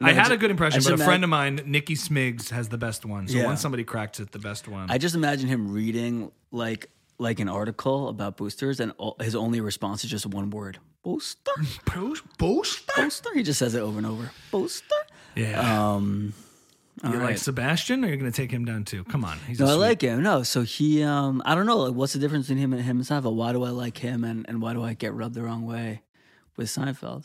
I 0.00 0.12
had 0.12 0.30
a 0.30 0.36
good 0.36 0.50
impression, 0.50 0.82
but 0.84 0.92
a 0.92 0.98
friend 0.98 1.24
of 1.24 1.30
mine, 1.30 1.60
Nikki 1.66 1.94
Smiggs, 1.94 2.50
has 2.50 2.68
the 2.68 2.78
best 2.78 3.04
one. 3.04 3.26
So 3.28 3.38
Yeah. 3.38 3.46
once 3.46 3.60
somebody 3.60 3.84
cracks 3.84 4.20
it, 4.20 4.30
the 4.32 4.38
best 4.38 4.68
one. 4.68 4.90
I 4.90 4.98
just 4.98 5.14
imagine 5.14 5.48
him 5.48 5.72
reading 5.72 6.30
like 6.50 6.90
like 7.20 7.40
an 7.40 7.48
article 7.48 8.08
about 8.08 8.36
boosters, 8.36 8.78
and 8.78 8.92
all, 8.96 9.16
his 9.20 9.34
only 9.34 9.60
response 9.60 10.04
is 10.04 10.10
just 10.10 10.24
one 10.24 10.50
word: 10.50 10.78
booster. 11.02 11.50
Boost- 11.94 12.22
Booster? 12.38 12.92
Booster. 12.96 13.34
He 13.34 13.42
just 13.42 13.58
says 13.58 13.74
it 13.74 13.80
over 13.80 13.98
and 13.98 14.06
over. 14.06 14.30
Booster. 14.52 14.94
Yeah. 15.38 15.86
Um, 15.94 16.34
you 17.04 17.10
like 17.10 17.20
right. 17.20 17.38
Sebastian, 17.38 18.04
or 18.04 18.08
you're 18.08 18.16
going 18.16 18.30
to 18.30 18.36
take 18.36 18.50
him 18.50 18.64
down 18.64 18.84
too? 18.84 19.04
Come 19.04 19.24
on, 19.24 19.38
he's 19.46 19.60
No, 19.60 19.66
I 19.66 19.68
sweet- 19.70 19.78
like 19.78 20.00
him. 20.02 20.22
No, 20.22 20.42
so 20.42 20.62
he, 20.62 21.02
um, 21.04 21.40
I 21.44 21.54
don't 21.54 21.66
know, 21.66 21.76
like, 21.78 21.94
what's 21.94 22.12
the 22.12 22.18
difference 22.18 22.46
between 22.48 22.62
him 22.64 22.72
and 22.72 22.82
him 22.82 22.96
and 22.96 23.06
Seinfeld? 23.06 23.34
Why 23.36 23.52
do 23.52 23.62
I 23.62 23.70
like 23.70 23.98
him, 23.98 24.24
and 24.24 24.44
and 24.48 24.60
why 24.60 24.72
do 24.72 24.82
I 24.82 24.94
get 24.94 25.14
rubbed 25.14 25.34
the 25.36 25.42
wrong 25.42 25.64
way 25.64 26.02
with 26.56 26.66
Seinfeld? 26.68 27.24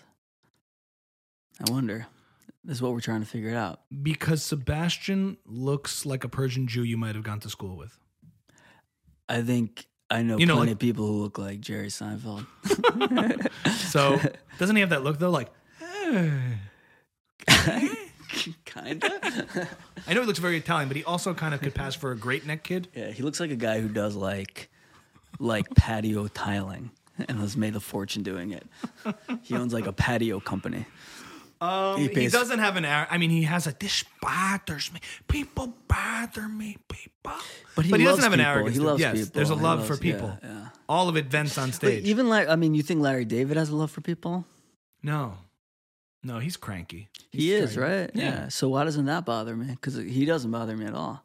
I 1.67 1.71
wonder. 1.71 2.05
This 2.63 2.77
is 2.77 2.81
what 2.81 2.93
we're 2.93 3.01
trying 3.01 3.21
to 3.21 3.27
figure 3.27 3.55
out. 3.55 3.81
because 4.03 4.41
Sebastian 4.43 5.37
looks 5.45 6.05
like 6.05 6.23
a 6.23 6.29
Persian 6.29 6.67
Jew 6.67 6.83
you 6.83 6.95
might 6.97 7.15
have 7.15 7.23
gone 7.23 7.39
to 7.41 7.49
school 7.49 7.75
with. 7.75 7.97
I 9.27 9.41
think 9.41 9.87
I 10.09 10.21
know 10.21 10.37
You 10.37 10.45
know, 10.45 10.55
plenty 10.55 10.69
like- 10.71 10.75
of 10.75 10.79
people 10.79 11.07
who 11.07 11.13
look 11.23 11.37
like 11.39 11.59
Jerry 11.61 11.87
Seinfeld. 11.87 12.45
So 13.89 14.19
doesn't 14.59 14.75
he 14.75 14.79
have 14.81 14.89
that 14.91 15.03
look 15.03 15.19
though? 15.19 15.29
Like, 15.31 15.49
Kinda. 18.65 19.67
I 20.07 20.13
know 20.13 20.21
he 20.21 20.27
looks 20.27 20.39
very 20.39 20.57
Italian, 20.57 20.87
but 20.87 20.97
he 20.97 21.03
also 21.03 21.33
kind 21.33 21.53
of 21.53 21.61
could 21.61 21.75
pass 21.75 21.93
for 21.95 22.11
a 22.11 22.17
great 22.17 22.45
neck 22.45 22.63
kid. 22.63 22.87
yeah, 22.95 23.11
he 23.11 23.21
looks 23.23 23.39
like 23.39 23.51
a 23.51 23.55
guy 23.55 23.79
who 23.79 23.87
does 23.87 24.15
like 24.15 24.69
like 25.39 25.69
patio 25.75 26.27
tiling 26.27 26.91
and 27.27 27.39
has 27.39 27.55
made 27.55 27.75
a 27.75 27.79
fortune 27.79 28.23
doing 28.23 28.51
it. 28.51 28.65
He 29.43 29.55
owns 29.55 29.73
like 29.73 29.85
a 29.85 29.93
patio 29.93 30.39
company. 30.39 30.85
Um, 31.61 31.97
He 31.97 32.07
he, 32.07 32.27
doesn't 32.27 32.59
have 32.59 32.75
an. 32.75 32.85
ar- 32.85 33.07
I 33.09 33.17
mean, 33.17 33.29
he 33.29 33.43
has 33.43 33.67
a 33.67 33.75
this 33.79 34.03
bothers 34.21 34.91
me. 34.91 34.99
People 35.27 35.73
bother 35.87 36.47
me. 36.49 36.77
People. 36.89 37.33
But 37.75 37.85
he 37.85 37.91
doesn't 37.91 38.05
loves 38.05 38.23
have 38.23 38.33
an 38.33 38.39
people. 38.39 38.51
arrogance. 38.51 38.75
He 38.75 38.81
loves 38.81 38.99
yes, 38.99 39.13
people. 39.17 39.31
there's 39.33 39.49
a 39.49 39.55
love 39.55 39.79
loves- 39.79 39.87
for 39.87 39.97
people. 39.97 40.37
yeah, 40.43 40.49
yeah. 40.49 40.67
All 40.89 41.07
of 41.07 41.15
it 41.17 41.27
vents 41.27 41.57
on 41.57 41.69
But 41.69 41.75
stage. 41.75 42.03
even 42.05 42.27
like, 42.29 42.49
I 42.49 42.55
mean, 42.57 42.73
you 42.75 42.83
think 42.83 42.99
Larry 43.01 43.25
David 43.25 43.55
has 43.57 43.69
a 43.69 43.75
love 43.75 43.91
for 43.91 44.01
people? 44.01 44.45
no, 45.03 45.37
no, 46.23 46.39
he's 46.39 46.55
cranky. 46.57 47.09
He 47.31 47.53
is, 47.53 47.77
right? 47.77 48.09
Yeah. 48.13 48.47
So 48.47 48.69
why 48.69 48.83
doesn't 48.85 49.05
that 49.05 49.25
bother 49.25 49.55
me? 49.55 49.67
Because 49.71 49.95
he 49.95 50.25
doesn't 50.25 50.49
bother 50.51 50.75
me 50.77 50.85
at 50.85 50.93
all. 50.93 51.23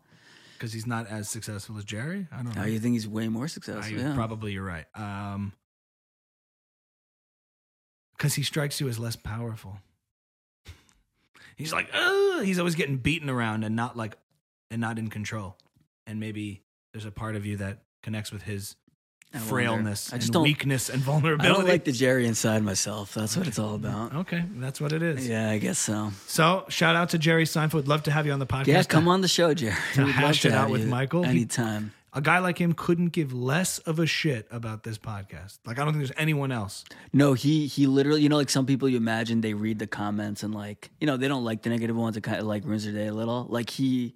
because 0.54 0.72
he's 0.72 0.86
not 0.86 1.06
as 1.06 1.28
successful 1.28 1.78
as 1.78 1.84
Jerry. 1.84 2.26
I 2.32 2.36
don't 2.42 2.54
know. 2.54 2.62
Now 2.62 2.66
you 2.66 2.80
think 2.80 2.94
he's 2.94 3.06
way 3.08 3.28
more 3.28 3.44
I- 3.44 3.48
successful? 3.48 3.96
yeah. 3.96 4.14
Probably 4.14 4.52
you're 4.52 4.64
right. 4.64 4.86
Um, 4.94 5.52
because 8.16 8.34
he 8.34 8.42
strikes 8.42 8.80
you 8.80 8.88
as 8.88 8.98
less 8.98 9.14
powerful. 9.16 9.78
He's 11.56 11.72
like, 11.72 11.88
Ugh! 11.94 12.44
he's 12.44 12.58
always 12.58 12.74
getting 12.74 12.96
beaten 12.98 13.28
around 13.30 13.62
and 13.64 13.74
not 13.76 13.96
like, 13.96 14.16
and 14.70 14.80
not 14.80 14.98
in 14.98 15.08
control. 15.08 15.56
And 16.06 16.18
maybe 16.20 16.62
there's 16.92 17.04
a 17.04 17.10
part 17.12 17.36
of 17.36 17.44
you 17.46 17.56
that 17.58 17.82
connects 18.02 18.30
with 18.32 18.42
his 18.42 18.74
I 19.34 19.38
frailness 19.38 20.12
I 20.12 20.16
just 20.16 20.28
and 20.28 20.34
don't. 20.34 20.42
weakness 20.44 20.88
and 20.88 21.02
vulnerability. 21.02 21.48
I 21.48 21.52
don't 21.54 21.68
like 21.68 21.84
the 21.84 21.92
Jerry 21.92 22.26
inside 22.26 22.62
myself. 22.62 23.14
That's 23.14 23.36
what 23.36 23.46
it's 23.46 23.58
all 23.58 23.74
about. 23.74 24.14
okay, 24.14 24.42
that's 24.56 24.80
what 24.80 24.92
it 24.92 25.02
is. 25.02 25.28
Yeah, 25.28 25.50
I 25.50 25.58
guess 25.58 25.78
so. 25.78 26.12
So 26.26 26.64
shout 26.68 26.96
out 26.96 27.10
to 27.10 27.18
Jerry 27.18 27.44
Seinfeld. 27.44 27.86
Love 27.88 28.04
to 28.04 28.10
have 28.10 28.24
you 28.26 28.32
on 28.32 28.38
the 28.38 28.46
podcast. 28.46 28.66
Yeah, 28.68 28.82
come 28.84 29.06
on 29.08 29.20
the 29.20 29.28
show, 29.28 29.52
Jerry. 29.54 29.74
to 29.94 30.04
We'd 30.04 30.12
hash 30.14 30.42
to 30.42 30.48
it 30.48 30.54
out 30.54 30.70
with 30.70 30.86
Michael. 30.86 31.24
He- 31.24 31.30
anytime. 31.30 31.92
A 32.14 32.22
guy 32.22 32.38
like 32.38 32.58
him 32.58 32.72
couldn't 32.72 33.08
give 33.10 33.34
less 33.34 33.78
of 33.80 33.98
a 33.98 34.06
shit 34.06 34.48
about 34.50 34.82
this 34.82 34.96
podcast. 34.96 35.58
Like 35.66 35.78
I 35.78 35.84
don't 35.84 35.92
think 35.92 35.98
there's 36.06 36.18
anyone 36.18 36.50
else. 36.50 36.86
No, 37.12 37.34
he 37.34 37.66
he 37.66 37.86
literally, 37.86 38.22
you 38.22 38.30
know, 38.30 38.36
like 38.38 38.48
some 38.48 38.64
people 38.64 38.88
you 38.88 38.96
imagine 38.96 39.42
they 39.42 39.52
read 39.52 39.78
the 39.78 39.86
comments 39.86 40.42
and 40.42 40.54
like, 40.54 40.90
you 41.00 41.06
know, 41.06 41.18
they 41.18 41.28
don't 41.28 41.44
like 41.44 41.62
the 41.62 41.68
negative 41.68 41.94
ones. 41.94 42.16
It 42.16 42.22
kind 42.22 42.40
of 42.40 42.46
like 42.46 42.64
ruins 42.64 42.84
their 42.84 42.94
day 42.94 43.08
a 43.08 43.12
little. 43.14 43.46
Like 43.50 43.68
he, 43.68 44.14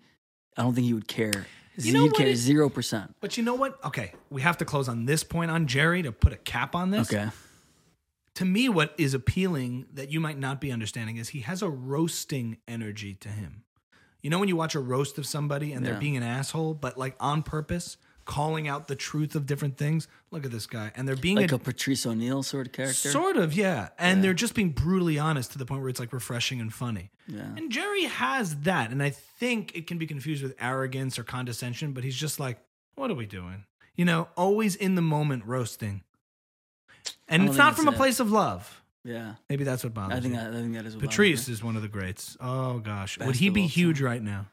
I 0.56 0.62
don't 0.62 0.74
think 0.74 0.86
he 0.86 0.94
would 0.94 1.06
care. 1.06 1.46
You 1.76 1.92
know 1.92 2.02
He'd 2.04 2.12
what 2.12 2.36
zero 2.36 2.68
percent. 2.68 3.14
But 3.20 3.36
you 3.36 3.44
know 3.44 3.54
what? 3.54 3.82
Okay, 3.84 4.12
we 4.30 4.42
have 4.42 4.58
to 4.58 4.64
close 4.64 4.88
on 4.88 5.06
this 5.06 5.24
point 5.24 5.50
on 5.50 5.66
Jerry 5.66 6.02
to 6.02 6.12
put 6.12 6.32
a 6.32 6.36
cap 6.36 6.74
on 6.74 6.90
this. 6.90 7.12
Okay. 7.12 7.30
To 8.36 8.44
me, 8.44 8.68
what 8.68 8.94
is 8.96 9.14
appealing 9.14 9.86
that 9.92 10.10
you 10.10 10.18
might 10.18 10.38
not 10.38 10.60
be 10.60 10.72
understanding 10.72 11.16
is 11.16 11.30
he 11.30 11.40
has 11.40 11.60
a 11.62 11.68
roasting 11.68 12.58
energy 12.66 13.14
to 13.16 13.28
him. 13.28 13.64
You 14.22 14.30
know 14.30 14.38
when 14.38 14.48
you 14.48 14.56
watch 14.56 14.74
a 14.74 14.80
roast 14.80 15.18
of 15.18 15.26
somebody 15.26 15.72
and 15.72 15.84
they're 15.84 15.98
being 15.98 16.16
an 16.16 16.22
asshole, 16.22 16.74
but 16.74 16.96
like 16.96 17.16
on 17.18 17.42
purpose, 17.42 17.96
calling 18.24 18.68
out 18.68 18.88
the 18.88 18.96
truth 18.96 19.34
of 19.34 19.46
different 19.46 19.76
things. 19.76 20.08
Look 20.30 20.44
at 20.44 20.50
this 20.50 20.66
guy, 20.66 20.92
and 20.96 21.06
they're 21.06 21.16
being 21.16 21.36
Like 21.36 21.52
a, 21.52 21.56
a 21.56 21.58
Patrice 21.58 22.06
O'Neal 22.06 22.42
sort 22.42 22.66
of 22.68 22.72
character. 22.72 23.10
sort 23.10 23.36
of 23.36 23.54
yeah, 23.54 23.88
and 23.98 24.22
they're 24.22 24.34
just 24.34 24.54
being 24.54 24.70
brutally 24.70 25.18
honest 25.18 25.52
to 25.52 25.58
the 25.58 25.66
point 25.66 25.80
where 25.80 25.90
it's 25.90 26.00
like 26.00 26.12
refreshing 26.12 26.60
and 26.60 26.72
funny. 26.72 27.10
Yeah. 27.28 27.42
And 27.56 27.70
Jerry 27.70 28.04
has 28.04 28.56
that, 28.60 28.90
and 28.90 29.02
I 29.02 29.10
think 29.10 29.76
it 29.76 29.86
can 29.86 29.98
be 29.98 30.06
confused 30.06 30.42
with 30.42 30.54
arrogance 30.60 31.18
or 31.18 31.24
condescension, 31.24 31.92
but 31.92 32.04
he's 32.04 32.16
just 32.16 32.38
like, 32.40 32.58
"What 32.94 33.10
are 33.10 33.14
we 33.14 33.26
doing?" 33.26 33.64
You 33.96 34.04
know, 34.04 34.28
always 34.36 34.74
in 34.76 34.94
the 34.94 35.02
moment 35.02 35.44
roasting, 35.44 36.02
and 37.28 37.48
it's 37.48 37.56
not 37.56 37.76
from 37.76 37.88
a 37.88 37.92
it. 37.92 37.96
place 37.96 38.20
of 38.20 38.30
love. 38.30 38.82
Yeah. 39.04 39.34
Maybe 39.48 39.64
that's 39.64 39.82
what 39.82 39.94
bothers 39.94 40.16
I 40.16 40.20
think 40.20 40.34
you. 40.34 40.40
that, 40.40 40.50
I 40.50 40.54
think 40.54 40.74
that 40.74 40.86
is 40.86 40.94
what 40.94 41.02
Patrice 41.04 41.48
me. 41.48 41.54
is 41.54 41.62
one 41.62 41.74
of 41.76 41.82
the 41.82 41.88
greats. 41.88 42.36
Oh 42.40 42.78
gosh, 42.78 43.18
would 43.18 43.36
he 43.36 43.48
be 43.48 43.66
huge 43.66 44.00
right 44.00 44.22
now? 44.22 44.46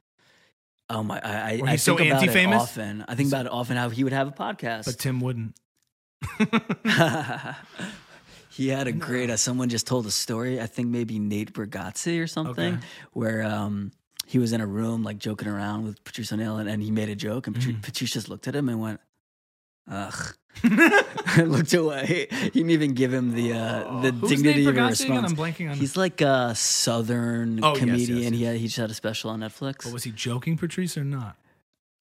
Oh 0.89 1.03
my! 1.03 1.19
I, 1.23 1.31
I, 1.31 1.61
I 1.65 1.71
he's 1.71 1.83
so 1.83 1.95
think 1.95 2.11
about 2.11 2.23
it 2.23 2.47
often. 2.53 3.05
I 3.07 3.15
think 3.15 3.29
about 3.29 3.45
it 3.45 3.51
often 3.51 3.77
how 3.77 3.89
he 3.89 4.03
would 4.03 4.13
have 4.13 4.27
a 4.27 4.31
podcast. 4.31 4.85
But 4.85 4.97
Tim 4.97 5.19
wouldn't. 5.21 5.55
he 8.49 8.69
had 8.69 8.87
a 8.87 8.91
great. 8.91 9.29
Uh, 9.29 9.37
someone 9.37 9.69
just 9.69 9.87
told 9.87 10.05
a 10.05 10.11
story. 10.11 10.59
I 10.59 10.65
think 10.65 10.87
maybe 10.89 11.19
Nate 11.19 11.53
Bargatze 11.53 12.21
or 12.21 12.27
something, 12.27 12.73
Okay. 12.75 12.83
where 13.13 13.43
um, 13.43 13.91
he 14.25 14.39
was 14.39 14.51
in 14.53 14.61
a 14.61 14.67
room 14.67 15.03
like 15.03 15.17
joking 15.19 15.47
around 15.47 15.85
with 15.85 16.03
Patrice 16.03 16.31
O'Neal, 16.33 16.57
and, 16.57 16.67
and 16.69 16.81
he 16.81 16.91
made 16.91 17.09
a 17.09 17.15
joke, 17.15 17.47
and 17.47 17.55
Mm. 17.55 17.81
Patrice 17.81 18.11
just 18.11 18.29
looked 18.29 18.47
at 18.47 18.55
him 18.55 18.67
and 18.69 18.79
went, 18.81 18.99
"Ugh," 19.89 20.35
looked 21.37 21.73
away. 21.73 22.27
He 22.29 22.49
didn't 22.49 22.71
even 22.71 22.93
give 22.93 23.13
him 23.13 23.33
the 23.33 23.53
uh, 23.53 24.01
the 24.01 24.11
Who's 24.11 24.29
dignity 24.29 24.65
Nate 24.65 24.67
of 24.67 24.75
a 24.77 24.79
Bargatze 24.79 25.05
again? 25.05 25.23
response. 25.23 25.31
I'm 25.31 25.37
blanking 25.37 25.71
on. 25.71 25.77
He's 25.77 25.95
like 25.97 26.21
a 26.21 26.53
southern 26.55 27.59
Oh, 27.63 27.75
yes, 27.75 27.85
yes, 27.85 28.07
comedian. 28.07 28.33
He 28.33 28.43
had, 28.43 28.55
he 28.57 28.65
just 28.65 28.77
had 28.77 28.89
a 28.89 28.93
special 28.93 29.29
on 29.31 29.39
Netflix. 29.41 29.83
but 29.83 29.93
was 29.93 30.03
he 30.03 30.11
joking, 30.11 30.57
Patrice, 30.57 30.97
or 30.97 31.03
not? 31.03 31.35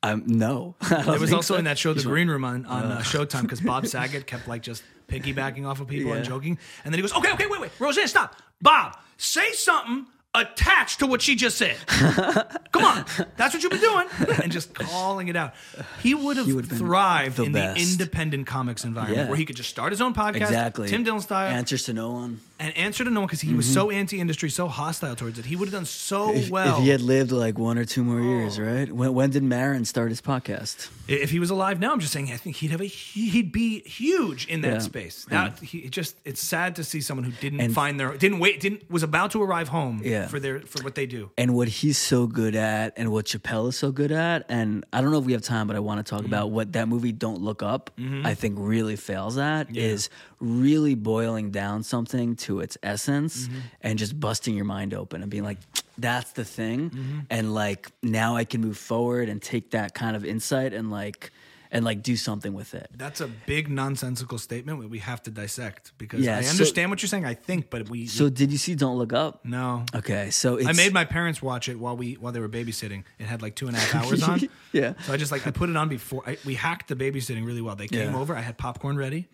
Um, 0.02 0.22
no, 0.26 0.76
It 0.90 1.18
was 1.20 1.32
also 1.32 1.54
so. 1.54 1.59
in 1.59 1.64
that 1.64 1.76
show, 1.76 1.92
The 1.92 2.04
Green 2.04 2.28
Room, 2.28 2.44
on, 2.44 2.64
on 2.66 2.84
uh, 2.84 2.98
Showtime, 3.00 3.42
because 3.42 3.61
Bob 3.61 3.84
Saget 3.88 4.26
kept 4.28 4.46
like 4.46 4.62
just 4.62 4.84
piggybacking 5.09 5.66
off 5.66 5.80
of 5.80 5.88
people 5.88 6.12
and 6.12 6.20
Yeah. 6.24 6.28
joking. 6.28 6.59
And 6.84 6.94
then 6.94 6.98
he 6.98 7.02
goes, 7.02 7.12
okay, 7.14 7.32
okay, 7.32 7.46
wait, 7.48 7.61
wait, 7.61 7.72
Roseanne, 7.80 8.06
stop. 8.06 8.36
Bob, 8.62 8.96
say 9.16 9.50
something 9.52 10.06
attached 10.35 11.01
to 11.01 11.07
what 11.07 11.22
she 11.22 11.35
just 11.35 11.57
said. 11.59 11.76
Come 11.89 12.85
on, 12.85 13.05
that's 13.37 13.55
what 13.55 13.62
you've 13.62 13.72
been 13.72 13.81
doing. 13.81 14.07
And 14.43 14.53
just 14.53 14.72
calling 14.74 15.29
it 15.29 15.37
out. 15.37 15.55
He 16.03 16.14
would 16.14 16.37
have 16.37 16.47
thrived 16.68 17.37
the 17.37 17.45
in 17.45 17.53
best. 17.53 17.76
the 17.76 17.83
independent 17.93 18.47
comics 18.47 18.85
environment 18.85 19.18
Yeah. 19.22 19.29
where 19.29 19.37
he 19.37 19.45
could 19.45 19.57
just 19.57 19.70
start 19.70 19.91
his 19.93 20.01
own 20.01 20.14
podcast, 20.14 20.37
exactly 20.37 20.89
Tim 20.89 21.03
Dillon 21.05 21.20
style, 21.20 21.51
Answers 21.51 21.85
to 21.85 21.93
no 21.93 22.12
one. 22.12 22.41
And 22.61 22.76
answer 22.76 23.04
to 23.04 23.11
no 23.11 23.20
one 23.20 23.26
because 23.28 23.40
he 23.40 23.54
was 23.54 23.72
so 23.72 23.90
anti-industry, 23.90 24.50
so 24.50 24.66
hostile 24.66 25.14
towards 25.14 25.38
it. 25.38 25.44
He 25.44 25.54
would 25.54 25.68
have 25.68 25.72
done 25.72 25.84
so 25.84 26.34
If, 26.34 26.50
well 26.50 26.78
if 26.78 26.82
he 26.82 26.88
had 26.88 27.00
lived 27.00 27.30
like 27.30 27.56
one 27.56 27.78
or 27.78 27.84
two 27.84 28.02
more 28.02 28.20
years, 28.20 28.59
right? 28.59 28.90
When, 28.90 29.14
when 29.14 29.30
did 29.30 29.44
Maron 29.44 29.84
start 29.84 30.09
his 30.11 30.20
podcast? 30.20 30.88
If 31.06 31.30
he 31.30 31.38
was 31.38 31.50
alive 31.50 31.78
now, 31.78 31.92
I'm 31.92 32.00
just 32.00 32.12
saying 32.12 32.32
I 32.32 32.36
think 32.36 32.56
he'd 32.56 32.72
have 32.72 32.80
a 32.80 32.86
he'd 32.86 33.52
be 33.52 33.80
huge 33.82 34.46
in 34.48 34.62
that 34.62 34.72
Yeah. 34.72 34.78
space. 34.80 35.24
That 35.30 35.61
he 35.61 35.78
it 35.78 35.90
just 35.92 36.16
it's 36.24 36.42
sad 36.42 36.74
to 36.76 36.84
see 36.84 37.00
someone 37.00 37.24
who 37.24 37.32
didn't 37.40 37.61
And- 37.61 37.72
find 37.72 37.98
their 38.00 38.16
didn't 38.16 38.40
wait 38.40 38.59
didn't 38.61 38.90
was 38.90 39.04
about 39.04 39.30
to 39.32 39.42
arrive 39.42 39.68
home 39.68 40.00
Yeah. 40.04 40.26
for 40.26 40.40
their 40.40 40.59
for 40.62 40.82
what 40.82 40.96
they 40.96 41.06
do. 41.06 41.30
And 41.38 41.54
what 41.54 41.68
he's 41.68 41.96
so 41.96 42.26
good 42.26 42.56
at, 42.56 42.92
and 42.96 43.12
what 43.12 43.26
Chappelle 43.26 43.68
is 43.68 43.76
so 43.78 43.92
good 43.92 44.11
at, 44.11 44.44
and 44.48 44.84
I 44.92 45.00
don't 45.00 45.12
know 45.12 45.18
if 45.20 45.24
we 45.26 45.32
have 45.32 45.42
time, 45.42 45.68
but 45.68 45.76
I 45.76 45.80
want 45.80 46.04
to 46.04 46.09
talk 46.11 46.18
Mm-hmm. 46.24 46.26
about 46.34 46.50
what 46.50 46.72
that 46.72 46.88
movie 46.88 47.12
"Don't 47.12 47.40
Look 47.40 47.62
Up" 47.62 47.90
I 48.24 48.34
think 48.34 48.56
really 48.59 48.96
fails 48.96 49.38
at 49.38 49.76
is 49.76 50.11
really 50.40 50.94
boiling 50.96 51.50
down 51.50 51.82
something 51.82 52.34
to 52.36 52.47
its 52.61 52.76
essence 52.82 53.46
Mm-hmm. 53.49 53.59
and 53.82 53.99
just 53.99 54.18
busting 54.18 54.55
your 54.57 54.64
mind 54.64 54.92
open 54.94 55.22
and 55.22 55.30
being 55.30 55.44
like, 55.44 55.59
"That's 55.99 56.32
the 56.32 56.44
thing," 56.44 56.90
Mm-hmm. 56.90 57.18
and 57.30 57.44
like 57.55 57.82
now 58.03 58.36
I 58.40 58.44
can 58.44 58.61
move 58.61 58.78
forward 58.78 59.28
and 59.28 59.38
take 59.42 59.70
that 59.72 59.92
kind 59.94 60.14
of 60.16 60.24
insight 60.24 60.72
and 60.72 60.90
like 60.90 61.30
and 61.70 61.84
like 61.84 62.02
do 62.02 62.16
something 62.16 62.54
with 62.54 62.74
it. 62.74 62.88
That's 62.96 63.20
a 63.20 63.28
big 63.46 63.68
nonsensical 63.70 64.38
statement 64.38 64.88
we 64.90 64.98
have 65.00 65.22
to 65.24 65.30
dissect 65.30 65.92
because 65.98 66.20
Yeah, 66.20 66.38
I 66.38 66.42
so- 66.42 66.50
understand 66.50 66.90
what 66.90 67.02
you're 67.02 67.08
saying. 67.08 67.24
I 67.26 67.34
think, 67.34 67.70
but 67.70 67.88
we 67.88 68.06
So 68.06 68.28
did 68.30 68.50
you 68.52 68.58
see 68.58 68.74
"Don't 68.74 68.96
Look 68.98 69.12
Up"? 69.12 69.44
no. 69.44 69.84
Okay, 69.94 70.30
so 70.30 70.56
it's, 70.56 70.68
I 70.68 70.72
made 70.72 70.92
my 70.92 71.04
parents 71.04 71.42
watch 71.42 71.68
it 71.68 71.78
while 71.78 71.96
we 71.96 72.14
while 72.14 72.32
they 72.32 72.40
were 72.40 72.48
babysitting. 72.48 73.04
It 73.18 73.26
had 73.26 73.42
like 73.42 73.54
two 73.54 73.66
and 73.68 73.76
a 73.76 73.80
half 73.80 74.06
hours 74.06 74.22
on. 74.22 74.40
Yeah. 74.70 74.92
So 75.06 75.14
I 75.14 75.16
just 75.16 75.32
like 75.32 75.46
I 75.46 75.50
put 75.50 75.70
it 75.70 75.76
on 75.76 75.88
before 75.88 76.22
I, 76.26 76.36
we 76.44 76.54
hacked 76.54 76.88
the 76.88 76.94
babysitting 76.96 77.46
really 77.46 77.62
well. 77.62 77.74
They 77.74 77.88
came 77.88 78.00
Yeah. 78.00 78.06
Mm-hmm. 78.08 78.16
over. 78.16 78.36
I 78.36 78.42
had 78.42 78.58
popcorn 78.58 78.98
ready. 78.98 79.26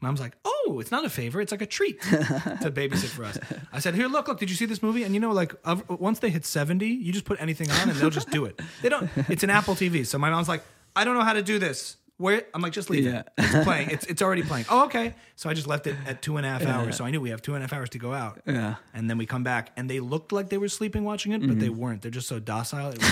Mom's 0.00 0.20
like, 0.20 0.36
"Oh, 0.44 0.78
it's 0.80 0.90
not 0.90 1.04
a 1.04 1.10
favor. 1.10 1.38
It's 1.42 1.52
like 1.52 1.60
a 1.60 1.66
treat 1.66 2.00
to 2.00 2.70
babysit 2.70 3.08
for 3.10 3.24
us." 3.24 3.38
I 3.72 3.78
said, 3.80 3.94
"Here, 3.94 4.06
look, 4.08 4.28
look. 4.28 4.38
Did 4.38 4.48
you 4.48 4.56
see 4.56 4.64
this 4.66 4.82
movie?" 4.82 5.02
And 5.04 5.12
you 5.14 5.20
know, 5.20 5.32
like 5.32 5.54
once 5.88 6.20
they 6.20 6.30
hit 6.30 6.46
seventy, 6.46 6.88
you 6.88 7.12
just 7.12 7.26
put 7.26 7.40
anything 7.40 7.70
on 7.70 7.90
and 7.90 7.98
they'll 7.98 8.08
just 8.10 8.30
do 8.30 8.46
it. 8.46 8.58
They 8.82 8.88
don't. 8.88 9.10
It's 9.28 9.42
an 9.42 9.50
Apple 9.50 9.74
TV. 9.74 10.06
So 10.06 10.16
my 10.18 10.30
mom's 10.30 10.48
like, 10.48 10.62
"I 10.96 11.04
don't 11.04 11.14
know 11.16 11.24
how 11.24 11.32
to 11.34 11.42
do 11.42 11.58
this." 11.58 11.96
Where 12.16 12.42
I'm 12.52 12.60
like, 12.60 12.74
just 12.74 12.90
leave 12.90 13.04
Yeah. 13.04 13.20
it. 13.20 13.28
It's 13.38 13.64
playing. 13.64 13.88
It's 13.88 14.04
it's 14.04 14.20
already 14.20 14.42
playing. 14.50 14.66
Oh, 14.68 14.84
okay. 14.84 15.14
So 15.36 15.48
I 15.48 15.54
just 15.54 15.66
left 15.66 15.86
it 15.86 15.96
at 16.06 16.20
two 16.20 16.36
and 16.36 16.44
a 16.44 16.50
half 16.50 16.66
hours. 16.66 16.96
So 16.98 17.04
I 17.06 17.10
knew 17.10 17.18
we 17.18 17.30
have 17.30 17.40
two 17.40 17.54
and 17.54 17.62
a 17.62 17.66
half 17.66 17.72
hours 17.72 17.88
to 17.90 17.98
go 17.98 18.12
out. 18.12 18.42
Yeah. 18.44 18.74
And 18.92 19.08
then 19.08 19.16
we 19.16 19.24
come 19.24 19.42
back, 19.42 19.70
and 19.74 19.88
they 19.88 20.00
looked 20.00 20.30
like 20.30 20.50
they 20.50 20.58
were 20.58 20.68
sleeping 20.68 21.02
watching 21.02 21.32
it, 21.32 21.40
but 21.40 21.58
they 21.58 21.68
Mm-hmm. 21.68 21.78
weren't. 21.80 22.02
They're 22.02 22.10
just 22.10 22.28
so 22.28 22.38
docile. 22.38 22.92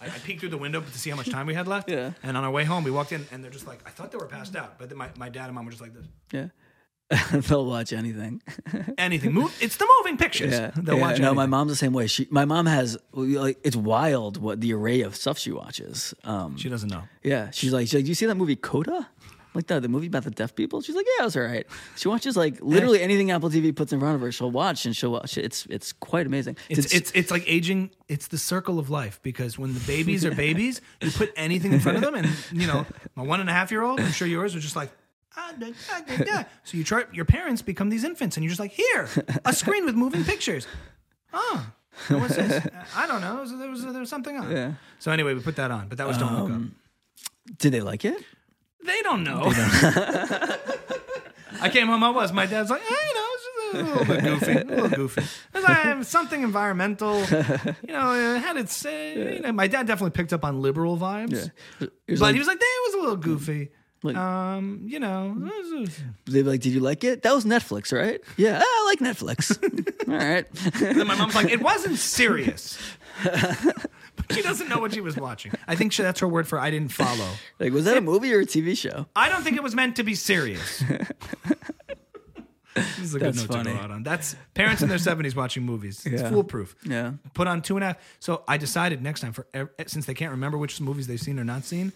I, 0.00 0.06
I 0.06 0.08
peeked 0.22 0.38
through 0.38 0.50
the 0.50 0.56
window 0.56 0.80
to 0.80 0.98
see 0.98 1.10
how 1.10 1.16
much 1.16 1.28
time 1.30 1.46
we 1.48 1.54
had 1.54 1.66
left. 1.66 1.90
Yeah. 1.90 2.12
And 2.22 2.36
on 2.36 2.44
our 2.44 2.50
way 2.52 2.62
home, 2.62 2.84
we 2.84 2.92
walked 2.92 3.10
in, 3.10 3.26
and 3.32 3.42
they're 3.42 3.50
just 3.50 3.66
like, 3.66 3.80
I 3.84 3.90
thought 3.90 4.12
they 4.12 4.18
were 4.18 4.26
passed 4.26 4.54
out, 4.54 4.78
but 4.78 4.94
my, 4.96 5.08
my 5.18 5.28
dad 5.28 5.46
and 5.46 5.54
mom 5.56 5.64
were 5.64 5.72
just 5.72 5.82
like 5.82 5.94
this. 5.94 6.06
yeah. 6.30 6.46
They'll 7.32 7.64
watch 7.66 7.92
anything. 7.92 8.42
Anything. 8.98 9.32
Move. 9.32 9.56
It's 9.62 9.76
the 9.76 9.88
moving 9.98 10.18
pictures. 10.18 10.52
Yeah, 10.52 10.72
They'll 10.76 10.96
yeah, 10.96 11.00
watch 11.00 11.18
no, 11.18 11.32
my 11.32 11.46
mom's 11.46 11.70
the 11.72 11.76
same 11.76 11.92
way. 11.94 12.06
She, 12.06 12.26
my 12.30 12.44
mom 12.44 12.66
has 12.66 12.98
like 13.12 13.58
it's 13.64 13.76
wild 13.76 14.36
what 14.36 14.60
the 14.60 14.74
array 14.74 15.00
of 15.00 15.16
stuff 15.16 15.38
she 15.38 15.50
watches. 15.50 16.12
Um, 16.24 16.56
She 16.58 16.68
doesn't 16.68 16.90
know. 16.90 17.04
yeah, 17.22 17.50
she's 17.50 17.72
like, 17.72 17.86
she's 17.88 17.94
like, 17.94 18.04
do 18.04 18.10
you 18.10 18.14
see 18.14 18.26
that 18.26 18.34
movie 18.34 18.56
Coda? 18.56 19.08
Like 19.54 19.66
the 19.66 19.80
the 19.80 19.88
movie 19.88 20.06
about 20.08 20.24
the 20.24 20.30
deaf 20.30 20.54
people. 20.54 20.82
She's 20.82 20.94
like, 20.94 21.06
yeah, 21.16 21.22
it 21.22 21.24
was 21.24 21.36
all 21.36 21.42
right. 21.44 21.66
She 21.96 22.08
watches 22.08 22.36
like 22.36 22.58
literally 22.60 23.00
anything 23.00 23.30
Apple 23.30 23.48
TV 23.48 23.74
puts 23.74 23.92
in 23.92 23.98
front 24.00 24.14
of 24.14 24.20
her. 24.20 24.30
She'll 24.30 24.50
watch 24.50 24.84
and 24.84 24.94
she'll 24.94 25.10
watch. 25.10 25.38
It's 25.38 25.66
it's 25.70 25.94
quite 25.94 26.26
amazing. 26.26 26.58
It's, 26.68 26.92
it's 26.92 27.10
it's 27.12 27.30
like 27.30 27.42
aging. 27.46 27.90
It's 28.08 28.28
the 28.28 28.38
circle 28.38 28.78
of 28.78 28.90
life 28.90 29.18
because 29.22 29.58
when 29.58 29.72
the 29.72 29.80
babies 29.80 30.26
are 30.26 30.34
babies, 30.34 30.82
you 31.00 31.10
put 31.10 31.32
anything 31.36 31.72
in 31.72 31.80
front 31.80 31.96
of 31.96 32.04
them, 32.04 32.14
and 32.14 32.28
you 32.52 32.66
know, 32.66 32.84
my 33.16 33.22
one 33.22 33.40
and 33.40 33.48
a 33.48 33.52
half 33.54 33.70
year 33.70 33.82
old, 33.82 33.98
I'm 33.98 34.12
sure 34.12 34.28
yours 34.28 34.54
was 34.54 34.62
just 34.62 34.76
like. 34.76 34.90
"Ah, 35.38 35.52
da, 35.58 35.66
da, 35.66 36.16
da, 36.16 36.24
da." 36.24 36.44
So 36.64 36.76
you 36.76 36.84
try. 36.84 37.04
Your 37.12 37.24
parents 37.24 37.62
become 37.62 37.88
these 37.88 38.04
infants, 38.04 38.36
and 38.36 38.44
you're 38.44 38.50
just 38.50 38.60
like, 38.60 38.72
here, 38.72 39.08
a 39.44 39.52
screen 39.52 39.84
with 39.84 39.94
moving 39.94 40.24
pictures. 40.24 40.66
Oh, 41.32 41.66
what's 42.08 42.36
this? 42.36 42.66
I 42.96 43.06
don't 43.06 43.20
know. 43.20 43.46
There 43.46 43.70
was 43.70 43.82
there 43.84 44.00
was 44.00 44.10
something 44.10 44.36
on. 44.36 44.50
Yeah. 44.50 44.72
So 44.98 45.12
anyway, 45.12 45.34
we 45.34 45.40
put 45.40 45.56
that 45.56 45.70
on, 45.70 45.88
but 45.88 45.98
that 45.98 46.06
was 46.06 46.18
don't 46.18 46.34
look 46.38 46.50
up. 46.50 46.62
Did 47.58 47.72
they 47.72 47.80
like 47.80 48.04
it? 48.04 48.22
They 48.84 49.00
don't 49.02 49.22
know. 49.24 49.42
I 51.60 51.68
came 51.70 51.86
home. 51.88 52.02
I 52.04 52.10
was. 52.10 52.32
My 52.32 52.46
dad's 52.46 52.70
like, 52.70 52.82
eh, 52.82 52.84
you 53.08 53.14
know, 53.14 53.26
it's 53.32 53.44
just 53.44 53.74
a 53.74 53.82
little 53.82 54.04
bit 54.04 54.24
goofy, 54.24 54.52
a 54.52 54.64
little 54.64 54.88
goofy. 54.88 55.20
It 55.22 55.28
was 55.54 55.64
like 55.64 56.04
something 56.04 56.42
environmental. 56.42 57.18
You 57.20 57.92
know, 57.92 58.12
it 58.12 58.38
had 58.40 58.56
its. 58.56 58.84
Uh, 58.84 58.88
you 58.90 59.40
know, 59.40 59.52
my 59.52 59.66
dad 59.66 59.86
definitely 59.86 60.12
picked 60.12 60.32
up 60.32 60.44
on 60.44 60.62
liberal 60.62 60.96
vibes, 60.96 61.50
It 61.80 61.92
was 62.08 62.20
but 62.20 62.26
like, 62.26 62.34
he 62.34 62.38
was 62.38 62.48
like, 62.48 62.60
"That 62.60 62.82
was 62.86 62.94
a 62.94 62.98
little 62.98 63.16
goofy." 63.16 63.70
Like- 64.02 64.16
um, 64.16 64.82
you 64.84 65.00
know, 65.00 65.34
it 65.44 65.80
was- 65.80 66.00
they 66.26 66.42
like, 66.42 66.60
did 66.60 66.72
you 66.72 66.80
like 66.80 67.02
it? 67.04 67.22
That 67.22 67.34
was 67.34 67.44
Netflix, 67.44 67.92
right? 67.92 68.20
Yeah, 68.36 68.60
I 68.64 68.84
like 68.88 69.00
Netflix. 69.00 69.58
all 70.08 70.14
right. 70.14 70.46
then 70.80 71.06
my 71.06 71.16
mom's 71.16 71.34
like, 71.34 71.50
"It 71.50 71.60
wasn't 71.60 71.96
serious." 71.98 72.78
but 73.24 74.32
she 74.32 74.40
doesn't 74.42 74.68
know 74.68 74.78
what 74.78 74.92
she 74.94 75.00
was 75.00 75.16
watching. 75.16 75.52
I 75.66 75.74
think 75.74 75.92
she, 75.92 76.02
that's 76.02 76.20
her 76.20 76.28
word 76.28 76.46
for 76.46 76.60
"I 76.60 76.70
didn't 76.70 76.92
follow." 76.92 77.28
Like, 77.58 77.72
was 77.72 77.84
that 77.86 77.96
a 77.96 78.00
movie 78.00 78.32
or 78.32 78.40
a 78.40 78.46
TV 78.46 78.76
show? 78.78 79.06
I 79.16 79.28
don't 79.28 79.42
think 79.42 79.56
it 79.56 79.62
was 79.64 79.74
meant 79.74 79.96
to 79.96 80.04
be 80.04 80.14
serious. 80.14 80.82
this 82.74 82.98
is 83.00 83.14
a 83.14 83.18
good 83.18 83.34
That's 83.34 83.38
note 83.38 83.46
to 83.48 83.52
funny. 83.64 83.72
go 83.72 83.78
out 83.80 83.90
on. 83.90 84.02
That's 84.04 84.36
parents 84.54 84.82
in 84.82 84.88
their 84.88 84.98
seventies 84.98 85.34
watching 85.34 85.64
movies. 85.64 86.06
It's 86.06 86.22
Yeah. 86.22 86.30
foolproof. 86.30 86.76
Yeah. 86.84 87.14
Put 87.34 87.48
on 87.48 87.62
two 87.62 87.76
and 87.76 87.82
a 87.82 87.86
half. 87.88 87.96
So 88.20 88.44
I 88.46 88.56
decided 88.56 89.02
next 89.02 89.20
time 89.20 89.32
for 89.32 89.46
ev- 89.52 89.70
since 89.86 90.06
they 90.06 90.14
can't 90.14 90.30
remember 90.30 90.56
which 90.58 90.80
movies 90.80 91.06
they've 91.08 91.20
seen 91.20 91.40
or 91.40 91.44
not 91.44 91.64
seen, 91.64 91.92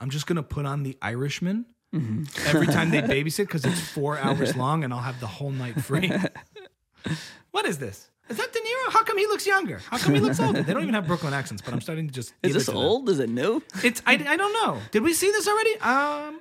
I'm 0.00 0.10
just 0.10 0.26
gonna 0.26 0.42
put 0.42 0.66
on 0.66 0.82
The 0.82 0.96
Irishman 1.02 1.66
Mm-hmm. 1.92 2.46
every 2.46 2.68
time 2.68 2.90
they 2.90 3.02
babysit 3.24 3.46
because 3.48 3.64
it's 3.64 3.80
four 3.80 4.16
hours 4.16 4.54
long 4.54 4.84
and 4.84 4.94
I'll 4.94 5.00
have 5.00 5.18
the 5.18 5.26
whole 5.26 5.50
night 5.50 5.82
free. 5.82 6.08
what 7.50 7.66
is 7.66 7.78
this? 7.78 8.08
Is 8.28 8.36
that 8.36 8.52
De 8.52 8.58
Niro? 8.60 8.92
How 8.92 9.02
come 9.02 9.18
he 9.18 9.26
looks 9.26 9.44
younger? 9.44 9.80
How 9.90 9.98
come 9.98 10.14
he 10.14 10.20
looks 10.20 10.38
older? 10.46 10.62
They 10.62 10.72
don't 10.72 10.82
even 10.82 10.94
have 10.94 11.08
Brooklyn 11.08 11.34
accents, 11.34 11.62
but 11.62 11.74
I'm 11.74 11.80
starting 11.80 12.06
to 12.06 12.14
just. 12.14 12.28
Is 12.28 12.34
give 12.42 12.50
it 12.50 12.54
this 12.54 12.64
to 12.66 12.70
them. 12.70 12.78
old? 12.80 13.08
Is 13.08 13.18
it 13.18 13.28
new? 13.28 13.60
It's 13.82 14.00
I, 14.06 14.12
I 14.12 14.36
don't 14.36 14.52
know. 14.52 14.78
Did 14.92 15.02
we 15.02 15.12
see 15.14 15.32
this 15.32 15.48
already? 15.48 15.80
Um, 15.80 16.40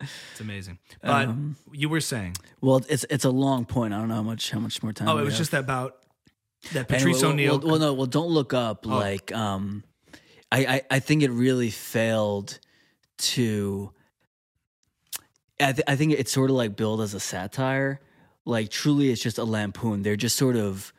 it's 0.00 0.40
amazing. 0.40 0.78
But 1.02 1.28
Um, 1.28 1.56
you 1.72 1.90
were 1.90 2.00
saying, 2.00 2.36
Well, 2.62 2.80
it's 2.88 3.04
it's 3.10 3.26
a 3.26 3.30
long 3.30 3.66
point. 3.66 3.92
I 3.92 3.98
don't 3.98 4.08
know 4.08 4.14
how 4.14 4.22
much 4.22 4.50
how 4.50 4.60
much 4.60 4.82
more 4.82 4.94
time. 4.94 5.08
oh, 5.08 5.18
it 5.18 5.24
was 5.24 5.34
have. 5.34 5.38
just 5.40 5.52
about 5.52 5.98
that 6.72 6.88
Patrice 6.88 7.20
well, 7.20 7.32
O'Neal. 7.32 7.58
Well, 7.58 7.68
well, 7.72 7.78
no, 7.78 7.92
well, 7.92 8.06
don't 8.06 8.30
look 8.30 8.54
up. 8.54 8.86
Like, 8.86 9.30
um, 9.34 9.84
I, 10.52 10.58
I, 10.58 10.82
I 10.90 10.98
think 10.98 11.22
it 11.22 11.30
really 11.30 11.70
failed 11.70 12.58
to. 13.18 13.92
I, 15.60 15.72
th- 15.72 15.84
I 15.86 15.96
think 15.96 16.12
it's 16.12 16.32
sort 16.32 16.50
of 16.50 16.56
like 16.56 16.76
billed 16.76 17.00
as 17.00 17.14
a 17.14 17.20
satire. 17.20 18.00
Like, 18.44 18.70
truly, 18.70 19.10
it's 19.10 19.22
just 19.22 19.38
a 19.38 19.44
lampoon. 19.44 20.02
They're 20.02 20.16
just 20.16 20.36
sort 20.36 20.56
of. 20.56 20.92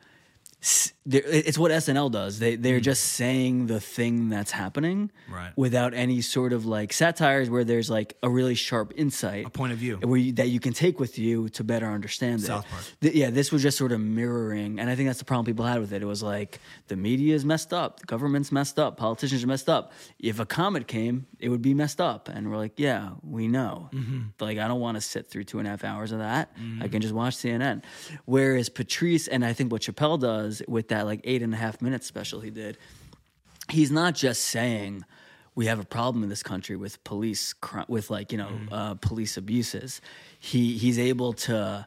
It's 1.04 1.58
what 1.58 1.72
SNL 1.72 2.12
does. 2.12 2.38
They 2.38 2.54
they're 2.54 2.78
just 2.78 3.02
saying 3.14 3.66
the 3.66 3.80
thing 3.80 4.28
that's 4.28 4.52
happening, 4.52 5.10
Right. 5.28 5.50
Without 5.56 5.94
any 5.94 6.20
sort 6.20 6.52
of 6.52 6.64
like 6.64 6.92
satires 6.92 7.50
where 7.50 7.64
there's 7.64 7.90
like 7.90 8.16
a 8.22 8.30
really 8.30 8.54
sharp 8.54 8.92
insight, 8.96 9.46
a 9.46 9.50
point 9.50 9.72
of 9.72 9.78
view. 9.78 9.96
where 9.96 10.18
you, 10.18 10.32
that 10.34 10.48
you 10.48 10.60
can 10.60 10.72
take 10.72 11.00
with 11.00 11.18
you 11.18 11.48
to 11.50 11.64
better 11.64 11.86
understand 11.86 12.40
South 12.42 12.64
it. 12.66 12.70
Park. 12.70 12.84
Th- 13.00 13.14
yeah, 13.14 13.30
this 13.30 13.50
was 13.50 13.62
just 13.62 13.76
sort 13.78 13.90
of 13.90 14.00
mirroring, 14.00 14.78
and 14.78 14.88
I 14.88 14.94
think 14.94 15.08
that's 15.08 15.18
the 15.18 15.24
problem 15.24 15.44
people 15.46 15.64
had 15.64 15.80
with 15.80 15.92
it. 15.92 16.02
It 16.02 16.06
was 16.06 16.22
like 16.22 16.60
the 16.86 16.96
media 16.96 17.34
is 17.34 17.44
messed 17.44 17.72
up, 17.72 17.98
the 18.00 18.06
government's 18.06 18.52
messed 18.52 18.78
up, 18.78 18.96
politicians 18.96 19.42
are 19.42 19.48
messed 19.48 19.68
up. 19.68 19.92
If 20.20 20.38
a 20.38 20.46
comet 20.46 20.86
came, 20.86 21.26
it 21.40 21.48
would 21.48 21.62
be 21.62 21.74
messed 21.74 22.00
up, 22.00 22.28
and 22.28 22.48
we're 22.48 22.58
like, 22.58 22.78
yeah, 22.78 23.10
we 23.22 23.48
know. 23.48 23.90
Mm-hmm. 23.92 24.20
But 24.38 24.44
like, 24.44 24.58
I 24.58 24.68
don't 24.68 24.80
want 24.80 24.96
to 24.96 25.00
sit 25.00 25.28
through 25.28 25.44
two 25.44 25.58
and 25.58 25.66
a 25.66 25.70
half 25.72 25.82
hours 25.82 26.12
of 26.12 26.20
that. 26.20 26.52
I 26.80 26.86
can 26.86 27.00
just 27.02 27.12
watch 27.14 27.34
CNN. 27.36 27.82
Whereas 28.24 28.68
Patrice, 28.68 29.26
and 29.26 29.44
I 29.44 29.52
think 29.52 29.72
what 29.72 29.82
Chappelle 29.82 30.20
does 30.20 30.62
with 30.68 30.88
that 30.92 31.06
like 31.06 31.20
eight 31.24 31.42
and 31.42 31.52
a 31.54 31.56
half 31.56 31.80
minute 31.82 32.02
special 32.04 32.40
he 32.40 32.50
did, 32.50 32.76
he's 33.70 33.90
not 33.90 34.14
just 34.14 34.40
saying 34.44 35.04
we 35.54 35.66
have 35.66 35.78
a 35.78 35.84
problem 35.84 36.22
in 36.22 36.30
this 36.30 36.42
country 36.42 36.76
with 36.76 37.02
police 37.04 37.54
with 37.88 38.10
like 38.10 38.32
you 38.32 38.38
know 38.38 38.48
Mm-hmm. 38.52 38.72
uh, 38.72 38.94
police 39.08 39.36
abuses. 39.36 40.00
He 40.38 40.76
he's 40.78 40.98
able 40.98 41.32
to 41.48 41.84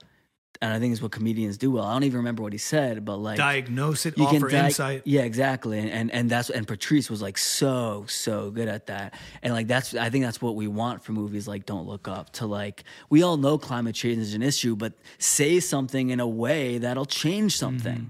and 0.61 0.71
i 0.73 0.79
think 0.79 0.93
it's 0.93 1.01
what 1.01 1.11
comedians 1.11 1.57
do 1.57 1.69
well. 1.71 1.83
I 1.83 1.91
don't 1.93 2.03
even 2.05 2.19
remember 2.23 2.41
what 2.41 2.53
he 2.53 2.57
said 2.59 3.03
but 3.03 3.17
like 3.17 3.37
Diagnose 3.37 4.05
it, 4.05 4.17
you 4.17 4.23
offer 4.25 4.47
di- 4.47 4.65
insight. 4.67 5.01
yeah 5.03 5.23
exactly 5.23 5.79
and, 5.79 5.89
and 5.89 6.07
and 6.17 6.29
that's 6.29 6.49
and 6.49 6.65
patrice 6.65 7.09
was 7.09 7.21
like 7.21 7.37
so 7.37 8.05
so 8.07 8.51
good 8.51 8.69
at 8.69 8.85
that. 8.85 9.07
And 9.43 9.51
like 9.57 9.67
that's 9.67 9.93
i 9.95 10.09
think 10.09 10.23
that's 10.23 10.41
what 10.41 10.55
we 10.55 10.67
want 10.81 11.03
for 11.03 11.11
movies 11.11 11.45
like 11.45 11.65
don't 11.65 11.85
look 11.85 12.07
up 12.07 12.25
to 12.39 12.45
like 12.45 12.85
we 13.09 13.21
all 13.21 13.35
know 13.45 13.57
climate 13.57 13.95
change 13.95 14.19
is 14.19 14.33
an 14.33 14.41
issue 14.43 14.75
but 14.77 14.93
say 15.17 15.59
something 15.59 16.09
in 16.09 16.19
a 16.21 16.27
way 16.43 16.77
that'll 16.77 17.05
change 17.25 17.57
something 17.57 18.09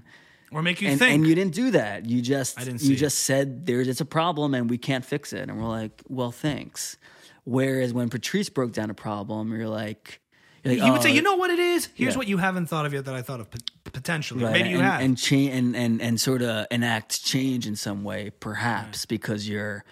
Or 0.52 0.62
make 0.62 0.80
you 0.80 0.88
and, 0.88 0.98
think. 0.98 1.14
and 1.14 1.26
you 1.26 1.34
didn't 1.34 1.54
do 1.54 1.72
that. 1.72 2.06
You 2.06 2.22
just 2.22 2.56
didn't 2.58 2.78
see 2.78 2.88
you 2.88 2.94
it. 2.94 2.98
just 2.98 3.20
said 3.20 3.66
there's 3.66 3.88
it's 3.88 4.00
a 4.00 4.04
problem 4.04 4.54
and 4.54 4.70
we 4.70 4.78
can't 4.78 5.04
fix 5.04 5.32
it. 5.32 5.48
And 5.48 5.60
we're 5.60 5.68
like, 5.68 6.02
well, 6.08 6.30
thanks. 6.30 6.96
Whereas 7.44 7.92
when 7.92 8.08
Patrice 8.10 8.48
broke 8.48 8.72
down 8.72 8.88
a 8.90 8.94
problem, 8.94 9.52
you're 9.52 9.68
like, 9.68 10.20
you're 10.64 10.74
like 10.74 10.82
he 10.84 10.90
would 10.90 11.00
"Oh, 11.00 11.02
say, 11.02 11.12
you 11.12 11.22
know 11.22 11.36
what 11.36 11.50
it 11.50 11.58
is? 11.58 11.88
Here's 11.94 12.14
Yeah. 12.14 12.18
what 12.18 12.26
you 12.28 12.38
haven't 12.38 12.66
thought 12.66 12.86
of 12.86 12.92
yet 12.94 13.04
that 13.04 13.14
I 13.14 13.22
thought 13.22 13.40
of 13.40 13.48
potentially. 13.84 14.42
right, 14.44 14.52
Maybe 14.52 14.70
you 14.70 14.76
and, 14.78 14.84
have. 14.86 15.00
and 15.00 15.16
change 15.18 15.52
and 15.54 15.76
and 15.76 16.00
and 16.02 16.20
sort 16.20 16.42
of 16.42 16.66
enact 16.70 17.24
change 17.24 17.66
in 17.66 17.76
some 17.76 18.02
way, 18.04 18.30
perhaps 18.40 19.04
because 19.06 19.48
you're 19.48 19.84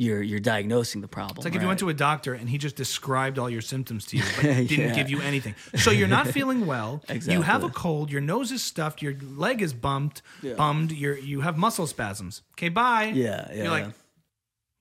you're 0.00 0.22
you're 0.22 0.40
diagnosing 0.54 1.02
the 1.02 1.08
problem. 1.08 1.36
It's 1.36 1.44
like 1.44 1.54
if 1.54 1.60
you 1.60 1.68
went 1.68 1.80
to 1.80 1.90
a 1.90 1.94
doctor 1.94 2.32
and 2.32 2.48
he 2.48 2.56
just 2.56 2.74
described 2.74 3.38
all 3.38 3.50
your 3.50 3.60
symptoms 3.60 4.06
to 4.06 4.16
you, 4.16 4.22
but 4.36 4.42
didn't 4.44 4.70
Yeah. 4.70 4.94
give 4.94 5.10
you 5.10 5.20
anything. 5.20 5.54
So 5.76 5.90
you're 5.90 6.08
not 6.18 6.26
feeling 6.28 6.64
well. 6.66 7.02
exactly. 7.08 7.34
You 7.36 7.42
have 7.42 7.64
a 7.64 7.68
cold. 7.68 8.10
Your 8.10 8.22
nose 8.22 8.50
is 8.50 8.62
stuffed. 8.62 9.02
Your 9.02 9.14
leg 9.46 9.60
is 9.60 9.72
bumped, 9.74 10.22
bummed. 10.56 10.90
You're 10.92 11.18
you 11.18 11.42
have 11.42 11.58
muscle 11.58 11.86
spasms. 11.86 12.40
Okay, 12.54 12.70
bye. 12.70 13.12
Yeah, 13.14 13.48
yeah, 13.52 13.62
You're 13.62 13.70
like, 13.70 13.84
yeah. 13.84 13.92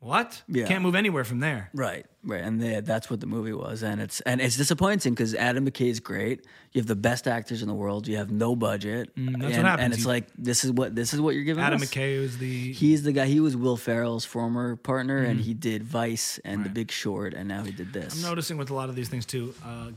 What? 0.02 0.42
Yeah. 0.48 0.66
Can't 0.66 0.82
move 0.82 0.96
anywhere 0.96 1.26
from 1.26 1.40
there. 1.42 1.70
Right, 1.74 2.06
right, 2.24 2.42
and 2.42 2.62
they, 2.62 2.80
that's 2.80 3.10
what 3.10 3.20
the 3.20 3.26
movie 3.28 3.52
was, 3.52 3.84
and 3.84 4.00
it's 4.00 4.22
and 4.22 4.40
it's 4.40 4.56
disappointing 4.56 5.14
because 5.14 5.36
Adam 5.36 5.66
McKay 5.70 5.90
is 5.90 6.00
great. 6.00 6.46
You 6.72 6.80
have 6.80 6.88
the 6.88 6.96
best 6.96 7.28
actors 7.28 7.62
in 7.62 7.68
the 7.68 7.74
world. 7.74 8.08
You 8.08 8.16
have 8.16 8.32
no 8.32 8.56
budget. 8.56 9.14
Mm, 9.18 9.34
that's 9.34 9.44
what 9.44 9.54
and, 9.54 9.68
happens. 9.68 9.84
And 9.86 9.94
it's 9.94 10.06
like 10.06 10.28
this 10.38 10.64
is 10.64 10.72
what 10.72 10.96
this 10.96 11.14
is 11.14 11.20
what 11.20 11.36
you're 11.36 11.44
giving 11.44 11.64
Adam 11.64 11.82
us. 11.82 11.90
McKay 11.90 12.22
was 12.22 12.38
the 12.38 12.72
He's 12.72 13.04
the 13.04 13.12
guy. 13.12 13.26
He 13.26 13.42
was 13.42 13.58
Will 13.58 13.76
Ferrell's 13.76 14.24
former 14.24 14.78
partner, 14.78 15.22
Mm-hmm. 15.22 15.32
and 15.32 15.40
he 15.42 15.54
did 15.54 15.84
Vice 15.84 16.40
and 16.46 16.64
The 16.64 16.70
Big 16.70 16.92
Short, 16.92 17.34
and 17.34 17.50
now 17.50 17.64
he 17.64 17.72
did 17.72 17.92
this. 17.92 18.16
I'm 18.16 18.30
noticing 18.30 18.58
with 18.58 18.70
a 18.70 18.74
lot 18.74 18.88
of 18.90 18.96
these 18.96 19.10
things 19.10 19.26
too. 19.26 19.54
Uh, 19.66 19.92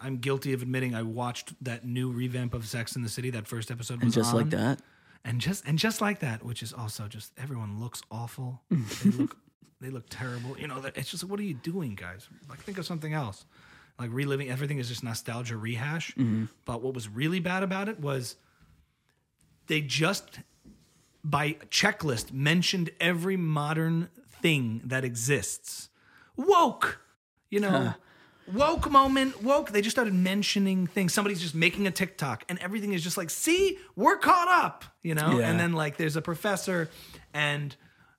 I'm 0.00 0.18
guilty 0.18 0.52
of 0.52 0.62
admitting 0.62 0.94
I 0.96 1.02
watched 1.02 1.54
that 1.64 1.86
new 1.86 2.10
revamp 2.10 2.54
of 2.54 2.66
Sex 2.66 2.96
in 2.96 3.02
the 3.02 3.08
City. 3.08 3.30
That 3.30 3.46
first 3.46 3.70
episode 3.70 3.98
was 4.00 4.02
and 4.02 4.12
just 4.12 4.30
on. 4.34 4.40
like 4.40 4.50
that, 4.50 4.80
and 5.24 5.40
just 5.40 5.64
and 5.64 5.78
just 5.78 6.00
like 6.00 6.18
that, 6.20 6.44
which 6.44 6.60
is 6.62 6.72
also 6.72 7.06
just 7.06 7.32
everyone 7.38 7.78
looks 7.80 8.02
awful. 8.10 8.60
they 8.70 9.10
look 9.10 9.36
they 9.80 9.90
look 9.90 10.06
terrible. 10.08 10.58
You 10.58 10.68
know, 10.68 10.80
that- 10.80 10.96
it's 10.96 11.10
just 11.10 11.22
like 11.22 11.30
what 11.30 11.40
are 11.40 11.44
you 11.44 11.54
doing, 11.54 11.94
guys? 11.94 12.28
Like 12.48 12.60
think 12.60 12.78
of 12.78 12.86
something 12.86 13.12
else. 13.12 13.44
Like 13.98 14.10
reliving 14.12 14.48
everything 14.50 14.78
is 14.78 14.88
just 14.88 15.04
nostalgia 15.04 15.56
rehash. 15.56 16.10
Mm-hmm. 16.14 16.46
But 16.64 16.82
what 16.82 16.94
was 16.94 17.08
really 17.08 17.40
bad 17.40 17.62
about 17.62 17.88
it 17.88 18.00
was 18.00 18.36
they 19.66 19.80
just 19.80 20.40
by 21.22 21.52
checklist 21.70 22.32
mentioned 22.32 22.90
every 23.00 23.36
modern 23.36 24.08
thing 24.42 24.82
that 24.84 25.04
exists. 25.04 25.88
Woke, 26.36 27.00
you 27.50 27.60
know. 27.60 27.94
Woke 28.52 28.90
moment, 28.90 29.42
woke. 29.42 29.70
They 29.70 29.80
just 29.80 29.96
started 29.96 30.12
mentioning 30.12 30.86
things. 30.86 31.14
Somebody's 31.14 31.40
just 31.40 31.54
making 31.54 31.86
a 31.86 31.90
TikTok, 31.90 32.44
and 32.50 32.58
everything 32.58 32.92
is 32.92 33.02
just 33.02 33.16
like, 33.16 33.30
"See, 33.30 33.78
we're 33.96 34.18
caught 34.18 34.48
up," 34.48 34.84
you 35.02 35.14
know. 35.14 35.38
Yeah. 35.38 35.48
And 35.48 35.58
then 35.58 35.72
like, 35.72 35.96
there's 35.96 36.16
a 36.16 36.20
professor, 36.20 36.90
and 37.32 37.74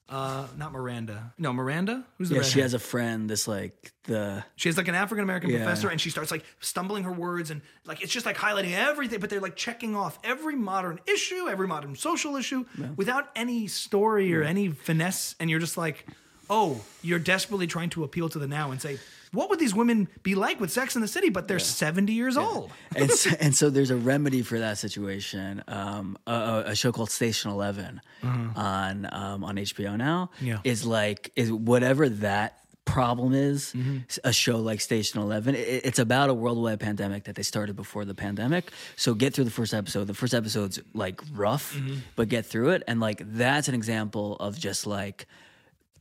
uh, 0.10 0.45
not 0.57 0.72
Miranda. 0.72 1.34
No, 1.38 1.52
Miranda. 1.52 2.03
Who's 2.18 2.30
the 2.30 2.36
yeah, 2.36 2.41
she 2.41 2.49
redhead? 2.60 2.64
has 2.64 2.73
a 2.76 2.80
friend. 2.80 3.30
This 3.30 3.48
like 3.48 3.91
the 4.03 4.44
She 4.56 4.69
has 4.69 4.77
like 4.77 4.88
an 4.88 4.95
African 4.95 5.23
American 5.23 5.49
Yeah. 5.49 5.57
professor, 5.57 5.90
and 5.90 5.99
she 5.99 6.10
starts 6.10 6.30
like 6.32 6.44
stumbling 6.60 7.03
her 7.03 7.11
words, 7.11 7.49
and 7.52 7.61
like 7.86 8.02
it's 8.03 8.11
just 8.14 8.26
like 8.26 8.38
highlighting 8.38 8.73
everything, 8.76 9.19
but 9.19 9.30
they're 9.30 9.41
like 9.41 9.56
checking 9.56 9.95
off 9.95 10.19
every 10.23 10.56
modern 10.56 10.99
issue, 11.07 11.48
every 11.49 11.68
modern 11.68 11.95
social 11.95 12.36
issue, 12.36 12.65
without 12.95 13.30
any 13.36 13.68
story 13.68 14.34
or 14.36 14.44
any 14.44 14.69
finesse, 14.69 15.36
and 15.40 15.49
you're 15.49 15.60
just 15.60 15.77
like, 15.77 16.06
oh, 16.49 16.82
you're 17.02 17.18
desperately 17.19 17.65
trying 17.65 17.90
to 17.90 18.03
appeal 18.03 18.30
to 18.30 18.38
the 18.38 18.48
now 18.48 18.69
and 18.72 18.80
say, 18.82 18.99
what 19.36 19.49
would 19.49 19.60
these 19.60 19.76
women 19.76 20.07
be 20.24 20.34
like 20.36 20.60
with 20.60 20.72
Sex 20.72 20.95
in 20.95 21.02
the 21.02 21.07
City? 21.07 21.30
But 21.30 21.48
they're 21.48 21.60
70 21.60 22.14
years 22.14 22.38
old. 22.38 22.72
and 22.95 23.12
so, 23.12 23.30
and 23.40 23.56
so 23.56 23.70
there's 23.70 23.91
a 23.91 23.98
remedy 23.98 24.41
for 24.41 24.57
that 24.60 24.78
situation. 24.78 25.64
Um, 25.68 26.18
a, 26.26 26.64
a 26.68 26.76
show 26.76 26.91
called 26.91 27.12
Station 27.12 27.52
11 27.52 28.02
on 28.24 29.07
um, 29.12 29.44
on 29.44 29.56
HBO 29.57 29.98
now 29.98 30.30
Mm-hmm. 30.38 30.45
Yeah. 30.48 30.60
is 30.64 30.86
like 30.86 31.32
is 31.36 31.52
whatever 31.52 32.10
that 32.10 32.60
problem 32.86 33.34
is. 33.34 33.74
Mm-hmm. 33.76 33.98
A 34.24 34.32
show 34.32 34.57
like 34.60 34.80
Station 34.80 35.20
11, 35.20 35.56
it, 35.56 35.60
it's 35.84 35.98
about 35.99 36.30
a 36.30 36.34
worldwide 36.34 36.80
pandemic 36.80 37.24
that 37.26 37.36
they 37.36 37.41
started 37.44 37.76
before 37.76 38.06
the 38.06 38.14
pandemic. 38.14 38.72
So 38.95 39.14
get 39.16 39.34
through 39.34 39.45
the 39.45 39.52
first 39.52 39.74
episode. 39.74 40.06
The 40.06 40.14
first 40.14 40.34
episode's 40.36 40.80
like 40.94 41.20
rough, 41.34 41.74
Mm-hmm. 41.74 41.95
but 42.16 42.30
get 42.30 42.45
through 42.45 42.70
it. 42.70 42.84
And 42.88 42.99
like 42.99 43.22
that's 43.34 43.68
an 43.68 43.74
example 43.76 44.36
of 44.38 44.57
just 44.60 44.86
like 44.86 45.26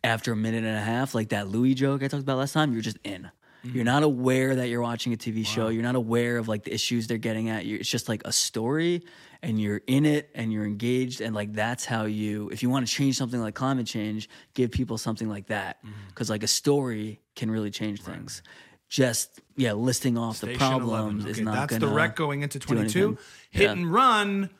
after 0.04 0.32
a 0.32 0.36
minute 0.36 0.64
and 0.64 0.76
a 0.76 0.80
half, 0.80 1.14
like 1.14 1.30
that 1.30 1.48
Louis 1.48 1.74
joke 1.74 2.02
I 2.02 2.08
talked 2.08 2.22
about 2.22 2.38
last 2.38 2.52
time, 2.52 2.72
you're 2.72 2.82
just 2.82 2.98
in. 3.02 3.30
Mm-hmm. 3.64 3.74
You're 3.76 3.84
not 3.86 4.02
aware 4.02 4.54
that 4.56 4.68
you're 4.68 4.82
watching 4.82 5.12
a 5.14 5.16
TV 5.16 5.44
show. 5.46 5.68
You're 5.68 5.82
not 5.82 5.94
aware 5.96 6.36
of 6.36 6.46
like 6.48 6.64
the 6.64 6.74
issues 6.74 7.06
they're 7.06 7.16
getting 7.18 7.48
at. 7.48 7.64
you 7.64 7.78
it's 7.78 7.88
just 7.88 8.08
like 8.10 8.20
a 8.26 8.32
story, 8.32 9.02
and 9.42 9.58
you're 9.60 9.80
in 9.86 10.04
it, 10.04 10.28
and 10.34 10.52
you're 10.52 10.66
engaged, 10.66 11.22
and 11.22 11.34
like 11.34 11.54
that's 11.54 11.84
how 11.86 12.04
you. 12.04 12.50
If 12.50 12.62
you 12.62 12.68
want 12.68 12.86
to 12.86 12.92
change 12.92 13.16
something 13.16 13.40
like 13.40 13.54
climate 13.54 13.86
change, 13.86 14.28
give 14.52 14.70
people 14.70 14.98
something 14.98 15.28
like 15.30 15.46
that, 15.46 15.78
Mm-hmm. 15.82 15.92
because 16.08 16.28
like 16.28 16.42
a 16.42 16.46
story 16.48 17.20
can 17.36 17.50
really 17.50 17.70
change 17.70 18.02
things. 18.02 18.42
Just 18.90 19.40
yeah, 19.56 19.72
listing 19.72 20.18
off 20.18 20.40
the 20.40 20.54
problems 20.56 21.24
11. 21.24 21.26
is 21.30 21.40
not 21.40 21.68
that's 21.70 21.78
the 21.80 21.88
wreck 21.88 22.14
going 22.16 22.42
into 22.42 22.58
22. 22.58 23.16
Hit 23.50 23.62
Yeah. 23.62 23.72
and 23.72 23.90
run. 23.90 24.50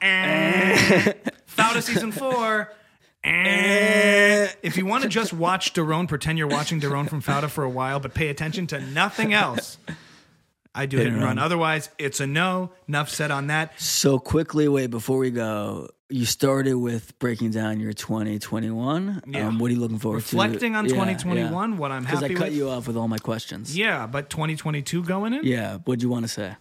Eh. 0.00 1.12
Fauda 1.56 1.82
season 1.82 2.12
four. 2.12 2.72
Eh. 3.22 4.48
If 4.62 4.76
you 4.76 4.86
want 4.86 5.02
to 5.02 5.08
just 5.08 5.32
watch 5.32 5.74
Doron, 5.74 6.08
pretend 6.08 6.38
you're 6.38 6.46
watching 6.48 6.80
Doron 6.80 7.08
from 7.08 7.20
Fauda 7.22 7.48
for 7.50 7.64
a 7.64 7.70
while, 7.70 8.00
but 8.00 8.14
pay 8.14 8.28
attention 8.28 8.66
to 8.68 8.80
nothing 8.80 9.32
else. 9.34 9.78
I 10.74 10.86
do 10.86 10.98
hit, 10.98 11.08
and 11.08 11.16
run. 11.16 11.24
run. 11.24 11.38
Otherwise, 11.38 11.90
it's 11.98 12.20
a 12.20 12.26
no. 12.26 12.70
Enough 12.88 13.10
said 13.10 13.30
on 13.30 13.48
that. 13.48 13.78
So 13.80 14.18
quickly, 14.18 14.68
wait 14.68 14.90
before 14.90 15.18
we 15.18 15.30
go. 15.30 15.88
You 16.08 16.24
started 16.24 16.74
with 16.74 17.16
breaking 17.18 17.50
down 17.50 17.78
your 17.80 17.92
2021. 17.92 19.22
Yeah. 19.26 19.46
Um, 19.48 19.58
what 19.58 19.70
are 19.70 19.74
you 19.74 19.80
looking 19.80 19.98
forward 19.98 20.16
Reflecting 20.18 20.72
to? 20.72 20.78
Reflecting 20.78 21.00
on 21.00 21.06
2021, 21.08 21.76
what 21.78 21.92
I'm 21.92 22.04
happy 22.04 22.28
Because 22.28 22.36
I 22.36 22.40
cut 22.40 22.48
with. 22.50 22.56
you 22.56 22.68
off 22.70 22.86
with 22.86 22.96
all 22.96 23.06
my 23.08 23.18
questions. 23.18 23.76
Yeah, 23.76 24.06
but 24.06 24.28
2022 24.30 25.04
going 25.04 25.34
in? 25.34 25.44
Yeah. 25.44 25.78
What'd 25.78 26.02
you 26.02 26.08
want 26.08 26.24
to 26.24 26.28
say? 26.28 26.54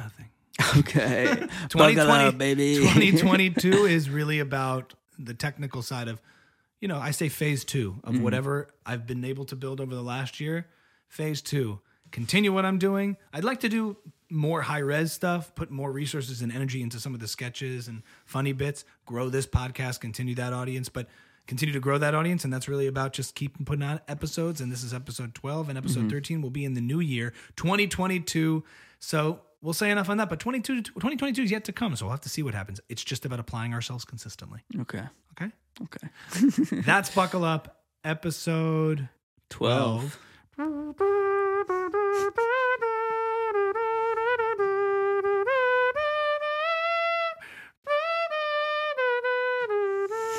Nothing. 0.00 0.26
Okay. 0.78 1.26
2020, 1.68 2.24
up, 2.24 2.38
baby. 2.38 2.76
2022 2.76 3.86
is 3.86 4.08
really 4.10 4.38
about 4.40 4.94
the 5.18 5.34
technical 5.34 5.82
side 5.82 6.08
of, 6.08 6.20
you 6.80 6.88
know, 6.88 6.98
I 6.98 7.10
say 7.12 7.28
phase 7.28 7.64
two 7.64 7.96
of 8.04 8.14
Mm-hmm. 8.14 8.22
whatever 8.22 8.68
I've 8.86 9.06
been 9.06 9.24
able 9.24 9.44
to 9.46 9.56
build 9.56 9.80
over 9.80 9.94
the 9.94 10.02
last 10.02 10.40
year. 10.40 10.66
Phase 11.08 11.42
two, 11.42 11.80
continue 12.12 12.52
what 12.52 12.64
I'm 12.64 12.78
doing. 12.78 13.16
I'd 13.32 13.44
like 13.44 13.60
to 13.60 13.68
do 13.68 13.96
more 14.30 14.62
high 14.62 14.78
res 14.78 15.12
stuff, 15.12 15.54
put 15.54 15.70
more 15.70 15.92
resources 15.92 16.42
and 16.42 16.50
energy 16.52 16.82
into 16.82 16.98
some 16.98 17.14
of 17.14 17.20
the 17.20 17.28
sketches 17.28 17.86
and 17.88 18.02
funny 18.26 18.52
bits, 18.52 18.84
grow 19.06 19.28
this 19.28 19.46
podcast, 19.46 20.00
continue 20.00 20.34
that 20.36 20.52
audience, 20.52 20.88
but 20.88 21.08
continue 21.46 21.72
to 21.72 21.80
grow 21.80 21.98
that 21.98 22.14
audience. 22.14 22.42
And 22.44 22.52
that's 22.52 22.68
really 22.68 22.86
about 22.88 23.12
just 23.12 23.34
keeping 23.34 23.64
putting 23.64 23.84
out 23.84 24.02
episodes. 24.08 24.60
And 24.60 24.72
this 24.72 24.82
is 24.82 24.92
episode 24.94 25.34
12, 25.34 25.68
and 25.68 25.78
episode 25.78 26.10
13 26.10 26.42
will 26.42 26.50
be 26.50 26.64
in 26.64 26.74
the 26.74 26.80
new 26.80 27.00
year, 27.00 27.32
2022. 27.56 28.64
So 28.98 29.40
we'll 29.64 29.72
say 29.72 29.90
enough 29.90 30.08
on 30.08 30.18
that. 30.18 30.28
But 30.28 30.38
22, 30.38 30.82
2022 30.82 31.42
is 31.42 31.50
yet 31.50 31.64
to 31.64 31.72
come. 31.72 31.96
So 31.96 32.04
we'll 32.06 32.12
have 32.12 32.20
to 32.20 32.28
see 32.28 32.42
what 32.42 32.54
happens. 32.54 32.80
It's 32.88 33.02
just 33.02 33.24
about 33.24 33.40
applying 33.40 33.72
ourselves 33.74 34.04
consistently. 34.04 34.60
okay. 34.80 35.02
Okay. 35.32 35.50
Okay. 35.82 36.08
That's 36.82 37.12
Buckle 37.12 37.44
Up, 37.44 37.82
episode 38.04 39.08
12. 39.50 40.18
12. 40.54 41.00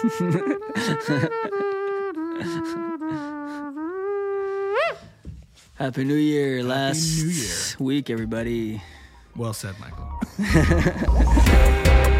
Happy 5.75 6.03
New 6.05 6.15
Year. 6.15 6.63
Last 6.63 7.21
New 7.23 7.29
Year. 7.29 7.53
week, 7.79 8.09
everybody. 8.09 8.81
Well 9.35 9.53
said, 9.53 9.75
Michael. 9.79 10.05